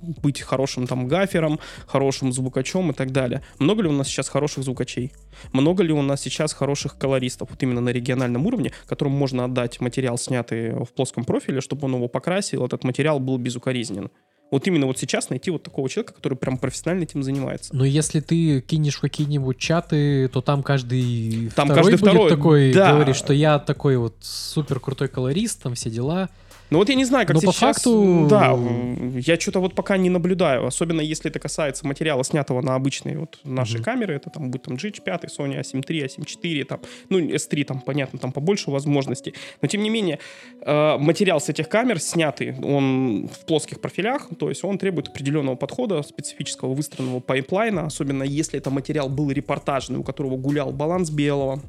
Быть 0.00 0.40
хорошим 0.40 0.86
там 0.86 1.08
гафером, 1.08 1.58
хорошим 1.86 2.32
звукачом 2.32 2.90
и 2.90 2.94
так 2.94 3.10
далее. 3.10 3.42
Много 3.58 3.82
ли 3.82 3.88
у 3.88 3.92
нас 3.92 4.08
сейчас 4.08 4.28
хороших 4.28 4.64
звукачей? 4.64 5.12
Много 5.52 5.82
ли 5.82 5.92
у 5.92 6.02
нас 6.02 6.20
сейчас 6.20 6.52
хороших 6.52 6.98
колористов, 6.98 7.50
вот 7.50 7.62
именно 7.62 7.80
на 7.80 7.90
региональном 7.90 8.46
уровне, 8.46 8.72
которым 8.86 9.14
можно 9.14 9.44
отдать 9.44 9.80
материал, 9.80 10.18
снятый 10.18 10.72
в 10.72 10.88
плоском 10.94 11.24
профиле, 11.24 11.60
чтобы 11.60 11.86
он 11.86 11.94
его 11.94 12.08
покрасил, 12.08 12.64
этот 12.64 12.84
материал 12.84 13.20
был 13.20 13.38
безукоризнен? 13.38 14.10
Вот 14.50 14.66
именно 14.66 14.86
вот 14.86 14.98
сейчас 14.98 15.28
найти 15.28 15.50
вот 15.50 15.62
такого 15.62 15.88
человека, 15.88 16.14
который 16.14 16.38
прям 16.38 16.56
профессионально 16.56 17.02
этим 17.02 17.22
занимается. 17.22 17.74
Но 17.74 17.84
если 17.84 18.20
ты 18.20 18.62
кинешь 18.62 18.96
какие-нибудь 18.98 19.58
чаты, 19.58 20.28
то 20.28 20.40
там 20.40 20.62
каждый 20.62 21.50
Там 21.54 21.68
второй 21.68 21.92
каждый 21.92 22.00
будет 22.00 22.10
второй, 22.10 22.30
такой 22.30 22.72
да. 22.72 22.92
говорит, 22.92 23.16
что 23.16 23.32
я 23.34 23.58
такой 23.58 23.98
вот 23.98 24.16
супер 24.20 24.80
крутой 24.80 25.08
колорист, 25.08 25.62
там 25.62 25.74
все 25.74 25.90
дела. 25.90 26.30
Ну 26.70 26.78
вот 26.78 26.88
я 26.90 26.94
не 26.96 27.04
знаю, 27.06 27.26
как 27.26 27.34
Но 27.34 27.40
по 27.40 27.52
сейчас... 27.52 27.76
факту- 27.78 28.26
Да, 28.28 28.54
я 29.20 29.40
что-то 29.40 29.60
вот 29.60 29.74
пока 29.74 29.96
не 29.96 30.10
наблюдаю, 30.10 30.66
особенно 30.66 31.00
если 31.00 31.30
это 31.30 31.38
касается 31.38 31.86
материала, 31.86 32.22
снятого 32.24 32.60
на 32.60 32.74
обычные 32.74 33.18
вот 33.18 33.38
наши 33.44 33.76
Мгм. 33.76 33.84
камеры, 33.84 34.14
это 34.16 34.28
там 34.28 34.50
будет 34.50 34.64
там 34.64 34.74
GH5, 34.74 35.24
Sony 35.38 35.58
A7 35.60 35.82
III, 35.82 36.04
A7 36.06 36.24
IV, 36.24 36.64
там, 36.64 36.80
ну 37.08 37.18
S3 37.20 37.64
там, 37.64 37.80
понятно, 37.80 38.18
там 38.18 38.32
побольше 38.32 38.70
возможностей, 38.70 39.34
но 39.62 39.68
тем 39.68 39.82
не 39.82 39.88
менее 39.88 40.18
э, 40.60 40.98
материал 40.98 41.40
с 41.40 41.48
этих 41.48 41.68
камер 41.70 42.00
снятый, 42.00 42.54
он 42.62 43.28
в 43.28 43.46
плоских 43.46 43.80
профилях, 43.80 44.28
то 44.38 44.50
есть 44.50 44.62
он 44.62 44.76
требует 44.76 45.08
определенного 45.08 45.56
подхода, 45.56 46.02
специфического 46.02 46.74
выстроенного 46.74 47.20
пайплайна, 47.20 47.86
особенно 47.86 48.22
если 48.24 48.58
это 48.58 48.70
материал 48.70 49.08
был 49.08 49.30
репортажный, 49.30 49.98
у 49.98 50.02
которого 50.02 50.36
гулял 50.36 50.70
баланс 50.72 51.08
белого, 51.10 51.62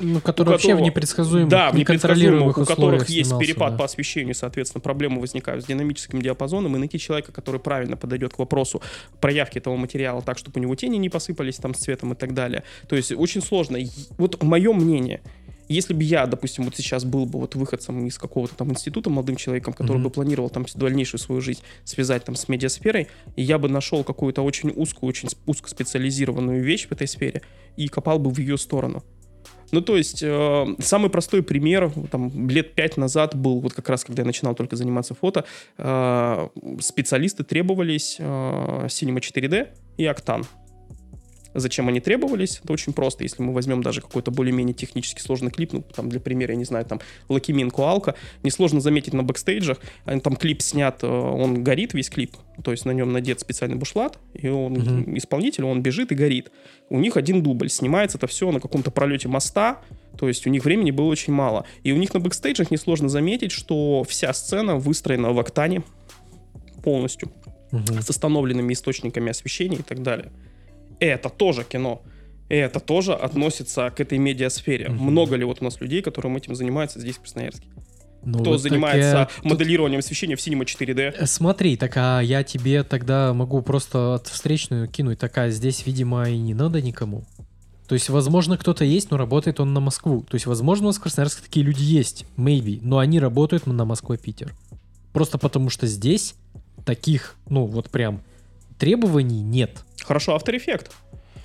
Ну, 0.00 0.20
который 0.20 0.48
у 0.48 0.52
вообще 0.52 0.68
в 0.68 0.70
которого- 0.70 0.86
непредсказуемых, 0.86 1.48
да, 1.50 1.70
в 1.70 1.74
неконтролируемых 1.76 2.56
непредсказуемых, 2.56 2.70
у 2.70 2.96
которых 2.96 3.08
есть 3.10 3.38
перепад 3.38 3.72
да. 3.72 3.78
по 3.78 3.84
освещению, 3.84 4.34
соответственно, 4.34 4.80
проблемы 4.80 5.20
возникают 5.20 5.64
с 5.64 5.66
динамическим 5.66 6.22
диапазоном, 6.22 6.74
и 6.76 6.78
найти 6.78 6.98
человека, 6.98 7.32
который 7.32 7.60
правильно 7.60 7.96
подойдет 7.96 8.32
к 8.34 8.38
вопросу 8.38 8.82
проявки 9.20 9.58
этого 9.58 9.76
материала 9.76 10.22
так, 10.22 10.38
чтобы 10.38 10.58
у 10.58 10.62
него 10.62 10.74
тени 10.74 10.96
не 10.96 11.08
посыпались 11.08 11.56
там 11.56 11.74
с 11.74 11.78
цветом 11.78 12.12
и 12.12 12.16
так 12.16 12.34
далее. 12.34 12.62
То 12.88 12.96
есть 12.96 13.12
очень 13.12 13.42
сложно. 13.42 13.78
Вот 14.18 14.42
мое 14.42 14.72
мнение, 14.72 15.20
если 15.68 15.94
бы 15.94 16.02
я, 16.02 16.26
допустим, 16.26 16.64
вот 16.64 16.74
сейчас 16.76 17.04
был 17.04 17.26
бы 17.26 17.38
вот 17.38 17.54
выходцем 17.54 18.04
из 18.06 18.18
какого-то 18.18 18.56
там 18.56 18.70
института, 18.72 19.08
молодым 19.08 19.36
человеком, 19.36 19.72
который 19.72 19.98
Мгм. 19.98 20.04
бы 20.04 20.10
планировал 20.10 20.50
там 20.50 20.66
дальнейшую 20.74 21.20
свою 21.20 21.40
жизнь 21.40 21.60
связать 21.84 22.24
там 22.24 22.34
с 22.34 22.48
медиасферой, 22.48 23.06
и 23.36 23.42
я 23.42 23.56
бы 23.58 23.68
нашел 23.68 24.02
какую-то 24.02 24.42
очень 24.42 24.70
узкую, 24.74 25.08
очень 25.08 25.28
узкоспециализированную 25.46 26.62
вещь 26.62 26.88
в 26.88 26.92
этой 26.92 27.06
сфере 27.06 27.42
и 27.76 27.88
копал 27.88 28.18
бы 28.18 28.30
в 28.30 28.38
ее 28.38 28.58
сторону. 28.58 29.04
Ну, 29.72 29.80
то 29.80 29.96
есть, 29.96 30.22
э, 30.22 30.66
самый 30.80 31.10
простой 31.10 31.42
пример, 31.42 31.92
там, 32.10 32.48
лет 32.48 32.74
пять 32.74 32.96
назад 32.96 33.36
был, 33.36 33.60
вот 33.60 33.72
как 33.72 33.88
раз, 33.88 34.04
когда 34.04 34.22
я 34.22 34.26
начинал 34.26 34.54
только 34.54 34.76
заниматься 34.76 35.14
фото, 35.14 35.44
э, 35.78 36.48
специалисты 36.80 37.44
требовались 37.44 38.16
э, 38.18 38.86
Cinema 38.88 39.20
4D 39.20 39.68
и 39.96 40.04
Octane. 40.04 40.46
Зачем 41.54 41.88
они 41.88 42.00
требовались? 42.00 42.60
Это 42.62 42.72
очень 42.72 42.92
просто. 42.92 43.24
Если 43.24 43.42
мы 43.42 43.52
возьмем 43.52 43.82
даже 43.82 44.00
какой-то 44.00 44.30
более-менее 44.30 44.74
технически 44.74 45.20
сложный 45.20 45.50
клип, 45.50 45.72
ну, 45.72 45.82
там, 45.82 46.08
для 46.08 46.20
примера, 46.20 46.52
я 46.52 46.56
не 46.58 46.64
знаю, 46.64 46.84
там, 46.84 47.00
Loqiemean 47.28 47.70
Коалка, 47.70 48.14
несложно 48.42 48.80
заметить 48.80 49.12
на 49.14 49.22
бэкстейджах, 49.24 49.78
а, 50.04 50.18
там 50.20 50.36
клип 50.36 50.62
снят, 50.62 51.02
э, 51.02 51.06
он 51.08 51.64
горит 51.64 51.92
весь 51.92 52.08
клип, 52.08 52.36
то 52.62 52.70
есть 52.70 52.84
на 52.84 52.92
нем 52.92 53.12
надет 53.12 53.40
специальный 53.40 53.76
бушлат, 53.76 54.18
и 54.34 54.48
он, 54.48 54.72
Мгм. 54.74 55.18
исполнитель, 55.18 55.64
он 55.64 55.82
бежит 55.82 56.12
и 56.12 56.14
горит. 56.14 56.52
У 56.88 56.98
них 57.00 57.16
один 57.16 57.42
дубль, 57.42 57.68
снимается 57.68 58.16
это 58.18 58.26
все 58.28 58.50
на 58.52 58.60
каком-то 58.60 58.90
пролете 58.92 59.26
моста, 59.28 59.80
то 60.16 60.28
есть 60.28 60.46
у 60.46 60.50
них 60.50 60.64
времени 60.64 60.92
было 60.92 61.06
очень 61.06 61.32
мало. 61.32 61.64
И 61.82 61.92
у 61.92 61.96
них 61.96 62.14
на 62.14 62.20
бэкстейджах 62.20 62.70
несложно 62.70 63.08
заметить, 63.08 63.50
что 63.50 64.04
вся 64.04 64.32
сцена 64.32 64.76
выстроена 64.76 65.32
в 65.32 65.38
октане 65.40 65.82
полностью 66.84 67.30
Мгм. 67.72 68.02
с 68.02 68.08
установленными 68.10 68.72
источниками 68.72 69.30
освещения 69.30 69.76
и 69.78 69.82
так 69.82 70.02
далее. 70.02 70.30
Это 71.00 71.28
тоже 71.28 71.64
кино. 71.64 72.02
Это 72.48 72.80
тоже 72.80 73.12
относится 73.14 73.90
к 73.90 74.00
этой 74.00 74.18
медиасфере. 74.18 74.88
Мгм. 74.88 75.04
Много 75.04 75.36
ли 75.36 75.44
вот 75.44 75.58
у 75.60 75.64
нас 75.64 75.80
людей, 75.80 76.02
которым 76.02 76.36
этим 76.36 76.54
занимаются 76.54 77.00
здесь, 77.00 77.16
в 77.16 77.20
Красноярске? 77.20 77.66
Ну, 78.22 78.40
Кто 78.40 78.50
вот 78.50 78.62
так 78.62 78.70
занимается 78.70 79.18
я 79.18 79.28
тут- 79.34 79.44
моделированием 79.44 80.00
освещения 80.00 80.36
в 80.36 80.40
Cinema 80.40 80.64
4D? 80.64 81.14
Э, 81.16 81.26
Смотри, 81.26 81.76
так 81.76 81.92
а 81.96 82.20
я 82.20 82.42
тебе 82.44 82.82
тогда 82.82 83.32
могу 83.32 83.62
просто 83.62 84.14
от 84.16 84.26
встречную 84.26 84.88
кинуть. 84.88 85.18
Такая 85.18 85.50
здесь, 85.50 85.86
видимо, 85.86 86.28
и 86.28 86.36
не 86.36 86.52
надо 86.52 86.82
никому. 86.82 87.24
То 87.88 87.94
есть, 87.94 88.08
возможно, 88.10 88.58
кто-то 88.58 88.84
есть, 88.84 89.10
но 89.10 89.16
работает 89.16 89.58
он 89.58 89.72
на 89.72 89.80
Москву. 89.80 90.22
То 90.28 90.34
есть, 90.34 90.46
возможно, 90.46 90.86
у 90.86 90.88
нас 90.88 90.98
в 90.98 91.00
Красноярске 91.00 91.42
такие 91.42 91.64
люди 91.64 91.82
есть, 91.82 92.26
maybe, 92.36 92.78
но 92.82 92.98
они 92.98 93.18
работают 93.20 93.66
на 93.66 93.84
Москва-Питер. 93.84 94.54
Просто 95.12 95.38
потому 95.38 95.70
что 95.70 95.86
здесь 95.86 96.34
таких, 96.84 97.36
ну, 97.48 97.64
вот 97.64 97.90
прям 97.90 98.22
требований 98.78 99.40
нет. 99.42 99.84
Хорошо, 100.10 100.34
After 100.34 100.56
Effects. 100.56 100.90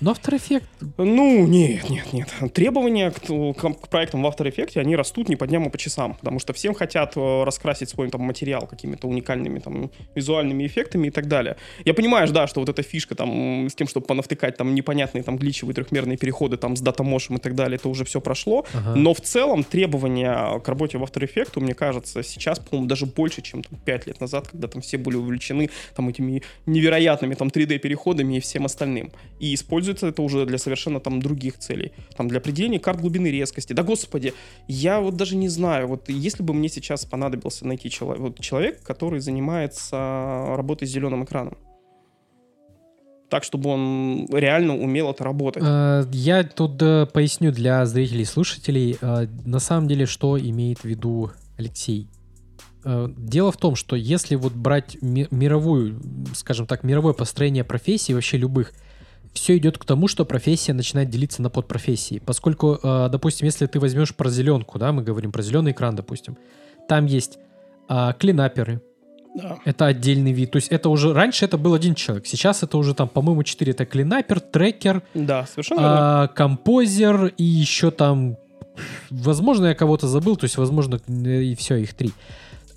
Но 0.00 0.12
After 0.12 0.34
Effects, 0.38 0.62
Ну, 0.98 1.46
нет, 1.46 1.88
нет, 1.88 2.12
нет. 2.12 2.28
Требования 2.52 3.10
к, 3.10 3.20
к- 3.20 3.80
к 3.80 3.88
проектам 3.88 4.22
в 4.22 4.26
After 4.26 4.44
Effects, 4.54 4.78
они 4.78 4.94
растут 4.96 5.28
не 5.28 5.36
по 5.36 5.46
дням, 5.46 5.66
а 5.66 5.70
по 5.70 5.78
часам. 5.78 6.14
Потому 6.14 6.38
что 6.38 6.52
всем 6.52 6.74
хотят 6.74 7.16
э, 7.16 7.44
раскрасить 7.44 7.88
свой 7.88 8.10
там 8.10 8.20
материал 8.22 8.66
какими-то 8.66 9.08
уникальными 9.08 9.58
там 9.58 9.90
визуальными 10.14 10.66
эффектами 10.66 11.06
и 11.08 11.10
так 11.10 11.28
далее. 11.28 11.56
Я 11.84 11.94
понимаю, 11.94 12.28
да, 12.32 12.46
что 12.46 12.60
вот 12.60 12.68
эта 12.68 12.82
фишка 12.82 13.14
там 13.14 13.68
с 13.70 13.74
тем, 13.74 13.88
чтобы 13.88 14.06
понавтыкать 14.06 14.56
там 14.56 14.74
непонятные 14.74 15.22
там 15.22 15.38
гличевые 15.38 15.74
трехмерные 15.74 16.18
переходы 16.18 16.56
там 16.56 16.76
с 16.76 16.80
датамошем 16.80 17.36
и 17.36 17.38
так 17.40 17.54
далее, 17.54 17.76
это 17.76 17.88
уже 17.88 18.04
все 18.04 18.20
прошло. 18.20 18.66
ага. 18.74 18.94
Но 18.94 19.14
в 19.14 19.20
целом 19.20 19.64
требования 19.64 20.58
к 20.60 20.68
работе 20.68 20.98
в 20.98 21.02
After 21.04 21.22
Effects, 21.26 21.58
мне 21.60 21.74
кажется, 21.74 22.22
сейчас, 22.22 22.58
по-моему, 22.58 22.88
даже 22.88 23.06
больше, 23.06 23.40
чем 23.42 23.62
там, 23.62 23.78
5 23.84 24.06
лет 24.08 24.20
назад, 24.20 24.48
когда 24.48 24.68
там 24.68 24.82
все 24.82 24.98
были 24.98 25.16
увлечены 25.16 25.70
там 25.94 26.08
этими 26.08 26.42
невероятными 26.66 27.34
там 27.34 27.48
3D-переходами 27.48 28.36
и 28.36 28.40
всем 28.40 28.66
остальным. 28.66 29.10
И 29.40 29.54
используется 29.86 30.06
это 30.08 30.22
уже 30.22 30.46
для 30.46 30.58
совершенно 30.58 31.00
там 31.00 31.20
других 31.20 31.58
целей. 31.58 31.92
Там 32.16 32.28
для 32.28 32.38
определения 32.38 32.78
карт 32.78 33.00
глубины 33.00 33.28
резкости. 33.30 33.72
Да 33.72 33.82
господи, 33.82 34.32
я 34.68 35.00
вот 35.00 35.16
даже 35.16 35.36
не 35.36 35.48
знаю, 35.48 35.86
вот 35.88 36.08
если 36.08 36.42
бы 36.42 36.54
мне 36.54 36.68
сейчас 36.68 37.04
понадобился 37.04 37.66
найти 37.66 37.88
чело- 37.88 38.16
вот 38.18 38.40
человек, 38.40 38.82
который 38.82 39.20
занимается 39.20 39.96
работой 40.56 40.86
с 40.88 40.90
зеленым 40.90 41.24
экраном, 41.24 41.56
так, 43.28 43.42
чтобы 43.44 43.70
он 43.70 44.26
реально 44.32 44.76
умел 44.76 45.10
это 45.10 45.24
работать. 45.24 45.62
Э, 45.66 46.04
Я 46.12 46.44
тут 46.44 46.80
э, 46.82 47.06
поясню 47.12 47.50
для 47.52 47.84
зрителей 47.86 48.22
и 48.22 48.24
слушателей, 48.24 48.96
э, 49.00 49.26
на 49.44 49.58
самом 49.58 49.88
деле, 49.88 50.06
что 50.06 50.38
имеет 50.38 50.78
в 50.80 50.84
виду 50.84 51.30
Алексей. 51.58 52.08
Дело 53.18 53.50
в 53.50 53.56
том, 53.56 53.74
что 53.74 53.96
если 53.96 54.36
вот 54.36 54.52
брать 54.52 54.96
ми- 55.02 55.26
мировую, 55.32 56.00
скажем 56.34 56.66
так, 56.68 56.84
мировое 56.84 57.14
построение 57.14 57.64
профессий, 57.64 58.14
вообще 58.14 58.36
любых, 58.38 58.72
все 59.36 59.56
идет 59.56 59.78
к 59.78 59.84
тому, 59.84 60.08
что 60.08 60.24
профессия 60.24 60.72
начинает 60.72 61.10
делиться 61.10 61.42
на 61.42 61.50
подпрофессии. 61.50 62.20
Поскольку, 62.24 62.78
э, 62.82 63.08
допустим, 63.10 63.46
если 63.46 63.66
ты 63.66 63.78
возьмешь 63.78 64.14
про 64.14 64.30
зеленку, 64.30 64.78
да, 64.78 64.92
мы 64.92 65.02
говорим 65.02 65.30
про 65.30 65.42
зеленый 65.42 65.72
экран, 65.72 65.94
допустим, 65.94 66.36
там 66.88 67.06
есть 67.06 67.38
а, 67.88 68.12
клинаперы, 68.14 68.80
Да. 69.34 69.58
это 69.64 69.86
отдельный 69.86 70.32
вид. 70.32 70.50
То 70.50 70.56
есть 70.56 70.68
это 70.68 70.88
уже 70.88 71.12
раньше 71.12 71.44
это 71.44 71.58
был 71.58 71.74
один 71.74 71.94
человек, 71.94 72.26
сейчас 72.26 72.62
это 72.62 72.78
уже 72.78 72.94
там, 72.94 73.08
по-моему, 73.08 73.42
4. 73.42 73.72
Это 73.72 73.84
клинапер, 73.86 74.40
трекер, 74.40 75.02
Да, 75.14 75.46
совершенно 75.46 75.82
а, 76.22 76.28
композер 76.28 77.26
и 77.26 77.44
еще 77.44 77.90
там, 77.90 78.36
возможно, 79.10 79.66
я 79.66 79.74
кого-то 79.74 80.08
забыл, 80.08 80.36
то 80.36 80.44
есть, 80.44 80.56
возможно, 80.56 80.96
и 80.96 81.54
все, 81.54 81.76
их 81.76 81.94
три. 81.94 82.12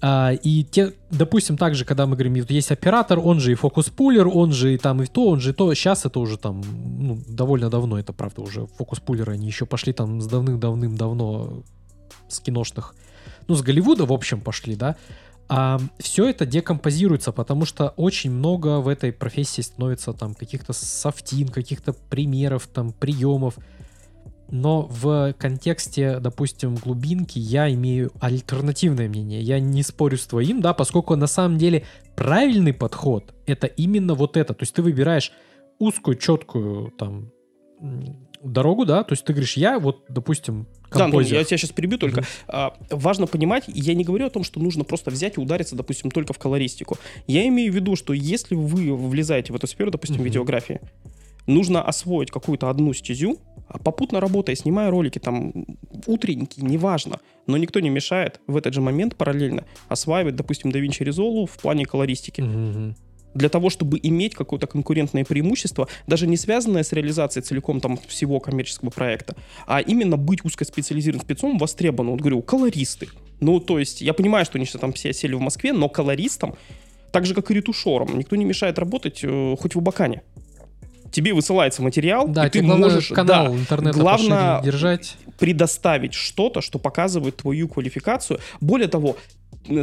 А, 0.02 0.32
и 0.32 0.64
те, 0.64 0.94
допустим, 1.12 1.58
также, 1.58 1.84
когда 1.84 2.06
мы 2.06 2.16
говорим, 2.16 2.36
есть 2.36 2.72
оператор, 2.72 3.20
он 3.20 3.40
же 3.40 3.52
и 3.52 3.56
фокус-пулер, 3.56 4.28
он 4.28 4.54
же 4.54 4.74
и 4.74 4.78
там 4.78 5.02
и 5.04 5.08
то, 5.08 5.28
он 5.28 5.40
же 5.40 5.50
и 5.50 5.54
то. 5.54 5.74
Сейчас 5.74 6.06
это 6.06 6.20
уже 6.20 6.38
там, 6.38 6.62
ну, 7.00 7.20
довольно 7.28 7.70
давно, 7.70 8.00
это 8.00 8.14
правда, 8.14 8.42
уже 8.42 8.66
фокус-пулеры, 8.78 9.34
они 9.34 9.48
еще 9.48 9.66
пошли 9.66 9.92
там 9.92 10.22
с 10.22 10.28
давным-давным-давно 10.28 11.64
с 12.30 12.40
киношных, 12.40 12.96
ну, 13.48 13.56
с 13.56 13.62
Голливуда, 13.62 14.06
в 14.06 14.14
общем, 14.14 14.40
пошли, 14.40 14.76
да. 14.76 14.96
А 15.50 15.80
все 15.98 16.30
это 16.30 16.46
декомпозируется, 16.46 17.32
потому 17.32 17.66
что 17.66 17.90
очень 17.98 18.32
много 18.32 18.80
в 18.80 18.88
этой 18.88 19.12
профессии 19.12 19.62
становится 19.62 20.14
там 20.14 20.36
каких-то 20.36 20.74
софтин, 20.74 21.48
каких-то 21.48 21.94
примеров, 21.94 22.68
там, 22.68 22.94
приемов. 22.94 23.56
Но 24.52 24.88
в 24.90 25.34
контексте, 25.38 26.20
допустим, 26.20 26.76
глубинки 26.76 27.38
я 27.40 27.72
имею 27.74 28.12
альтернативное 28.20 29.08
мнение. 29.08 29.42
Я 29.42 29.60
не 29.60 29.84
спорю 29.84 30.18
с 30.18 30.26
твоим, 30.26 30.62
да, 30.62 30.74
поскольку 30.74 31.16
на 31.16 31.28
самом 31.28 31.58
деле 31.58 31.84
правильный 32.16 32.74
подход 32.74 33.34
это 33.46 33.68
именно 33.68 34.14
вот 34.16 34.38
это. 34.38 34.54
То 34.54 34.64
есть 34.64 34.74
ты 34.74 34.82
выбираешь 34.82 35.32
узкую, 35.78 36.18
четкую 36.18 36.92
там 36.98 37.32
дорогу, 38.44 38.86
да, 38.86 39.04
то 39.04 39.14
есть 39.14 39.24
ты 39.26 39.34
говоришь, 39.34 39.56
я 39.58 39.80
вот, 39.80 40.06
допустим, 40.10 40.68
Да, 40.92 41.00
композер. 41.00 41.38
я 41.38 41.44
тебя 41.44 41.58
сейчас 41.58 41.72
перебью 41.72 41.98
только. 41.98 42.24
А, 42.48 42.74
важно 42.90 43.28
понимать, 43.28 43.66
я 43.68 43.94
не 43.94 44.04
говорю 44.04 44.26
о 44.28 44.30
том, 44.30 44.44
что 44.44 44.60
нужно 44.60 44.84
просто 44.84 45.12
взять 45.12 45.38
и 45.38 45.42
удариться, 45.42 45.76
допустим, 45.76 46.10
только 46.12 46.34
в 46.34 46.40
колористику. 46.40 46.98
Я 47.28 47.48
имею 47.48 47.72
в 47.72 47.76
виду, 47.76 47.96
что 47.96 48.14
если 48.14 48.56
вы 48.56 48.96
влезаете 48.96 49.52
в 49.54 49.56
эту 49.56 49.68
сферу, 49.68 49.92
допустим, 49.92 50.18
Мгм. 50.18 50.26
видеографии, 50.26 50.80
нужно 51.50 51.82
освоить 51.82 52.32
какую-то 52.32 52.70
одну 52.70 52.94
стезю, 52.94 53.40
а 53.68 53.78
попутно 53.78 54.20
работая, 54.20 54.56
снимая 54.56 54.90
ролики, 54.90 55.20
там, 55.20 55.66
утренники, 56.08 56.60
неважно, 56.62 57.20
но 57.48 57.58
никто 57.58 57.80
не 57.80 57.90
мешает 57.90 58.40
в 58.48 58.56
этот 58.56 58.74
же 58.74 58.82
момент 58.82 59.16
параллельно 59.16 59.66
осваивать, 59.90 60.36
допустим, 60.36 60.72
DaVinci 60.72 61.02
Resolve 61.02 61.48
в 61.48 61.58
плане 61.60 61.86
колористики. 61.86 62.42
Мгм. 62.42 62.96
Для 63.36 63.50
того, 63.50 63.70
чтобы 63.70 64.00
иметь 64.02 64.34
какое-то 64.34 64.66
конкурентное 64.66 65.24
преимущество, 65.24 65.88
даже 66.08 66.26
не 66.26 66.36
связанное 66.36 66.82
с 66.82 66.94
реализацией 66.94 67.44
целиком 67.44 67.80
там 67.80 67.98
всего 68.08 68.40
коммерческого 68.40 68.90
проекта, 68.90 69.36
а 69.68 69.82
именно 69.82 70.18
быть 70.18 70.44
узкоспециализированным 70.44 71.26
спецом 71.26 71.60
востребован. 71.60 72.10
Вот 72.10 72.22
говорю, 72.22 72.42
колористы. 72.42 73.08
Ну, 73.40 73.60
то 73.60 73.78
есть, 73.78 74.02
я 74.02 74.14
понимаю, 74.14 74.46
что 74.46 74.58
они 74.58 74.66
сейчас 74.66 74.82
там 74.82 74.94
все 74.94 75.14
сели 75.14 75.36
в 75.36 75.40
Москве, 75.40 75.74
но 75.74 75.90
колористам, 75.90 76.56
так 77.12 77.28
же, 77.28 77.36
как 77.36 77.52
и 77.52 77.54
ретушерам, 77.54 78.18
никто 78.18 78.36
не 78.36 78.46
мешает 78.46 78.80
работать 78.80 79.20
э, 79.24 79.56
хоть 79.60 79.76
в 79.76 79.78
Абакане. 79.78 80.24
Тебе 81.12 81.34
высылается 81.34 81.82
материал, 81.82 82.28
Да, 82.28 82.48
и 82.48 82.50
ты 82.50 82.62
можешь 82.62 83.10
канал 83.10 83.54
да, 83.54 83.60
интернета 83.60 84.00
главное- 84.00 84.62
держать. 84.62 85.16
предоставить 85.40 86.14
что-то, 86.14 86.62
что 86.62 86.80
показывает 86.80 87.38
твою 87.38 87.68
квалификацию. 87.68 88.40
Более 88.60 88.88
того, 88.90 89.16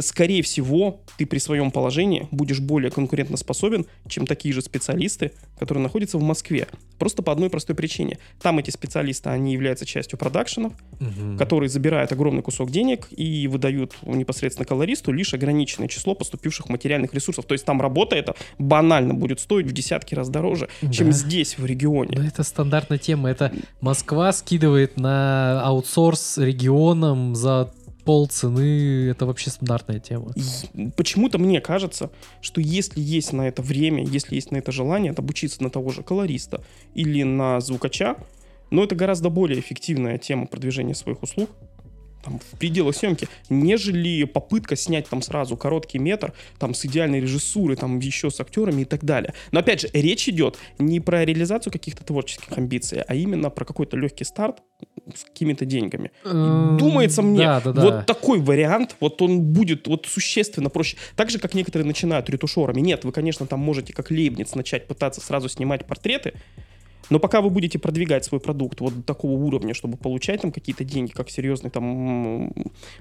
скорее 0.01 0.41
всего, 0.43 1.01
ты 1.17 1.25
при 1.25 1.39
своем 1.39 1.71
положении 1.71 2.27
будешь 2.31 2.59
более 2.59 2.91
конкурентоспособен, 2.91 3.85
чем 4.07 4.25
такие 4.27 4.53
же 4.53 4.61
специалисты, 4.61 5.31
которые 5.59 5.81
находятся 5.83 6.17
в 6.17 6.21
Москве. 6.23 6.67
Просто 6.99 7.21
по 7.21 7.31
одной 7.31 7.49
простой 7.49 7.75
причине. 7.75 8.17
Там 8.41 8.57
эти 8.59 8.69
специалисты, 8.71 9.29
они 9.29 9.53
являются 9.53 9.85
частью 9.85 10.17
продакшенов, 10.19 10.73
Мгм. 10.99 11.37
которые 11.37 11.69
забирают 11.69 12.11
огромный 12.11 12.41
кусок 12.41 12.71
денег 12.71 13.07
и 13.15 13.47
выдают 13.47 13.95
непосредственно 14.03 14.65
колористу 14.65 15.11
лишь 15.11 15.33
ограниченное 15.33 15.87
число 15.87 16.15
поступивших 16.15 16.69
материальных 16.69 17.13
ресурсов. 17.13 17.45
То 17.45 17.53
есть 17.53 17.65
там 17.65 17.81
работа 17.81 18.15
эта 18.15 18.35
банально 18.57 19.13
будет 19.13 19.39
стоить 19.39 19.67
в 19.67 19.71
десятки 19.73 20.15
раз 20.15 20.29
дороже, 20.29 20.69
чем 20.91 21.07
Да. 21.07 21.13
Здесь, 21.17 21.57
в 21.57 21.65
регионе. 21.65 22.17
Ну, 22.17 22.23
это 22.23 22.43
стандартная 22.43 22.97
тема. 22.97 23.29
Это 23.29 23.51
Москва 23.81 24.31
скидывает 24.31 24.97
на 24.97 25.61
аутсорс 25.63 26.37
регионам 26.37 27.35
за 27.35 27.71
полцены. 28.05 29.09
Это 29.09 29.25
вообще 29.25 29.49
стандартная 29.49 29.99
тема. 29.99 30.31
Почему-то 30.95 31.37
мне 31.37 31.59
кажется, 31.59 32.09
что 32.41 32.61
если 32.61 33.01
есть 33.01 33.33
на 33.33 33.47
это 33.47 33.61
время, 33.61 34.05
если 34.05 34.35
есть 34.35 34.51
на 34.51 34.57
это 34.57 34.71
желание, 34.71 35.11
обучиться 35.11 35.61
на 35.61 35.69
того 35.69 35.89
же 35.89 36.03
колориста 36.03 36.63
или 36.95 37.23
на 37.23 37.59
звукача, 37.59 38.15
но 38.69 38.83
это 38.83 38.95
гораздо 38.95 39.29
более 39.29 39.59
эффективная 39.59 40.17
тема 40.17 40.47
продвижения 40.47 40.95
своих 40.95 41.21
услуг 41.21 41.49
там, 42.23 42.39
в 42.39 42.57
пределах 42.57 42.95
съемки, 42.95 43.27
нежели 43.49 44.23
попытка 44.25 44.75
снять 44.75 45.07
там 45.07 45.21
сразу 45.21 45.55
короткий 45.57 45.99
метр, 45.99 46.33
там 46.59 46.73
с 46.73 46.85
идеальной 46.85 47.21
режиссурой, 47.21 47.77
там 47.77 47.99
еще 47.99 48.29
с 48.29 48.39
актерами 48.39 48.81
и 48.81 48.85
так 48.85 49.03
далее. 49.03 49.33
Но 49.51 49.59
опять 49.59 49.81
же, 49.81 49.89
речь 49.93 50.27
идет 50.27 50.57
не 50.79 50.99
про 50.99 51.25
реализацию 51.25 51.71
каких-то 51.71 52.03
творческих 52.03 52.57
амбиций, 52.57 53.01
а 53.01 53.15
именно 53.15 53.49
про 53.49 53.65
какой-то 53.65 53.97
легкий 53.97 54.23
старт 54.23 54.61
с 55.15 55.23
какими-то 55.23 55.65
деньгами. 55.65 56.11
Эм, 56.25 56.77
Думается 56.77 57.21
мне, 57.21 57.45
Да, 57.45 57.61
да, 57.61 57.71
да. 57.71 57.81
вот 57.81 58.05
такой 58.05 58.39
вариант, 58.39 58.95
вот 58.99 59.21
он 59.21 59.41
будет 59.41 59.87
вот 59.87 60.05
существенно 60.05 60.69
проще. 60.69 60.97
Так 61.15 61.29
же, 61.29 61.39
как 61.39 61.53
некоторые 61.53 61.85
начинают 61.87 62.29
ретушерами. 62.29 62.81
Нет, 62.81 63.05
вы, 63.05 63.11
конечно, 63.11 63.45
там 63.47 63.59
можете 63.59 63.93
как 63.93 64.11
лейбниц 64.11 64.53
начать 64.55 64.87
пытаться 64.87 65.21
сразу 65.21 65.47
снимать 65.49 65.85
портреты, 65.85 66.33
но 67.09 67.19
пока 67.19 67.41
вы 67.41 67.49
будете 67.49 67.79
продвигать 67.79 68.25
свой 68.25 68.39
продукт 68.39 68.81
вот 68.81 68.95
до 68.95 69.03
такого 69.03 69.33
уровня, 69.33 69.73
чтобы 69.73 69.97
получать 69.97 70.41
там 70.41 70.51
какие-то 70.51 70.83
деньги, 70.83 71.11
как 71.11 71.29
серьезный 71.29 71.69
там 71.69 72.51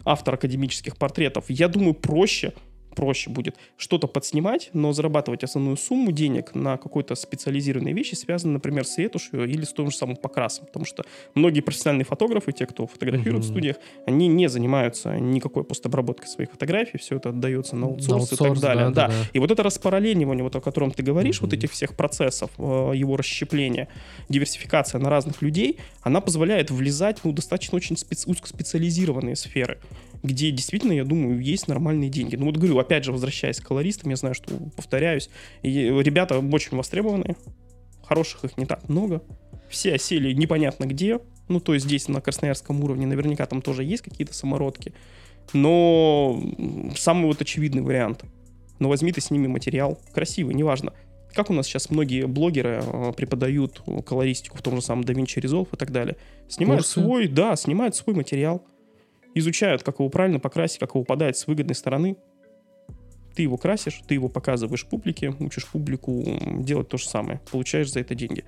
автор 0.04 0.34
академических 0.34 0.96
портретов, 0.96 1.44
я 1.48 1.68
думаю, 1.68 1.94
проще 1.94 2.52
проще 2.96 3.30
будет 3.30 3.56
что-то 3.76 4.08
подснимать, 4.08 4.70
но 4.72 4.92
зарабатывать 4.92 5.44
основную 5.44 5.76
сумму 5.76 6.10
денег 6.10 6.54
на 6.54 6.76
какой-то 6.78 7.14
специализированной 7.14 7.92
вещи, 7.92 8.14
связанной, 8.14 8.54
например, 8.54 8.84
с 8.86 8.98
ретушью 8.98 9.44
или 9.48 9.64
с 9.64 9.72
том 9.72 9.90
же 9.90 9.96
самым 9.96 10.16
покрасом. 10.16 10.66
Потому 10.66 10.84
что 10.86 11.04
многие 11.34 11.60
профессиональные 11.60 12.06
фотографы, 12.06 12.50
те, 12.52 12.66
кто 12.66 12.86
фотографирует 12.86 13.44
в 13.44 13.46
Мгм. 13.48 13.54
студиях, 13.54 13.76
они 14.06 14.26
не 14.28 14.48
занимаются 14.48 15.18
никакой 15.20 15.62
постобработкой 15.62 16.26
своих 16.28 16.50
фотографий, 16.50 16.98
все 16.98 17.16
это 17.16 17.28
отдается 17.28 17.76
на 17.76 17.86
аутсорс, 17.86 18.30
На 18.30 18.34
и 18.34 18.38
так 18.38 18.40
аутсорс, 18.48 18.60
далее. 18.60 18.84
да, 18.86 18.90
Да, 18.90 19.06
да, 19.08 19.12
да. 19.12 19.30
И 19.34 19.38
вот 19.38 19.50
это 19.50 19.62
распаралленивание, 19.62 20.42
вот 20.42 20.56
о 20.56 20.60
котором 20.60 20.90
ты 20.90 21.02
говоришь, 21.02 21.40
вот 21.42 21.50
Мгм. 21.50 21.58
этих 21.58 21.72
всех 21.72 21.94
процессов, 21.94 22.50
э, 22.58 22.92
его 22.96 23.16
расщепления, 23.16 23.88
диверсификация 24.30 24.98
на 25.00 25.10
разных 25.10 25.42
людей, 25.42 25.78
она 26.02 26.20
позволяет 26.20 26.70
влезать 26.70 27.18
ну, 27.24 27.32
достаточно 27.32 27.76
очень 27.76 27.96
спец- 27.96 28.26
узкоспециализированные 28.26 29.36
сферы, 29.36 29.78
где 30.22 30.50
действительно, 30.50 30.92
я 30.92 31.04
думаю, 31.04 31.40
есть 31.40 31.68
нормальные 31.68 32.10
деньги. 32.10 32.36
Ну 32.36 32.46
вот 32.46 32.56
говорю, 32.56 32.78
опять 32.78 33.04
же, 33.04 33.12
возвращаясь 33.12 33.60
к 33.60 33.66
колористам, 33.66 34.10
я 34.10 34.16
знаю, 34.16 34.34
что 34.34 34.54
повторяюсь, 34.76 35.30
и 35.62 35.70
ребята 35.70 36.38
очень 36.38 36.76
востребованные, 36.76 37.36
хороших 38.04 38.44
их 38.44 38.58
не 38.58 38.66
так 38.66 38.88
много, 38.88 39.22
все 39.68 39.94
осели 39.94 40.32
непонятно 40.32 40.84
где, 40.84 41.20
ну 41.48 41.60
то 41.60 41.74
есть 41.74 41.86
здесь 41.86 42.08
на 42.08 42.20
красноярском 42.20 42.82
уровне 42.82 43.06
наверняка 43.06 43.46
там 43.46 43.62
тоже 43.62 43.84
есть 43.84 44.02
какие-то 44.02 44.34
самородки, 44.34 44.94
но 45.52 46.40
самый 46.96 47.26
вот 47.26 47.40
очевидный 47.40 47.82
вариант. 47.82 48.24
Но 48.78 48.88
возьми 48.88 49.10
ты 49.12 49.20
с 49.20 49.30
ними 49.30 49.46
материал, 49.46 49.98
красивый, 50.12 50.54
неважно. 50.54 50.92
Как 51.34 51.50
у 51.50 51.52
нас 51.52 51.66
сейчас 51.66 51.90
многие 51.90 52.26
блогеры 52.26 52.82
э, 52.82 53.12
преподают 53.16 53.82
колористику 54.06 54.58
в 54.58 54.62
том 54.62 54.76
же 54.76 54.82
самом 54.82 55.04
DaVinci 55.04 55.40
Resolve 55.40 55.68
и 55.72 55.76
так 55.76 55.90
далее. 55.90 56.16
Снимают 56.48 56.82
Курсы. 56.82 57.00
свой, 57.00 57.28
да, 57.28 57.56
снимают 57.56 57.94
свой 57.94 58.16
материал, 58.16 58.66
изучают, 59.38 59.82
как 59.82 59.98
его 59.98 60.08
правильно 60.08 60.40
покрасить, 60.40 60.78
как 60.78 60.94
его 60.94 61.04
подать 61.04 61.36
с 61.36 61.46
выгодной 61.46 61.74
стороны. 61.74 62.16
Ты 63.36 63.42
его 63.42 63.56
красишь, 63.58 64.00
ты 64.08 64.14
его 64.14 64.28
показываешь 64.28 64.84
публике, 64.86 65.34
учишь 65.40 65.66
публику 65.66 66.24
делать 66.60 66.88
то 66.88 66.96
же 66.96 67.06
самое, 67.06 67.38
получаешь 67.50 67.92
за 67.92 68.00
это 68.00 68.14
деньги. 68.14 68.44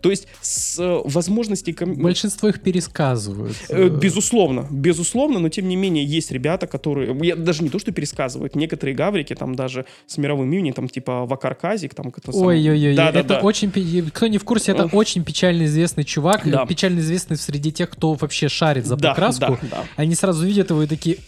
То 0.00 0.10
есть 0.10 0.26
с 0.40 0.78
э, 0.78 1.00
возможностей... 1.04 1.72
ком- 1.74 1.94
Большинство 1.94 2.48
их 2.48 2.60
пересказывают. 2.62 3.56
Э, 3.68 3.88
Безусловно, 3.88 4.66
безусловно, 4.70 5.38
но 5.40 5.48
тем 5.50 5.68
не 5.68 5.76
менее 5.76 6.04
есть 6.04 6.30
ребята, 6.32 6.66
которые, 6.66 7.14
я 7.22 7.36
даже 7.36 7.62
не 7.62 7.68
то, 7.68 7.78
что 7.78 7.92
пересказывают, 7.92 8.56
некоторые 8.56 8.94
гаврики 8.94 9.34
там 9.34 9.54
даже 9.54 9.84
с 10.06 10.16
мировым 10.18 10.50
именем, 10.52 10.72
там 10.72 10.88
типа 10.88 11.26
Вакарказик, 11.26 11.94
там 11.94 12.10
как-то 12.10 12.32
сам- 12.32 12.42
Ой-ой-ой, 12.42 12.94
Да, 12.96 13.12
да, 13.12 13.20
это 13.20 13.28
да. 13.28 13.40
очень... 13.40 13.70
Кто 14.10 14.26
не 14.26 14.38
в 14.38 14.44
курсе, 14.44 14.72
это 14.72 14.86
очень 14.86 15.22
печально 15.24 15.64
известный 15.64 16.04
чувак, 16.04 16.42
Да. 16.48 16.64
печально 16.66 17.00
известный 17.00 17.36
среди 17.36 17.72
тех, 17.72 17.90
кто 17.90 18.14
вообще 18.14 18.48
шарит 18.48 18.86
за 18.86 18.96
Да, 18.96 19.10
покраску. 19.10 19.58
да, 19.62 19.68
да. 19.70 19.84
Они 19.96 20.14
сразу 20.14 20.46
видят 20.46 20.70
его 20.70 20.82
и 20.82 20.86
такие... 20.86 21.18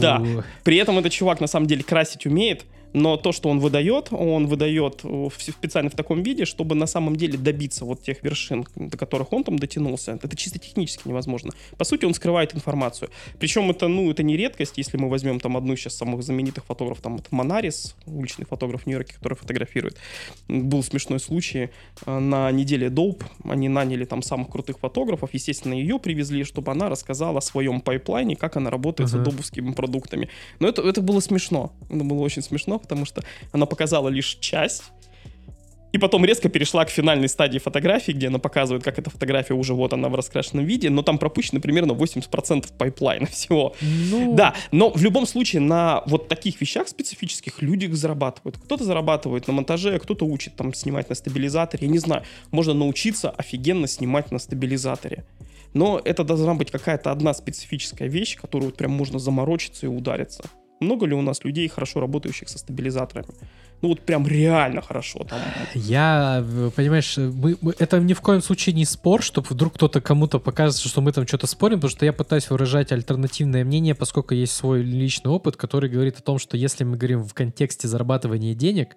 Да. 0.00 0.22
При 0.64 0.76
этом 0.76 0.98
этот 0.98 1.12
чувак 1.12 1.40
на 1.40 1.46
самом 1.46 1.66
деле 1.66 1.82
красить 1.96 2.26
умеет, 2.26 2.66
но 2.92 3.16
то, 3.16 3.32
что 3.32 3.48
он 3.48 3.58
выдает, 3.60 4.08
он 4.10 4.46
выдает 4.46 5.00
э, 5.04 5.28
специально 5.38 5.90
в 5.90 5.94
таком 5.94 6.22
виде, 6.22 6.44
чтобы 6.44 6.74
на 6.74 6.86
самом 6.86 7.16
деле 7.16 7.36
добиться 7.38 7.84
вот 7.84 8.02
тех 8.02 8.22
вершин, 8.22 8.66
до 8.74 8.96
которых 8.96 9.32
он 9.32 9.44
там 9.44 9.58
дотянулся. 9.58 10.18
Это 10.22 10.36
чисто 10.36 10.58
технически 10.58 11.06
невозможно. 11.08 11.52
По 11.76 11.84
сути, 11.84 12.04
он 12.04 12.14
скрывает 12.14 12.54
информацию. 12.54 13.10
Причем 13.38 13.70
это, 13.70 13.88
ну, 13.88 14.10
это 14.10 14.22
не 14.22 14.36
редкость, 14.36 14.78
если 14.78 14.96
мы 14.96 15.08
возьмем 15.08 15.40
там 15.40 15.56
одну 15.56 15.74
из 15.74 15.80
сейчас 15.80 15.94
самых 15.96 16.22
знаменитых 16.22 16.64
фотографов, 16.64 17.02
там 17.02 17.16
это 17.16 17.26
Монарис, 17.30 17.94
уличный 18.06 18.46
фотограф 18.46 18.82
в 18.82 18.86
Нью-Йорке, 18.86 19.14
который 19.14 19.34
фотографирует. 19.34 19.96
Был 20.48 20.82
смешной 20.82 21.20
случай. 21.20 21.70
э, 22.06 22.18
На 22.18 22.50
неделе 22.50 22.88
Доуп 22.90 23.24
они 23.44 23.68
наняли 23.68 24.04
там 24.04 24.22
самых 24.22 24.48
крутых 24.48 24.78
фотографов. 24.78 25.30
Естественно, 25.34 25.74
ее 25.74 25.98
привезли, 25.98 26.44
чтобы 26.44 26.72
она 26.72 26.88
рассказала 26.88 27.38
о 27.38 27.40
своем 27.42 27.80
пайплайне, 27.80 28.36
как 28.36 28.56
она 28.56 28.70
работает 28.70 29.10
с 29.10 29.14
Ага. 29.14 29.22
адобовскими 29.22 29.72
продуктами. 29.72 30.28
Но 30.60 30.68
это, 30.68 30.82
это 30.82 31.02
было 31.02 31.20
смешно. 31.20 31.72
Это 31.90 32.04
было 32.04 32.20
очень 32.20 32.42
смешно, 32.42 32.75
потому 32.78 33.04
что 33.04 33.22
она 33.52 33.66
показала 33.66 34.08
лишь 34.08 34.36
часть. 34.40 34.84
И 35.92 35.98
потом 35.98 36.26
резко 36.26 36.50
перешла 36.50 36.84
к 36.84 36.90
финальной 36.90 37.26
стадии 37.26 37.58
фотографии, 37.58 38.12
где 38.12 38.26
она 38.26 38.38
показывает, 38.38 38.84
как 38.84 38.98
эта 38.98 39.08
фотография 39.08 39.54
уже 39.54 39.72
вот 39.72 39.94
она 39.94 40.10
в 40.10 40.14
раскрашенном 40.14 40.64
виде, 40.64 40.90
но 40.90 41.02
там 41.02 41.16
пропущено 41.16 41.58
примерно 41.58 41.92
80% 41.92 42.66
пайплайна 42.76 43.26
всего. 43.28 43.74
Ну, 43.80 44.34
Да, 44.34 44.54
но 44.72 44.90
в 44.90 45.02
любом 45.02 45.26
случае 45.26 45.62
на 45.62 46.02
вот 46.06 46.28
таких 46.28 46.60
вещах 46.60 46.88
специфических 46.88 47.62
люди 47.62 47.86
зарабатывают. 47.86 48.58
Кто-то 48.58 48.84
зарабатывает 48.84 49.46
на 49.46 49.54
монтаже, 49.54 49.98
кто-то 49.98 50.26
учит 50.26 50.54
там 50.56 50.74
снимать 50.74 51.08
на 51.08 51.14
стабилизаторе. 51.14 51.86
Я 51.86 51.92
не 51.92 51.98
знаю, 51.98 52.24
можно 52.50 52.74
научиться 52.74 53.30
офигенно 53.30 53.86
снимать 53.86 54.30
на 54.30 54.38
стабилизаторе. 54.38 55.24
Но 55.72 56.00
это 56.04 56.24
должна 56.24 56.54
быть 56.54 56.70
какая-то 56.70 57.10
одна 57.10 57.32
специфическая 57.32 58.08
вещь, 58.08 58.36
которую 58.36 58.70
вот 58.70 58.76
прям 58.76 58.92
можно 58.92 59.18
заморочиться 59.18 59.86
и 59.86 59.88
удариться. 59.88 60.44
Много 60.80 61.06
ли 61.06 61.14
у 61.14 61.22
нас 61.22 61.42
людей, 61.44 61.68
хорошо 61.68 62.00
работающих 62.00 62.48
со 62.48 62.58
стабилизаторами? 62.58 63.28
Ну 63.82 63.88
вот 63.88 64.00
прям 64.00 64.26
реально 64.26 64.82
хорошо. 64.82 65.24
Там. 65.28 65.38
Я, 65.74 66.44
понимаешь, 66.74 67.16
мы, 67.16 67.56
мы- 67.60 67.74
это 67.78 67.98
ни 67.98 68.12
в 68.14 68.20
коем 68.20 68.42
случае 68.42 68.74
не 68.74 68.84
спор, 68.84 69.22
чтобы 69.22 69.48
вдруг 69.50 69.74
кто-то 69.74 70.00
кому-то 70.00 70.38
покажется, 70.38 70.88
что 70.88 71.00
мы 71.00 71.12
там 71.12 71.26
что-то 71.26 71.46
спорим, 71.46 71.76
потому 71.76 71.90
что 71.90 72.04
я 72.04 72.12
пытаюсь 72.12 72.48
выражать 72.50 72.92
альтернативное 72.92 73.64
мнение, 73.64 73.94
поскольку 73.94 74.34
есть 74.34 74.54
свой 74.54 74.82
личный 74.82 75.30
опыт, 75.30 75.56
который 75.56 75.90
говорит 75.90 76.18
о 76.18 76.22
том, 76.22 76.38
что 76.38 76.56
если 76.56 76.84
мы 76.84 76.96
говорим 76.96 77.22
в 77.24 77.34
контексте 77.34 77.88
зарабатывания 77.88 78.54
денег, 78.54 78.96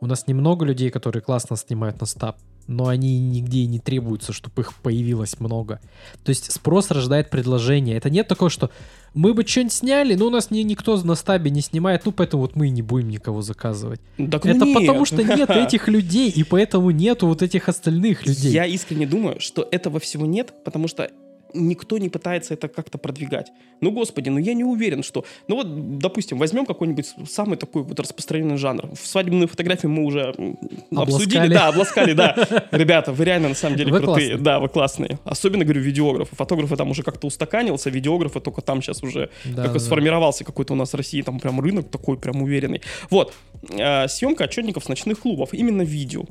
у 0.00 0.06
нас 0.06 0.26
немного 0.26 0.64
людей, 0.64 0.90
которые 0.90 1.22
классно 1.22 1.56
снимают 1.56 2.00
на 2.00 2.06
стаб. 2.06 2.38
Но 2.68 2.86
они 2.86 3.18
нигде 3.18 3.60
и 3.60 3.66
не 3.66 3.80
требуются, 3.80 4.32
чтобы 4.32 4.62
их 4.62 4.74
появилось 4.74 5.40
много. 5.40 5.80
То 6.22 6.28
есть 6.28 6.52
спрос 6.52 6.90
рождает 6.90 7.30
предложение. 7.30 7.96
Это 7.96 8.10
нет 8.10 8.28
такого, 8.28 8.50
что 8.50 8.70
мы 9.14 9.32
бы 9.32 9.44
что-нибудь 9.44 9.72
сняли, 9.72 10.14
но 10.14 10.26
у 10.26 10.30
нас 10.30 10.50
ни, 10.50 10.60
никто 10.60 10.96
на 11.02 11.14
стабе 11.14 11.50
не 11.50 11.62
снимает, 11.62 12.04
ну 12.04 12.12
поэтому 12.12 12.42
вот 12.42 12.56
мы 12.56 12.68
и 12.68 12.70
не 12.70 12.82
будем 12.82 13.08
никого 13.08 13.40
заказывать. 13.40 14.00
Так 14.16 14.44
Это 14.44 14.66
нет. 14.66 14.74
потому 14.74 15.06
что 15.06 15.24
нет 15.24 15.50
этих 15.50 15.88
людей, 15.88 16.30
и 16.30 16.44
поэтому 16.44 16.90
нету 16.90 17.26
вот 17.26 17.42
этих 17.42 17.68
остальных 17.68 18.26
людей. 18.26 18.52
Я 18.52 18.66
искренне 18.66 19.06
думаю, 19.06 19.40
что 19.40 19.66
этого 19.70 19.98
всего 19.98 20.26
нет, 20.26 20.52
потому 20.64 20.88
что 20.88 21.10
никто 21.54 21.98
не 21.98 22.08
пытается 22.08 22.54
это 22.54 22.68
как-то 22.68 22.98
продвигать. 22.98 23.50
Ну, 23.80 23.90
господи, 23.90 24.28
ну 24.28 24.38
я 24.38 24.54
не 24.54 24.64
уверен, 24.64 25.02
что... 25.02 25.24
Ну 25.46 25.56
вот, 25.56 25.98
допустим, 25.98 26.38
возьмем 26.38 26.66
какой-нибудь 26.66 27.14
самый 27.28 27.56
такой 27.56 27.82
вот 27.82 27.98
распространенный 27.98 28.56
жанр. 28.56 28.90
В 28.94 29.06
свадебную 29.06 29.48
фотографию 29.48 29.90
мы 29.90 30.04
уже 30.04 30.34
м, 30.36 30.58
обсудили. 30.96 31.38
Обласкали. 31.38 31.54
Да, 31.54 31.68
обласкали, 31.68 32.12
да. 32.12 32.68
Ребята, 32.72 33.12
вы 33.12 33.24
реально 33.24 33.48
на 33.50 33.54
самом 33.54 33.76
деле 33.76 33.92
Вы 33.92 33.98
крутые. 34.00 34.28
классные. 34.28 34.44
Да, 34.44 34.60
вы 34.60 34.68
классные. 34.68 35.18
Особенно, 35.24 35.64
говорю, 35.64 35.80
видеографы. 35.80 36.34
Фотографы 36.36 36.76
там 36.76 36.90
уже 36.90 37.02
как-то 37.02 37.26
устаканился, 37.26 37.90
видеографы 37.90 38.40
только 38.40 38.60
там 38.62 38.82
сейчас 38.82 39.02
уже 39.02 39.30
Да, 39.44 39.64
как 39.64 39.72
да. 39.74 39.78
сформировался 39.78 40.44
какой-то 40.44 40.72
у 40.72 40.76
нас 40.76 40.92
в 40.92 40.96
России 40.96 41.22
там 41.22 41.38
прям 41.40 41.60
рынок 41.60 41.88
такой 41.90 42.18
прям 42.18 42.42
уверенный. 42.42 42.82
Вот, 43.10 43.32
э, 43.70 44.08
съемка 44.08 44.44
отчетников 44.44 44.84
с 44.84 44.88
ночных 44.88 45.20
клубов, 45.20 45.54
именно 45.54 45.82
видео. 45.82 46.24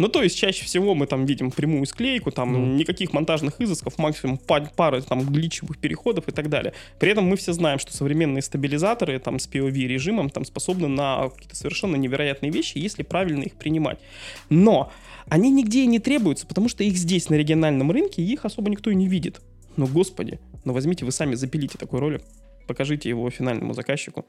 Ну, 0.00 0.08
то 0.08 0.22
есть, 0.22 0.34
чаще 0.38 0.64
всего 0.64 0.94
мы 0.94 1.06
там 1.06 1.26
видим 1.26 1.50
прямую 1.50 1.84
склейку, 1.84 2.30
там 2.30 2.52
Ну. 2.54 2.74
никаких 2.74 3.12
монтажных 3.12 3.60
изысков, 3.60 3.98
максимум 3.98 4.38
па- 4.38 4.70
пары 4.74 5.02
там 5.02 5.20
гличевых 5.26 5.76
переходов 5.76 6.26
и 6.26 6.32
так 6.32 6.48
далее. 6.48 6.72
При 6.98 7.10
этом 7.10 7.26
мы 7.26 7.36
все 7.36 7.52
знаем, 7.52 7.78
что 7.78 7.92
современные 7.92 8.40
стабилизаторы 8.40 9.18
там 9.18 9.38
с 9.38 9.46
POV 9.46 9.86
режимом 9.86 10.30
там 10.30 10.46
способны 10.46 10.88
на 10.88 11.28
какие-то 11.28 11.54
совершенно 11.54 11.96
невероятные 11.96 12.50
вещи, 12.50 12.78
если 12.78 13.02
правильно 13.02 13.42
их 13.42 13.56
принимать. 13.56 13.98
Но 14.48 14.90
они 15.28 15.50
нигде 15.50 15.82
и 15.82 15.86
не 15.86 15.98
требуются, 15.98 16.46
потому 16.46 16.70
что 16.70 16.82
их 16.82 16.96
здесь, 16.96 17.28
на 17.28 17.34
региональном 17.34 17.90
рынке, 17.90 18.22
их 18.22 18.46
особо 18.46 18.70
никто 18.70 18.90
и 18.90 18.94
не 18.94 19.06
видит. 19.06 19.42
Но, 19.76 19.86
господи, 19.86 20.40
ну 20.64 20.72
возьмите 20.72 21.04
вы 21.04 21.12
сами, 21.12 21.34
запилите 21.34 21.76
такой 21.76 22.00
ролик, 22.00 22.22
покажите 22.66 23.10
его 23.10 23.28
финальному 23.28 23.74
заказчику. 23.74 24.24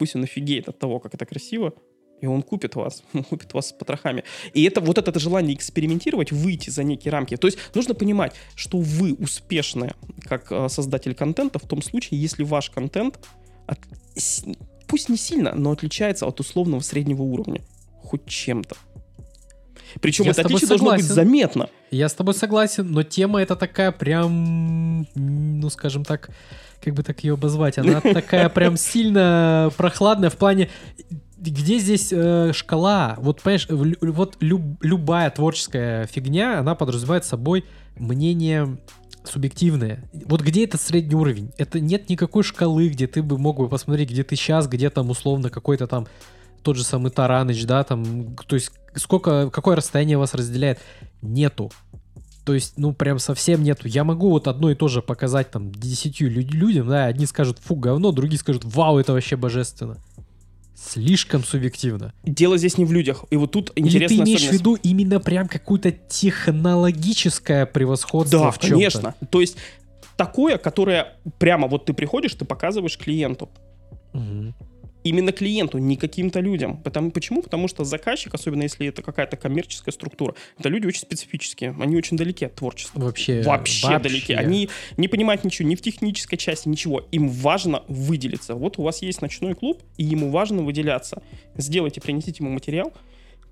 Пусть 0.00 0.16
он 0.16 0.24
офигеет 0.24 0.68
от 0.68 0.80
того, 0.80 0.98
как 0.98 1.14
это 1.14 1.24
красиво, 1.26 1.74
и 2.20 2.26
он 2.26 2.42
купит 2.42 2.74
вас, 2.74 3.02
он 3.12 3.24
купит 3.24 3.52
вас 3.54 3.68
с 3.68 3.72
потрохами. 3.72 4.24
И 4.54 4.64
это 4.64 4.80
вот 4.80 4.98
это 4.98 5.18
желание 5.18 5.54
экспериментировать, 5.54 6.32
выйти 6.32 6.70
за 6.70 6.82
некие 6.84 7.12
рамки. 7.12 7.36
То 7.36 7.46
есть 7.46 7.58
нужно 7.74 7.94
понимать, 7.94 8.34
что 8.54 8.78
вы 8.78 9.14
успешны 9.14 9.94
как 10.22 10.50
э, 10.50 10.68
создатель 10.68 11.14
контента 11.14 11.58
в 11.58 11.66
том 11.66 11.82
случае, 11.82 12.20
если 12.20 12.42
ваш 12.42 12.70
контент 12.70 13.18
от- 13.66 13.78
пусть 14.86 15.08
не 15.08 15.16
сильно, 15.16 15.54
но 15.54 15.72
отличается 15.72 16.26
от 16.26 16.40
условного 16.40 16.80
среднего 16.80 17.22
уровня. 17.22 17.62
Хоть 18.02 18.26
чем-то. 18.26 18.76
Причем 20.00 20.24
Я 20.24 20.32
это 20.32 20.42
отличие 20.42 20.68
должно 20.68 20.92
быть 20.94 21.04
заметно. 21.04 21.68
Я 21.90 22.08
с 22.08 22.14
тобой 22.14 22.34
согласен, 22.34 22.90
но 22.90 23.02
тема 23.02 23.40
это 23.40 23.56
такая 23.56 23.92
прям, 23.92 25.06
ну 25.14 25.70
скажем 25.70 26.04
так, 26.04 26.30
как 26.82 26.94
бы 26.94 27.02
так 27.02 27.22
ее 27.24 27.34
обозвать, 27.34 27.78
она 27.78 28.00
такая 28.00 28.48
прям 28.48 28.76
сильно 28.76 29.70
прохладная 29.76 30.30
в 30.30 30.36
плане, 30.36 30.70
где 31.36 31.78
здесь 31.78 32.12
э, 32.12 32.52
шкала? 32.52 33.16
Вот 33.18 33.42
понимаешь, 33.42 33.66
лю- 33.68 34.12
вот 34.12 34.36
люб- 34.40 34.82
любая 34.82 35.30
творческая 35.30 36.06
фигня, 36.06 36.60
она 36.60 36.74
подразумевает 36.74 37.24
собой 37.24 37.64
мнение 37.96 38.78
субъективное. 39.24 40.08
Вот 40.26 40.40
где 40.40 40.64
этот 40.64 40.80
средний 40.80 41.14
уровень? 41.14 41.52
Это 41.58 41.80
нет 41.80 42.08
никакой 42.08 42.42
шкалы, 42.42 42.88
где 42.88 43.06
ты 43.06 43.22
бы 43.22 43.38
мог 43.38 43.58
бы 43.58 43.68
посмотреть, 43.68 44.10
где 44.10 44.24
ты 44.24 44.36
сейчас, 44.36 44.68
где 44.68 44.88
там 44.90 45.10
условно 45.10 45.50
какой-то 45.50 45.86
там 45.86 46.06
тот 46.62 46.76
же 46.76 46.84
самый 46.84 47.10
Тараныч, 47.10 47.64
да, 47.64 47.84
там, 47.84 48.34
то 48.34 48.56
есть 48.56 48.72
сколько, 48.94 49.50
какое 49.50 49.76
расстояние 49.76 50.18
вас 50.18 50.34
разделяет? 50.34 50.80
Нету. 51.22 51.70
То 52.44 52.54
есть, 52.54 52.74
ну, 52.76 52.92
прям 52.92 53.18
совсем 53.18 53.62
нету. 53.62 53.88
Я 53.88 54.04
могу 54.04 54.30
вот 54.30 54.46
одно 54.46 54.70
и 54.70 54.76
то 54.76 54.86
же 54.86 55.02
показать 55.02 55.50
там 55.50 55.72
десятью 55.72 56.30
лю- 56.30 56.48
людям, 56.48 56.88
да, 56.88 57.06
одни 57.06 57.26
скажут, 57.26 57.58
фу, 57.58 57.74
говно, 57.74 58.12
другие 58.12 58.38
скажут, 58.38 58.64
вау, 58.64 58.98
это 58.98 59.12
вообще 59.12 59.36
божественно. 59.36 59.98
Слишком 60.76 61.42
субъективно. 61.42 62.12
Дело 62.22 62.58
здесь 62.58 62.76
не 62.76 62.84
в 62.84 62.92
людях. 62.92 63.24
И 63.30 63.36
вот 63.36 63.52
тут 63.52 63.72
Или 63.76 64.06
ты 64.06 64.16
имеешь 64.16 64.46
в 64.46 64.52
виду 64.52 64.74
именно 64.74 65.20
прям 65.20 65.48
какое-то 65.48 65.90
технологическое 65.90 67.64
превосходство 67.64 68.40
Да, 68.40 68.50
в 68.50 68.58
чем-то? 68.58 68.74
конечно. 68.74 69.14
То 69.30 69.40
есть 69.40 69.56
такое, 70.16 70.58
которое 70.58 71.14
прямо 71.38 71.66
вот 71.66 71.86
ты 71.86 71.94
приходишь, 71.94 72.34
ты 72.34 72.44
показываешь 72.44 72.98
клиенту. 72.98 73.48
Мгм. 74.12 74.54
Именно 75.06 75.30
клиенту, 75.30 75.78
не 75.78 75.96
каким-то 75.96 76.40
людям. 76.40 76.78
Потому, 76.78 77.12
почему? 77.12 77.40
Потому 77.40 77.68
что 77.68 77.84
заказчик, 77.84 78.34
особенно 78.34 78.62
если 78.62 78.88
это 78.88 79.02
какая-то 79.02 79.36
коммерческая 79.36 79.92
структура, 79.92 80.34
это 80.58 80.68
люди 80.68 80.86
очень 80.88 81.02
специфические, 81.02 81.76
они 81.80 81.96
очень 81.96 82.16
далеки 82.16 82.44
от 82.44 82.56
творчества. 82.56 82.98
Вообще, 82.98 83.42
Вообще, 83.42 84.00
далеки. 84.00 84.32
Они 84.32 84.68
не 84.96 85.06
понимают 85.06 85.44
ничего, 85.44 85.68
ни 85.68 85.76
в 85.76 85.80
технической 85.80 86.36
части, 86.36 86.68
ничего. 86.68 87.06
Им 87.12 87.28
важно 87.28 87.84
выделиться. 87.86 88.56
Вот 88.56 88.78
у 88.78 88.82
вас 88.82 89.00
есть 89.00 89.22
ночной 89.22 89.54
клуб, 89.54 89.80
и 89.96 90.02
ему 90.02 90.30
важно 90.30 90.62
выделяться. 90.62 91.22
Сделайте, 91.56 92.00
принесите 92.00 92.42
ему 92.42 92.50
материал. 92.50 92.92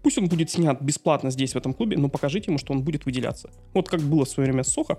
Пусть 0.05 0.19
он 0.19 0.29
будет 0.29 0.51
снят 0.51 0.81
бесплатно 0.83 1.31
здесь, 1.31 1.55
в 1.55 1.57
этом 1.57 1.73
клубе, 1.73 1.97
но 1.97 2.11
покажите 2.11 2.51
ему, 2.51 2.59
что 2.59 2.75
он 2.75 2.83
будет 2.83 3.07
выделяться. 3.07 3.49
Вот 3.73 3.89
как 3.89 4.01
было 4.01 4.27
в 4.27 4.29
свое 4.29 4.51
время 4.51 4.63
с 4.63 4.69
Сохо, 4.69 4.99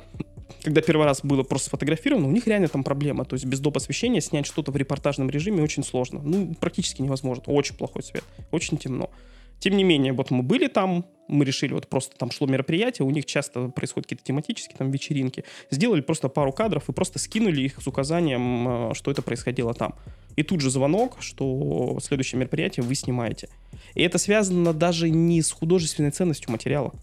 когда 0.64 0.82
первый 0.82 1.06
раз 1.06 1.20
было 1.22 1.44
просто 1.44 1.68
сфотографировано, 1.68 2.28
у 2.28 2.32
них 2.32 2.48
реально 2.48 2.70
там 2.70 2.84
проблема. 2.84 3.24
То 3.24 3.36
есть 3.36 3.46
без 3.46 3.60
доп. 3.60 3.78
освещения 3.78 4.20
снять 4.20 4.48
что-то 4.48 4.72
в 4.72 4.78
репортажном 4.78 5.30
режиме 5.30 5.62
очень 5.62 5.84
сложно. 5.84 6.22
Ну, 6.24 6.56
практически 6.60 7.04
невозможно. 7.04 7.44
Очень 7.46 7.76
плохой 7.76 8.02
свет, 8.02 8.24
очень 8.50 8.78
темно. 8.78 9.12
Тем 9.60 9.78
не 9.78 9.84
менее, 9.84 10.12
вот 10.12 10.32
мы 10.32 10.42
были 10.42 10.68
там, 10.68 11.06
мы 11.28 11.46
решили, 11.46 11.74
вот 11.74 11.88
просто 11.88 12.18
там 12.18 12.32
шло 12.32 12.48
мероприятие, 12.48 13.06
у 13.06 13.12
них 13.12 13.26
часто 13.26 13.70
происходят 13.70 14.08
какие-то 14.08 14.24
тематические 14.24 14.78
там 14.78 14.90
вечеринки. 14.90 15.44
Сделали 15.70 16.02
просто 16.02 16.30
пару 16.30 16.52
кадров 16.52 16.90
и 16.90 16.94
просто 16.94 17.20
скинули 17.20 17.62
их 17.62 17.80
с 17.80 17.88
указанием, 17.88 18.90
э, 18.90 18.94
что 18.96 19.12
это 19.12 19.22
происходило 19.22 19.74
там. 19.74 19.94
И 20.36 20.44
тут 20.44 20.62
же 20.62 20.70
звонок, 20.70 21.18
что 21.20 21.98
следующее 22.02 22.40
мероприятие 22.40 22.84
вы 22.84 22.96
снимаете. 22.96 23.50
И 23.94 24.02
это 24.02 24.18
связано 24.18 24.74
даже 24.74 25.10
не 25.10 25.42
с 25.42 25.52
художественной 25.52 26.12
ценностью 26.12 26.52
материала. 26.52 26.94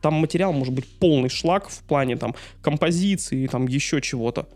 Там 0.00 0.14
материал 0.14 0.52
может 0.52 0.74
быть 0.74 0.86
полный 0.98 1.28
шлак 1.28 1.68
в 1.68 1.82
плане 1.84 2.16
там 2.16 2.34
композиции, 2.62 3.46
там 3.46 3.66
еще 3.66 4.00
чего-то. 4.00 4.48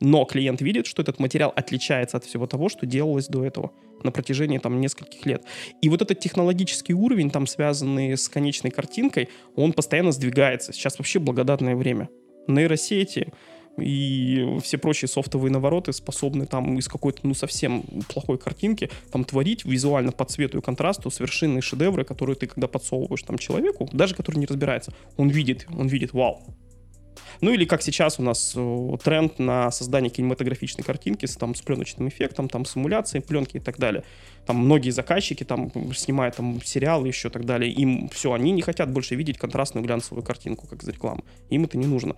Но 0.00 0.24
клиент 0.24 0.62
видит, 0.62 0.86
что 0.86 1.02
этот 1.02 1.18
материал 1.18 1.52
отличается 1.54 2.16
от 2.16 2.24
всего 2.24 2.46
того, 2.46 2.68
что 2.68 2.86
делалось 2.86 3.26
до 3.26 3.44
этого 3.44 3.72
на 4.02 4.10
протяжении 4.10 4.56
там 4.56 4.80
нескольких 4.80 5.26
лет. 5.26 5.44
И 5.82 5.90
вот 5.90 6.00
этот 6.00 6.20
технологический 6.20 6.94
уровень, 6.94 7.30
там 7.30 7.46
связанный 7.46 8.16
с 8.16 8.28
конечной 8.30 8.70
картинкой, 8.70 9.28
он 9.56 9.74
постоянно 9.74 10.12
сдвигается. 10.12 10.72
Сейчас 10.72 10.98
вообще 10.98 11.18
благодатное 11.18 11.76
время. 11.76 12.08
Нейросети 12.46 13.32
и 13.78 14.58
все 14.62 14.78
прочие 14.78 15.08
софтовые 15.08 15.52
навороты 15.52 15.92
способны 15.92 16.46
там 16.46 16.78
из 16.78 16.88
какой-то, 16.88 17.20
ну, 17.22 17.34
совсем 17.34 17.82
плохой 18.08 18.38
картинки 18.38 18.90
там 19.10 19.24
творить 19.24 19.64
визуально 19.64 20.12
по 20.12 20.24
цвету 20.24 20.58
и 20.58 20.60
контрасту 20.60 21.10
совершенные 21.10 21.62
шедевры, 21.62 22.04
которые 22.04 22.36
ты 22.36 22.46
когда 22.46 22.68
подсовываешь 22.68 23.22
там 23.22 23.38
человеку, 23.38 23.88
даже 23.92 24.14
который 24.14 24.38
не 24.38 24.46
разбирается, 24.46 24.92
он 25.16 25.28
видит, 25.28 25.66
он 25.76 25.88
видит, 25.88 26.12
вау, 26.12 26.42
ну 27.40 27.52
или 27.52 27.64
как 27.64 27.82
сейчас 27.82 28.18
у 28.18 28.22
нас 28.22 28.52
э, 28.54 28.96
тренд 29.02 29.38
на 29.38 29.70
создание 29.70 30.10
кинематографичной 30.10 30.84
картинки 30.84 31.26
с, 31.26 31.36
там, 31.36 31.54
с 31.54 31.62
пленочным 31.62 32.08
эффектом, 32.08 32.48
там, 32.48 32.64
с 32.64 32.76
эмуляцией 32.76 33.22
пленки 33.22 33.56
и 33.56 33.60
так 33.60 33.78
далее. 33.78 34.04
Там 34.46 34.56
многие 34.56 34.90
заказчики 34.90 35.44
там 35.44 35.70
снимают 35.94 36.36
там 36.36 36.60
сериалы 36.62 37.08
еще 37.08 37.28
и 37.28 37.30
так 37.30 37.46
далее. 37.46 37.72
Им 37.72 38.08
все, 38.10 38.32
они 38.32 38.52
не 38.52 38.62
хотят 38.62 38.90
больше 38.92 39.14
видеть 39.14 39.38
контрастную 39.38 39.84
глянцевую 39.84 40.22
картинку, 40.22 40.66
как 40.66 40.82
из 40.82 40.88
рекламы. 40.88 41.22
Им 41.48 41.64
это 41.64 41.78
не 41.78 41.86
нужно. 41.86 42.16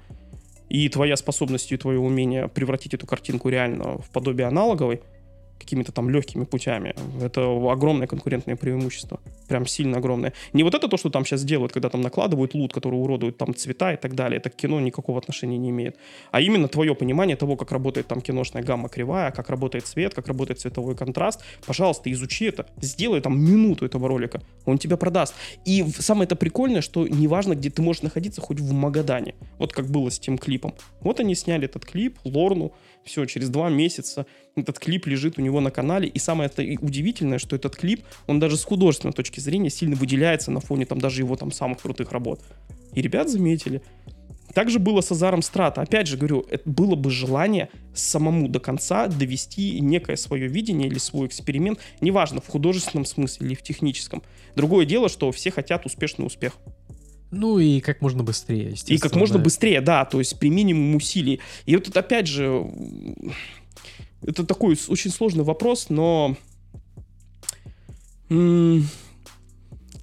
И 0.72 0.88
твоя 0.88 1.16
способность 1.16 1.70
и 1.70 1.76
твое 1.76 1.98
умение 1.98 2.48
превратить 2.48 2.94
эту 2.94 3.06
картинку 3.06 3.50
реально 3.50 3.98
в 3.98 4.08
подобие 4.08 4.46
аналоговой 4.46 5.02
какими-то 5.62 5.92
там 5.92 6.10
легкими 6.10 6.44
путями. 6.44 6.94
Это 7.20 7.40
огромное 7.70 8.06
конкурентное 8.06 8.56
преимущество. 8.56 9.20
Прям 9.48 9.66
сильно 9.66 9.98
огромное. 9.98 10.32
Не 10.52 10.64
вот 10.64 10.74
это 10.74 10.88
то, 10.88 10.96
что 10.96 11.10
там 11.10 11.24
сейчас 11.24 11.44
делают, 11.44 11.72
когда 11.72 11.88
там 11.88 12.00
накладывают 12.00 12.54
лут, 12.54 12.72
который 12.72 12.96
уродует 12.96 13.38
там 13.38 13.54
цвета 13.54 13.92
и 13.92 13.96
так 13.96 14.14
далее. 14.14 14.38
Это 14.38 14.50
к 14.50 14.56
кино 14.56 14.80
никакого 14.80 15.18
отношения 15.18 15.58
не 15.58 15.70
имеет. 15.70 15.96
А 16.30 16.40
именно 16.40 16.68
твое 16.68 16.94
понимание 16.94 17.36
того, 17.36 17.56
как 17.56 17.72
работает 17.72 18.06
там 18.06 18.20
киношная 18.20 18.62
гамма 18.62 18.88
кривая, 18.88 19.30
как 19.30 19.50
работает 19.50 19.86
цвет, 19.86 20.14
как 20.14 20.28
работает 20.28 20.60
цветовой 20.60 20.96
контраст. 20.96 21.42
Пожалуйста, 21.66 22.10
изучи 22.12 22.46
это. 22.46 22.66
Сделай 22.80 23.20
там 23.20 23.40
минуту 23.40 23.86
этого 23.86 24.08
ролика. 24.08 24.42
Он 24.66 24.78
тебя 24.78 24.96
продаст. 24.96 25.34
И 25.64 25.84
самое 25.98 26.24
это 26.24 26.36
прикольное, 26.36 26.80
что 26.80 27.06
неважно, 27.06 27.54
где 27.54 27.70
ты 27.70 27.82
можешь 27.82 28.02
находиться, 28.02 28.40
хоть 28.40 28.60
в 28.60 28.72
Магадане. 28.72 29.34
Вот 29.58 29.72
как 29.72 29.86
было 29.86 30.10
с 30.10 30.18
тем 30.18 30.38
клипом. 30.38 30.74
Вот 31.00 31.20
они 31.20 31.34
сняли 31.34 31.66
этот 31.66 31.84
клип, 31.84 32.18
Лорну. 32.24 32.72
Все, 33.04 33.24
через 33.24 33.48
два 33.48 33.68
месяца 33.68 34.26
этот 34.54 34.78
клип 34.78 35.06
лежит 35.06 35.38
у 35.38 35.42
него 35.42 35.60
на 35.60 35.70
канале. 35.70 36.08
И 36.08 36.18
самое 36.18 36.50
удивительное, 36.80 37.38
что 37.38 37.56
этот 37.56 37.76
клип, 37.76 38.04
он 38.26 38.38
даже 38.38 38.56
с 38.56 38.64
художественной 38.64 39.12
точки 39.12 39.40
зрения 39.40 39.70
сильно 39.70 39.96
выделяется 39.96 40.50
на 40.50 40.60
фоне 40.60 40.86
там 40.86 41.00
даже 41.00 41.22
его 41.22 41.36
там 41.36 41.50
самых 41.50 41.80
крутых 41.80 42.12
работ. 42.12 42.40
И 42.94 43.02
ребят 43.02 43.28
заметили. 43.28 43.82
Также 44.54 44.78
было 44.78 45.00
с 45.00 45.10
Азаром 45.10 45.40
Страта. 45.40 45.80
Опять 45.80 46.06
же 46.06 46.18
говорю, 46.18 46.44
это 46.50 46.68
было 46.68 46.94
бы 46.94 47.10
желание 47.10 47.70
самому 47.94 48.48
до 48.48 48.60
конца 48.60 49.06
довести 49.06 49.80
некое 49.80 50.16
свое 50.16 50.46
видение 50.46 50.88
или 50.88 50.98
свой 50.98 51.26
эксперимент, 51.26 51.78
неважно, 52.00 52.40
в 52.40 52.48
художественном 52.48 53.06
смысле 53.06 53.46
или 53.46 53.54
в 53.54 53.62
техническом. 53.62 54.22
Другое 54.54 54.84
дело, 54.84 55.08
что 55.08 55.32
все 55.32 55.50
хотят 55.50 55.86
успешный 55.86 56.26
успех. 56.26 56.58
Ну 57.32 57.58
и 57.58 57.80
как 57.80 58.02
можно 58.02 58.22
быстрее, 58.22 58.72
естественно. 58.72 58.96
И 58.96 59.00
как 59.00 59.16
можно 59.16 59.38
быстрее, 59.38 59.80
да, 59.80 60.04
то 60.04 60.18
есть 60.18 60.38
при 60.38 60.50
минимум 60.50 60.94
усилий. 60.94 61.40
И 61.64 61.74
вот 61.74 61.86
тут 61.86 61.96
опять 61.96 62.26
же, 62.26 62.70
это 64.22 64.44
такой 64.44 64.78
очень 64.88 65.10
сложный 65.10 65.42
вопрос, 65.42 65.86
но 65.88 66.36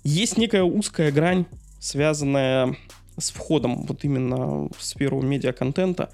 есть 0.04 0.38
некая 0.38 0.64
узкая 0.64 1.12
грань, 1.12 1.46
связанная 1.80 2.76
с 3.16 3.30
входом 3.30 3.86
вот 3.86 4.04
именно 4.04 4.68
в 4.76 4.78
сферу 4.80 5.22
медиа-контента, 5.22 6.12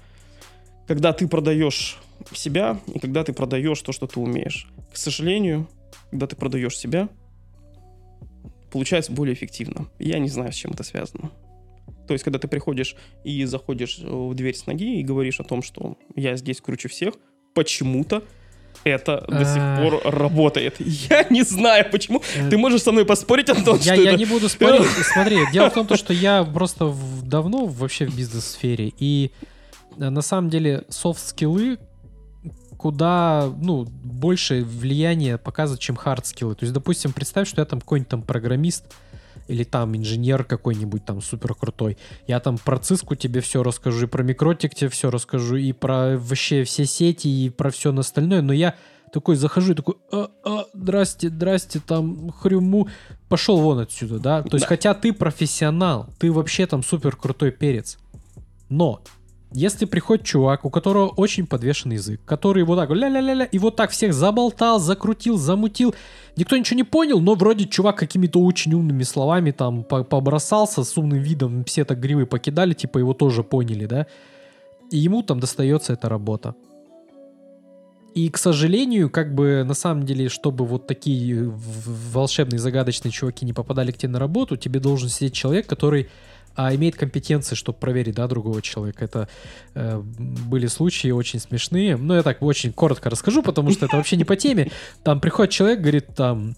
когда 0.86 1.14
ты 1.14 1.26
продаешь 1.28 1.98
себя 2.34 2.78
и 2.92 2.98
когда 2.98 3.24
ты 3.24 3.32
продаешь 3.32 3.80
то, 3.80 3.92
что 3.92 4.06
ты 4.06 4.20
умеешь. 4.20 4.68
К 4.92 4.96
сожалению, 4.98 5.66
когда 6.10 6.26
ты 6.26 6.36
продаешь 6.36 6.76
себя, 6.76 7.08
получается 8.70 9.12
более 9.12 9.34
эффективно. 9.34 9.88
Я 9.98 10.18
не 10.18 10.28
знаю, 10.28 10.52
с 10.52 10.56
чем 10.56 10.72
это 10.72 10.82
связано. 10.82 11.30
То 12.06 12.12
есть, 12.12 12.24
когда 12.24 12.38
ты 12.38 12.48
приходишь 12.48 12.96
и 13.24 13.44
заходишь 13.44 13.98
э, 14.00 14.06
в 14.06 14.34
дверь 14.34 14.54
с 14.54 14.66
ноги 14.66 15.00
и 15.00 15.02
говоришь 15.02 15.40
о 15.40 15.44
том, 15.44 15.62
что 15.62 15.96
я 16.14 16.36
здесь 16.36 16.60
круче 16.60 16.88
всех, 16.88 17.14
почему-то 17.54 18.22
это 18.84 19.24
до 19.28 19.44
сих 19.44 19.62
пор 19.80 20.00
работает. 20.04 20.76
Я 20.78 21.26
не 21.30 21.42
знаю, 21.42 21.86
почему. 21.90 22.22
Э, 22.36 22.48
Ты 22.48 22.58
можешь 22.58 22.82
со 22.82 22.92
мной 22.92 23.04
поспорить, 23.04 23.48
Антон, 23.48 23.78
Я, 23.78 23.94
что 23.94 24.02
я 24.02 24.10
это... 24.10 24.18
не 24.18 24.26
буду 24.26 24.48
спорить. 24.48 24.86
Смотри, 25.12 25.38
дело 25.52 25.70
в 25.70 25.74
том, 25.74 25.86
то, 25.86 25.96
что 25.96 26.12
я 26.12 26.44
просто 26.44 26.94
давно 27.22 27.66
вообще 27.66 28.06
в 28.06 28.16
бизнес-сфере, 28.16 28.92
и 28.98 29.32
э, 29.98 30.08
на 30.08 30.22
самом 30.22 30.50
деле 30.50 30.84
софт-скиллы 30.88 31.78
куда, 32.76 33.52
ну, 33.60 33.84
больше 34.04 34.62
влияние 34.64 35.38
показывают, 35.38 35.80
чем 35.80 35.96
хард-скиллы. 35.96 36.54
То 36.54 36.64
есть, 36.64 36.72
допустим, 36.72 37.12
представь, 37.12 37.48
что 37.48 37.60
я 37.60 37.64
там 37.64 37.80
какой-нибудь 37.80 38.08
там 38.10 38.22
программист, 38.22 38.84
или 39.48 39.62
там 39.62 39.96
инженер 39.96 40.42
какой-нибудь 40.44 41.04
там 41.04 41.22
супер 41.22 41.54
крутой. 41.54 41.96
Я 42.26 42.40
там 42.40 42.58
про 42.58 42.78
циску 42.78 43.14
тебе 43.14 43.40
все 43.40 43.62
расскажу, 43.62 44.06
и 44.06 44.08
про 44.08 44.22
микротик 44.24 44.74
тебе 44.74 44.90
все 44.90 45.10
расскажу, 45.10 45.56
и 45.56 45.72
про 45.72 46.16
вообще 46.18 46.64
все 46.64 46.84
сети, 46.84 47.28
и 47.28 47.50
про 47.50 47.70
все 47.70 47.96
остальное, 47.96 48.42
но 48.42 48.52
я 48.52 48.74
такой 49.12 49.36
захожу 49.36 49.72
и 49.72 49.76
такой, 49.76 49.94
а, 50.10 50.30
а, 50.44 50.64
здрасте, 50.74 51.28
здрасте, 51.28 51.80
там, 51.80 52.32
хрюму, 52.32 52.88
пошел 53.28 53.58
вон 53.58 53.78
отсюда, 53.78 54.18
да? 54.18 54.42
То 54.42 54.56
есть, 54.56 54.64
Да. 54.64 54.68
хотя 54.68 54.94
ты 54.94 55.12
профессионал, 55.12 56.08
ты 56.18 56.32
вообще 56.32 56.66
там 56.66 56.82
супер 56.82 57.14
крутой 57.14 57.52
перец. 57.52 57.98
Но 58.68 59.00
если 59.52 59.84
приходит 59.84 60.24
чувак, 60.24 60.64
у 60.64 60.70
которого 60.70 61.08
очень 61.08 61.46
подвешенный 61.46 61.96
язык, 61.96 62.20
который 62.24 62.64
вот 62.64 62.76
так 62.76 62.90
ля-ля-ля-ля, 62.90 63.44
и 63.44 63.58
вот 63.58 63.76
так 63.76 63.90
всех 63.90 64.12
заболтал, 64.12 64.80
закрутил, 64.80 65.38
замутил, 65.38 65.94
никто 66.36 66.56
ничего 66.56 66.76
не 66.76 66.84
понял, 66.84 67.20
но 67.20 67.34
вроде 67.34 67.66
чувак 67.66 67.96
какими-то 67.96 68.40
очень 68.40 68.74
умными 68.74 69.04
словами 69.04 69.52
там 69.52 69.84
по- 69.84 70.04
побросался 70.04 70.84
с 70.84 70.98
умным 70.98 71.20
видом, 71.20 71.64
все 71.64 71.84
так 71.84 72.00
гривы 72.00 72.26
покидали, 72.26 72.74
типа 72.74 72.98
его 72.98 73.14
тоже 73.14 73.42
поняли, 73.42 73.86
да? 73.86 74.06
И 74.90 74.98
ему 74.98 75.22
там 75.22 75.40
достается 75.40 75.92
эта 75.92 76.08
работа. 76.08 76.54
И, 78.14 78.30
к 78.30 78.38
сожалению, 78.38 79.10
как 79.10 79.34
бы 79.34 79.62
на 79.62 79.74
самом 79.74 80.06
деле, 80.06 80.30
чтобы 80.30 80.64
вот 80.64 80.86
такие 80.86 81.52
волшебные, 82.14 82.58
загадочные 82.58 83.12
чуваки 83.12 83.44
не 83.44 83.52
попадали 83.52 83.92
к 83.92 83.98
тебе 83.98 84.12
на 84.12 84.18
работу, 84.18 84.56
тебе 84.56 84.80
должен 84.80 85.10
сидеть 85.10 85.34
человек, 85.34 85.66
который 85.66 86.08
а, 86.56 86.74
имеет 86.74 86.96
компетенции, 86.96 87.54
чтобы 87.54 87.78
проверить, 87.78 88.14
да, 88.14 88.26
другого 88.26 88.62
человека. 88.62 89.04
Это 89.04 89.28
э, 89.74 89.98
были 90.00 90.66
случаи 90.66 91.10
очень 91.10 91.38
смешные. 91.38 91.96
Но 91.96 92.16
я 92.16 92.22
так 92.22 92.42
очень 92.42 92.72
коротко 92.72 93.10
расскажу, 93.10 93.42
потому 93.42 93.70
что 93.70 93.86
это 93.86 93.96
вообще 93.96 94.16
не 94.16 94.24
по 94.24 94.36
теме. 94.36 94.70
Там 95.04 95.20
приходит 95.20 95.52
человек, 95.52 95.80
говорит, 95.80 96.06
там, 96.16 96.56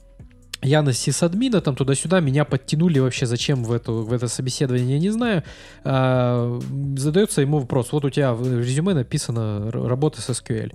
я 0.63 0.83
на 0.83 0.93
сисадмина, 0.93 1.61
там 1.61 1.77
туда-сюда, 1.77 2.21
меня 2.21 2.45
подтянули 2.45 2.99
вообще 2.99 3.27
зачем 3.27 3.65
в, 3.65 3.73
эту, 3.73 4.05
в 4.05 4.13
это 4.13 4.29
собеседование, 4.29 4.95
я 4.95 4.99
не 5.01 5.11
знаю. 5.11 5.43
А, 5.85 6.61
задается 6.97 7.41
ему 7.41 7.59
вопрос, 7.59 7.93
вот 7.93 8.05
у 8.05 8.11
тебя 8.11 8.35
в 8.35 8.61
резюме 8.61 8.95
написано 8.95 9.71
работа 9.71 10.21
с 10.21 10.31
SQL. 10.31 10.75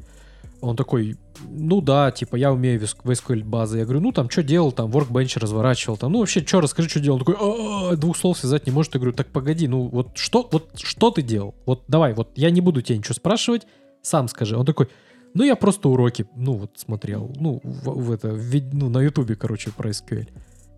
Он 0.62 0.76
такой, 0.76 1.18
ну 1.50 1.82
да, 1.82 2.12
типа, 2.12 2.36
я 2.36 2.54
умею 2.54 2.80
в 2.80 3.10
SQL 3.10 3.44
базы. 3.44 3.80
Я 3.80 3.84
говорю, 3.84 4.00
ну 4.00 4.12
там, 4.12 4.30
что 4.30 4.44
делал, 4.44 4.72
там, 4.72 4.90
workbench 4.92 5.40
разворачивал, 5.40 5.98
там, 5.98 6.14
ну 6.14 6.20
вообще, 6.20 6.46
что, 6.46 6.62
расскажи, 6.62 6.90
что 6.90 7.00
делал. 7.00 7.18
Он 7.20 7.26
такой, 7.26 7.36
«А, 7.40 7.96
двух 7.96 8.16
слов 8.18 8.38
связать 8.38 8.66
не 8.66 8.72
может. 8.72 8.94
Я 8.94 9.00
говорю, 9.00 9.16
так 9.16 9.28
погоди, 9.28 9.68
ну 9.68 9.88
вот 9.88 10.18
что, 10.18 10.48
вот 10.52 10.72
что 10.76 11.12
ты 11.12 11.22
делал? 11.22 11.56
Вот 11.66 11.84
давай, 11.88 12.14
вот 12.14 12.32
я 12.36 12.50
не 12.50 12.62
буду 12.62 12.82
тебя 12.82 12.98
ничего 12.98 13.14
спрашивать, 13.14 13.68
сам 14.02 14.28
скажи. 14.28 14.58
Он 14.58 14.66
такой, 14.66 14.88
ну 15.34 15.44
я 15.44 15.56
просто 15.56 15.90
уроки, 15.90 16.26
ну 16.36 16.54
вот 16.54 16.72
смотрел, 16.76 17.32
ну 17.36 17.60
в, 17.64 17.90
в 17.90 18.12
это, 18.12 18.30
в 18.30 18.74
ну 18.74 18.90
на 18.90 19.02
ютубе, 19.02 19.36
короче, 19.36 19.72
про 19.72 19.90
SQL. 19.90 20.30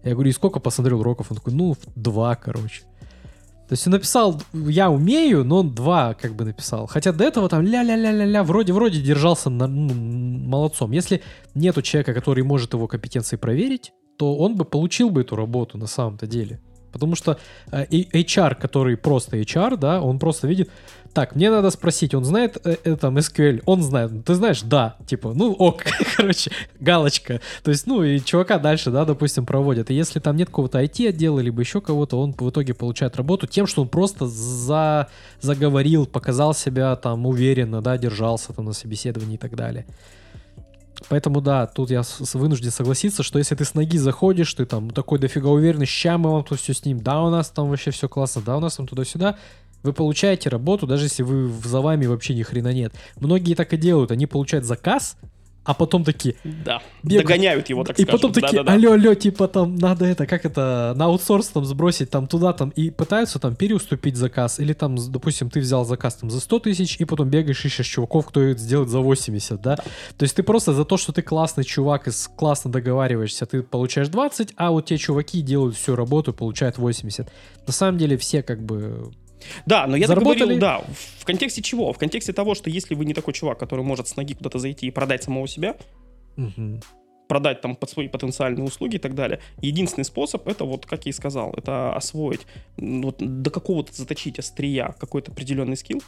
Я 0.04 0.14
говорю, 0.14 0.30
и 0.30 0.34
сколько 0.34 0.60
посмотрел 0.60 1.00
уроков? 1.00 1.28
Он 1.32 1.38
такой, 1.38 1.54
ну 1.54 1.76
два, 1.96 2.36
короче. 2.36 2.84
То 3.68 3.74
есть 3.74 3.88
он 3.88 3.94
написал, 3.94 4.42
я 4.54 4.92
умею, 4.92 5.44
но 5.44 5.60
он 5.60 5.74
два 5.74 6.14
как 6.14 6.36
бы 6.36 6.46
написал. 6.46 6.86
Хотя 6.86 7.12
до 7.12 7.24
этого 7.24 7.50
там 7.50 7.64
ля-ля-ля-ля-ля, 7.64 8.44
вроде-вроде 8.44 9.02
держался 9.02 9.50
на- 9.50 9.68
ну, 9.68 9.94
молодцом. 9.94 10.92
Если 10.92 11.24
нету 11.56 11.82
человека, 11.82 12.14
который 12.14 12.44
может 12.44 12.74
его 12.74 12.88
компетенции 12.88 13.38
проверить, 13.38 13.92
то 14.18 14.38
он 14.38 14.56
бы 14.56 14.66
получил 14.66 15.10
бы 15.10 15.22
эту 15.22 15.36
работу 15.36 15.78
на 15.80 15.88
самом-то 15.88 16.28
деле. 16.28 16.60
Потому 16.96 17.16
что 17.16 17.38
э, 17.72 17.86
HR, 17.90 18.56
который 18.56 18.96
просто 18.96 19.36
HR, 19.36 19.76
да, 19.76 20.02
он 20.02 20.18
просто 20.18 20.48
видит, 20.48 20.70
так, 21.12 21.36
мне 21.36 21.50
надо 21.50 21.70
спросить, 21.72 22.14
он 22.16 22.24
знает 22.24 22.58
э, 22.64 22.78
э, 22.86 22.96
там 22.96 23.18
SQL? 23.18 23.62
Он 23.66 23.84
знает. 23.84 24.12
Ты 24.24 24.34
знаешь? 24.34 24.62
Да. 24.62 24.96
Типа, 25.06 25.34
ну 25.36 25.52
ок, 25.52 25.84
короче, 26.16 26.52
галочка. 26.80 27.42
То 27.64 27.72
есть, 27.72 27.86
ну 27.86 28.02
и 28.02 28.22
чувака 28.22 28.60
дальше, 28.60 28.92
да, 28.92 29.04
допустим, 29.04 29.46
проводят. 29.46 29.92
И 29.92 29.94
если 29.94 30.22
там 30.22 30.38
нет 30.38 30.48
какого-то 30.48 30.82
IT-отдела, 30.82 31.42
либо 31.42 31.60
еще 31.60 31.82
кого-то, 31.82 32.18
он 32.18 32.34
в 32.34 32.50
итоге 32.50 32.74
получает 32.74 33.18
работу 33.18 33.46
тем, 33.46 33.68
что 33.68 33.82
он 33.82 33.90
просто 33.90 34.26
за... 34.26 35.10
заговорил, 35.42 36.06
показал 36.06 36.54
себя 36.54 36.96
там 36.96 37.26
уверенно, 37.26 37.82
да, 37.82 37.98
держался 37.98 38.54
там 38.54 38.66
на 38.66 38.74
собеседовании 38.74 39.36
и 39.36 39.40
так 39.40 39.58
далее. 39.58 39.86
Поэтому 41.10 41.42
да, 41.42 41.68
тут 41.68 41.92
я 41.92 42.04
вынужден 42.34 42.72
согласиться, 42.72 43.24
что 43.24 43.40
если 43.40 43.56
ты 43.56 43.66
с 43.66 43.74
ноги 43.74 43.98
заходишь, 43.98 44.54
ты 44.54 44.66
там 44.66 44.90
такой 44.92 45.20
дофига 45.20 45.50
уверенный, 45.50 45.86
ща 45.86 46.18
мы 46.18 46.32
вам 46.32 46.44
тут 46.44 46.60
все 46.60 46.74
с 46.74 46.86
ним, 46.86 47.02
да, 47.02 47.22
у 47.22 47.30
нас 47.30 47.50
там 47.50 47.70
вообще 47.70 47.92
все 47.92 48.10
классно, 48.10 48.42
да, 48.42 48.58
у 48.58 48.60
нас 48.60 48.76
там 48.76 48.88
туда-сюда, 48.88 49.38
вы 49.84 49.94
получаете 49.94 50.50
работу, 50.50 50.88
даже 50.88 51.06
если 51.06 51.24
вы 51.24 51.52
за 51.64 51.82
вами 51.82 52.06
вообще 52.08 52.34
ни 52.34 52.42
хрена 52.42 52.74
нет. 52.74 52.94
Многие 53.18 53.54
так 53.54 53.74
и 53.74 53.78
делают, 53.78 54.12
они 54.12 54.26
получают 54.26 54.66
заказ, 54.66 55.18
а 55.66 55.74
потом 55.74 56.04
такие, 56.04 56.36
Да, 56.44 56.82
Бегают. 57.04 57.28
догоняют 57.28 57.70
его, 57.70 57.84
так 57.84 58.00
и 58.00 58.04
скажем. 58.04 58.20
потом 58.20 58.34
такие, 58.34 58.64
Да-да-да. 58.64 58.74
алло, 58.74 58.94
алло, 58.94 59.16
типа 59.16 59.48
там 59.48 59.76
надо 59.76 60.06
это, 60.06 60.26
как 60.28 60.46
это, 60.46 60.94
на 60.96 61.06
аутсорс 61.06 61.48
там 61.48 61.66
сбросить 61.66 62.10
там 62.10 62.28
туда 62.28 62.54
там, 62.54 62.70
и 62.70 62.92
пытаются 62.92 63.40
там 63.40 63.56
переуступить 63.56 64.16
заказ, 64.16 64.60
или 64.60 64.74
там, 64.74 64.96
допустим, 65.12 65.50
ты 65.50 65.60
взял 65.60 65.84
заказ 65.84 66.16
там 66.16 66.30
за 66.30 66.40
100 66.40 66.60
тысяч, 66.60 66.98
и 67.00 67.06
потом 67.06 67.30
бегаешь, 67.30 67.66
ищешь 67.66 67.88
чуваков, 67.88 68.28
кто 68.28 68.42
это 68.42 68.60
сделает 68.60 68.90
за 68.90 69.00
80, 69.00 69.62
да? 69.62 69.76
То 69.76 70.24
есть 70.24 70.36
ты 70.36 70.44
просто 70.44 70.74
за 70.74 70.86
то, 70.86 70.98
что 70.98 71.12
ты 71.12 71.22
классный 71.22 71.64
чувак 71.64 72.08
и 72.08 72.12
классно 72.36 72.72
договариваешься, 72.72 73.46
ты 73.46 73.64
получаешь 73.64 74.08
20, 74.10 74.54
а 74.56 74.72
вот 74.72 74.86
те 74.86 74.98
чуваки 74.98 75.42
делают 75.42 75.76
всю 75.76 75.96
работу 75.96 76.32
и 76.32 76.34
получают 76.34 76.78
80. 76.78 77.28
На 77.66 77.74
самом 77.74 77.98
деле 77.98 78.18
все 78.18 78.44
как 78.44 78.64
бы... 78.64 79.12
Да, 79.66 79.88
но 79.88 79.96
я 79.96 80.08
Заработали? 80.08 80.40
говорил, 80.40 80.60
да, 80.60 80.84
в 81.20 81.26
контексте 81.26 81.62
чего? 81.62 81.94
В 81.94 81.98
контексте 81.98 82.34
того, 82.34 82.56
что 82.56 82.70
если 82.70 82.96
вы 82.96 83.06
не 83.06 83.14
такой 83.14 83.34
чувак, 83.34 83.60
который 83.60 83.84
может 83.84 84.08
с 84.08 84.16
ноги 84.16 84.34
куда-то 84.34 84.60
зайти 84.60 84.88
и 84.88 84.92
продать 84.92 85.24
самого 85.24 85.48
себя, 85.48 85.76
мгм. 86.36 86.82
продать 87.28 87.62
там 87.62 87.76
под 87.76 87.90
свои 87.90 88.08
потенциальные 88.08 88.64
услуги 88.64 88.96
и 88.96 89.00
так 89.00 89.16
далее. 89.16 89.40
Единственный 89.62 90.06
способ 90.06 90.48
это 90.48 90.66
вот, 90.66 90.86
как 90.86 91.06
я 91.06 91.10
и 91.10 91.14
сказал, 91.14 91.54
это 91.54 91.96
освоить, 91.96 92.42
вот 92.78 93.18
до 93.20 93.50
какого-то 93.50 93.94
заточить 93.94 94.40
острия 94.40 94.96
какой-то 95.00 95.32
определенный 95.32 95.78
скилл, 95.78 96.02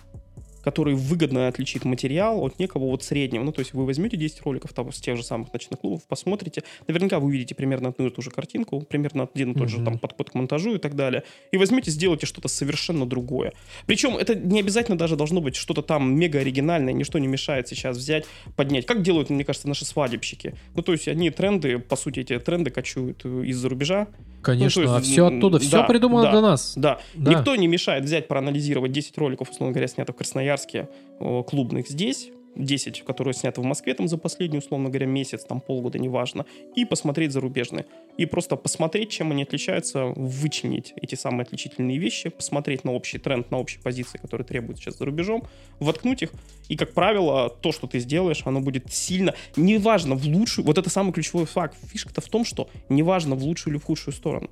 который 0.63 0.95
выгодно 0.95 1.47
отличит 1.47 1.85
материал 1.85 2.43
от 2.43 2.59
некого 2.59 2.85
вот 2.85 3.03
среднего. 3.03 3.43
Ну, 3.43 3.51
то 3.51 3.59
есть 3.59 3.73
вы 3.73 3.85
возьмете 3.85 4.17
10 4.17 4.41
роликов 4.43 4.73
там 4.73 4.91
с 4.91 4.99
тех 4.99 5.17
же 5.17 5.23
самых 5.23 5.53
ночных 5.53 5.79
клубов, 5.79 6.05
посмотрите, 6.07 6.63
наверняка 6.88 7.19
вы 7.19 7.27
увидите 7.27 7.55
примерно 7.55 7.89
одну 7.89 8.07
и 8.07 8.09
ту 8.09 8.21
же 8.21 8.31
картинку, 8.31 8.81
примерно 8.81 9.29
один 9.34 9.51
и 9.51 9.57
тот 9.57 9.69
же 9.69 9.77
Мгм. 9.77 9.85
там 9.85 9.99
подход 9.99 10.29
к 10.29 10.34
монтажу 10.34 10.75
и 10.75 10.77
так 10.77 10.95
далее, 10.95 11.23
и 11.51 11.57
возьмете, 11.57 11.91
сделайте 11.91 12.25
что-то 12.25 12.47
совершенно 12.47 13.05
другое. 13.05 13.53
Причем 13.85 14.17
это 14.17 14.35
не 14.35 14.59
обязательно 14.59 14.97
даже 14.97 15.15
должно 15.15 15.41
быть 15.41 15.55
что-то 15.55 15.81
там 15.81 16.15
мега 16.15 16.39
оригинальное, 16.39 16.93
ничто 16.93 17.19
не 17.19 17.27
мешает 17.27 17.67
сейчас 17.67 17.97
взять, 17.97 18.25
поднять. 18.55 18.85
Как 18.85 19.01
делают, 19.01 19.29
мне 19.29 19.43
кажется, 19.43 19.67
наши 19.67 19.85
свадебщики. 19.85 20.55
Ну, 20.75 20.81
то 20.81 20.91
есть 20.91 21.07
они 21.07 21.29
тренды, 21.29 21.79
по 21.79 21.95
сути, 21.95 22.19
эти 22.21 22.39
тренды 22.39 22.69
качуют 22.69 23.21
э, 23.23 23.43
из-за 23.45 23.69
рубежа. 23.69 24.07
Конечно, 24.47 24.81
Ну, 24.81 24.95
есть, 24.97 25.11
все 25.11 25.27
оттуда, 25.27 25.59
все 25.59 25.71
да, 25.79 25.83
придумано 25.83 26.23
да. 26.23 26.31
для 26.31 26.41
нас. 26.41 26.73
Да, 26.77 26.99
Да. 27.15 27.31
никто 27.31 27.53
не 27.57 27.67
мешает 27.67 28.05
взять, 28.05 28.29
проанализировать 28.29 28.93
10 28.93 29.17
роликов, 29.17 29.49
условно 29.49 29.73
говоря, 29.73 29.89
снятых 29.89 30.15
в 30.15 30.17
Красноярске, 30.19 30.87
клубных 31.19 31.89
здесь, 31.89 32.29
10, 32.55 33.03
которые 33.03 33.33
сняты 33.33 33.61
в 33.61 33.63
Москве 33.63 33.93
там 33.93 34.07
за 34.07 34.17
последний, 34.17 34.57
условно 34.59 34.89
говоря, 34.89 35.05
месяц, 35.05 35.43
там 35.43 35.61
полгода, 35.61 35.99
неважно, 35.99 36.45
и 36.75 36.85
посмотреть 36.85 37.31
зарубежные. 37.31 37.85
И 38.17 38.25
просто 38.25 38.55
посмотреть, 38.55 39.09
чем 39.09 39.31
они 39.31 39.43
отличаются, 39.43 40.05
вычленить 40.15 40.93
эти 40.95 41.15
самые 41.15 41.43
отличительные 41.43 41.97
вещи, 41.97 42.29
посмотреть 42.29 42.83
на 42.83 42.93
общий 42.93 43.17
тренд, 43.17 43.51
на 43.51 43.59
общие 43.59 43.81
позиции, 43.81 44.17
которые 44.17 44.45
требуют 44.45 44.79
сейчас 44.79 44.97
за 44.97 45.05
рубежом, 45.05 45.47
воткнуть 45.79 46.23
их, 46.23 46.31
и, 46.67 46.75
как 46.75 46.93
правило, 46.93 47.49
то, 47.49 47.71
что 47.71 47.87
ты 47.87 47.99
сделаешь, 47.99 48.41
оно 48.45 48.59
будет 48.61 48.91
сильно, 48.91 49.33
неважно, 49.55 50.15
в 50.15 50.25
лучшую, 50.25 50.65
вот 50.65 50.77
это 50.77 50.89
самый 50.89 51.13
ключевой 51.13 51.45
факт, 51.45 51.77
фишка-то 51.91 52.21
в 52.21 52.27
том, 52.27 52.43
что 52.45 52.69
неважно, 52.89 53.35
в 53.35 53.43
лучшую 53.43 53.75
или 53.75 53.79
в 53.79 53.85
худшую 53.85 54.13
сторону. 54.13 54.49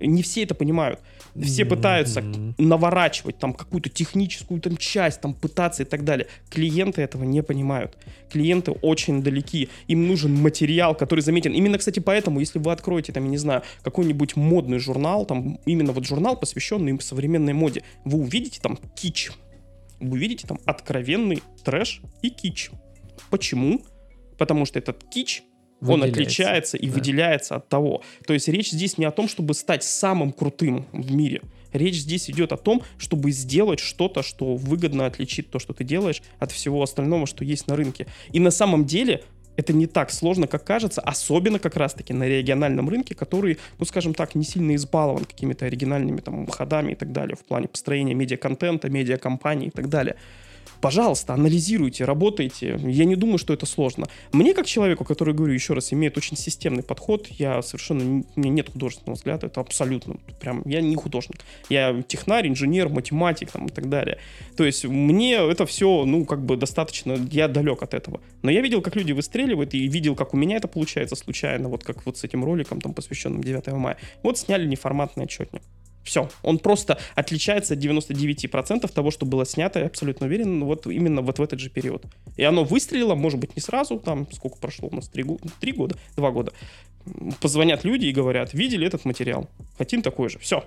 Не 0.00 0.22
все 0.22 0.42
это 0.42 0.54
понимают. 0.54 1.00
Все 1.40 1.64
пытаются 1.64 2.22
Мгм. 2.22 2.54
наворачивать 2.58 3.38
там 3.38 3.52
какую-то 3.52 3.88
техническую 3.88 4.60
там 4.60 4.76
часть, 4.76 5.20
там 5.20 5.34
пытаться 5.34 5.82
и 5.82 5.86
так 5.86 6.04
далее. 6.04 6.26
Клиенты 6.48 7.02
этого 7.02 7.24
не 7.24 7.42
понимают. 7.42 7.96
Клиенты 8.30 8.72
очень 8.72 9.22
далеки. 9.22 9.68
Им 9.86 10.08
нужен 10.08 10.34
материал, 10.34 10.94
который 10.94 11.20
заметен. 11.20 11.52
Именно, 11.52 11.78
кстати, 11.78 12.00
поэтому, 12.00 12.40
если 12.40 12.58
вы 12.58 12.72
откроете 12.72 13.12
там, 13.12 13.24
я 13.24 13.30
не 13.30 13.38
знаю, 13.38 13.62
какой-нибудь 13.82 14.36
модный 14.36 14.78
журнал, 14.78 15.24
там 15.24 15.60
именно 15.66 15.92
вот 15.92 16.04
журнал, 16.06 16.36
посвященный 16.36 17.00
современной 17.00 17.52
моде, 17.52 17.82
вы 18.04 18.18
увидите 18.18 18.60
там 18.60 18.78
кич. 18.96 19.30
Вы 20.00 20.12
увидите 20.12 20.46
там 20.46 20.58
откровенный 20.64 21.42
трэш 21.64 22.00
и 22.22 22.30
кич. 22.30 22.70
Почему? 23.30 23.82
Потому 24.38 24.64
что 24.64 24.78
этот 24.78 25.04
кич 25.10 25.42
он 25.86 26.02
отличается 26.02 26.76
и 26.76 26.86
Да. 26.86 26.94
выделяется 26.94 27.56
от 27.56 27.68
того. 27.68 28.02
То 28.26 28.32
есть 28.32 28.48
речь 28.48 28.70
здесь 28.70 28.98
не 28.98 29.04
о 29.04 29.10
том, 29.10 29.28
чтобы 29.28 29.54
стать 29.54 29.82
самым 29.82 30.32
крутым 30.32 30.86
в 30.92 31.12
мире. 31.12 31.42
Речь 31.72 31.96
здесь 31.96 32.28
идет 32.28 32.52
о 32.52 32.56
том, 32.56 32.82
чтобы 32.98 33.30
сделать 33.30 33.78
что-то, 33.78 34.22
что 34.22 34.56
выгодно 34.56 35.06
отличит 35.06 35.50
то, 35.50 35.58
что 35.58 35.72
ты 35.72 35.84
делаешь, 35.84 36.22
от 36.38 36.50
всего 36.50 36.82
остального, 36.82 37.26
что 37.26 37.44
есть 37.44 37.68
на 37.68 37.76
рынке. 37.76 38.06
И 38.32 38.40
на 38.40 38.50
самом 38.50 38.84
деле 38.86 39.22
это 39.56 39.72
не 39.72 39.86
так 39.86 40.10
сложно, 40.10 40.46
как 40.46 40.64
кажется, 40.64 41.00
особенно 41.00 41.58
как 41.58 41.76
раз-таки 41.76 42.12
на 42.12 42.26
региональном 42.26 42.88
рынке, 42.88 43.14
который, 43.14 43.58
ну, 43.78 43.84
скажем 43.84 44.14
так, 44.14 44.34
не 44.34 44.44
сильно 44.44 44.74
избалован 44.74 45.24
какими-то 45.24 45.66
оригинальными 45.66 46.20
там 46.20 46.46
ходами 46.46 46.92
и 46.92 46.94
так 46.94 47.12
далее 47.12 47.36
в 47.36 47.44
плане 47.44 47.68
построения 47.68 48.14
медиаконтента, 48.14 48.88
медиакомпаний 48.88 49.68
и 49.68 49.70
так 49.70 49.88
далее. 49.88 50.16
Пожалуйста, 50.80 51.34
анализируйте, 51.34 52.04
работайте. 52.04 52.80
Я 52.82 53.04
не 53.04 53.14
думаю, 53.14 53.36
что 53.36 53.52
это 53.52 53.66
сложно. 53.66 54.08
Мне, 54.32 54.54
как 54.54 54.66
человеку, 54.66 55.04
который, 55.04 55.34
говорю 55.34 55.52
еще 55.52 55.74
раз, 55.74 55.92
имеет 55.92 56.16
очень 56.16 56.36
системный 56.36 56.82
подход, 56.82 57.26
я 57.28 57.60
совершенно... 57.60 58.24
У 58.34 58.40
меня 58.40 58.50
нет 58.50 58.70
художественного 58.70 59.16
взгляда, 59.16 59.48
это 59.48 59.60
абсолютно... 59.60 60.16
Прям, 60.40 60.62
я 60.64 60.80
не 60.80 60.96
художник. 60.96 61.40
Я 61.68 62.02
технарь, 62.08 62.48
инженер, 62.48 62.88
математик 62.88 63.50
там, 63.50 63.66
и 63.66 63.70
так 63.70 63.90
далее. 63.90 64.18
То 64.56 64.64
есть 64.64 64.84
мне 64.86 65.34
это 65.34 65.66
все, 65.66 66.04
ну, 66.06 66.24
как 66.24 66.44
бы 66.44 66.56
достаточно... 66.56 67.18
Я 67.30 67.48
далек 67.48 67.82
от 67.82 67.92
этого. 67.92 68.20
Но 68.42 68.50
я 68.50 68.62
видел, 68.62 68.80
как 68.80 68.96
люди 68.96 69.12
выстреливают, 69.12 69.74
и 69.74 69.86
видел, 69.86 70.14
как 70.16 70.32
у 70.32 70.38
меня 70.38 70.56
это 70.56 70.68
получается 70.68 71.14
случайно, 71.14 71.68
вот 71.68 71.84
как 71.84 72.06
вот 72.06 72.16
с 72.16 72.24
этим 72.24 72.42
роликом, 72.42 72.80
там, 72.80 72.94
посвященным 72.94 73.44
9 73.44 73.66
мая. 73.72 73.98
Вот 74.22 74.38
сняли 74.38 74.66
неформатный 74.66 75.24
отчетник. 75.24 75.62
Все. 76.02 76.30
Он 76.42 76.58
просто 76.58 76.98
отличается 77.14 77.74
от 77.74 77.80
99% 77.80 78.90
того, 78.92 79.10
что 79.10 79.26
было 79.26 79.44
снято, 79.44 79.80
я 79.80 79.86
абсолютно 79.86 80.26
уверен, 80.26 80.64
вот 80.64 80.86
именно 80.86 81.22
вот 81.22 81.38
в 81.38 81.42
этот 81.42 81.60
же 81.60 81.70
период. 81.70 82.04
И 82.36 82.42
оно 82.42 82.64
выстрелило, 82.64 83.14
может 83.14 83.38
быть, 83.38 83.54
не 83.56 83.62
сразу, 83.62 83.98
там, 83.98 84.26
сколько 84.32 84.58
прошло 84.58 84.88
у 84.90 84.94
нас, 84.94 85.08
три, 85.08 85.24
три 85.60 85.72
года, 85.72 85.96
два 86.16 86.30
года. 86.30 86.52
Позвонят 87.40 87.84
люди 87.84 88.06
и 88.06 88.12
говорят, 88.12 88.54
видели 88.54 88.86
этот 88.86 89.04
материал, 89.04 89.48
хотим 89.78 90.02
такой 90.02 90.28
же, 90.28 90.38
все. 90.38 90.64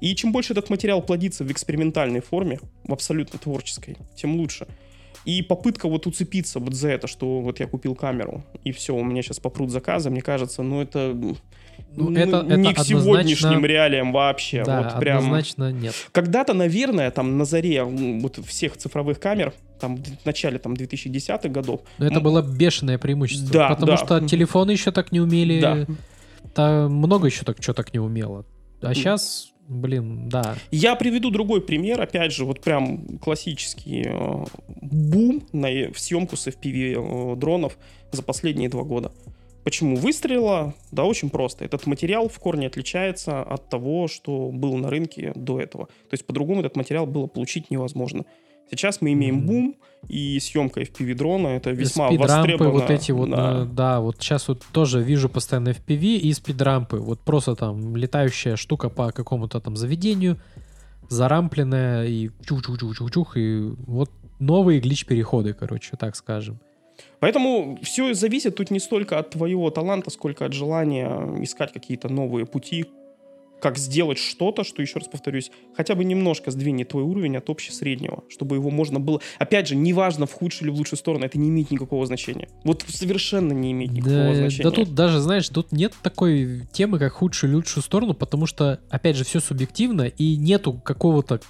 И 0.00 0.14
чем 0.14 0.32
больше 0.32 0.52
этот 0.52 0.70
материал 0.70 1.02
плодится 1.02 1.44
в 1.44 1.50
экспериментальной 1.50 2.20
форме, 2.20 2.60
в 2.84 2.92
абсолютно 2.92 3.38
творческой, 3.38 3.96
тем 4.16 4.36
лучше. 4.36 4.66
И 5.24 5.42
попытка 5.42 5.88
вот 5.88 6.06
уцепиться 6.06 6.60
вот 6.60 6.74
за 6.74 6.88
это, 6.90 7.06
что 7.06 7.40
вот 7.40 7.60
я 7.60 7.66
купил 7.66 7.94
камеру, 7.94 8.44
и 8.64 8.72
все, 8.72 8.94
у 8.94 9.02
меня 9.02 9.22
сейчас 9.22 9.40
попрут 9.40 9.70
заказы, 9.70 10.10
мне 10.10 10.22
кажется, 10.22 10.62
ну 10.62 10.80
это, 10.80 11.36
Ну, 11.94 12.14
это- 12.14 12.42
не 12.42 12.70
это 12.70 12.80
к 12.80 12.84
сегодняшним 12.84 13.64
реалиям 13.64 14.12
вообще. 14.12 14.64
Да, 14.64 14.82
вот 14.82 15.00
прям... 15.00 15.18
однозначно 15.18 15.72
нет. 15.72 15.94
Когда-то, 16.12 16.54
наверное, 16.54 17.10
там 17.10 17.38
на 17.38 17.44
заре 17.44 17.82
вот 17.82 18.38
всех 18.46 18.76
цифровых 18.76 19.18
камер, 19.18 19.52
там 19.80 19.96
в 19.96 20.26
начале 20.26 20.58
там 20.58 20.74
2010-х 20.74 21.48
годов, 21.48 21.80
Но 21.98 22.06
это 22.06 22.20
было 22.20 22.42
бешеное 22.42 22.98
преимущество. 22.98 23.50
Да, 23.50 23.68
потому 23.70 23.92
да. 23.92 23.96
что 23.96 24.20
телефоны 24.26 24.72
еще 24.72 24.90
так 24.92 25.12
не 25.12 25.20
умели. 25.20 25.60
Да. 25.60 25.86
Та 26.54 26.88
много 26.88 27.26
еще 27.26 27.44
так, 27.44 27.56
что 27.60 27.74
так 27.74 27.92
не 27.92 27.98
умело. 28.00 28.44
А 28.80 28.94
сейчас, 28.94 29.52
блин, 29.68 30.28
да. 30.28 30.54
Я 30.70 30.94
приведу 30.94 31.30
другой 31.30 31.60
пример, 31.60 32.00
опять 32.00 32.32
же, 32.32 32.44
вот 32.44 32.60
прям 32.60 33.18
классический 33.18 34.06
э, 34.06 34.44
бум 34.82 35.42
на 35.52 35.66
э- 35.66 35.92
в 35.92 35.98
съемку 35.98 36.36
с 36.36 36.46
FPV 36.46 37.32
э, 37.32 37.36
дронов 37.36 37.76
за 38.12 38.22
последние 38.22 38.68
два 38.68 38.82
года. 38.84 39.12
Почему 39.68 39.96
выстрелила? 39.96 40.72
Да, 40.92 41.04
очень 41.04 41.28
просто. 41.28 41.62
Этот 41.62 41.86
материал 41.86 42.30
в 42.30 42.38
корне 42.38 42.68
отличается 42.68 43.42
от 43.42 43.68
того, 43.68 44.08
что 44.08 44.50
был 44.50 44.78
на 44.78 44.88
рынке 44.88 45.32
до 45.34 45.60
этого. 45.60 45.88
То 46.08 46.12
есть 46.12 46.24
по-другому 46.24 46.60
этот 46.60 46.74
материал 46.74 47.04
было 47.04 47.26
получить 47.26 47.70
невозможно. 47.70 48.24
Сейчас 48.70 49.02
мы 49.02 49.12
имеем 49.12 49.34
Мгм. 49.34 49.46
бум, 49.46 49.76
и 50.08 50.40
съемка 50.40 50.80
FPV 50.80 51.12
дрона 51.12 51.48
это 51.48 51.72
весьма 51.72 52.08
спидрампы 52.08 52.46
востребовано. 52.46 52.80
вот 52.80 52.90
эти 52.90 53.12
вот, 53.12 53.28
да. 53.28 53.64
да. 53.66 54.00
вот 54.00 54.16
сейчас 54.22 54.48
вот 54.48 54.64
тоже 54.72 55.02
вижу 55.02 55.28
постоянно 55.28 55.68
FPV 55.68 56.16
и 56.16 56.32
спидрампы. 56.32 56.96
Вот 56.96 57.20
просто 57.20 57.54
там 57.54 57.94
летающая 57.94 58.56
штука 58.56 58.88
по 58.88 59.12
какому-то 59.12 59.60
там 59.60 59.76
заведению, 59.76 60.40
зарампленная 61.10 62.06
и 62.06 62.30
чух-чух-чух-чух, 62.46 63.36
и 63.36 63.74
вот 63.86 64.10
новые 64.38 64.80
глич-переходы, 64.80 65.52
короче, 65.52 65.98
так 65.98 66.16
скажем. 66.16 66.58
Поэтому 67.20 67.78
все 67.82 68.14
зависит 68.14 68.56
тут 68.56 68.70
не 68.70 68.78
столько 68.78 69.18
от 69.18 69.30
твоего 69.30 69.70
таланта, 69.70 70.10
сколько 70.10 70.44
от 70.44 70.52
желания 70.52 71.08
искать 71.42 71.72
какие-то 71.72 72.08
новые 72.08 72.46
пути, 72.46 72.86
как 73.60 73.76
сделать 73.76 74.18
что-то, 74.18 74.64
что, 74.64 74.82
еще 74.82 74.98
раз 74.98 75.08
повторюсь, 75.08 75.50
хотя 75.76 75.94
бы 75.94 76.04
немножко 76.04 76.50
сдвинет 76.50 76.88
твой 76.88 77.02
уровень 77.02 77.36
от 77.36 77.50
общесреднего, 77.50 78.22
чтобы 78.28 78.56
его 78.56 78.70
можно 78.70 79.00
было... 79.00 79.20
Опять 79.38 79.68
же, 79.68 79.76
неважно, 79.76 80.26
в 80.26 80.32
худшую 80.32 80.68
или 80.68 80.76
в 80.76 80.78
лучшую 80.78 80.98
сторону, 80.98 81.24
это 81.24 81.38
не 81.38 81.48
имеет 81.48 81.70
никакого 81.70 82.06
значения. 82.06 82.48
Вот 82.64 82.84
совершенно 82.86 83.52
не 83.52 83.72
имеет 83.72 83.92
никакого 83.92 84.28
Да, 84.28 84.34
значения. 84.34 84.62
да 84.62 84.70
тут 84.70 84.94
даже, 84.94 85.18
знаешь, 85.18 85.48
тут 85.48 85.72
нет 85.72 85.92
такой 86.02 86.68
темы, 86.72 86.98
как 86.98 87.12
худшую 87.14 87.50
или 87.50 87.56
лучшую 87.56 87.82
сторону, 87.82 88.14
потому 88.14 88.46
что, 88.46 88.80
опять 88.90 89.16
же, 89.16 89.24
все 89.24 89.40
субъективно, 89.40 90.02
и 90.02 90.36
нету 90.36 90.74
какого-то, 90.74 91.40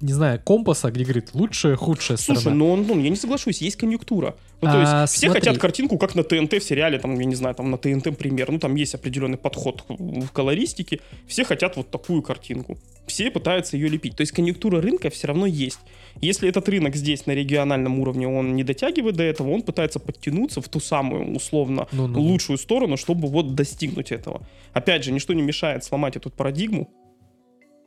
не 0.00 0.12
знаю, 0.12 0.40
компаса, 0.44 0.90
где 0.90 1.04
говорит 1.04 1.30
лучшая, 1.34 1.74
худшая 1.76 2.16
Слушай, 2.18 2.40
сторона. 2.40 2.56
ну, 2.58 2.76
ну, 2.76 3.00
я 3.00 3.10
не 3.10 3.16
соглашусь, 3.16 3.60
есть 3.60 3.76
конъюнктура. 3.76 4.36
Ну, 4.60 4.68
то 4.68 4.74
А, 4.76 5.00
есть 5.02 5.12
все 5.14 5.26
смотри. 5.26 5.40
хотят 5.40 5.58
картинку, 5.58 5.98
как 5.98 6.14
на 6.14 6.22
ТНТ 6.24 6.54
в 6.54 6.60
сериале, 6.62 6.98
там, 6.98 7.18
я 7.18 7.24
не 7.24 7.34
знаю, 7.34 7.54
там 7.54 7.70
на 7.70 7.78
ТНТ 7.78 8.16
пример. 8.16 8.50
Ну, 8.50 8.58
там 8.58 8.74
есть 8.76 8.94
определенный 8.94 9.38
подход 9.38 9.84
в 9.88 10.28
колористике. 10.32 11.00
Все 11.26 11.44
хотят 11.44 11.76
вот 11.76 11.90
такую 11.90 12.22
картинку. 12.22 12.76
Все 13.06 13.30
пытаются 13.30 13.76
ее 13.76 13.88
лепить. 13.88 14.16
То 14.16 14.20
есть 14.22 14.32
конъюнктура 14.32 14.80
рынка 14.80 15.10
все 15.10 15.28
равно 15.28 15.46
есть. 15.46 15.78
Если 16.20 16.48
этот 16.48 16.68
рынок 16.68 16.94
здесь 16.96 17.26
на 17.26 17.32
региональном 17.32 17.98
уровне, 18.00 18.28
он 18.28 18.54
не 18.56 18.64
дотягивает 18.64 19.16
до 19.16 19.22
этого, 19.22 19.50
он 19.50 19.62
пытается 19.62 19.98
подтянуться 20.00 20.60
в 20.60 20.68
ту 20.68 20.80
самую, 20.80 21.34
условно, 21.34 21.86
Ну-ну-ну. 21.92 22.20
лучшую 22.20 22.58
сторону, 22.58 22.96
чтобы 22.96 23.28
вот 23.28 23.54
достигнуть 23.54 24.10
этого. 24.12 24.42
Опять 24.72 25.04
же, 25.04 25.12
ничто 25.12 25.32
не 25.34 25.42
мешает 25.42 25.84
сломать 25.84 26.16
эту 26.16 26.30
парадигму 26.30 26.88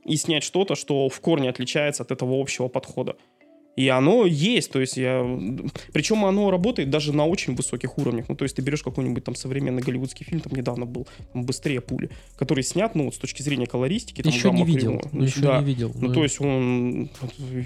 и 0.03 0.15
снять 0.15 0.44
что-то, 0.44 0.76
что 0.76 1.10
в 1.10 1.19
корне 1.22 1.49
отличается 1.49 2.03
от 2.03 2.11
этого 2.11 2.40
общего 2.40 2.68
подхода. 2.68 3.15
И 3.76 3.88
оно 3.88 4.26
есть, 4.26 4.72
то 4.72 4.80
есть 4.80 4.98
я... 4.98 5.23
Причем 5.93 6.26
оно 6.26 6.52
работает 6.52 6.89
даже 6.89 7.14
на 7.14 7.26
очень 7.26 7.56
высоких 7.56 7.98
уровнях. 7.98 8.26
Ну, 8.27 8.35
то 8.35 8.43
есть 8.43 8.56
ты 8.56 8.61
берешь 8.61 8.84
какой-нибудь 8.84 9.23
там 9.23 9.35
современный 9.35 9.81
голливудский 9.81 10.26
фильм, 10.26 10.41
там 10.41 10.53
недавно 10.53 10.85
был 10.85 11.07
«Быстрее 11.34 11.80
пули», 11.80 12.10
который 12.35 12.64
снят, 12.64 12.93
ну, 12.95 13.06
вот 13.06 13.15
с 13.15 13.18
точки 13.18 13.41
зрения 13.41 13.68
колористики. 13.68 14.22
Там, 14.22 14.31
Еще 14.31 14.52
не 14.52 14.65
видел, 14.65 14.99
кривого. 14.99 15.10
ну, 15.14 15.23
еще 15.23 15.39
Да. 15.39 15.60
не 15.60 15.65
видел. 15.65 15.91
Ну, 15.95 16.14
то 16.14 16.23
есть 16.23 16.41
он... 16.41 17.10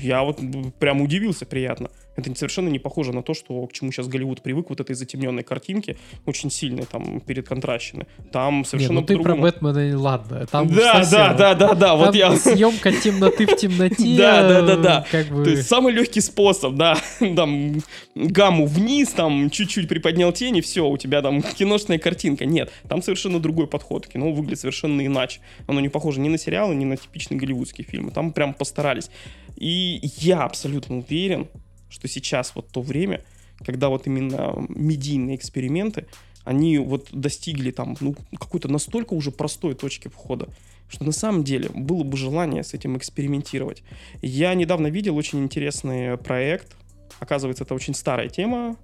Я 0.01 0.23
вот 0.23 0.39
прям 0.79 1.01
удивился 1.01 1.45
приятно. 1.45 1.89
Это 2.15 2.33
совершенно 2.35 2.69
не 2.69 2.79
похоже 2.79 3.11
на 3.11 3.21
то, 3.21 3.33
что 3.33 3.65
к 3.67 3.73
чему 3.73 3.91
сейчас 3.91 4.07
Голливуд 4.07 4.41
привык, 4.41 4.69
вот 4.69 4.79
этой 4.79 4.95
затемненной 4.95 5.43
картинки, 5.43 5.97
очень 6.25 6.49
сильной, 6.49 6.83
там, 6.83 7.19
перед 7.19 7.47
контращены. 7.47 8.07
Там 8.31 8.59
Не, 8.59 8.63
совершенно 8.63 9.01
ну 9.01 9.05
ты 9.05 9.17
про. 9.17 9.35
Бэтмена, 9.35 9.99
ладно, 9.99 10.45
там 10.45 10.67
Да, 10.67 11.03
да, 11.11 11.33
да, 11.33 11.53
да, 11.55 11.73
да, 11.73 11.95
вот 11.95 12.15
я... 12.15 12.35
съемка 12.37 12.91
темноты 12.91 13.45
в 13.47 13.55
темноте. 13.57 13.95
Да, 14.15 14.47
да, 14.47 14.61
да, 14.61 14.75
да. 14.77 15.05
Как 15.11 15.27
бы... 15.27 15.57
Самый 15.57 15.93
легкий 15.95 16.21
способ, 16.21 16.75
да, 16.75 16.97
там 17.19 17.81
гамму 18.13 18.65
вниз, 18.67 19.09
там 19.09 19.49
чуть-чуть 19.49 19.87
приподнял 19.87 20.31
тени, 20.31 20.61
все, 20.61 20.87
у 20.87 20.97
тебя 20.97 21.21
там 21.21 21.41
киношная 21.41 21.97
картинка. 21.97 22.45
Нет, 22.45 22.71
там 22.87 23.01
совершенно 23.01 23.39
другой 23.39 23.67
подход. 23.67 24.07
Кино 24.07 24.31
выглядит 24.31 24.59
совершенно 24.59 25.05
иначе. 25.05 25.39
Оно 25.67 25.79
не 25.79 25.89
похоже 25.89 26.19
ни 26.19 26.29
на 26.29 26.37
сериалы, 26.37 26.75
ни 26.75 26.85
на 26.85 26.97
типичные 26.97 27.39
голливудские 27.39 27.85
фильмы. 27.85 28.11
Там 28.11 28.31
прям 28.33 28.53
постарались. 28.53 29.09
И 29.55 30.01
я 30.17 30.43
абсолютно 30.43 30.99
уверен, 30.99 31.47
что 31.89 32.07
сейчас 32.07 32.51
вот 32.55 32.67
то 32.69 32.81
время, 32.81 33.23
когда 33.65 33.89
вот 33.89 34.05
именно 34.07 34.53
медийные 34.69 35.35
эксперименты, 35.35 36.05
они 36.45 36.77
вот 36.77 37.09
достигли 37.11 37.71
там, 37.71 37.97
ну, 37.99 38.15
какой-то 38.39 38.67
настолько 38.69 39.13
уже 39.13 39.31
простой 39.31 39.73
точки 39.73 40.07
входа, 40.07 40.47
что 40.87 41.03
на 41.03 41.11
самом 41.11 41.43
деле 41.43 41.69
было 41.73 42.03
бы 42.03 42.15
желание 42.15 42.63
с 42.63 42.73
этим 42.73 42.97
экспериментировать. 42.97 43.83
Я 44.21 44.53
недавно 44.53 44.87
видел 44.87 45.17
очень 45.17 45.39
интересный 45.43 46.17
проект. 46.17 46.75
Оказывается, 47.19 47.63
это 47.63 47.73
очень 47.73 47.93
старая 47.95 48.29
тема. 48.29 48.77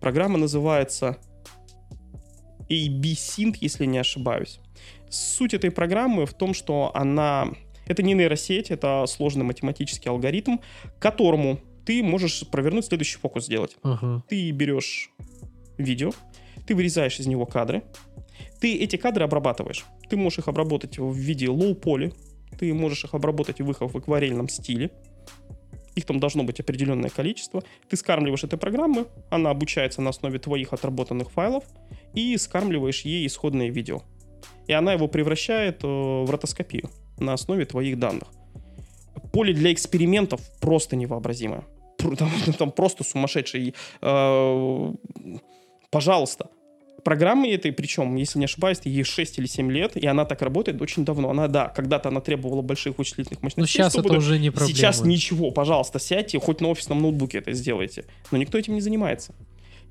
Программа 0.00 0.38
называется 0.38 1.18
AB-Synth, 2.68 3.56
если 3.60 3.86
не 3.86 3.98
ошибаюсь. 3.98 4.60
Суть 5.10 5.54
этой 5.54 5.70
программы 5.70 6.26
в 6.26 6.32
том, 6.34 6.54
что 6.54 6.90
она... 6.94 7.48
Это 7.86 8.02
не 8.02 8.14
нейросеть, 8.14 8.70
это 8.70 9.04
сложный 9.06 9.44
математический 9.44 10.10
алгоритм, 10.10 10.58
которому 10.98 11.58
ты 11.84 12.02
можешь 12.02 12.46
провернуть 12.48 12.86
следующий 12.86 13.18
фокус 13.18 13.46
сделать 13.46 13.76
Ага. 13.82 14.22
ты 14.28 14.52
берешь 14.52 15.10
видео, 15.78 16.12
ты 16.66 16.74
вырезаешь 16.74 17.18
из 17.20 17.26
него 17.26 17.46
кадры, 17.46 17.82
ты 18.60 18.76
эти 18.76 18.96
кадры 18.96 19.24
обрабатываешь. 19.24 19.84
Ты 20.08 20.16
можешь 20.16 20.40
их 20.40 20.48
обработать 20.48 20.98
в 20.98 21.14
виде 21.14 21.46
лоу-поли, 21.46 22.12
ты 22.58 22.72
можешь 22.74 23.04
их 23.04 23.14
обработать 23.14 23.60
в 23.60 23.70
их 23.70 23.80
в 23.80 23.96
акварельном 23.96 24.48
стиле, 24.48 24.90
их 25.94 26.06
там 26.06 26.20
должно 26.20 26.42
быть 26.42 26.60
определенное 26.60 27.10
количество. 27.10 27.62
Ты 27.88 27.96
скармливаешь 27.96 28.44
этой 28.44 28.58
программы, 28.58 29.06
она 29.30 29.50
обучается 29.50 30.00
на 30.00 30.10
основе 30.10 30.38
твоих 30.38 30.72
отработанных 30.72 31.30
файлов, 31.30 31.64
и 32.14 32.36
скармливаешь 32.36 33.02
ей 33.02 33.26
исходное 33.26 33.68
видео. 33.68 34.02
И 34.66 34.72
она 34.72 34.92
его 34.92 35.08
превращает 35.08 35.82
э, 35.82 35.86
в 35.86 36.30
ротоскопию 36.30 36.90
на 37.18 37.32
основе 37.34 37.64
твоих 37.64 37.98
данных. 37.98 38.28
Поле 39.32 39.52
для 39.52 39.72
экспериментов 39.72 40.40
просто 40.60 40.96
невообразимое. 40.96 41.64
Там, 41.98 42.30
там 42.58 42.72
просто 42.72 43.04
сумасшедший. 43.04 43.74
Э, 44.00 44.92
пожалуйста, 45.92 46.48
программы 47.04 47.52
этой, 47.52 47.70
причем, 47.72 48.16
если 48.16 48.40
не 48.40 48.46
ошибаюсь, 48.46 48.80
ей 48.82 49.04
6 49.04 49.38
или 49.38 49.46
7 49.46 49.70
лет, 49.70 49.96
и 49.96 50.04
она 50.06 50.24
так 50.24 50.42
работает 50.42 50.80
очень 50.82 51.04
давно. 51.04 51.30
Она, 51.30 51.46
да, 51.46 51.68
когда-то 51.68 52.08
она 52.08 52.20
требовала 52.20 52.62
больших 52.62 52.98
вычислительных 52.98 53.42
мощностей. 53.42 53.62
Ну, 53.62 53.66
сейчас 53.66 53.94
это 53.94 54.14
уже 54.14 54.38
не 54.38 54.50
проблема. 54.50 54.76
Сейчас 54.76 55.04
ничего, 55.04 55.50
пожалуйста, 55.52 56.00
сядьте, 56.00 56.40
хоть 56.40 56.60
на 56.60 56.68
офисном 56.68 57.00
ноутбуке 57.00 57.38
это 57.38 57.52
сделайте. 57.52 58.06
Но 58.30 58.38
никто 58.38 58.58
этим 58.58 58.74
не 58.74 58.80
занимается. 58.80 59.34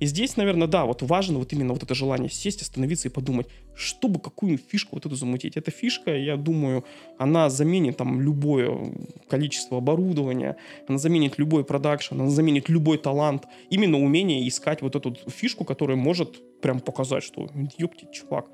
И 0.02 0.08
здесь, 0.08 0.36
наверное, 0.36 0.68
да, 0.68 0.86
вот 0.86 1.04
важно 1.04 1.38
вот 1.38 1.54
именно 1.54 1.74
вот 1.74 1.84
это 1.84 1.94
желание 1.94 2.28
сесть, 2.28 2.64
остановиться 2.64 3.08
и 3.08 3.12
подумать, 3.12 3.46
чтобы 3.76 4.20
какую 4.20 4.58
фишку 4.58 4.96
вот 4.96 5.06
эту 5.06 5.16
замутить. 5.16 5.56
Эта 5.58 5.70
фишка, 5.70 6.18
я 6.18 6.38
думаю, 6.38 6.86
она 7.20 7.52
заменит 7.52 7.98
там 7.98 8.20
любое 8.20 8.96
количество 9.30 9.78
оборудования, 9.78 10.58
она 10.88 10.98
заменит 10.98 11.38
любой 11.38 11.64
продакшн, 11.64 12.20
она 12.20 12.32
заменит 12.32 12.68
любой 12.68 12.98
талант. 12.98 13.46
Именно 13.70 14.00
умение 14.00 14.48
искать 14.48 14.82
вот 14.82 14.96
эту 14.96 15.16
фишку, 15.30 15.66
которая 15.66 15.98
может 15.98 16.62
прям 16.62 16.80
показать, 16.80 17.24
что, 17.24 17.48
ёпти, 17.78 18.08
чувак, 18.12 18.48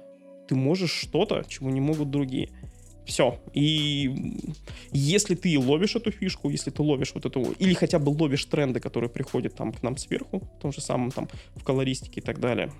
ты 0.50 0.56
можешь 0.56 0.92
что-то, 0.92 1.46
чего 1.48 1.70
не 1.70 1.80
могут 1.80 2.12
другие. 2.12 2.50
Все. 3.08 3.40
И 3.54 4.14
если 4.92 5.34
ты 5.36 5.58
ловишь 5.58 5.96
эту 5.96 6.12
фишку, 6.12 6.50
если 6.50 6.72
ты 6.72 6.82
ловишь 6.82 7.14
вот 7.14 7.26
эту, 7.26 7.42
или 7.54 7.74
хотя 7.74 8.00
бы 8.00 8.10
ловишь 8.10 8.44
тренды, 8.46 8.82
которые 8.82 9.10
приходят 9.10 9.56
там 9.56 9.72
к 9.72 9.82
нам 9.82 9.96
сверху, 9.96 10.42
в 10.42 10.62
том 10.62 10.74
же 10.74 10.82
самом 10.82 11.12
там 11.12 11.30
в 11.56 11.64
колористике 11.64 12.20
и 12.20 12.24
так 12.24 12.40
далее. 12.42 12.72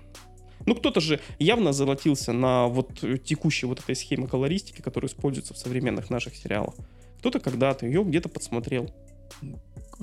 Ну, 0.66 0.74
кто-то 0.74 1.00
же 1.00 1.18
явно 1.38 1.72
золотился 1.72 2.32
на 2.32 2.66
вот 2.66 3.00
текущей 3.24 3.64
вот 3.64 3.80
этой 3.80 3.96
схеме 3.96 4.26
колористики, 4.26 4.82
которая 4.82 5.08
используется 5.08 5.54
в 5.54 5.58
современных 5.58 6.10
наших 6.10 6.36
сериалах. 6.36 6.74
Кто-то 7.20 7.40
когда-то 7.40 7.86
ее 7.86 8.04
где-то 8.04 8.28
подсмотрел 8.28 8.90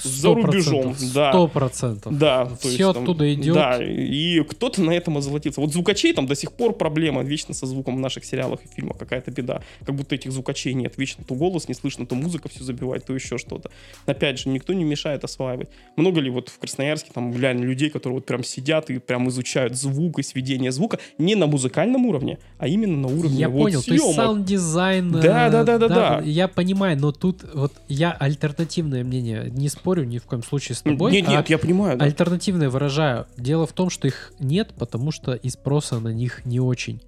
за 0.03 0.33
рубежом. 0.33 0.95
Да. 1.13 1.31
Сто 1.31 1.47
процентов. 1.47 2.17
Да. 2.17 2.45
Все 2.59 2.69
есть, 2.69 2.93
там, 2.93 3.03
оттуда 3.03 3.33
идет. 3.33 3.53
Да, 3.53 3.83
и 3.83 4.43
кто-то 4.43 4.81
на 4.81 4.91
этом 4.91 5.17
озолотился. 5.17 5.61
Вот 5.61 5.71
звукачей 5.71 6.13
там 6.13 6.27
до 6.27 6.35
сих 6.35 6.51
пор 6.51 6.73
проблема 6.73 7.23
вечно 7.23 7.53
со 7.53 7.65
звуком 7.65 7.95
в 7.95 7.99
наших 7.99 8.25
сериалах 8.25 8.59
и 8.65 8.67
фильмах 8.67 8.97
какая-то 8.97 9.31
беда. 9.31 9.61
Как 9.85 9.95
будто 9.95 10.15
этих 10.15 10.31
звукачей 10.31 10.73
нет. 10.73 10.93
Вечно 10.97 11.23
то 11.23 11.33
голос 11.33 11.67
не 11.67 11.73
слышно, 11.73 12.05
то 12.05 12.15
музыка 12.15 12.49
все 12.49 12.63
забивает, 12.63 13.05
то 13.05 13.13
еще 13.13 13.37
что-то. 13.37 13.71
Опять 14.05 14.39
же, 14.39 14.49
никто 14.49 14.73
не 14.73 14.83
мешает 14.83 15.23
осваивать. 15.23 15.69
Много 15.95 16.19
ли 16.19 16.29
вот 16.29 16.49
в 16.49 16.59
Красноярске 16.59 17.11
там 17.13 17.33
реально 17.39 17.63
людей, 17.63 17.89
которые 17.89 18.15
вот 18.17 18.25
прям 18.25 18.43
сидят 18.43 18.89
и 18.89 18.99
прям 18.99 19.29
изучают 19.29 19.75
звук 19.75 20.19
и 20.19 20.23
сведение 20.23 20.71
звука 20.71 20.99
не 21.17 21.35
на 21.35 21.47
музыкальном 21.47 22.05
уровне, 22.05 22.37
а 22.57 22.67
именно 22.67 22.97
на 22.97 23.07
уровне 23.07 23.37
Я 23.37 23.49
вот 23.49 23.63
понял, 23.63 23.81
съемок. 23.81 24.01
то 24.01 24.05
есть 24.05 24.15
саунд-дизайн. 24.15 25.11
Да, 25.11 25.49
да, 25.49 25.63
да, 25.63 25.77
да, 25.77 25.87
да. 25.87 26.21
Я 26.23 26.47
понимаю, 26.47 26.97
но 26.99 27.11
тут 27.11 27.43
вот 27.53 27.73
я 27.87 28.11
альтернативное 28.11 29.03
мнение 29.03 29.49
не 29.51 29.69
спорю 29.69 29.84
ни 29.93 30.17
в 30.17 30.25
коем 30.25 30.43
случае 30.43 30.75
с 30.75 30.81
тобой. 30.81 31.11
Нет, 31.11 31.27
нет, 31.27 31.45
а 31.47 31.51
я 31.51 31.57
понимаю. 31.57 31.97
Да. 31.97 32.05
Альтернативное 32.05 32.69
выражаю. 32.69 33.27
Дело 33.37 33.67
в 33.67 33.73
том, 33.73 33.89
что 33.89 34.07
их 34.07 34.33
нет, 34.39 34.73
потому 34.77 35.11
что 35.11 35.33
и 35.33 35.49
спроса 35.49 35.99
на 35.99 36.09
них 36.09 36.45
не 36.45 36.59
очень. 36.59 37.01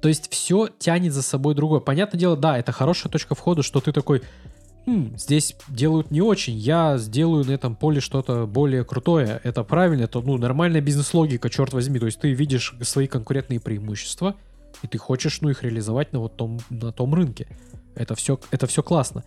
То 0.00 0.08
есть 0.08 0.32
все 0.32 0.68
тянет 0.78 1.12
за 1.12 1.22
собой 1.22 1.54
другое. 1.54 1.80
Понятное 1.80 2.18
дело, 2.18 2.36
да, 2.36 2.58
это 2.58 2.72
хорошая 2.72 3.12
точка 3.12 3.34
входа, 3.34 3.62
что 3.62 3.80
ты 3.80 3.92
такой, 3.92 4.22
«Хм, 4.86 5.14
здесь 5.16 5.54
делают 5.68 6.10
не 6.10 6.22
очень, 6.22 6.56
я 6.56 6.96
сделаю 6.96 7.44
на 7.44 7.52
этом 7.52 7.76
поле 7.76 8.00
что-то 8.00 8.46
более 8.46 8.84
крутое. 8.84 9.40
Это 9.44 9.62
правильно, 9.62 10.04
это 10.04 10.20
ну, 10.20 10.38
нормальная 10.38 10.80
бизнес-логика, 10.80 11.50
черт 11.50 11.72
возьми. 11.72 11.98
То 11.98 12.06
есть 12.06 12.18
ты 12.18 12.32
видишь 12.32 12.74
свои 12.82 13.06
конкурентные 13.06 13.60
преимущества, 13.60 14.36
и 14.82 14.86
ты 14.86 14.96
хочешь 14.96 15.42
ну, 15.42 15.50
их 15.50 15.62
реализовать 15.62 16.12
на 16.12 16.20
вот 16.20 16.36
том, 16.36 16.60
на 16.70 16.92
том 16.92 17.14
рынке. 17.14 17.46
Это 17.94 18.14
все, 18.14 18.40
это 18.50 18.66
все 18.66 18.82
классно. 18.82 19.22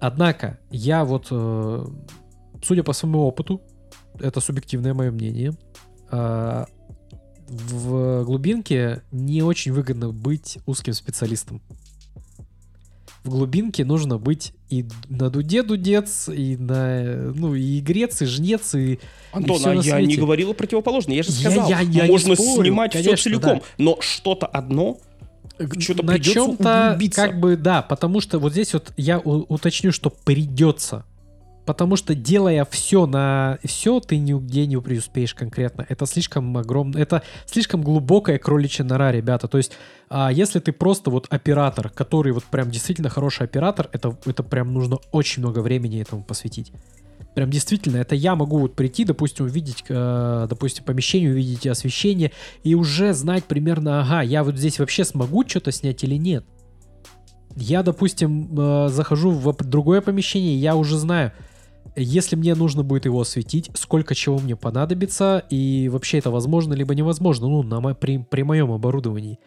Однако, 0.00 0.58
я 0.70 1.04
вот, 1.04 1.28
э, 1.30 1.86
судя 2.62 2.82
по 2.82 2.92
своему 2.94 3.20
опыту, 3.20 3.60
это 4.18 4.40
субъективное 4.40 4.94
мое 4.94 5.10
мнение, 5.10 5.52
э, 6.10 6.64
в 7.48 8.24
глубинке 8.24 9.02
не 9.12 9.42
очень 9.42 9.72
выгодно 9.72 10.10
быть 10.10 10.58
узким 10.66 10.94
специалистом. 10.94 11.60
В 13.24 13.28
глубинке 13.28 13.84
нужно 13.84 14.16
быть 14.18 14.54
и 14.70 14.86
на 15.10 15.28
дуде 15.28 15.62
дудец, 15.62 16.30
и 16.30 16.56
на 16.56 17.32
ну 17.34 17.54
и 17.54 17.80
игрец, 17.80 18.22
и 18.22 18.24
жнец, 18.24 18.74
и 18.74 18.98
Антон, 19.32 19.60
и 19.60 19.64
а 19.66 19.74
я 19.74 19.82
свете. 19.82 20.06
не 20.06 20.16
говорил 20.16 20.54
про 20.54 20.58
противоположное. 20.64 21.16
Я 21.16 21.22
же 21.22 21.30
Я- 21.32 21.50
сказал, 21.50 21.68
я- 21.68 21.80
я 21.80 22.06
не 22.06 22.10
можно 22.10 22.34
спорю, 22.34 22.62
снимать 22.62 22.92
все 22.94 23.02
конечно, 23.02 23.24
целиком, 23.24 23.58
да. 23.58 23.64
но 23.76 23.98
что-то 24.00 24.46
одно 24.46 24.98
что-то 25.78 26.04
на 26.04 26.18
чем-то 26.18 26.86
углубиться. 26.88 27.26
как 27.26 27.38
бы 27.40 27.56
да, 27.56 27.82
потому 27.82 28.20
что 28.20 28.38
вот 28.38 28.52
здесь 28.52 28.72
вот 28.72 28.92
я 28.96 29.18
у- 29.18 29.46
уточню, 29.52 29.92
что 29.92 30.10
придется. 30.10 31.04
Потому 31.66 31.94
что 31.94 32.14
делая 32.14 32.66
все 32.68 33.06
на 33.06 33.58
все, 33.62 34.00
ты 34.00 34.18
нигде 34.18 34.66
не 34.66 34.80
преуспеешь 34.80 35.34
конкретно. 35.34 35.86
Это 35.88 36.06
слишком 36.06 36.56
огромно, 36.56 36.98
это 36.98 37.22
слишком 37.46 37.82
глубокая 37.82 38.38
кроличья 38.38 38.82
нора, 38.82 39.12
ребята. 39.12 39.46
То 39.46 39.58
есть, 39.58 39.72
а, 40.08 40.32
если 40.32 40.58
ты 40.58 40.72
просто 40.72 41.10
вот 41.10 41.26
оператор, 41.30 41.90
который 41.90 42.32
вот 42.32 42.44
прям 42.44 42.70
действительно 42.70 43.08
хороший 43.08 43.44
оператор, 43.44 43.88
это, 43.92 44.16
это 44.26 44.42
прям 44.42 44.72
нужно 44.72 44.98
очень 45.12 45.42
много 45.42 45.60
времени 45.60 46.00
этому 46.00 46.24
посвятить. 46.24 46.72
Прям 47.34 47.50
действительно, 47.50 47.98
это 47.98 48.14
я 48.14 48.34
могу 48.34 48.58
вот 48.58 48.74
прийти, 48.74 49.04
допустим, 49.04 49.46
увидеть, 49.46 49.84
э, 49.88 50.46
допустим, 50.48 50.84
помещение, 50.84 51.30
увидеть 51.30 51.66
освещение 51.66 52.32
и 52.64 52.74
уже 52.74 53.12
знать 53.14 53.44
примерно, 53.44 54.00
ага, 54.00 54.22
я 54.22 54.42
вот 54.42 54.56
здесь 54.56 54.78
вообще 54.78 55.04
смогу 55.04 55.46
что-то 55.46 55.70
снять 55.70 56.02
или 56.02 56.16
нет. 56.16 56.44
Я, 57.56 57.82
допустим, 57.82 58.58
э, 58.58 58.88
захожу 58.88 59.30
в 59.30 59.52
другое 59.64 60.00
помещение, 60.00 60.56
я 60.56 60.76
уже 60.76 60.98
знаю, 60.98 61.32
если 61.96 62.36
мне 62.36 62.54
нужно 62.54 62.82
будет 62.82 63.04
его 63.04 63.20
осветить, 63.20 63.70
сколько 63.74 64.14
чего 64.14 64.38
мне 64.38 64.56
понадобится, 64.56 65.44
и 65.50 65.88
вообще 65.88 66.18
это 66.18 66.30
возможно 66.30 66.74
либо 66.74 66.94
невозможно, 66.94 67.48
ну, 67.48 67.62
на, 67.62 67.80
мо- 67.80 67.94
при, 67.94 68.18
при 68.18 68.42
моем 68.42 68.70
оборудовании. 68.70 69.38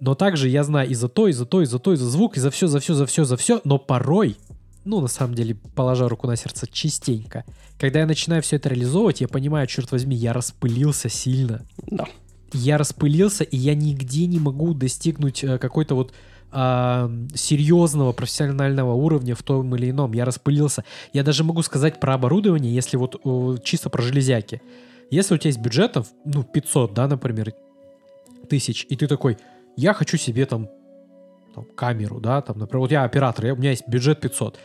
Но 0.00 0.14
также 0.14 0.48
я 0.48 0.64
знаю 0.64 0.88
и 0.88 0.94
за 0.94 1.08
то, 1.08 1.28
и 1.28 1.32
за 1.32 1.46
то, 1.46 1.62
и 1.62 1.66
за 1.66 1.78
то, 1.78 1.92
и 1.92 1.96
за 1.96 2.08
звук, 2.08 2.36
и 2.36 2.40
за 2.40 2.50
все, 2.50 2.66
за 2.66 2.80
все, 2.80 2.94
за 2.94 3.06
все, 3.06 3.24
за 3.24 3.36
все, 3.36 3.60
но 3.64 3.78
порой, 3.78 4.36
ну, 4.84 5.00
на 5.00 5.08
самом 5.08 5.34
деле, 5.34 5.54
положа 5.74 6.08
руку 6.08 6.26
на 6.26 6.36
сердце, 6.36 6.66
частенько, 6.70 7.44
когда 7.78 8.00
я 8.00 8.06
начинаю 8.06 8.42
все 8.42 8.56
это 8.56 8.68
реализовывать, 8.68 9.20
я 9.20 9.28
понимаю, 9.28 9.66
черт 9.66 9.90
возьми, 9.92 10.16
я 10.16 10.32
распылился 10.32 11.08
сильно 11.08 11.62
Да. 11.86 12.06
я 12.52 12.78
распылился, 12.78 13.44
и 13.44 13.56
я 13.56 13.74
нигде 13.74 14.26
не 14.26 14.38
могу 14.38 14.74
достигнуть 14.74 15.42
э, 15.44 15.58
какой-то 15.58 15.94
вот 15.94 16.12
а, 16.54 17.10
серьезного 17.34 18.12
профессионального 18.12 18.92
уровня 18.92 19.34
в 19.34 19.42
том 19.42 19.74
или 19.74 19.88
ином. 19.90 20.12
Я 20.12 20.26
распылился. 20.26 20.84
Я 21.14 21.22
даже 21.22 21.44
могу 21.44 21.62
сказать 21.62 21.98
про 21.98 22.12
оборудование, 22.14 22.74
если 22.74 22.98
вот 22.98 23.18
э, 23.24 23.56
чисто 23.64 23.88
про 23.88 24.02
железяки. 24.02 24.60
Если 25.10 25.34
у 25.34 25.38
тебя 25.38 25.48
есть 25.48 25.60
бюджетов, 25.60 26.08
ну, 26.26 26.42
500, 26.42 26.92
да, 26.92 27.08
например, 27.08 27.54
тысяч, 28.50 28.86
и 28.88 28.96
ты 28.96 29.06
такой, 29.06 29.38
я 29.76 29.94
хочу 29.94 30.18
себе 30.18 30.44
там, 30.44 30.68
там, 31.54 31.64
камеру, 31.74 32.20
да, 32.20 32.40
там, 32.42 32.58
например, 32.58 32.80
вот 32.80 32.90
я 32.90 33.04
оператор, 33.04 33.46
я- 33.46 33.54
у 33.54 33.56
меня 33.56 33.70
есть 33.70 33.86
бюджет 33.88 34.20
500. 34.20 34.58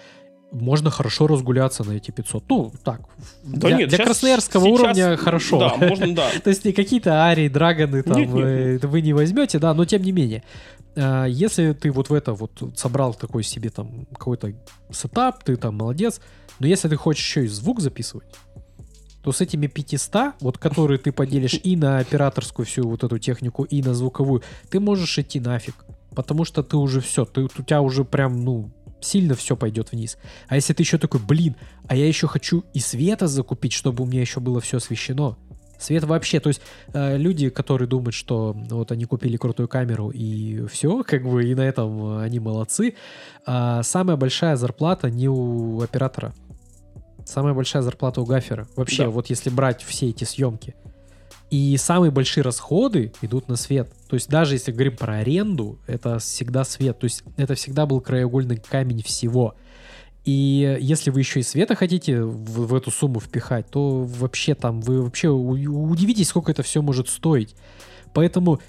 Можно 0.52 0.90
хорошо 0.90 1.28
разгуляться 1.28 1.84
на 1.84 1.92
эти 1.92 2.12
500. 2.12 2.44
Ну, 2.50 2.72
так, 2.84 3.02
Да 3.44 3.68
для, 3.68 3.78
нет, 3.78 3.90
для 3.90 3.98
щас- 3.98 4.08
красноярского 4.08 4.64
сейчас- 4.66 4.80
уровня 4.80 5.18
хорошо. 5.18 5.60
Да, 5.60 5.76
можно, 5.76 6.16
да. 6.16 6.30
То 6.44 6.50
есть 6.50 6.64
не 6.64 6.72
какие-то 6.72 7.12
арии, 7.24 7.50
драгоны 7.50 8.02
там 8.04 8.16
Нет, 8.18 8.30
нет, 8.34 8.84
э, 8.84 8.88
вы 8.88 9.02
не 9.02 9.12
возьмете, 9.14 9.60
да, 9.60 9.74
но 9.74 9.84
тем 9.86 10.02
не 10.04 10.12
менее. 10.14 10.44
А, 10.96 11.26
Если 11.26 11.74
ты 11.74 11.92
вот 11.92 12.10
в 12.10 12.14
это 12.14 12.34
вот 12.34 12.52
собрал 12.78 13.14
такой 13.14 13.44
себе 13.44 13.70
там 13.70 14.06
какой-то 14.14 14.54
сетап, 14.92 15.44
ты 15.44 15.58
там 15.58 15.76
молодец, 15.76 16.22
но 16.60 16.68
если 16.68 16.88
ты 16.88 16.96
хочешь 16.96 17.26
еще 17.26 17.44
и 17.44 17.48
звук 17.48 17.82
записывать, 17.82 18.28
то 19.24 19.34
с 19.34 19.42
этими 19.42 19.68
500, 19.68 20.36
вот 20.40 20.58
которые 20.58 20.98
ты 20.98 21.12
поделишь 21.12 21.60
и 21.64 21.76
на 21.76 21.98
операторскую 22.00 22.66
всю 22.66 22.88
вот 22.88 23.04
эту 23.04 23.20
технику, 23.20 23.64
и 23.66 23.82
на 23.84 23.94
звуковую, 23.94 24.44
ты 24.70 24.80
можешь 24.80 25.20
идти 25.20 25.42
нафиг. 25.42 25.76
Потому 26.18 26.46
что 26.46 26.64
ты 26.64 26.78
уже 26.78 27.00
все, 27.00 27.26
ты, 27.26 27.44
у 27.44 27.48
тебя 27.48 27.80
уже 27.80 28.04
прям, 28.04 28.44
ну, 28.44 28.72
сильно 29.02 29.36
все 29.36 29.56
пойдет 29.56 29.92
вниз. 29.92 30.18
А 30.48 30.56
если 30.56 30.74
ты 30.74 30.82
еще 30.82 30.98
такой, 30.98 31.20
блин, 31.20 31.56
а 31.88 31.96
я 31.96 32.08
еще 32.08 32.26
хочу 32.26 32.64
и 32.74 32.80
света 32.80 33.28
закупить, 33.28 33.72
чтобы 33.72 34.04
у 34.04 34.08
меня 34.08 34.22
еще 34.22 34.40
было 34.40 34.60
все 34.60 34.78
освещено. 34.78 35.38
Свет 35.78 36.06
вообще, 36.06 36.40
то 36.40 36.50
есть 36.50 36.60
э, 36.94 37.18
люди, 37.18 37.50
которые 37.50 37.88
думают, 37.88 38.16
что 38.16 38.58
вот 38.72 38.92
они 38.92 39.06
купили 39.06 39.38
крутую 39.38 39.68
камеру 39.68 40.10
и 40.10 40.66
все, 40.66 41.04
как 41.04 41.22
бы, 41.24 41.46
и 41.48 41.54
на 41.54 41.62
этом 41.62 42.18
э, 42.18 42.24
они 42.24 42.40
молодцы. 42.40 42.96
А 43.46 43.84
самая 43.84 44.18
большая 44.18 44.56
зарплата 44.56 45.12
не 45.12 45.30
у 45.30 45.80
оператора. 45.82 46.34
Самая 47.26 47.54
большая 47.54 47.84
зарплата 47.84 48.22
у 48.22 48.26
гафера. 48.26 48.68
Вообще, 48.76 49.04
Да. 49.04 49.10
вот 49.12 49.30
если 49.30 49.52
брать 49.52 49.84
все 49.84 50.10
эти 50.10 50.24
съемки. 50.24 50.74
И 51.50 51.78
самые 51.78 52.12
большие 52.12 52.44
расходы 52.44 53.14
идут 53.22 53.48
на 53.48 53.56
свет. 53.56 53.90
То 54.10 54.16
есть 54.16 54.30
даже 54.30 54.56
если 54.56 54.72
говорим 54.72 54.98
про 54.98 55.18
аренду, 55.18 55.80
это 55.88 56.20
всегда 56.20 56.66
свет. 56.66 57.00
То 57.00 57.06
есть 57.06 57.24
это 57.38 57.56
всегда 57.56 57.86
был 57.86 58.02
краеугольный 58.02 58.58
камень 58.58 59.02
всего. 59.02 59.56
И 60.26 60.78
если 60.82 61.10
вы 61.10 61.22
еще 61.22 61.40
и 61.40 61.44
света 61.44 61.76
хотите 61.76 62.22
в, 62.22 62.68
в 62.68 62.76
эту 62.76 62.92
сумму 62.92 63.22
впихать, 63.22 63.70
то 63.70 64.04
вообще 64.04 64.56
там 64.56 64.82
вы 64.82 65.02
вообще 65.02 65.30
удивитесь, 65.30 66.28
сколько 66.28 66.52
это 66.52 66.64
все 66.64 66.82
может 66.82 67.08
стоить. 67.08 67.56
Поэтому 68.14 68.60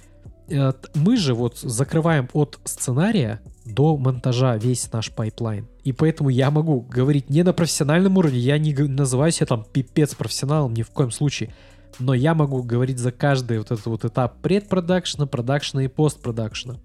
э, 0.48 0.72
мы 0.94 1.16
же 1.16 1.34
вот 1.34 1.59
закрываем 1.59 2.28
от 2.32 2.60
сценария 2.62 3.40
до 3.64 3.96
монтажа 3.96 4.56
весь 4.56 4.92
наш 4.92 5.10
пайплайн. 5.10 5.66
И 5.82 5.92
поэтому 5.92 6.28
я 6.28 6.52
могу 6.52 6.80
говорить 6.82 7.28
не 7.28 7.42
на 7.42 7.52
профессиональном 7.52 8.18
уровне, 8.18 8.38
я 8.38 8.56
не 8.56 8.72
называю 8.72 9.32
себя 9.32 9.46
там 9.46 9.64
пипец 9.64 10.14
профессионалом 10.14 10.74
ни 10.74 10.82
в 10.82 10.90
коем 10.90 11.10
случае 11.10 11.52
но 11.98 12.15
я 12.15 12.35
могу 12.35 12.62
говорить 12.62 12.98
за 12.98 13.12
каждый 13.12 13.59
вот 13.59 13.70
этот 13.70 13.86
вот 13.86 14.05
этап 14.05 14.40
предпродакшна, 14.40 15.27
продакшна 15.27 15.81
и 15.81 15.89
постпродакшна. 15.89 16.81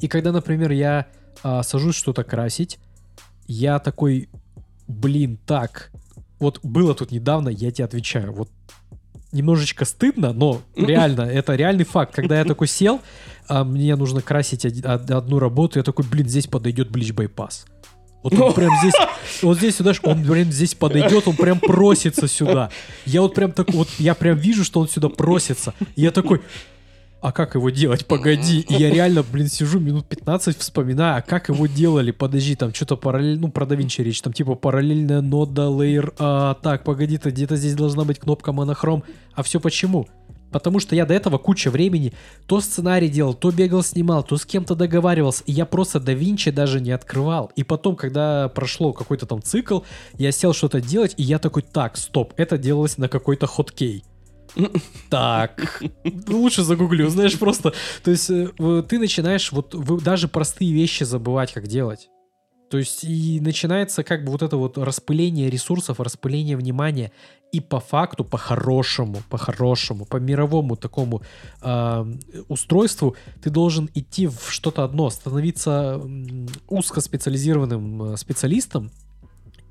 И 0.00 0.08
когда, 0.08 0.32
например, 0.32 0.70
я 0.70 1.06
а, 1.42 1.62
сажусь 1.62 1.96
что-то 1.96 2.24
красить, 2.24 2.78
я 3.46 3.78
такой, 3.78 4.28
блин, 4.86 5.38
так, 5.46 5.90
вот 6.38 6.60
было 6.62 6.94
тут 6.94 7.10
недавно, 7.10 7.48
я 7.48 7.70
тебе 7.70 7.84
отвечаю, 7.84 8.32
вот 8.32 8.50
немножечко 9.32 9.84
стыдно, 9.84 10.32
но 10.32 10.62
реально, 10.76 11.22
это 11.22 11.54
реальный 11.54 11.84
факт. 11.84 12.14
Когда 12.14 12.38
я 12.38 12.44
такой 12.44 12.68
сел, 12.68 13.00
а 13.46 13.64
мне 13.64 13.94
нужно 13.96 14.22
красить 14.22 14.64
одну 14.64 15.38
работу, 15.38 15.78
я 15.78 15.82
такой, 15.82 16.04
блин, 16.06 16.28
здесь 16.28 16.46
подойдет 16.46 16.90
Bleach 16.90 17.14
Bypass. 17.14 17.66
Вот 18.22 18.34
он 18.34 18.52
прям 18.52 18.70
здесь, 18.80 18.94
вот 19.42 19.58
здесь, 19.58 19.76
сюда, 19.76 19.92
он 20.02 20.24
прям 20.24 20.50
здесь 20.50 20.74
подойдет, 20.74 21.28
он 21.28 21.36
прям 21.36 21.60
просится 21.60 22.26
сюда. 22.26 22.70
Я 23.06 23.22
вот 23.22 23.34
прям 23.34 23.52
так, 23.52 23.72
вот 23.72 23.88
я 23.98 24.14
прям 24.14 24.36
вижу, 24.36 24.64
что 24.64 24.80
он 24.80 24.88
сюда 24.88 25.08
просится. 25.08 25.72
И 25.94 26.02
я 26.02 26.10
такой, 26.10 26.40
а 27.20 27.32
как 27.32 27.56
его 27.56 27.70
делать? 27.70 28.06
Погоди. 28.06 28.60
И 28.60 28.74
я 28.74 28.90
реально, 28.90 29.24
блин, 29.24 29.48
сижу 29.48 29.80
минут 29.80 30.06
15, 30.06 30.56
вспоминаю, 30.58 31.18
а 31.18 31.22
как 31.22 31.48
его 31.48 31.66
делали? 31.66 32.12
Подожди, 32.12 32.54
там 32.54 32.72
что-то 32.72 32.96
параллельно, 32.96 33.42
ну, 33.42 33.48
про 33.50 33.66
DaVinci 33.66 34.02
речь, 34.04 34.20
там 34.22 34.32
типа 34.32 34.54
параллельная 34.54 35.20
нода, 35.20 35.68
лейер, 35.68 36.12
а, 36.18 36.54
так, 36.54 36.84
погоди-то, 36.84 37.30
где-то 37.30 37.56
здесь 37.56 37.74
должна 37.74 38.04
быть 38.04 38.20
кнопка 38.20 38.52
монохром. 38.52 39.02
А 39.34 39.42
все 39.42 39.58
почему? 39.58 40.06
Потому 40.50 40.80
что 40.80 40.94
я 40.96 41.06
до 41.06 41.14
этого 41.14 41.38
куча 41.38 41.70
времени 41.70 42.12
то 42.46 42.60
сценарий 42.60 43.08
делал, 43.08 43.34
то 43.34 43.50
бегал, 43.50 43.82
снимал, 43.82 44.22
то 44.22 44.36
с 44.36 44.46
кем-то 44.46 44.74
договаривался. 44.74 45.42
И 45.46 45.52
я 45.52 45.66
просто 45.66 46.00
да 46.00 46.12
Винчи 46.12 46.50
даже 46.50 46.80
не 46.80 46.90
открывал. 46.90 47.50
И 47.56 47.64
потом, 47.64 47.96
когда 47.96 48.48
прошло 48.48 48.92
какой-то 48.92 49.26
там 49.26 49.42
цикл, 49.42 49.80
я 50.16 50.32
сел 50.32 50.52
что-то 50.52 50.80
делать, 50.80 51.14
и 51.16 51.22
я 51.22 51.38
такой, 51.38 51.62
так, 51.62 51.96
стоп, 51.96 52.32
это 52.36 52.58
делалось 52.58 52.98
на 52.98 53.08
какой-то 53.08 53.46
хоткей. 53.46 54.04
Так, 55.10 55.82
лучше 56.26 56.62
загуглю, 56.62 57.08
знаешь, 57.08 57.38
просто. 57.38 57.72
То 58.02 58.10
есть 58.10 58.30
э, 58.30 58.82
ты 58.88 58.98
начинаешь 58.98 59.52
вот 59.52 59.74
даже 60.02 60.28
простые 60.28 60.72
вещи 60.72 61.04
забывать, 61.04 61.52
как 61.52 61.66
делать. 61.66 62.08
То 62.70 62.78
есть 62.78 63.04
и 63.04 63.40
начинается 63.40 64.04
как 64.04 64.24
бы 64.24 64.32
вот 64.32 64.42
это 64.42 64.56
вот 64.56 64.76
распыление 64.78 65.48
ресурсов, 65.48 66.00
распыление 66.00 66.56
внимания. 66.56 67.12
И 67.50 67.60
по 67.60 67.80
факту, 67.80 68.24
по-хорошему, 68.24 69.22
по-хорошему, 69.30 70.04
по 70.04 70.18
мировому 70.18 70.76
такому 70.76 71.22
э, 71.62 72.06
устройству 72.48 73.16
ты 73.42 73.48
должен 73.48 73.88
идти 73.94 74.26
в 74.26 74.50
что-то 74.50 74.84
одно, 74.84 75.08
становиться 75.08 76.02
узкоспециализированным 76.68 78.02
э, 78.02 78.16
специалистом, 78.18 78.90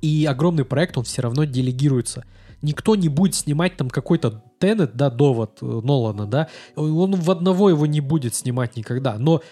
и 0.02 0.26
огромный 0.26 0.66
проект, 0.66 0.98
он 0.98 1.04
все 1.04 1.22
равно 1.22 1.44
делегируется. 1.44 2.26
Никто 2.62 2.96
не 2.96 3.10
будет 3.10 3.36
снимать 3.36 3.78
там 3.78 3.90
какой-то 3.90 4.44
Теннет, 4.60 4.96
да, 4.96 5.12
довод 5.12 5.60
э, 5.62 5.66
Нолана, 5.66 6.26
да, 6.26 6.48
он 6.76 7.14
в 7.14 7.30
одного 7.30 7.70
его 7.70 7.86
не 7.86 8.02
будет 8.02 8.34
снимать 8.34 8.76
никогда, 8.76 9.20
но 9.20 9.44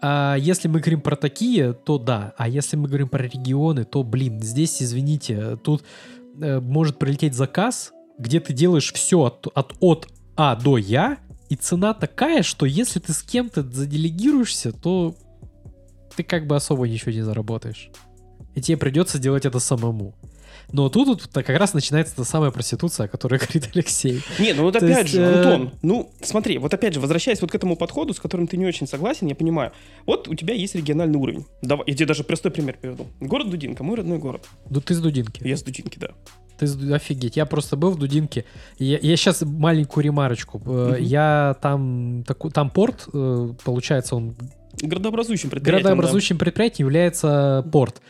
а 0.00 0.36
если 0.36 0.68
мы 0.68 0.80
говорим 0.80 1.00
про 1.00 1.16
такие, 1.16 1.72
то 1.72 1.98
да. 1.98 2.34
А 2.36 2.48
если 2.48 2.76
мы 2.76 2.88
говорим 2.88 3.08
про 3.08 3.22
регионы, 3.22 3.84
то, 3.84 4.02
блин, 4.02 4.42
здесь, 4.42 4.82
извините, 4.82 5.56
тут 5.56 5.84
э, 6.40 6.60
может 6.60 6.98
прилететь 6.98 7.34
заказ, 7.34 7.92
где 8.18 8.40
ты 8.40 8.52
делаешь 8.52 8.92
все 8.92 9.22
от, 9.22 9.46
от, 9.54 9.74
от 9.80 10.08
А 10.36 10.56
до 10.56 10.76
Я, 10.76 11.18
и 11.48 11.56
цена 11.56 11.94
такая, 11.94 12.42
что 12.42 12.66
если 12.66 13.00
ты 13.00 13.12
с 13.12 13.22
кем-то 13.22 13.62
заделегируешься, 13.62 14.72
то 14.72 15.14
ты 16.16 16.22
как 16.22 16.46
бы 16.46 16.56
особо 16.56 16.88
ничего 16.88 17.12
не 17.12 17.22
заработаешь. 17.22 17.90
И 18.54 18.60
тебе 18.60 18.76
придется 18.76 19.18
делать 19.18 19.44
это 19.44 19.58
самому. 19.58 20.14
Но 20.72 20.88
тут 20.88 21.08
вот 21.08 21.28
как 21.32 21.56
раз 21.58 21.74
начинается 21.74 22.16
та 22.16 22.24
самая 22.24 22.50
проституция, 22.50 23.06
о 23.06 23.08
которой 23.08 23.38
говорит 23.40 23.70
Алексей. 23.74 24.22
Не, 24.38 24.52
ну 24.52 24.62
вот 24.62 24.72
То 24.72 24.84
опять 24.84 25.04
есть, 25.04 25.14
же, 25.14 25.22
э... 25.22 25.34
Антон, 25.34 25.70
ну 25.82 26.10
смотри, 26.22 26.58
вот 26.58 26.72
опять 26.72 26.94
же, 26.94 27.00
возвращаясь 27.00 27.40
вот 27.40 27.50
к 27.50 27.54
этому 27.54 27.76
подходу, 27.76 28.14
с 28.14 28.20
которым 28.20 28.46
ты 28.46 28.56
не 28.56 28.66
очень 28.66 28.86
согласен, 28.86 29.26
я 29.26 29.34
понимаю. 29.34 29.72
Вот 30.06 30.28
у 30.28 30.34
тебя 30.34 30.54
есть 30.54 30.74
региональный 30.74 31.18
уровень. 31.18 31.46
Давай, 31.62 31.84
я 31.86 31.94
тебе 31.94 32.06
даже 32.06 32.24
простой 32.24 32.50
пример 32.50 32.76
приведу. 32.80 33.06
Город 33.20 33.50
Дудинка, 33.50 33.84
мой 33.84 33.96
родной 33.96 34.18
город. 34.18 34.46
Ну 34.68 34.80
ты 34.80 34.94
с 34.94 35.00
Дудинки. 35.00 35.46
Я 35.46 35.56
с 35.56 35.62
Дудинки, 35.62 35.98
да. 35.98 36.08
Ты 36.58 36.66
офигеть. 36.92 37.36
Я 37.36 37.46
просто 37.46 37.76
был 37.76 37.90
в 37.90 37.98
Дудинке. 37.98 38.44
Я, 38.78 38.98
я 38.98 39.16
сейчас 39.16 39.42
маленькую 39.42 40.04
ремарочку. 40.04 40.58
Uh-huh. 40.58 41.00
Я 41.00 41.56
там, 41.60 42.24
так, 42.26 42.38
там 42.52 42.70
порт, 42.70 43.08
э, 43.12 43.48
получается, 43.64 44.16
он... 44.16 44.36
Городообразующим 44.80 45.50
предприятием. 45.50 45.82
Городообразующим 45.82 46.36
да. 46.36 46.44
предприятием 46.44 46.86
является 46.86 47.66
порт. 47.72 48.00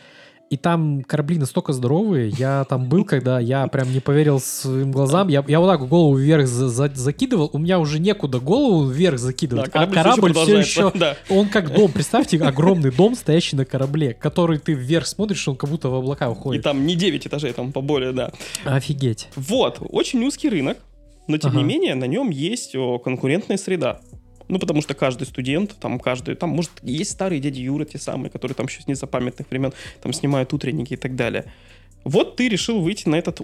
И 0.49 0.57
там 0.57 1.01
корабли 1.03 1.39
настолько 1.39 1.73
здоровые. 1.73 2.29
Я 2.29 2.65
там 2.65 2.87
был, 2.87 3.03
когда 3.03 3.39
я 3.39 3.65
прям 3.67 3.91
не 3.91 3.99
поверил 3.99 4.39
своим 4.39 4.91
глазам. 4.91 5.27
Я, 5.27 5.43
я 5.47 5.59
вот 5.59 5.67
так 5.67 5.87
голову 5.87 6.15
вверх 6.15 6.47
за, 6.47 6.69
за, 6.69 6.91
закидывал. 6.93 7.49
У 7.51 7.57
меня 7.57 7.79
уже 7.79 7.99
некуда 7.99 8.39
голову 8.39 8.87
вверх 8.87 9.17
закидывать. 9.17 9.71
Да, 9.71 9.81
а 9.81 9.87
корабль 9.87 10.33
все 10.33 10.59
еще... 10.59 10.91
Да. 10.93 11.17
Он 11.29 11.49
как 11.49 11.73
дом. 11.73 11.91
Представьте, 11.91 12.37
огромный 12.37 12.91
дом, 12.91 13.15
стоящий 13.15 13.55
на 13.55 13.65
корабле, 13.65 14.13
который 14.13 14.59
ты 14.59 14.73
вверх 14.73 15.07
смотришь, 15.07 15.47
он 15.47 15.55
как 15.55 15.69
будто 15.69 15.89
в 15.89 15.95
облака 15.95 16.29
уходит. 16.29 16.61
И 16.61 16.63
там 16.63 16.85
не 16.85 16.95
9 16.95 17.25
этажей, 17.25 17.51
там 17.51 17.71
поболее, 17.71 18.11
да. 18.11 18.31
Офигеть. 18.65 19.29
Вот. 19.35 19.79
Очень 19.81 20.23
узкий 20.25 20.49
рынок. 20.49 20.77
Но, 21.27 21.37
тем 21.37 21.51
ага. 21.51 21.59
не 21.59 21.63
менее, 21.63 21.95
на 21.95 22.05
нем 22.05 22.29
есть 22.29 22.75
конкурентная 23.03 23.57
среда. 23.57 23.99
Ну, 24.47 24.59
потому 24.59 24.81
что 24.81 24.93
каждый 24.93 25.25
студент, 25.25 25.75
там 25.79 25.99
каждый, 25.99 26.35
там, 26.35 26.49
может, 26.49 26.71
есть 26.83 27.11
старые 27.11 27.41
дяди 27.41 27.61
Юры, 27.61 27.85
те 27.85 27.97
самые, 27.97 28.29
которые 28.29 28.55
там 28.55 28.67
еще 28.67 28.81
с 28.81 28.87
незапамятных 28.87 29.49
времен 29.49 29.73
там 30.01 30.13
снимают 30.13 30.53
утренники 30.53 30.93
и 30.93 30.97
так 30.97 31.15
далее. 31.15 31.51
Вот 32.03 32.35
ты 32.35 32.47
решил 32.47 32.81
выйти 32.81 33.09
на 33.09 33.15
этот 33.15 33.41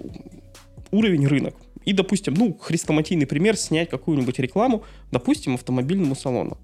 уровень 0.92 1.26
рынок. 1.26 1.56
И, 1.84 1.92
допустим, 1.92 2.34
ну, 2.34 2.54
хрестоматийный 2.54 3.26
пример, 3.26 3.56
снять 3.56 3.90
какую-нибудь 3.90 4.38
рекламу, 4.38 4.84
допустим, 5.10 5.54
автомобильному 5.54 6.14
салону. 6.14 6.58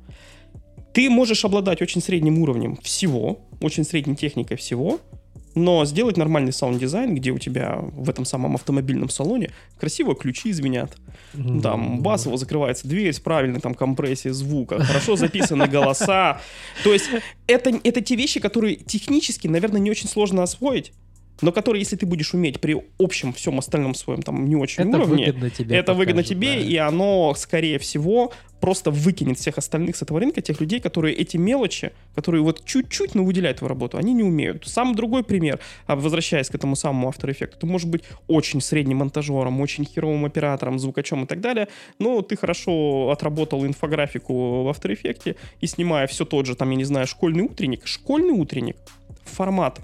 Ты 0.93 1.11
можешь 1.11 1.45
обладать 1.45 1.83
очень 1.83 2.01
средним 2.01 2.39
уровнем 2.39 2.77
всего, 2.83 3.41
очень 3.61 3.85
средней 3.85 4.17
техникой 4.17 4.57
всего, 4.57 5.01
но 5.55 5.85
сделать 5.85 6.17
нормальный 6.17 6.53
саунд-дизайн, 6.53 7.15
где 7.15 7.31
у 7.31 7.39
тебя 7.39 7.79
в 7.81 8.09
этом 8.09 8.25
самом 8.25 8.55
автомобильном 8.55 9.09
салоне 9.09 9.51
красиво 9.79 10.15
ключи 10.15 10.53
звенят, 10.53 10.97
mm-hmm. 11.35 11.61
там 11.61 12.01
басово 12.01 12.37
закрывается 12.37 12.87
дверь 12.89 13.13
с 13.13 13.21
правильной 13.21 13.61
там 13.61 13.75
компрессией 13.75 14.33
звука, 14.33 14.83
хорошо 14.83 15.17
записаны 15.17 15.67
голоса. 15.67 16.41
То 16.85 16.93
есть 16.93 17.09
это, 17.47 17.79
это 17.83 18.01
те 18.01 18.17
вещи, 18.17 18.41
которые 18.41 18.77
технически, 18.77 19.49
наверное, 19.49 19.81
не 19.81 19.91
очень 19.91 20.09
сложно 20.09 20.43
освоить, 20.43 20.93
но 21.41 21.53
который, 21.53 21.79
если 21.79 21.97
ты 21.97 22.07
будешь 22.07 22.35
уметь 22.35 22.61
при 22.61 22.77
общем 22.99 23.33
всем 23.33 23.59
остальном 23.59 23.95
своем 23.95 24.23
там 24.23 24.49
не 24.49 24.57
очень 24.57 24.89
это 24.89 24.99
уровне, 24.99 25.27
выгодно 25.27 25.51
тебе 25.51 25.77
это 25.77 25.93
покажет, 25.93 25.99
выгодно 25.99 26.23
тебе, 26.23 26.55
да. 26.55 26.61
и 26.61 26.77
оно, 26.77 27.35
скорее 27.35 27.79
всего, 27.79 28.33
просто 28.61 28.91
выкинет 28.91 29.39
всех 29.39 29.59
остальных 29.59 29.97
с 29.97 30.03
этого 30.03 30.21
рынка, 30.21 30.41
тех 30.41 30.61
людей, 30.61 30.81
которые 30.81 31.15
эти 31.15 31.37
мелочи, 31.37 31.93
которые 32.15 32.43
вот 32.43 32.65
чуть-чуть, 32.65 33.15
но 33.15 33.25
выделяют 33.25 33.63
в 33.63 33.67
работу, 33.67 33.99
они 33.99 34.13
не 34.13 34.23
умеют. 34.23 34.67
Сам 34.67 34.95
другой 34.95 35.23
пример, 35.23 35.61
а 35.87 35.97
возвращаясь 35.97 36.49
к 36.49 36.55
этому 36.55 36.77
самому 36.77 37.09
After 37.09 37.31
Effects, 37.31 37.59
ты 37.61 37.67
можешь 37.67 37.87
быть 37.87 38.03
очень 38.27 38.61
средним 38.61 38.99
монтажером, 38.99 39.61
очень 39.61 39.85
херовым 39.85 40.25
оператором, 40.25 40.79
звукачом 40.79 41.25
и 41.25 41.27
так 41.27 41.41
далее, 41.41 41.69
но 41.99 42.23
ты 42.23 42.37
хорошо 42.37 43.11
отработал 43.11 43.65
инфографику 43.65 44.65
в 44.65 44.69
After 44.69 44.91
Effects 44.93 45.37
и 45.61 45.67
снимая 45.67 46.07
все 46.07 46.25
тот 46.25 46.47
же, 46.47 46.57
там, 46.57 46.71
я 46.71 46.77
не 46.77 46.85
знаю, 46.85 47.07
школьный 47.07 47.45
утренник, 47.45 47.87
школьный 47.87 48.33
утренник, 48.33 48.77
формат 49.25 49.81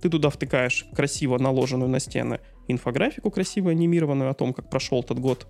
ты 0.00 0.08
туда 0.08 0.30
втыкаешь 0.30 0.86
красиво 0.94 1.38
наложенную 1.38 1.88
на 1.88 2.00
стены 2.00 2.40
инфографику 2.68 3.30
красиво 3.30 3.70
анимированную 3.70 4.30
о 4.30 4.34
том, 4.34 4.52
как 4.52 4.70
прошел 4.70 5.00
этот 5.00 5.18
год. 5.18 5.46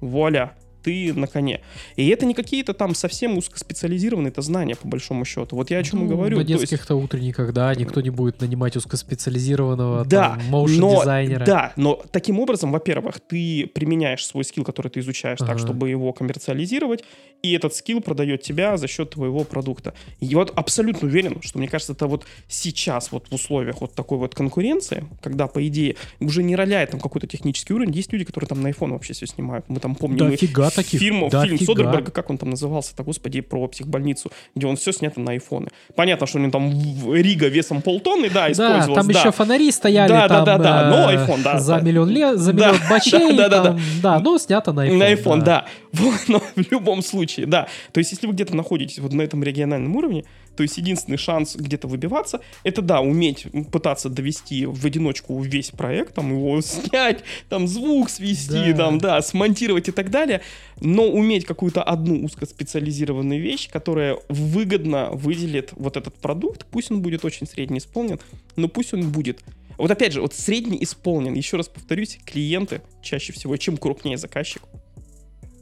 Вуаля! 0.00 0.56
Ты 0.82 1.12
на 1.14 1.26
коне. 1.26 1.60
И 1.96 2.08
это 2.08 2.26
не 2.26 2.34
какие-то 2.34 2.74
там 2.74 2.94
совсем 2.94 3.38
узкоспециализированные 3.38 4.30
это 4.30 4.42
знания, 4.42 4.76
по 4.76 4.88
большому 4.88 5.24
счету. 5.24 5.56
Вот 5.56 5.70
я 5.70 5.78
о 5.78 5.82
чем 5.82 6.00
Ну, 6.00 6.06
и 6.06 6.08
говорю. 6.08 6.36
На 6.38 6.44
То 6.44 6.50
есть- 6.50 6.60
детских-то 6.62 6.94
утренниках, 6.96 7.52
да, 7.52 7.74
никто 7.74 8.00
не 8.00 8.10
будет 8.10 8.40
нанимать 8.40 8.76
узкоспециализированного 8.76 10.04
Да, 10.04 10.38
но, 10.50 10.50
моушн-дизайнера. 10.50 11.44
да, 11.44 11.72
но 11.76 12.00
таким 12.10 12.40
образом, 12.40 12.72
во-первых, 12.72 13.20
ты 13.20 13.66
применяешь 13.74 14.24
свой 14.26 14.44
скилл, 14.44 14.64
который 14.64 14.88
ты 14.88 15.00
изучаешь, 15.00 15.38
Ага. 15.40 15.52
так, 15.52 15.58
чтобы 15.58 15.88
его 15.90 16.12
коммерциализировать, 16.12 17.04
и 17.42 17.52
этот 17.52 17.74
скилл 17.74 18.00
продает 18.00 18.42
тебя 18.42 18.76
за 18.76 18.86
счет 18.88 19.10
твоего 19.10 19.44
продукта. 19.44 19.94
И 20.20 20.34
вот 20.34 20.52
абсолютно 20.54 21.08
уверен, 21.08 21.40
что, 21.42 21.58
мне 21.58 21.68
кажется, 21.68 21.92
это 21.92 22.06
вот 22.06 22.24
сейчас 22.48 23.10
вот 23.12 23.26
в 23.30 23.34
условиях 23.34 23.80
вот 23.80 23.94
такой 23.94 24.18
вот 24.18 24.34
конкуренции, 24.34 25.04
когда, 25.22 25.46
по 25.46 25.66
идее, 25.66 25.96
уже 26.20 26.42
не 26.42 26.56
роляет 26.56 26.90
там 26.90 27.00
какой-то 27.00 27.26
технический 27.26 27.72
уровень, 27.74 27.92
есть 27.92 28.12
люди, 28.12 28.24
которые 28.24 28.48
там 28.48 28.62
на 28.62 28.68
iPhone 28.68 28.90
вообще 28.92 29.12
все 29.12 29.26
снимают. 29.26 29.68
Мы 29.68 29.80
там 29.80 29.94
помним 29.94 30.24
мы 30.26 30.30
Дофига 30.32 30.70
таких, 30.74 31.00
фильм, 31.00 31.28
дофига. 31.28 31.56
фильм 31.56 31.58
Содерберга, 31.58 32.10
как 32.10 32.30
он 32.30 32.38
там 32.38 32.50
назывался-то, 32.50 33.02
господи, 33.02 33.40
про 33.40 33.66
психбольницу, 33.68 34.30
где 34.54 34.66
он 34.66 34.76
все 34.76 34.92
снято 34.92 35.20
на 35.20 35.32
айфоны. 35.32 35.68
Понятно, 35.94 36.26
что 36.26 36.38
у 36.38 36.40
него 36.40 36.50
там 36.52 36.72
Рига 37.14 37.48
весом 37.48 37.82
полтонны, 37.82 38.28
да, 38.28 38.46
Да, 38.46 38.52
использовалась, 38.52 38.94
там 38.94 39.12
да. 39.12 39.18
еще 39.18 39.32
фонари 39.32 39.70
стояли 39.70 40.08
Да, 40.08 40.28
да, 40.28 40.36
там, 40.36 40.44
да, 40.44 40.58
да, 40.58 40.90
но 40.90 41.10
э, 41.10 41.16
iPhone, 41.16 41.42
да, 41.42 41.58
за 41.58 41.76
да. 41.76 41.80
миллион 41.80 42.08
лет, 42.08 42.38
за 42.38 42.52
Да, 42.52 42.72
миллион 42.72 42.88
бачей, 42.90 43.36
да, 43.36 43.48
да, 43.48 43.62
да, 43.62 43.62
там, 43.64 43.80
да, 44.02 44.18
ну, 44.20 44.38
снято 44.38 44.72
на 44.72 44.86
iPhone. 44.88 44.96
На 44.96 45.12
iPhone, 45.12 45.42
да. 45.42 45.66
Вот, 45.92 46.20
но 46.28 46.40
в 46.40 46.70
любом 46.70 47.02
случае, 47.02 47.46
да. 47.46 47.68
То 47.92 47.98
есть, 47.98 48.12
если 48.12 48.26
вы 48.26 48.32
где-то 48.32 48.56
находитесь 48.56 48.98
вот 48.98 49.12
на 49.12 49.22
этом 49.22 49.44
региональном 49.44 49.94
уровне, 49.94 50.24
то 50.56 50.62
есть 50.62 50.76
единственный 50.78 51.16
шанс 51.16 51.56
где-то 51.56 51.88
выбиваться, 51.88 52.40
это, 52.64 52.82
да, 52.82 53.00
уметь 53.00 53.46
пытаться 53.70 54.08
довести 54.08 54.66
в 54.66 54.84
одиночку 54.84 55.40
весь 55.40 55.70
проект, 55.70 56.14
там 56.14 56.30
его 56.30 56.60
снять, 56.60 57.24
там 57.48 57.66
звук 57.66 58.10
свести, 58.10 58.72
Да. 58.72 58.76
там, 58.76 58.98
да, 58.98 59.22
смонтировать 59.22 59.88
и 59.88 59.92
так 59.92 60.10
далее, 60.10 60.42
но 60.80 61.04
уметь 61.08 61.44
какую-то 61.44 61.82
одну 61.82 62.24
узкоспециализированную 62.24 63.40
вещь, 63.40 63.68
которая 63.70 64.18
выгодно 64.28 65.10
выделит 65.12 65.70
вот 65.72 65.96
этот 65.96 66.14
продукт, 66.14 66.66
пусть 66.70 66.90
он 66.90 67.02
будет 67.02 67.24
очень 67.24 67.46
средне 67.46 67.78
исполнен, 67.78 68.18
но 68.56 68.68
пусть 68.68 68.94
он 68.94 69.10
будет. 69.10 69.40
Вот 69.78 69.90
опять 69.90 70.12
же, 70.12 70.20
вот 70.20 70.34
средне 70.34 70.82
исполнен, 70.84 71.34
еще 71.34 71.56
раз 71.56 71.68
повторюсь, 71.68 72.18
клиенты 72.24 72.82
чаще 73.02 73.32
всего, 73.32 73.56
чем 73.56 73.76
крупнее 73.76 74.16
заказчик, 74.18 74.62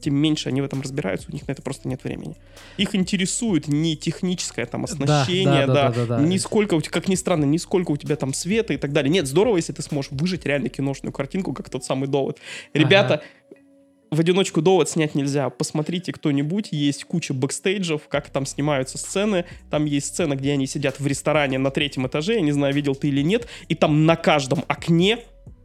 тем 0.01 0.15
меньше 0.15 0.49
они 0.49 0.61
в 0.61 0.65
этом 0.65 0.81
разбираются, 0.81 1.29
у 1.29 1.33
них 1.33 1.47
на 1.47 1.51
это 1.51 1.61
просто 1.61 1.87
нет 1.87 2.03
времени. 2.03 2.35
Их 2.77 2.95
интересует 2.95 3.67
не 3.67 3.95
техническое 3.95 4.65
там 4.65 4.83
оснащение, 4.85 5.67
да, 5.67 5.73
да, 5.73 5.91
да, 5.91 6.05
да, 6.05 6.17
да. 6.17 6.23
не 6.23 6.37
сколько, 6.39 6.73
у 6.75 6.81
тебя- 6.81 6.91
как 6.91 7.07
ни 7.07 7.15
странно, 7.15 7.45
не 7.45 7.59
сколько 7.59 7.91
у 7.91 7.97
тебя 7.97 8.15
там 8.15 8.33
света 8.33 8.73
и 8.73 8.77
так 8.77 8.91
далее. 8.91 9.11
Нет, 9.11 9.27
здорово, 9.27 9.57
если 9.57 9.73
ты 9.73 9.81
сможешь 9.81 10.11
выжить 10.11 10.45
реально 10.45 10.69
киношную 10.69 11.13
картинку, 11.13 11.53
как 11.53 11.69
тот 11.69 11.83
самый 11.83 12.07
довод. 12.07 12.39
Ребята, 12.73 13.21
в 14.11 14.19
одиночку 14.19 14.61
довод 14.61 14.89
снять 14.89 15.15
нельзя. 15.15 15.49
Посмотрите 15.49 16.11
кто-нибудь, 16.11 16.69
есть 16.71 17.05
куча 17.05 17.33
бэкстейджев, 17.33 18.01
как 18.09 18.29
там 18.29 18.45
снимаются 18.45 18.97
сцены. 18.97 19.45
Там 19.69 19.85
есть 19.85 20.07
сцена, 20.07 20.35
где 20.35 20.51
они 20.51 20.67
сидят 20.67 20.99
в 20.99 21.07
ресторане 21.07 21.57
на 21.59 21.71
третьем 21.71 22.07
этаже, 22.07 22.33
я 22.35 22.41
не 22.41 22.51
знаю, 22.51 22.73
видел 22.73 22.93
ты 22.93 23.07
или 23.07 23.21
нет, 23.21 23.47
и 23.69 23.75
там 23.75 24.05
на 24.05 24.17
каждом 24.17 24.65
окне 24.67 25.19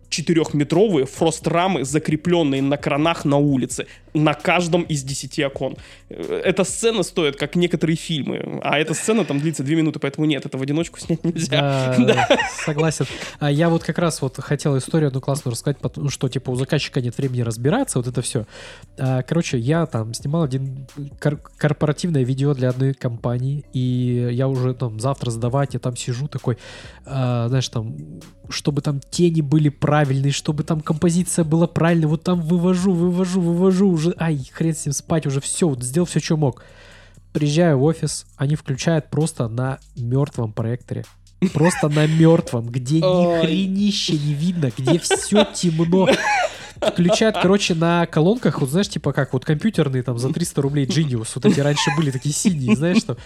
четырехметровые 0.09 1.07
фрост-рамы, 1.07 1.85
закрепленные 1.85 2.63
на 2.63 2.77
кранах 2.77 3.25
на 3.25 3.37
улице, 3.39 3.87
на 4.17 4.35
каждом 4.35 4.83
из 4.83 5.03
десяти 5.03 5.45
окон. 5.45 5.77
Э, 6.09 6.41
Эта 6.45 6.65
сцена 6.65 7.03
стоит, 7.03 7.37
как 7.37 7.57
некоторые 7.57 7.97
фильмы, 7.97 8.61
а 8.63 8.79
эта 8.79 8.95
сцена 8.95 9.25
там 9.25 9.41
длится 9.41 9.63
две 9.63 9.77
минуты, 9.77 9.99
поэтому 9.99 10.27
нет, 10.27 10.47
это 10.47 10.59
в 10.59 10.63
одиночку 10.63 10.99
снять 11.01 11.25
нельзя. 11.25 11.95
Да, 11.99 12.29
согласен. 12.65 13.07
А 13.39 13.51
я 13.51 13.69
вот 13.69 13.83
как 13.85 13.99
раз 13.99 14.23
вот 14.23 14.37
хотел 14.39 14.77
историю 14.79 15.09
одну 15.09 15.21
классную 15.21 15.53
рассказать, 15.53 15.79
потому 15.79 16.09
что, 16.11 16.29
типа, 16.29 16.51
у 16.51 16.57
заказчика 16.57 17.01
нет 17.01 17.17
времени 17.19 17.43
разбираться, 17.43 17.99
вот 17.99 18.07
это 18.07 18.23
все. 18.23 18.47
Короче, 18.97 19.59
я 19.59 19.87
там 19.87 20.15
снимал 20.15 20.43
один 20.45 20.87
кор- 21.21 21.41
корпоративное 21.57 22.25
видео 22.25 22.55
для 22.55 22.71
одной 22.71 22.95
компании, 22.95 23.65
и 23.73 24.29
я 24.33 24.49
уже 24.49 24.75
там 24.75 24.99
завтра 25.01 25.31
сдавать, 25.31 25.75
я 25.75 25.81
там 25.81 25.97
сижу 25.97 26.29
такой, 26.29 26.57
а, 27.05 27.49
знаешь, 27.49 27.69
там, 27.69 27.97
чтобы 28.49 28.81
там 28.81 29.01
тени 29.11 29.41
были 29.41 29.69
правильные, 29.69 30.33
чтобы 30.33 30.63
там 30.63 30.81
композиция 30.81 31.45
была 31.45 31.67
правильной, 31.67 32.07
вот 32.07 32.23
там 32.23 32.41
вывожу, 32.41 32.93
вывожу, 32.93 33.41
вывожу 33.41 33.89
уже, 33.91 34.06
ай, 34.19 34.39
хрен 34.53 34.75
с 34.75 34.87
ним 34.87 34.93
спать, 34.93 35.27
уже 35.27 35.41
все, 35.41 35.69
вот 35.69 35.83
сделал 35.83 36.07
все, 36.07 36.21
что 36.21 36.37
мог. 36.37 36.63
Приезжаю 37.33 37.79
в 37.79 37.85
офис, 37.85 38.27
они 38.37 38.57
включают 38.57 39.11
просто 39.11 39.49
на 39.49 39.79
мертвом 39.97 40.53
проекторе. 40.53 41.05
Просто 41.53 41.89
на 41.89 42.07
мертвом, 42.07 42.67
где 42.67 42.97
ни 42.97 43.41
хренища 43.41 44.15
не 44.15 44.33
видно, 44.33 44.71
где 44.77 44.99
все 44.99 45.45
темно. 45.55 46.09
Включают, 46.81 47.37
короче, 47.41 47.75
на 47.75 48.07
колонках, 48.07 48.61
вот 48.61 48.71
знаешь, 48.71 48.89
типа 48.89 49.13
как 49.13 49.33
вот 49.33 49.45
компьютерные 49.45 50.03
там 50.03 50.19
за 50.19 50.33
300 50.33 50.63
рублей 50.63 50.87
Genius, 50.87 51.29
вот 51.35 51.45
эти 51.47 51.61
раньше 51.61 51.91
были 51.97 52.11
такие 52.11 52.35
синие, 52.35 52.77
знаешь 52.77 52.99
что? 52.99 53.17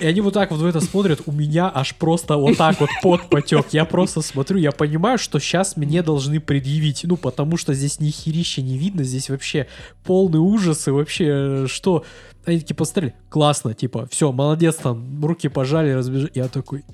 И 0.00 0.06
они 0.06 0.20
вот 0.20 0.34
так 0.34 0.50
вот 0.50 0.60
в 0.60 0.66
это 0.66 0.80
смотрят, 0.80 1.22
у 1.26 1.32
меня 1.32 1.70
аж 1.72 1.94
просто 1.94 2.36
вот 2.36 2.56
так 2.56 2.80
вот 2.80 2.90
пот 3.02 3.28
потек. 3.30 3.66
Я 3.70 3.84
просто 3.84 4.20
смотрю, 4.22 4.58
я 4.58 4.72
понимаю, 4.72 5.18
что 5.18 5.38
сейчас 5.38 5.76
мне 5.76 6.02
должны 6.02 6.40
предъявить, 6.40 7.04
ну, 7.04 7.16
потому 7.16 7.56
что 7.56 7.74
здесь 7.74 8.00
ни 8.00 8.10
херища 8.10 8.62
не 8.62 8.76
видно, 8.76 9.04
здесь 9.04 9.30
вообще 9.30 9.66
полный 10.04 10.40
ужас 10.40 10.86
и 10.88 10.90
вообще 10.90 11.26
э, 11.28 11.66
что? 11.68 12.04
Они 12.44 12.60
такие 12.60 12.74
посмотрели, 12.74 13.14
классно, 13.30 13.72
типа, 13.72 14.06
все, 14.10 14.30
молодец, 14.30 14.76
там, 14.76 15.24
руки 15.24 15.48
пожали, 15.48 15.92
разбежали. 15.92 16.30
Я 16.34 16.48
такой, 16.48 16.84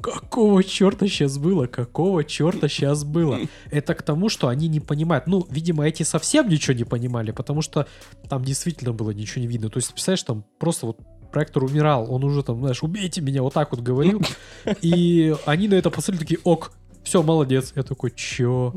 какого 0.00 0.62
черта 0.62 1.06
сейчас 1.06 1.38
было? 1.38 1.66
Какого 1.66 2.24
черта 2.24 2.68
сейчас 2.68 3.04
было? 3.04 3.40
Это 3.70 3.94
к 3.94 4.02
тому, 4.02 4.28
что 4.28 4.48
они 4.48 4.68
не 4.68 4.80
понимают. 4.80 5.26
Ну, 5.26 5.46
видимо, 5.50 5.86
эти 5.86 6.02
совсем 6.02 6.48
ничего 6.48 6.74
не 6.74 6.84
понимали, 6.84 7.30
потому 7.30 7.62
что 7.62 7.86
там 8.28 8.44
действительно 8.44 8.92
было 8.92 9.10
ничего 9.10 9.42
не 9.42 9.48
видно. 9.48 9.68
То 9.68 9.78
есть, 9.78 9.92
представляешь, 9.92 10.22
там 10.22 10.44
просто 10.58 10.86
вот 10.86 11.00
проектор 11.32 11.64
умирал, 11.64 12.12
он 12.12 12.24
уже 12.24 12.42
там, 12.42 12.60
знаешь, 12.60 12.82
убейте 12.82 13.20
меня, 13.20 13.42
вот 13.42 13.54
так 13.54 13.70
вот 13.70 13.80
говорил. 13.80 14.22
И 14.80 15.34
они 15.44 15.68
на 15.68 15.74
это 15.74 15.90
посмотрели 15.90 16.20
такие, 16.20 16.40
ок, 16.44 16.72
все, 17.04 17.22
молодец. 17.22 17.72
Я 17.76 17.82
такой, 17.82 18.10
чё? 18.10 18.74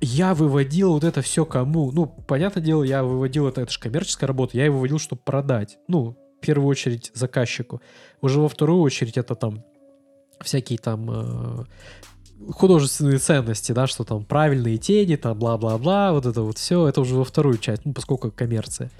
Я 0.00 0.34
выводил 0.34 0.92
вот 0.92 1.04
это 1.04 1.22
все 1.22 1.46
кому? 1.46 1.90
Ну, 1.92 2.06
понятное 2.06 2.62
дело, 2.62 2.82
я 2.82 3.02
выводил 3.02 3.48
это, 3.48 3.62
это 3.62 3.72
же 3.72 3.80
коммерческая 3.80 4.28
работа, 4.28 4.56
я 4.56 4.66
его 4.66 4.76
выводил, 4.76 4.98
чтобы 4.98 5.22
продать. 5.22 5.78
Ну, 5.88 6.16
в 6.36 6.44
первую 6.44 6.68
очередь 6.68 7.10
заказчику. 7.14 7.80
Уже 8.20 8.40
во 8.40 8.48
вторую 8.48 8.82
очередь 8.82 9.16
это 9.16 9.34
там 9.34 9.64
всякие 10.40 10.78
там 10.78 11.08
э, 11.10 11.64
художественные 12.52 13.18
ценности, 13.18 13.72
да, 13.72 13.86
что 13.86 14.04
там 14.04 14.24
правильные 14.24 14.78
тени, 14.78 15.16
там 15.16 15.38
бла-бла-бла, 15.38 16.12
вот 16.12 16.26
это 16.26 16.42
вот 16.42 16.58
все, 16.58 16.86
это 16.86 17.00
уже 17.00 17.14
во 17.14 17.24
вторую 17.24 17.58
часть, 17.58 17.84
ну, 17.84 17.92
поскольку 17.92 18.30
коммерция. 18.30 18.90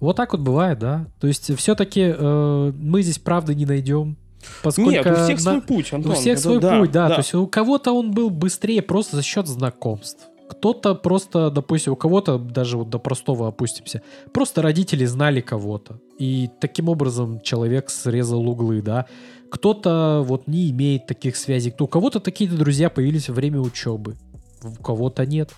Вот 0.00 0.16
так 0.16 0.32
вот 0.32 0.42
бывает, 0.42 0.78
да. 0.78 1.06
То 1.20 1.26
есть 1.26 1.54
все-таки 1.56 2.14
э, 2.16 2.72
мы 2.76 3.02
здесь 3.02 3.18
правды 3.18 3.54
не 3.54 3.66
найдем. 3.66 4.16
Поскольку 4.62 4.90
Нет, 4.90 5.06
у 5.06 5.14
всех 5.14 5.36
на- 5.36 5.52
свой 5.52 5.62
путь, 5.62 5.92
Антон. 5.92 6.12
у 6.12 6.14
всех 6.14 6.34
Это 6.34 6.42
свой 6.42 6.60
да, 6.60 6.78
путь, 6.78 6.92
да. 6.92 7.08
То 7.08 7.16
есть 7.16 7.34
у 7.34 7.46
кого-то 7.48 7.92
он 7.92 8.12
был 8.12 8.30
быстрее 8.30 8.82
просто 8.82 9.16
за 9.16 9.22
счет 9.22 9.48
знакомств. 9.48 10.28
Кто-то 10.48 10.94
просто, 10.94 11.50
допустим, 11.50 11.92
у 11.92 11.96
кого-то 11.96 12.38
даже 12.38 12.78
вот 12.78 12.88
до 12.88 12.98
простого 12.98 13.48
опустимся. 13.48 14.02
Просто 14.32 14.62
родители 14.62 15.04
знали 15.04 15.40
кого-то. 15.40 15.98
И 16.18 16.48
таким 16.60 16.88
образом 16.88 17.40
человек 17.40 17.90
срезал 17.90 18.48
углы, 18.48 18.80
да. 18.80 19.06
Кто-то 19.50 20.22
вот 20.26 20.46
не 20.46 20.70
имеет 20.70 21.06
таких 21.06 21.36
связей. 21.36 21.74
У 21.78 21.86
кого-то 21.86 22.20
такие 22.20 22.50
друзья 22.50 22.90
появились 22.90 23.28
во 23.28 23.34
время 23.34 23.60
учебы. 23.60 24.16
У 24.62 24.82
кого-то 24.82 25.24
нет. 25.26 25.52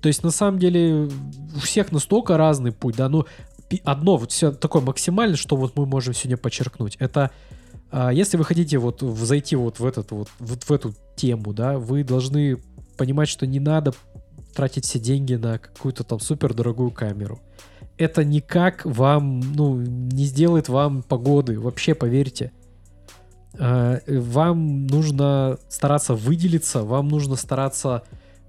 То 0.00 0.08
есть 0.08 0.22
на 0.22 0.30
самом 0.30 0.58
деле 0.58 1.08
у 1.56 1.58
всех 1.60 1.90
настолько 1.90 2.36
разный 2.36 2.72
путь, 2.72 2.96
да. 2.96 3.08
Ну, 3.08 3.26
одно 3.84 4.16
вот 4.16 4.32
все 4.32 4.52
такое 4.52 4.82
максимальное, 4.82 5.36
что 5.36 5.56
вот 5.56 5.76
мы 5.76 5.86
можем 5.86 6.14
сегодня 6.14 6.36
подчеркнуть, 6.36 6.96
это 7.00 7.30
а, 7.90 8.12
если 8.12 8.36
вы 8.36 8.44
хотите 8.44 8.78
вот 8.78 9.00
зайти 9.00 9.56
вот 9.56 9.78
в 9.78 9.86
этот 9.86 10.10
вот, 10.10 10.28
вот 10.38 10.64
в 10.64 10.70
эту 10.70 10.94
тему, 11.14 11.52
да, 11.52 11.78
вы 11.78 12.04
должны 12.04 12.58
понимать, 12.96 13.28
что 13.28 13.46
не 13.46 13.60
надо 13.60 13.92
тратить 14.54 14.84
все 14.84 14.98
деньги 14.98 15.34
на 15.34 15.58
какую-то 15.58 16.04
там 16.04 16.20
супер 16.20 16.54
дорогую 16.54 16.90
камеру. 16.90 17.40
Это 17.98 18.24
никак 18.24 18.84
вам, 18.84 19.40
ну, 19.40 19.76
не 19.80 20.24
сделает 20.24 20.68
вам 20.68 21.02
погоды, 21.02 21.58
вообще 21.58 21.94
поверьте. 21.94 22.52
А, 23.58 24.00
Вам 24.06 24.86
нужно 24.86 25.58
стараться 25.68 26.14
выделиться, 26.14 26.82
вам 26.82 27.08
нужно 27.08 27.36
стараться 27.36 28.02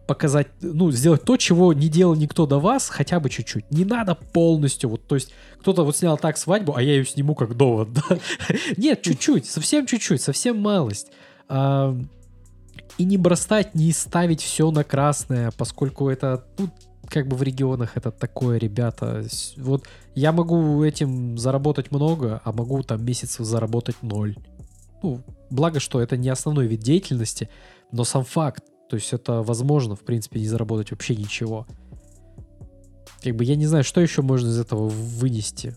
показать, 0.07 0.47
ну, 0.61 0.89
сделать 0.91 1.23
то, 1.23 1.35
чего 1.37 1.73
не 1.73 1.89
делал 1.89 2.15
никто 2.15 2.45
до 2.45 2.59
вас, 2.59 2.89
хотя 2.89 3.19
бы 3.19 3.29
чуть-чуть. 3.29 3.69
Не 3.71 3.83
надо 3.83 4.15
полностью, 4.15 4.89
вот, 4.89 5.05
то 5.05 5.15
есть, 5.15 5.33
кто-то 5.59 5.83
вот 5.83 5.97
снял 5.97 6.17
так 6.17 6.37
свадьбу, 6.37 6.75
а 6.75 6.81
я 6.81 6.93
ее 6.93 7.05
сниму 7.05 7.35
как 7.35 7.57
довод, 7.57 7.93
да? 7.93 8.17
Нет, 8.77 9.01
чуть-чуть, 9.01 9.45
совсем 9.45 9.85
чуть-чуть, 9.85 10.21
совсем 10.21 10.59
малость. 10.59 11.07
И 11.49 13.03
не 13.03 13.17
бросать, 13.17 13.75
не 13.75 13.91
ставить 13.91 14.41
все 14.41 14.71
на 14.71 14.83
красное, 14.83 15.51
поскольку 15.57 16.09
это, 16.09 16.45
ну, 16.57 16.69
как 17.09 17.27
бы 17.27 17.35
в 17.35 17.43
регионах 17.43 17.91
это 17.95 18.11
такое, 18.11 18.57
ребята. 18.57 19.25
Вот 19.57 19.85
я 20.15 20.31
могу 20.31 20.83
этим 20.83 21.37
заработать 21.37 21.91
много, 21.91 22.41
а 22.43 22.51
могу 22.51 22.81
там 22.83 23.05
месяцев 23.05 23.45
заработать 23.45 24.01
ноль. 24.01 24.35
Ну, 25.03 25.21
благо, 25.49 25.79
что 25.79 26.01
это 26.01 26.17
не 26.17 26.29
основной 26.29 26.67
вид 26.67 26.81
деятельности, 26.81 27.49
но 27.91 28.03
сам 28.03 28.23
факт. 28.23 28.63
То 28.89 28.95
есть 28.95 29.13
это 29.13 29.43
возможно, 29.43 29.95
в 29.95 30.01
принципе, 30.01 30.39
не 30.39 30.47
заработать 30.47 30.91
вообще 30.91 31.15
ничего. 31.15 31.67
Как 33.21 33.35
бы 33.35 33.43
я 33.43 33.55
не 33.55 33.65
знаю, 33.65 33.83
что 33.83 34.01
еще 34.01 34.21
можно 34.21 34.47
из 34.47 34.59
этого 34.59 34.87
вынести. 34.87 35.75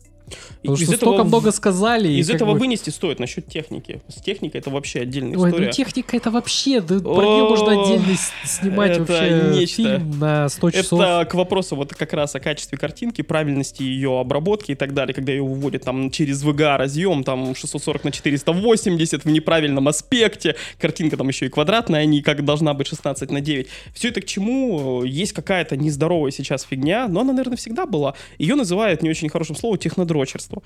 Потому 0.63 0.77
из 0.77 0.83
что 0.85 0.95
этого 0.95 1.11
столько 1.11 1.25
много 1.25 1.53
сказали. 1.53 2.09
Из 2.09 2.31
этого 2.31 2.53
бы- 2.53 2.59
вынести 2.59 2.91
стоит 2.91 3.19
насчет 3.19 3.47
техники. 3.47 4.01
С 4.09 4.21
техникой 4.21 4.61
это 4.61 4.71
вообще 4.71 5.01
отдельная 5.01 5.39
Ой, 5.39 5.49
история. 5.51 5.67
ну 5.67 5.73
техника 5.73 6.17
это 6.17 6.31
вообще, 6.31 6.81
да, 6.81 6.99
про 7.01 7.23
нее 7.23 7.45
можно 7.45 7.83
отдельно 7.83 8.17
снимать 8.45 8.91
это 8.93 9.01
вообще 9.05 9.51
нечто. 9.59 9.77
фильм 9.77 10.19
на 10.19 10.49
100 10.49 10.71
часов. 10.71 11.01
Это 11.01 11.27
к 11.31 11.35
вопросу 11.35 11.77
вот 11.77 11.95
как 11.95 12.13
раз 12.13 12.35
о 12.35 12.41
качестве 12.41 12.79
картинки, 12.79 13.23
правильности 13.23 13.83
ее 13.83 14.19
обработки 14.21 14.73
и 14.73 14.75
так 14.75 14.95
далее, 14.95 15.15
когда 15.15 15.33
ее 15.33 15.43
выводят 15.43 15.85
там 15.85 16.11
через 16.11 16.45
VGA 16.45 16.77
разъем, 16.77 17.25
там 17.25 17.55
640 17.55 18.05
на 18.05 18.13
480 18.13 19.25
в 19.25 19.29
неправильном 19.29 19.89
аспекте, 19.89 20.57
картинка 20.79 21.17
там 21.17 21.29
еще 21.29 21.47
и 21.47 21.49
квадратная, 21.49 22.01
а 22.01 22.05
не 22.05 22.23
как 22.23 22.45
должна 22.45 22.75
быть 22.75 22.87
16 22.87 23.31
на 23.31 23.41
9. 23.41 23.67
Все 23.95 24.09
это 24.09 24.21
к 24.21 24.27
чему? 24.27 25.05
Есть 25.05 25.33
какая-то 25.33 25.77
нездоровая 25.77 26.31
сейчас 26.31 26.63
фигня, 26.65 27.09
но 27.09 27.21
она, 27.21 27.33
наверное, 27.33 27.57
всегда 27.57 27.87
была. 27.87 28.15
Ее 28.39 28.55
называют 28.55 29.03
не 29.03 29.11
очень 29.11 29.29
хорошим 29.29 29.57
словом 29.57 29.79
технодрочерство. 30.25 30.63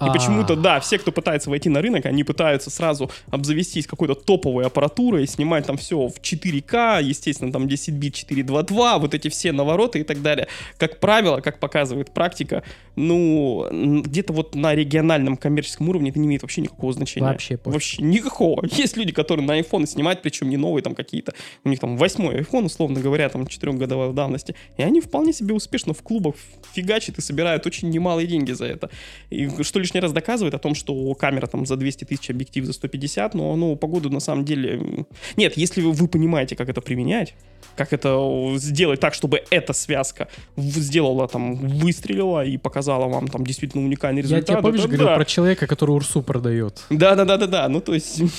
И 0.00 0.04
А. 0.04 0.12
почему-то, 0.12 0.54
да, 0.54 0.78
все, 0.78 0.96
кто 0.96 1.10
пытается 1.10 1.50
войти 1.50 1.68
на 1.68 1.82
рынок, 1.82 2.06
они 2.06 2.22
пытаются 2.22 2.70
сразу 2.70 3.10
обзавестись 3.30 3.86
какой-то 3.86 4.14
топовой 4.14 4.64
аппаратурой, 4.64 5.26
снимать 5.26 5.66
там 5.66 5.76
все 5.76 6.06
в 6.06 6.20
4К, 6.20 7.02
естественно, 7.02 7.50
там 7.50 7.66
10 7.66 7.94
бит 7.94 8.14
422, 8.14 8.98
вот 8.98 9.14
эти 9.14 9.28
все 9.28 9.50
навороты 9.50 9.98
и 10.00 10.04
так 10.04 10.22
далее. 10.22 10.46
Как 10.76 11.00
правило, 11.00 11.40
как 11.40 11.58
показывает 11.58 12.14
практика, 12.14 12.62
ну, 12.94 13.66
где-то 14.04 14.32
вот 14.32 14.54
на 14.54 14.74
региональном 14.74 15.36
коммерческом 15.36 15.88
уровне 15.88 16.10
это 16.10 16.20
не 16.20 16.26
имеет 16.28 16.42
вообще 16.42 16.60
никакого 16.60 16.92
значения. 16.92 17.26
Вообще 17.26 17.56
пофиг. 17.56 17.72
Вообще 17.72 18.02
никакого. 18.02 18.64
Есть 18.70 18.96
люди, 18.96 19.12
которые 19.12 19.44
на 19.44 19.58
iPhone 19.58 19.86
снимают, 19.86 20.22
причем 20.22 20.48
не 20.48 20.56
новые 20.56 20.84
там 20.84 20.94
какие-то. 20.94 21.34
У 21.64 21.68
них 21.68 21.80
там 21.80 21.96
восьмой 21.96 22.40
iPhone, 22.40 22.66
условно 22.66 23.00
говоря, 23.00 23.28
там 23.28 23.48
четырехгодовой 23.48 24.12
давности. 24.12 24.54
И 24.76 24.82
они 24.82 25.00
вполне 25.00 25.32
себе 25.32 25.54
успешно 25.54 25.92
в 25.92 26.02
клубах 26.02 26.36
фигачат 26.72 27.18
и 27.18 27.20
собирают 27.20 27.66
очень 27.66 27.90
немалые 27.90 28.28
деньги 28.28 28.52
за 28.52 28.66
это. 28.66 28.90
И 29.30 29.62
что 29.62 29.78
лишний 29.78 30.00
раз 30.00 30.12
доказывает 30.12 30.54
о 30.54 30.58
том, 30.58 30.74
что 30.74 31.14
камера 31.14 31.46
там 31.46 31.66
за 31.66 31.76
200 31.76 32.04
тысяч, 32.04 32.30
объектив 32.30 32.64
за 32.64 32.72
150, 32.72 33.34
но 33.34 33.56
ну, 33.56 33.76
погоду 33.76 34.10
на 34.10 34.20
самом 34.20 34.44
деле... 34.44 35.06
Нет, 35.36 35.56
если 35.56 35.82
вы, 35.82 35.92
вы 35.92 36.08
понимаете, 36.08 36.56
как 36.56 36.68
это 36.68 36.80
применять, 36.80 37.34
как 37.76 37.92
это 37.92 38.18
сделать 38.56 39.00
так, 39.00 39.14
чтобы 39.14 39.42
эта 39.50 39.72
связка 39.72 40.28
сделала 40.56 41.28
там, 41.28 41.54
выстрелила 41.54 42.44
и 42.44 42.56
показала 42.56 43.06
вам 43.06 43.28
там 43.28 43.44
действительно 43.44 43.84
уникальный 43.84 44.22
Я 44.22 44.22
результат. 44.22 44.46
тебе, 44.46 44.62
помнишь, 44.62 44.80
это 44.80 44.88
говорил 44.88 45.06
да. 45.06 45.14
про 45.16 45.24
человека, 45.24 45.66
который 45.66 45.90
Урсу 45.92 46.22
продает? 46.22 46.82
Да-да-да-да-да, 46.90 47.68
ну 47.68 47.80
то 47.80 47.94
есть... 47.94 48.22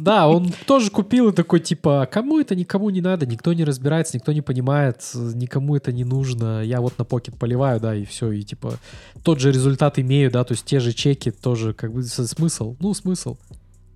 Да, 0.00 0.28
он 0.28 0.52
тоже 0.66 0.90
купил 0.90 1.28
и 1.28 1.32
такой, 1.32 1.60
типа, 1.60 2.08
кому 2.10 2.40
это 2.40 2.54
никому 2.54 2.90
не 2.90 3.00
надо, 3.00 3.26
никто 3.26 3.52
не 3.52 3.64
разбирается, 3.64 4.16
никто 4.16 4.32
не 4.32 4.42
понимает, 4.42 5.02
никому 5.14 5.76
это 5.76 5.92
не 5.92 6.04
нужно, 6.04 6.62
я 6.62 6.80
вот 6.80 6.98
на 6.98 7.04
покет 7.04 7.38
поливаю, 7.38 7.80
да, 7.80 7.94
и 7.94 8.04
все, 8.04 8.30
и 8.32 8.42
типа 8.42 8.74
тот 9.22 9.40
же 9.40 9.52
результат 9.52 9.98
имею, 9.98 10.30
да, 10.30 10.44
то 10.44 10.52
есть 10.52 10.64
те 10.64 10.80
же 10.80 10.92
чеки, 10.92 11.30
тоже 11.30 11.74
как 11.74 11.92
бы 11.92 12.02
смысл, 12.02 12.76
ну, 12.80 12.94
смысл. 12.94 13.36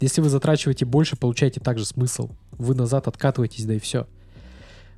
Если 0.00 0.20
вы 0.20 0.28
затрачиваете 0.28 0.84
больше, 0.84 1.16
получаете 1.16 1.60
также 1.60 1.86
смысл. 1.86 2.30
Вы 2.52 2.74
назад 2.74 3.08
откатываетесь, 3.08 3.64
да 3.64 3.74
и 3.74 3.78
все. 3.78 4.06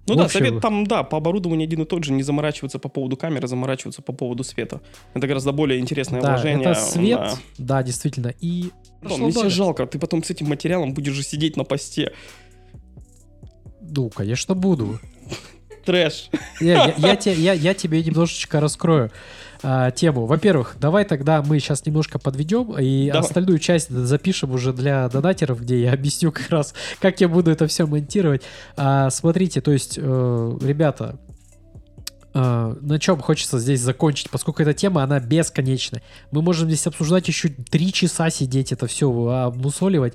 Ну 0.09 0.15
В 0.15 0.17
да, 0.19 0.25
общем, 0.27 0.39
совет 0.39 0.61
там, 0.61 0.87
да, 0.87 1.03
по 1.03 1.17
оборудованию 1.19 1.67
один 1.67 1.83
и 1.83 1.85
тот 1.85 2.05
же, 2.05 2.13
не 2.13 2.23
заморачиваться 2.23 2.79
по 2.79 2.89
поводу 2.89 3.17
камеры, 3.17 3.49
заморачиваться 3.49 4.03
по 4.03 4.13
поводу 4.13 4.45
света. 4.45 4.81
Это 5.15 5.27
гораздо 5.27 5.51
более 5.53 5.81
интересное 5.81 6.21
Да, 6.23 6.35
вложение. 6.35 6.71
это 6.71 6.81
свет, 6.81 7.19
да. 7.19 7.35
да, 7.59 7.83
действительно, 7.83 8.33
и... 8.41 8.71
Прошло 9.01 9.19
мне 9.19 9.33
много. 9.33 9.51
жалко, 9.51 9.87
ты 9.87 9.99
потом 9.99 10.23
с 10.23 10.31
этим 10.31 10.49
материалом 10.49 10.95
будешь 10.95 11.13
же 11.13 11.23
сидеть 11.25 11.57
на 11.57 11.65
посте. 11.65 12.13
Ну, 13.81 14.09
конечно, 14.11 14.55
буду. 14.55 15.01
Трэш. 15.85 16.31
Я, 16.61 16.95
я, 16.99 17.17
те- 17.17 17.35
я- 17.35 17.53
я 17.53 17.75
тебе 17.75 18.03
немножечко 18.03 18.61
раскрою 18.61 19.11
а, 19.63 19.91
тему. 19.91 20.27
Во-первых, 20.27 20.77
давай 20.79 21.05
тогда 21.05 21.43
мы 21.43 21.59
сейчас 21.59 21.85
немножко 21.87 22.19
подведем 22.19 22.77
и 22.79 23.07
Давай. 23.07 23.21
остальную 23.21 23.59
часть 23.59 23.91
запишем 23.91 24.53
уже 24.53 24.73
для 24.73 25.09
донатеров, 25.09 25.61
где 25.61 25.83
я 25.83 25.93
объясню 25.95 26.33
как 26.33 26.51
раз, 26.51 26.75
как 27.01 27.21
я 27.21 27.29
буду 27.29 27.51
это 27.51 27.67
все 27.67 27.87
монтировать. 27.87 28.43
А, 28.77 29.11
смотрите, 29.11 29.61
то 29.61 29.73
есть, 29.73 29.99
э, 30.01 30.59
ребята, 30.63 31.19
э, 32.35 32.75
на 32.81 32.99
чем 32.99 33.21
хочется 33.21 33.59
здесь 33.59 33.81
закончить, 33.81 34.31
поскольку 34.31 34.63
эта 34.63 34.75
тема, 34.75 35.03
она 35.03 35.21
бесконечная. 35.21 36.03
Мы 36.31 36.43
можем 36.43 36.69
здесь 36.69 36.87
обсуждать 36.87 37.29
еще 37.29 37.49
три 37.49 37.93
часа 37.93 38.31
сидеть, 38.31 38.73
это 38.73 38.87
все 38.87 39.11
обмусоливать. 39.11 40.15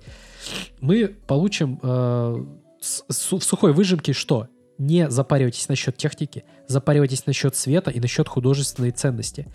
Мы 0.79 1.07
получим 1.07 1.79
э, 1.81 2.45
в 2.81 3.41
сухой 3.41 3.73
выжимке 3.73 4.13
что? 4.13 4.47
Не 4.81 5.11
запаривайтесь 5.11 5.69
насчет 5.69 5.95
техники, 5.95 6.43
запаривайтесь 6.65 7.27
насчет 7.27 7.55
света 7.55 7.91
и 7.91 7.99
насчет 7.99 8.27
художественной 8.27 8.89
ценности. 8.89 9.45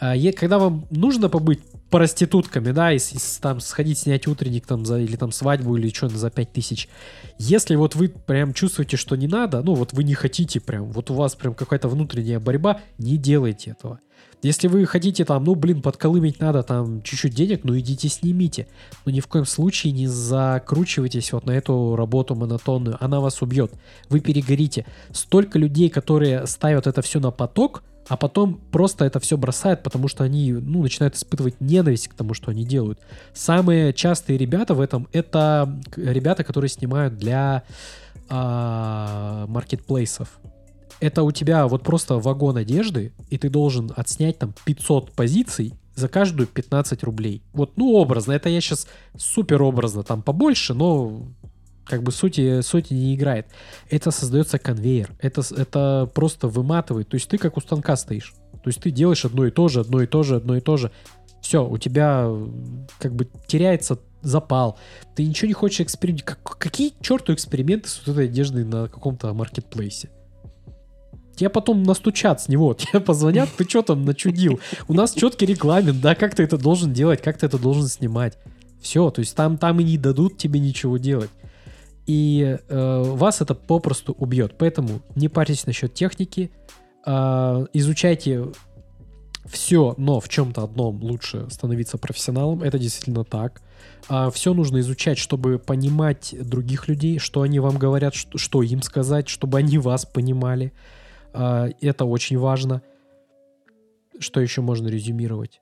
А, 0.00 0.14
Когда 0.32 0.58
вам 0.58 0.86
нужно 0.88 1.28
побыть 1.28 1.60
проститутками, 1.90 2.70
да, 2.72 2.90
и, 2.90 2.96
и 2.96 3.18
там 3.42 3.60
сходить 3.60 3.98
снять 3.98 4.26
утренник 4.26 4.66
там 4.66 4.86
за, 4.86 4.98
или 4.98 5.16
там 5.16 5.32
свадьбу 5.32 5.76
или 5.76 5.90
что 5.90 6.08
за 6.08 6.30
5000, 6.30 6.88
если 7.36 7.74
вот 7.74 7.94
вы 7.94 8.08
прям 8.08 8.54
чувствуете, 8.54 8.96
что 8.96 9.16
не 9.16 9.26
надо, 9.26 9.60
ну 9.60 9.74
вот 9.74 9.92
вы 9.92 10.02
не 10.02 10.14
хотите 10.14 10.60
прям, 10.60 10.90
вот 10.92 11.10
у 11.10 11.14
вас 11.14 11.34
прям 11.34 11.52
какая-то 11.52 11.88
внутренняя 11.88 12.40
борьба, 12.40 12.80
не 12.96 13.18
делайте 13.18 13.72
этого. 13.72 14.00
Если 14.42 14.68
вы 14.68 14.86
хотите 14.86 15.24
там, 15.24 15.44
ну 15.44 15.54
блин, 15.54 15.82
подколымить 15.82 16.40
надо 16.40 16.62
там 16.62 17.02
чуть-чуть 17.02 17.34
денег, 17.34 17.60
ну 17.64 17.78
идите 17.78 18.08
снимите. 18.08 18.68
Но 19.04 19.12
ни 19.12 19.20
в 19.20 19.26
коем 19.26 19.44
случае 19.44 19.92
не 19.92 20.06
закручивайтесь 20.06 21.32
вот 21.32 21.44
на 21.44 21.50
эту 21.50 21.94
работу 21.94 22.34
монотонную, 22.34 22.96
она 23.00 23.20
вас 23.20 23.42
убьет. 23.42 23.72
Вы 24.08 24.20
перегорите. 24.20 24.86
Столько 25.12 25.58
людей, 25.58 25.90
которые 25.90 26.46
ставят 26.46 26.86
это 26.86 27.02
все 27.02 27.20
на 27.20 27.30
поток, 27.30 27.82
а 28.08 28.16
потом 28.16 28.60
просто 28.72 29.04
это 29.04 29.20
все 29.20 29.36
бросают, 29.36 29.82
потому 29.82 30.08
что 30.08 30.24
они 30.24 30.52
ну, 30.52 30.82
начинают 30.82 31.16
испытывать 31.16 31.60
ненависть 31.60 32.08
к 32.08 32.14
тому, 32.14 32.32
что 32.34 32.50
они 32.50 32.64
делают. 32.64 32.98
Самые 33.34 33.92
частые 33.92 34.38
ребята 34.38 34.74
в 34.74 34.80
этом 34.80 35.06
это 35.12 35.78
ребята, 35.96 36.44
которые 36.44 36.70
снимают 36.70 37.18
для 37.18 37.62
а, 38.28 39.46
маркетплейсов. 39.48 40.40
Это 41.00 41.22
у 41.22 41.32
тебя 41.32 41.66
вот 41.66 41.82
просто 41.82 42.18
вагон 42.18 42.56
одежды, 42.56 43.12
и 43.30 43.38
ты 43.38 43.48
должен 43.48 43.92
отснять 43.96 44.38
там 44.38 44.54
500 44.64 45.12
позиций 45.12 45.74
за 45.94 46.08
каждую 46.08 46.46
15 46.46 47.02
рублей. 47.04 47.42
Вот, 47.52 47.76
ну, 47.76 47.92
образно. 47.94 48.32
Это 48.32 48.48
я 48.48 48.60
сейчас 48.60 48.86
супер 49.16 49.62
образно, 49.62 50.02
там 50.02 50.22
побольше, 50.22 50.74
но 50.74 51.22
как 51.84 52.02
бы 52.02 52.12
сути, 52.12 52.60
сути 52.60 52.94
не 52.94 53.14
играет. 53.14 53.46
Это 53.88 54.10
создается 54.10 54.58
конвейер. 54.58 55.10
Это, 55.20 55.42
это 55.56 56.08
просто 56.14 56.46
выматывает. 56.48 57.08
То 57.08 57.16
есть 57.16 57.28
ты 57.28 57.36
как 57.36 57.56
у 57.56 57.60
станка 57.60 57.96
стоишь. 57.96 58.34
То 58.62 58.68
есть 58.68 58.80
ты 58.80 58.90
делаешь 58.90 59.24
одно 59.24 59.46
и 59.46 59.50
то 59.50 59.68
же, 59.68 59.80
одно 59.80 60.02
и 60.02 60.06
то 60.06 60.22
же, 60.22 60.36
одно 60.36 60.56
и 60.56 60.60
то 60.60 60.76
же. 60.76 60.92
Все, 61.40 61.66
у 61.66 61.78
тебя 61.78 62.30
как 62.98 63.14
бы 63.14 63.28
теряется 63.46 63.98
запал. 64.22 64.78
Ты 65.16 65.24
ничего 65.24 65.48
не 65.48 65.54
хочешь 65.54 65.80
экспериментировать. 65.80 66.38
Как- 66.42 66.58
какие 66.58 66.92
черту 67.00 67.32
эксперименты 67.32 67.88
с 67.88 67.98
вот 67.98 68.12
этой 68.12 68.26
одеждой 68.26 68.64
на 68.64 68.86
каком-то 68.86 69.32
маркетплейсе? 69.32 70.10
Тебя 71.40 71.48
потом 71.48 71.84
настучат 71.84 72.42
с 72.42 72.48
него, 72.48 72.74
тебе 72.78 73.00
позвонят, 73.00 73.48
ты 73.56 73.64
что 73.66 73.80
там 73.80 74.04
начудил? 74.04 74.60
У 74.88 74.92
нас 74.92 75.14
четкий 75.14 75.46
регламент, 75.46 75.98
да, 76.02 76.14
как 76.14 76.34
ты 76.34 76.42
это 76.42 76.58
должен 76.58 76.92
делать, 76.92 77.22
как 77.22 77.38
ты 77.38 77.46
это 77.46 77.58
должен 77.58 77.88
снимать. 77.88 78.36
Все, 78.82 79.10
то 79.10 79.20
есть 79.20 79.34
там, 79.34 79.56
там 79.56 79.80
и 79.80 79.84
не 79.84 79.96
дадут 79.96 80.36
тебе 80.36 80.60
ничего 80.60 80.98
делать. 80.98 81.30
И 82.06 82.58
э, 82.68 83.02
вас 83.02 83.40
это 83.40 83.54
попросту 83.54 84.12
убьет. 84.18 84.58
Поэтому 84.58 85.00
не 85.16 85.28
парьтесь 85.28 85.64
насчет 85.64 85.94
техники, 85.94 86.50
э, 87.06 87.66
изучайте 87.72 88.48
все, 89.46 89.94
но 89.96 90.20
в 90.20 90.28
чем-то 90.28 90.62
одном 90.62 91.02
лучше 91.02 91.48
становиться 91.48 91.96
профессионалом. 91.96 92.62
Это 92.62 92.78
действительно 92.78 93.24
так. 93.24 93.62
все 94.32 94.52
нужно 94.52 94.80
изучать, 94.80 95.16
чтобы 95.16 95.58
понимать 95.58 96.34
других 96.38 96.86
людей, 96.86 97.18
что 97.18 97.40
они 97.40 97.60
вам 97.60 97.78
говорят, 97.78 98.14
что, 98.14 98.36
что 98.36 98.62
им 98.62 98.82
сказать, 98.82 99.30
чтобы 99.30 99.56
они 99.56 99.78
вас 99.78 100.04
понимали. 100.04 100.74
А, 101.32 101.68
это 101.80 102.04
очень 102.04 102.38
важно. 102.38 102.82
Что 104.18 104.40
еще 104.40 104.60
можно 104.60 104.88
резюмировать? 104.88 105.60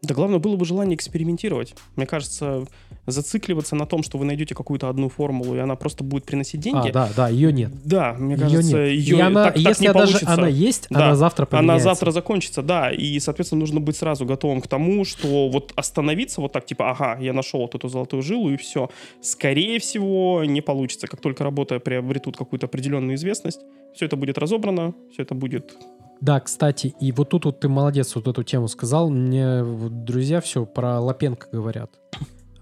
Да 0.00 0.14
главное 0.14 0.38
было 0.38 0.54
бы 0.54 0.64
желание 0.64 0.94
экспериментировать. 0.94 1.74
Мне 1.96 2.06
кажется, 2.06 2.64
зацикливаться 3.06 3.74
на 3.74 3.84
том, 3.84 4.04
что 4.04 4.16
вы 4.16 4.26
найдете 4.26 4.54
какую-то 4.54 4.88
одну 4.88 5.08
формулу, 5.08 5.56
и 5.56 5.58
она 5.58 5.74
просто 5.74 6.04
будет 6.04 6.24
приносить 6.24 6.60
деньги. 6.60 6.90
А, 6.90 6.92
да, 6.92 7.10
да, 7.16 7.28
ее 7.28 7.52
нет. 7.52 7.72
Да, 7.84 8.14
мне 8.16 8.34
Ее 8.34 8.40
кажется, 8.40 8.76
нет. 8.76 8.92
ее 8.92 9.16
И 9.16 9.20
она, 9.20 9.44
так, 9.46 9.54
так 9.54 9.62
если 9.64 9.86
не 9.86 9.92
даже 9.92 10.12
получится. 10.12 10.32
она 10.34 10.46
есть, 10.48 10.86
Да. 10.90 11.06
она 11.06 11.16
завтра 11.16 11.48
Она 11.50 11.58
поменяется. 11.58 11.84
завтра 11.84 12.10
закончится, 12.12 12.62
да, 12.62 12.92
и, 12.92 13.18
соответственно, 13.18 13.58
нужно 13.60 13.80
быть 13.80 13.96
сразу 13.96 14.24
готовым 14.24 14.60
к 14.60 14.68
тому, 14.68 15.04
что 15.04 15.48
вот 15.48 15.72
остановиться 15.74 16.40
вот 16.40 16.52
так, 16.52 16.64
типа, 16.64 16.90
ага, 16.92 17.18
я 17.20 17.32
нашел 17.32 17.60
вот 17.60 17.74
эту 17.74 17.88
золотую 17.88 18.22
жилу, 18.22 18.50
и 18.50 18.56
все. 18.56 18.90
Скорее 19.20 19.80
всего, 19.80 20.44
не 20.44 20.60
получится. 20.60 21.08
Как 21.08 21.20
только 21.20 21.42
работа 21.42 21.80
приобретут 21.80 22.36
какую-то 22.36 22.66
определенную 22.66 23.16
известность, 23.16 23.60
все 23.96 24.06
это 24.06 24.14
будет 24.16 24.38
разобрано, 24.38 24.94
все 25.12 25.22
это 25.22 25.34
будет... 25.34 25.76
Да, 26.20 26.40
кстати, 26.40 26.94
и 27.00 27.12
вот 27.12 27.28
тут 27.28 27.44
вот 27.44 27.60
ты 27.60 27.68
молодец, 27.68 28.14
вот 28.14 28.26
эту 28.26 28.42
тему 28.42 28.68
сказал. 28.68 29.08
Мне 29.08 29.62
друзья 29.62 30.40
все 30.40 30.66
про 30.66 31.00
Лапенко 31.00 31.48
говорят. 31.52 31.90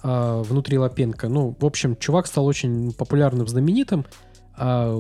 А, 0.02 0.42
внутри 0.42 0.78
Лапенко. 0.78 1.28
Ну, 1.28 1.56
в 1.58 1.64
общем, 1.64 1.96
чувак 1.96 2.26
стал 2.26 2.46
очень 2.46 2.92
популярным, 2.92 3.48
знаменитым. 3.48 4.04
А, 4.56 4.94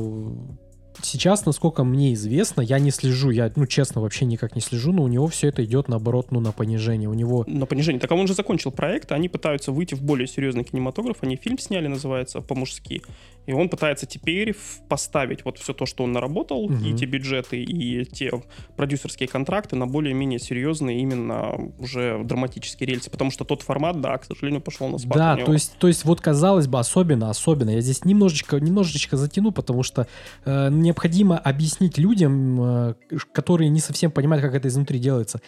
сейчас, 1.02 1.46
насколько 1.46 1.84
мне 1.84 2.14
известно, 2.14 2.60
я 2.60 2.78
не 2.78 2.90
слежу, 2.90 3.30
я, 3.30 3.52
ну, 3.56 3.66
честно, 3.66 4.00
вообще 4.00 4.24
никак 4.24 4.54
не 4.54 4.60
слежу, 4.60 4.92
но 4.92 5.02
у 5.02 5.08
него 5.08 5.26
все 5.28 5.48
это 5.48 5.64
идет, 5.64 5.88
наоборот, 5.88 6.30
ну, 6.30 6.40
на 6.40 6.52
понижение. 6.52 7.08
У 7.08 7.14
него... 7.14 7.44
На 7.46 7.66
понижение. 7.66 8.00
Так 8.00 8.12
а 8.12 8.14
он 8.14 8.26
же 8.26 8.34
закончил 8.34 8.70
проект, 8.70 9.12
они 9.12 9.28
пытаются 9.28 9.72
выйти 9.72 9.94
в 9.94 10.02
более 10.02 10.26
серьезный 10.26 10.64
кинематограф, 10.64 11.18
они 11.20 11.36
фильм 11.36 11.58
сняли, 11.58 11.86
называется 11.86 12.40
«По-мужски». 12.40 13.02
И 13.46 13.52
он 13.52 13.68
пытается 13.68 14.06
теперь 14.06 14.56
поставить 14.88 15.44
вот 15.44 15.58
все 15.58 15.72
то, 15.72 15.86
что 15.86 16.04
он 16.04 16.12
наработал, 16.12 16.64
угу. 16.64 16.74
и 16.74 16.92
те 16.94 17.06
бюджеты, 17.06 17.62
и 17.62 18.04
те 18.04 18.32
продюсерские 18.76 19.28
контракты 19.28 19.76
на 19.76 19.86
более-менее 19.86 20.38
серьезные 20.38 21.00
именно 21.00 21.72
уже 21.78 22.20
драматические 22.24 22.88
рельсы, 22.88 23.10
потому 23.10 23.30
что 23.30 23.44
тот 23.44 23.62
формат, 23.62 24.00
да, 24.00 24.18
к 24.18 24.24
сожалению, 24.24 24.60
пошел 24.60 24.88
на 24.88 24.98
спад. 24.98 25.16
Да, 25.16 25.36
то 25.36 25.52
есть, 25.52 25.76
то 25.78 25.86
есть 25.86 26.04
вот 26.04 26.20
казалось 26.20 26.66
бы, 26.66 26.78
особенно, 26.78 27.30
особенно, 27.30 27.70
я 27.70 27.80
здесь 27.80 28.04
немножечко, 28.04 28.58
немножечко 28.58 29.16
затяну, 29.16 29.52
потому 29.52 29.84
что 29.84 30.08
э, 30.44 30.68
необходимо 30.86 31.38
объяснить 31.38 31.98
людям, 31.98 32.60
э, 32.60 32.94
которые 33.32 33.68
не 33.68 33.80
совсем 33.80 34.10
понимают, 34.10 34.42
как 34.42 34.54
это 34.54 34.68
изнутри 34.68 34.98
делается. 34.98 35.40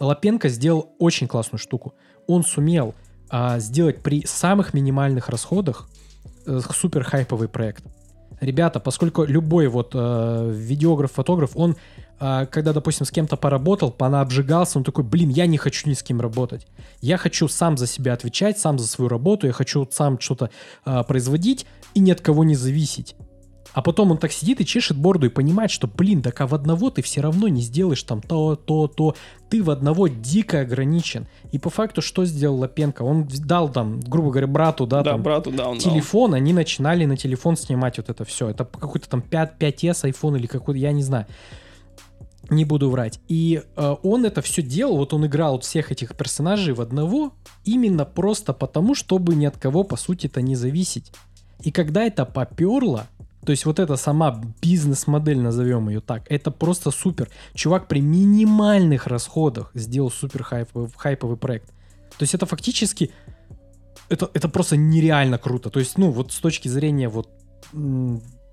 Лапенко 0.00 0.48
сделал 0.48 0.94
очень 0.98 1.28
классную 1.28 1.58
штуку. 1.58 1.94
Он 2.26 2.42
сумел 2.44 2.94
э, 3.30 3.60
сделать 3.60 4.02
при 4.02 4.24
самых 4.26 4.74
минимальных 4.74 5.28
расходах 5.28 5.88
Э, 6.46 6.60
супер 6.72 7.04
хайповый 7.04 7.48
проект. 7.48 7.84
Ребята, 8.40 8.80
поскольку 8.80 9.24
любой 9.24 9.68
вот 9.68 9.92
э, 9.94 10.50
видеограф, 10.52 11.12
фотограф, 11.12 11.52
он, 11.54 11.76
э, 12.20 12.46
когда, 12.50 12.72
допустим, 12.72 13.06
с 13.06 13.10
кем-то 13.10 13.36
поработал, 13.36 13.90
понаобжигался, 13.90 14.78
он 14.78 14.84
такой, 14.84 15.04
блин, 15.04 15.30
я 15.30 15.46
не 15.46 15.56
хочу 15.56 15.88
ни 15.88 15.94
с 15.94 16.02
кем 16.02 16.20
работать. 16.20 16.66
Я 17.00 17.16
хочу 17.16 17.48
сам 17.48 17.78
за 17.78 17.86
себя 17.86 18.12
отвечать, 18.12 18.58
сам 18.58 18.78
за 18.78 18.86
свою 18.86 19.08
работу, 19.08 19.46
я 19.46 19.52
хочу 19.52 19.88
сам 19.90 20.20
что-то 20.20 20.50
э, 20.84 21.02
производить 21.04 21.64
и 21.94 22.00
ни 22.00 22.10
от 22.10 22.20
кого 22.20 22.44
не 22.44 22.56
зависеть. 22.56 23.16
А 23.74 23.82
потом 23.82 24.12
он 24.12 24.18
так 24.18 24.30
сидит 24.30 24.60
и 24.60 24.64
чешет 24.64 24.96
бороду 24.96 25.26
и 25.26 25.28
понимает, 25.28 25.70
что, 25.70 25.88
блин, 25.88 26.22
так 26.22 26.40
а 26.40 26.46
в 26.46 26.54
одного 26.54 26.90
ты 26.90 27.02
все 27.02 27.20
равно 27.20 27.48
не 27.48 27.60
сделаешь 27.60 28.02
там 28.04 28.22
то, 28.22 28.54
то, 28.54 28.86
то. 28.86 29.16
Ты 29.50 29.62
в 29.62 29.70
одного 29.70 30.06
дико 30.06 30.60
ограничен. 30.60 31.26
И 31.50 31.58
по 31.58 31.70
факту 31.70 32.00
что 32.00 32.24
сделал 32.24 32.56
Лапенко? 32.58 33.02
Он 33.02 33.28
дал 33.28 33.68
там, 33.68 33.98
грубо 34.00 34.30
говоря, 34.30 34.46
брату, 34.46 34.86
да, 34.86 35.02
да 35.02 35.12
там, 35.12 35.22
брату, 35.22 35.50
да, 35.50 35.68
он 35.68 35.78
телефон, 35.78 36.30
дал. 36.30 36.36
они 36.38 36.52
начинали 36.52 37.04
на 37.04 37.16
телефон 37.16 37.56
снимать 37.56 37.98
вот 37.98 38.08
это 38.08 38.24
все. 38.24 38.48
Это 38.48 38.64
какой-то 38.64 39.08
там 39.08 39.20
5, 39.20 39.54
5S 39.58 40.10
iPhone 40.10 40.38
или 40.38 40.46
какой-то, 40.46 40.78
я 40.78 40.92
не 40.92 41.02
знаю. 41.02 41.26
Не 42.50 42.64
буду 42.64 42.90
врать. 42.90 43.18
И 43.26 43.62
э, 43.76 43.96
он 44.02 44.24
это 44.24 44.40
все 44.40 44.62
делал, 44.62 44.98
вот 44.98 45.14
он 45.14 45.26
играл 45.26 45.52
вот 45.52 45.64
всех 45.64 45.90
этих 45.90 46.14
персонажей 46.14 46.74
в 46.74 46.80
одного, 46.80 47.32
именно 47.64 48.04
просто 48.04 48.52
потому, 48.52 48.94
чтобы 48.94 49.34
ни 49.34 49.46
от 49.46 49.56
кого, 49.56 49.82
по 49.82 49.96
сути-то, 49.96 50.42
не 50.42 50.54
зависеть. 50.54 51.10
И 51.62 51.70
когда 51.70 52.04
это 52.04 52.26
поперло, 52.26 53.06
то 53.44 53.52
есть 53.52 53.66
вот 53.66 53.78
эта 53.78 53.96
сама 53.96 54.40
бизнес-модель, 54.62 55.38
назовем 55.38 55.88
ее 55.88 56.00
так, 56.00 56.22
это 56.30 56.50
просто 56.50 56.90
супер. 56.90 57.28
Чувак 57.54 57.88
при 57.88 58.00
минимальных 58.00 59.06
расходах 59.06 59.70
сделал 59.74 60.10
супер 60.10 60.42
хайповый, 60.42 60.88
хайповый 60.96 61.36
проект. 61.36 61.68
То 62.18 62.22
есть 62.22 62.34
это 62.34 62.46
фактически, 62.46 63.10
это, 64.08 64.30
это 64.34 64.48
просто 64.48 64.76
нереально 64.76 65.38
круто. 65.38 65.70
То 65.70 65.80
есть, 65.80 65.98
ну, 65.98 66.10
вот 66.10 66.32
с 66.32 66.38
точки 66.38 66.68
зрения 66.68 67.08
вот 67.08 67.28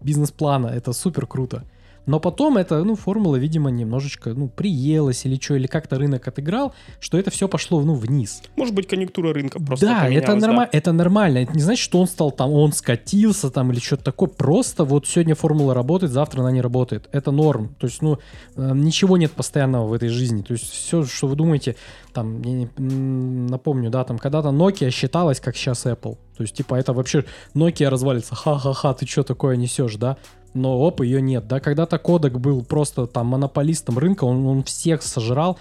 бизнес-плана, 0.02 0.68
это 0.68 0.94
супер 0.94 1.28
круто. 1.28 1.64
Но 2.06 2.20
потом 2.20 2.58
это, 2.58 2.84
ну, 2.84 2.96
формула, 2.96 3.36
видимо, 3.36 3.70
немножечко, 3.70 4.34
ну, 4.34 4.48
приелась 4.50 5.26
или 5.26 5.40
что, 5.40 5.56
или 5.56 5.68
как-то 5.68 5.98
рынок 5.98 6.28
отыграл, 6.28 6.74
что 7.00 7.18
это 7.18 7.30
все 7.30 7.48
пошло, 7.48 7.82
ну, 7.82 7.94
вниз. 7.94 8.42
Может 8.56 8.74
быть, 8.74 8.88
конъюнктура 8.88 9.34
рынка 9.34 9.60
просто 9.62 9.86
Да, 9.86 10.08
это, 10.10 10.36
норма- 10.36 10.66
да? 10.66 10.70
это 10.72 10.92
нормально. 10.94 11.40
Это 11.40 11.54
не 11.54 11.62
значит, 11.62 11.84
что 11.84 12.00
он 12.00 12.08
стал 12.08 12.32
там, 12.32 12.52
он 12.52 12.72
скатился 12.74 13.50
там 13.52 13.72
или 13.72 13.80
что-то 13.80 14.04
такое. 14.06 14.30
Просто 14.30 14.84
вот 14.84 15.06
сегодня 15.08 15.36
формула 15.36 15.74
работает, 15.74 16.12
завтра 16.12 16.42
она 16.42 16.52
не 16.52 16.62
работает. 16.62 17.08
Это 17.12 17.32
норм. 17.32 17.76
То 17.80 17.88
есть, 17.88 18.02
ну, 18.02 18.18
э, 18.56 18.72
ничего 18.74 19.18
нет 19.18 19.32
постоянного 19.32 19.88
в 19.88 19.94
этой 19.94 20.10
жизни. 20.10 20.42
То 20.42 20.54
есть 20.54 20.70
все, 20.72 21.04
что 21.04 21.28
вы 21.28 21.36
думаете, 21.36 21.76
там, 22.14 22.42
я 22.42 22.52
не, 22.52 22.68
напомню, 23.50 23.90
да, 23.90 24.04
там 24.04 24.18
когда-то 24.18 24.50
Nokia 24.50 24.90
считалась, 24.90 25.40
как 25.40 25.56
сейчас 25.56 25.86
Apple. 25.86 26.18
То 26.38 26.44
есть, 26.44 26.56
типа, 26.56 26.76
это 26.76 26.94
вообще 26.94 27.26
Nokia 27.54 27.90
развалится. 27.90 28.36
Ха-ха-ха, 28.36 28.94
ты 28.96 29.06
что 29.06 29.24
такое 29.24 29.56
несешь, 29.56 29.96
да? 29.96 30.18
Но 30.54 30.80
оп, 30.80 31.02
ее 31.02 31.22
нет. 31.22 31.48
Да, 31.48 31.60
когда-то 31.60 31.98
Кодек 31.98 32.34
был 32.34 32.64
просто 32.64 33.08
там 33.08 33.28
монополистом 33.28 33.98
рынка, 33.98 34.26
он, 34.26 34.46
он 34.46 34.64
всех 34.64 35.02
сожрал, 35.02 35.58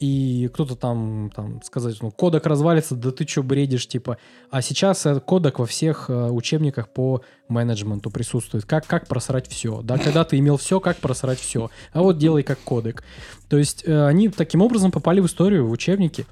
и 0.00 0.50
кто-то 0.52 0.76
там, 0.76 1.30
там 1.34 1.62
сказать, 1.62 1.96
ну, 2.02 2.10
Кодек 2.10 2.46
развалится, 2.46 2.94
да 2.96 3.10
ты 3.10 3.26
что 3.26 3.42
бредишь, 3.42 3.86
типа. 3.86 4.18
А 4.50 4.60
сейчас 4.62 5.06
Кодек 5.24 5.58
во 5.58 5.66
всех 5.66 6.06
э, 6.08 6.30
учебниках 6.30 6.88
по 6.88 7.22
менеджменту 7.48 8.10
присутствует. 8.10 8.64
Как, 8.64 8.86
как 8.86 9.06
просрать 9.06 9.48
все, 9.48 9.82
да, 9.82 9.98
когда 9.98 10.24
ты 10.24 10.38
имел 10.38 10.56
все, 10.56 10.80
как 10.80 10.96
просрать 10.98 11.38
все. 11.38 11.70
А 11.92 12.02
вот 12.02 12.18
делай 12.18 12.42
как 12.42 12.58
Кодек. 12.60 13.04
То 13.48 13.56
есть 13.56 13.84
э, 13.86 14.06
они 14.06 14.28
таким 14.28 14.62
образом 14.62 14.90
попали 14.90 15.20
в 15.20 15.26
историю, 15.26 15.66
в 15.66 15.70
учебники. 15.70 16.26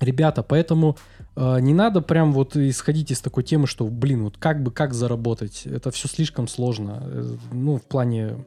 Ребята, 0.00 0.42
поэтому 0.42 0.96
э, 1.18 1.21
не 1.36 1.72
надо 1.72 2.02
прям 2.02 2.32
вот 2.32 2.56
исходить 2.56 3.10
из 3.10 3.20
такой 3.20 3.42
темы, 3.42 3.66
что, 3.66 3.86
блин, 3.86 4.24
вот 4.24 4.36
как 4.36 4.62
бы 4.62 4.70
как 4.70 4.92
заработать. 4.92 5.62
Это 5.64 5.90
все 5.90 6.08
слишком 6.08 6.46
сложно. 6.46 7.02
Э, 7.04 7.36
ну, 7.52 7.76
в 7.78 7.82
плане, 7.82 8.44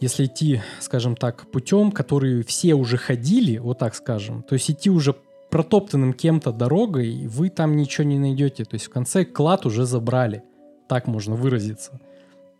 если 0.00 0.26
идти, 0.26 0.60
скажем 0.80 1.14
так, 1.14 1.50
путем, 1.52 1.92
который 1.92 2.42
все 2.42 2.74
уже 2.74 2.96
ходили, 2.96 3.58
вот 3.58 3.78
так 3.78 3.94
скажем, 3.94 4.42
то 4.42 4.54
есть 4.54 4.70
идти 4.70 4.90
уже 4.90 5.14
протоптанным 5.50 6.14
кем-то 6.14 6.50
дорогой, 6.50 7.28
вы 7.28 7.48
там 7.48 7.76
ничего 7.76 8.04
не 8.04 8.18
найдете. 8.18 8.64
То 8.64 8.74
есть 8.74 8.86
в 8.86 8.90
конце 8.90 9.24
клад 9.24 9.66
уже 9.66 9.86
забрали. 9.86 10.42
Так 10.88 11.06
можно 11.06 11.36
выразиться. 11.36 12.00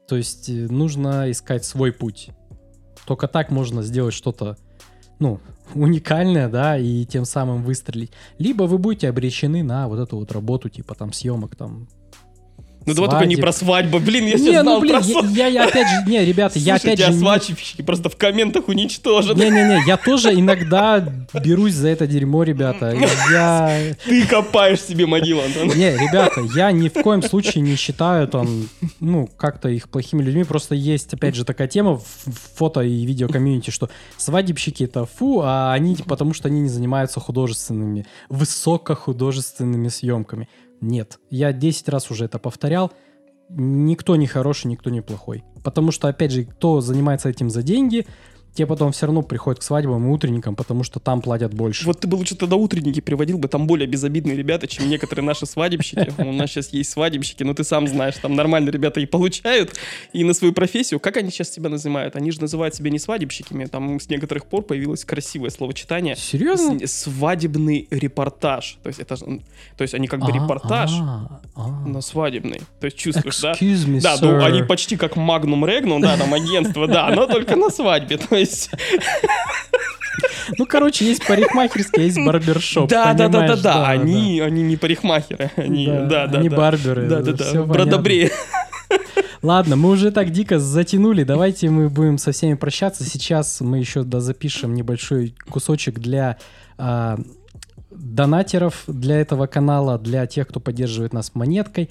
То 0.06 0.16
есть 0.16 0.48
э, 0.48 0.68
нужно 0.70 1.28
искать 1.28 1.64
свой 1.64 1.92
путь. 1.92 2.30
Только 3.04 3.26
так 3.26 3.50
можно 3.50 3.82
сделать 3.82 4.14
что-то, 4.14 4.56
ну, 5.18 5.40
уникальное, 5.74 6.48
да, 6.48 6.76
и 6.78 7.04
тем 7.04 7.24
самым 7.24 7.62
выстрелить. 7.62 8.12
Либо 8.38 8.64
вы 8.64 8.78
будете 8.78 9.08
обречены 9.08 9.62
на 9.62 9.88
вот 9.88 9.98
эту 9.98 10.18
вот 10.18 10.32
работу, 10.32 10.68
типа 10.68 10.94
там 10.94 11.12
съемок 11.12 11.56
там 11.56 11.88
ну 12.86 12.94
давай 12.94 13.10
только 13.10 13.26
не 13.26 13.36
про 13.36 13.52
свадьбу. 13.52 13.98
Блин, 13.98 14.26
я 14.26 14.38
сейчас 14.38 14.62
знал 14.62 14.76
ну, 14.76 14.80
блин, 14.80 15.00
про 15.00 15.26
я, 15.28 15.46
я, 15.46 15.62
я 15.62 15.64
опять 15.64 15.88
же, 15.88 16.10
не, 16.10 16.24
ребята, 16.24 16.54
Слушай, 16.54 16.66
я 16.66 16.74
опять 16.74 16.98
тебя 16.98 17.12
же... 17.12 17.18
свадебщики 17.18 17.80
не... 17.80 17.84
просто 17.84 18.08
в 18.08 18.16
комментах 18.16 18.68
уничтожат. 18.68 19.36
Не-не-не, 19.36 19.82
я 19.86 19.96
тоже 19.96 20.32
иногда 20.34 21.06
берусь 21.32 21.74
за 21.74 21.88
это 21.88 22.06
дерьмо, 22.06 22.42
ребята. 22.42 22.96
Я... 23.30 23.94
Ты 24.04 24.26
копаешь 24.26 24.80
себе 24.80 25.06
могилу, 25.06 25.42
Антон. 25.42 25.68
Не, 25.76 25.96
ребята, 25.96 26.42
я 26.54 26.72
ни 26.72 26.88
в 26.88 27.02
коем 27.02 27.22
случае 27.22 27.62
не 27.62 27.76
считаю 27.76 28.28
там, 28.28 28.68
ну, 29.00 29.28
как-то 29.36 29.68
их 29.68 29.88
плохими 29.88 30.22
людьми. 30.22 30.44
Просто 30.44 30.74
есть, 30.74 31.14
опять 31.14 31.34
же, 31.34 31.44
такая 31.44 31.68
тема 31.68 31.96
в 31.96 32.04
фото 32.56 32.80
и 32.80 33.04
видео 33.06 33.28
комьюнити, 33.28 33.70
что 33.70 33.88
свадебщики 34.16 34.84
это 34.84 35.06
фу, 35.06 35.40
а 35.42 35.72
они 35.72 35.96
потому 36.06 36.34
что 36.34 36.48
они 36.48 36.60
не 36.60 36.68
занимаются 36.68 37.20
художественными, 37.20 38.06
высокохудожественными 38.28 39.88
съемками. 39.88 40.48
Нет. 40.84 41.18
Я 41.30 41.52
10 41.52 41.88
раз 41.88 42.10
уже 42.10 42.26
это 42.26 42.38
повторял. 42.38 42.92
Никто 43.48 44.16
не 44.16 44.26
хороший, 44.26 44.66
никто 44.66 44.90
не 44.90 45.00
плохой. 45.00 45.42
Потому 45.62 45.90
что, 45.90 46.08
опять 46.08 46.30
же, 46.30 46.44
кто 46.44 46.82
занимается 46.82 47.30
этим 47.30 47.48
за 47.48 47.62
деньги, 47.62 48.06
те 48.54 48.66
потом 48.66 48.92
все 48.92 49.06
равно 49.06 49.22
приходят 49.22 49.60
к 49.60 49.62
свадьбам 49.62 50.06
и 50.06 50.10
утренникам, 50.10 50.54
потому 50.54 50.84
что 50.84 51.00
там 51.00 51.20
платят 51.20 51.52
больше. 51.52 51.84
Вот 51.86 52.00
ты 52.00 52.08
бы 52.08 52.14
лучше 52.14 52.36
тогда 52.36 52.56
утренники 52.56 53.00
приводил 53.00 53.38
бы, 53.38 53.48
там 53.48 53.66
более 53.66 53.86
безобидные 53.86 54.36
ребята, 54.36 54.66
чем 54.66 54.88
некоторые 54.88 55.24
наши 55.24 55.44
свадебщики. 55.46 56.12
У 56.18 56.32
нас 56.32 56.50
сейчас 56.50 56.68
есть 56.70 56.90
свадебщики, 56.90 57.42
но 57.42 57.54
ты 57.54 57.64
сам 57.64 57.88
знаешь, 57.88 58.14
там 58.22 58.34
нормальные 58.34 58.72
ребята 58.72 59.00
и 59.00 59.06
получают, 59.06 59.74
и 60.12 60.22
на 60.24 60.34
свою 60.34 60.52
профессию. 60.52 61.00
Как 61.00 61.16
они 61.16 61.30
сейчас 61.30 61.50
себя 61.50 61.68
называют? 61.68 62.16
Они 62.16 62.30
же 62.30 62.40
называют 62.40 62.74
себя 62.74 62.90
не 62.90 62.98
свадебщиками, 62.98 63.64
там 63.64 63.98
с 63.98 64.08
некоторых 64.08 64.46
пор 64.46 64.62
появилось 64.62 65.04
красивое 65.04 65.50
словочитание. 65.50 66.16
Серьезно? 66.16 66.86
Свадебный 66.86 67.88
репортаж. 67.90 68.78
То 68.82 68.88
есть 68.88 69.00
это 69.00 69.16
то 69.16 69.82
есть 69.82 69.94
они 69.94 70.06
как 70.06 70.20
бы 70.20 70.30
а, 70.30 70.32
репортаж, 70.32 70.90
а, 71.00 71.40
а. 71.56 71.68
но 71.86 72.00
свадебный. 72.00 72.60
То 72.80 72.86
есть 72.86 72.96
чувствуешь, 72.96 73.40
да? 73.40 73.54
Да, 74.02 74.16
ну 74.20 74.44
они 74.44 74.62
почти 74.62 74.96
как 74.96 75.16
Magnum 75.16 75.64
Regnum, 75.64 76.00
да, 76.00 76.16
там 76.16 76.32
агентство, 76.32 76.86
да, 76.86 77.10
но 77.10 77.26
только 77.26 77.56
на 77.56 77.70
свадьбе. 77.70 78.18
То 78.18 78.36
есть... 78.44 78.70
Ну, 80.58 80.66
короче, 80.66 81.04
есть 81.04 81.26
парикмахерские, 81.26 82.06
есть 82.06 82.18
барбершоп. 82.24 82.88
Да, 82.88 83.14
да, 83.14 83.28
да, 83.28 83.48
да, 83.48 83.56
да. 83.56 83.88
Они, 83.88 84.40
они 84.40 84.62
не 84.62 84.76
парикмахеры. 84.76 85.50
Они, 85.56 85.86
да, 85.86 86.26
да, 86.26 86.38
они 86.38 86.48
барберы. 86.48 87.08
Да, 87.08 87.20
да, 87.20 87.32
да. 87.32 87.62
Бродобрее. 87.64 88.30
Ладно, 89.42 89.76
мы 89.76 89.90
уже 89.90 90.10
так 90.10 90.30
дико 90.30 90.58
затянули. 90.58 91.24
Давайте 91.24 91.68
мы 91.68 91.90
будем 91.90 92.16
со 92.18 92.32
всеми 92.32 92.54
прощаться. 92.54 93.04
Сейчас 93.04 93.60
мы 93.60 93.78
еще 93.78 94.02
запишем 94.02 94.74
небольшой 94.74 95.34
кусочек 95.50 95.98
для 95.98 96.38
э, 96.78 97.16
донатеров 97.90 98.84
для 98.86 99.20
этого 99.20 99.46
канала, 99.46 99.98
для 99.98 100.26
тех, 100.26 100.48
кто 100.48 100.60
поддерживает 100.60 101.12
нас 101.12 101.34
монеткой. 101.34 101.90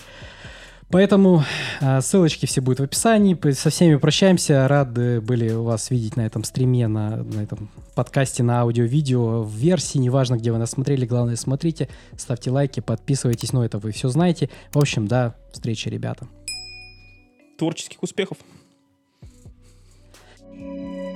Поэтому 0.89 1.43
э, 1.81 2.01
ссылочки 2.01 2.45
все 2.45 2.61
будут 2.61 2.79
в 2.79 2.83
описании. 2.83 3.37
Со 3.51 3.69
всеми 3.69 3.95
прощаемся. 3.95 4.67
Рады 4.67 5.21
были 5.21 5.51
вас 5.51 5.89
видеть 5.89 6.15
на 6.17 6.25
этом 6.25 6.43
стриме, 6.43 6.87
на, 6.87 7.17
на 7.17 7.41
этом 7.41 7.69
подкасте, 7.95 8.43
на 8.43 8.61
аудио-видео, 8.61 9.43
в 9.43 9.51
версии. 9.51 9.97
Неважно, 9.97 10.35
где 10.35 10.51
вы 10.51 10.57
нас 10.57 10.71
смотрели, 10.71 11.05
главное, 11.05 11.35
смотрите, 11.35 11.89
ставьте 12.17 12.51
лайки, 12.51 12.79
подписывайтесь. 12.79 13.53
Но 13.53 13.65
это 13.65 13.79
вы 13.79 13.91
все 13.91 14.09
знаете. 14.09 14.49
В 14.71 14.77
общем, 14.77 15.07
до 15.07 15.35
встречи, 15.51 15.89
ребята. 15.89 16.27
Творческих 17.57 18.01
успехов. 18.03 18.37
Пока. 20.53 21.12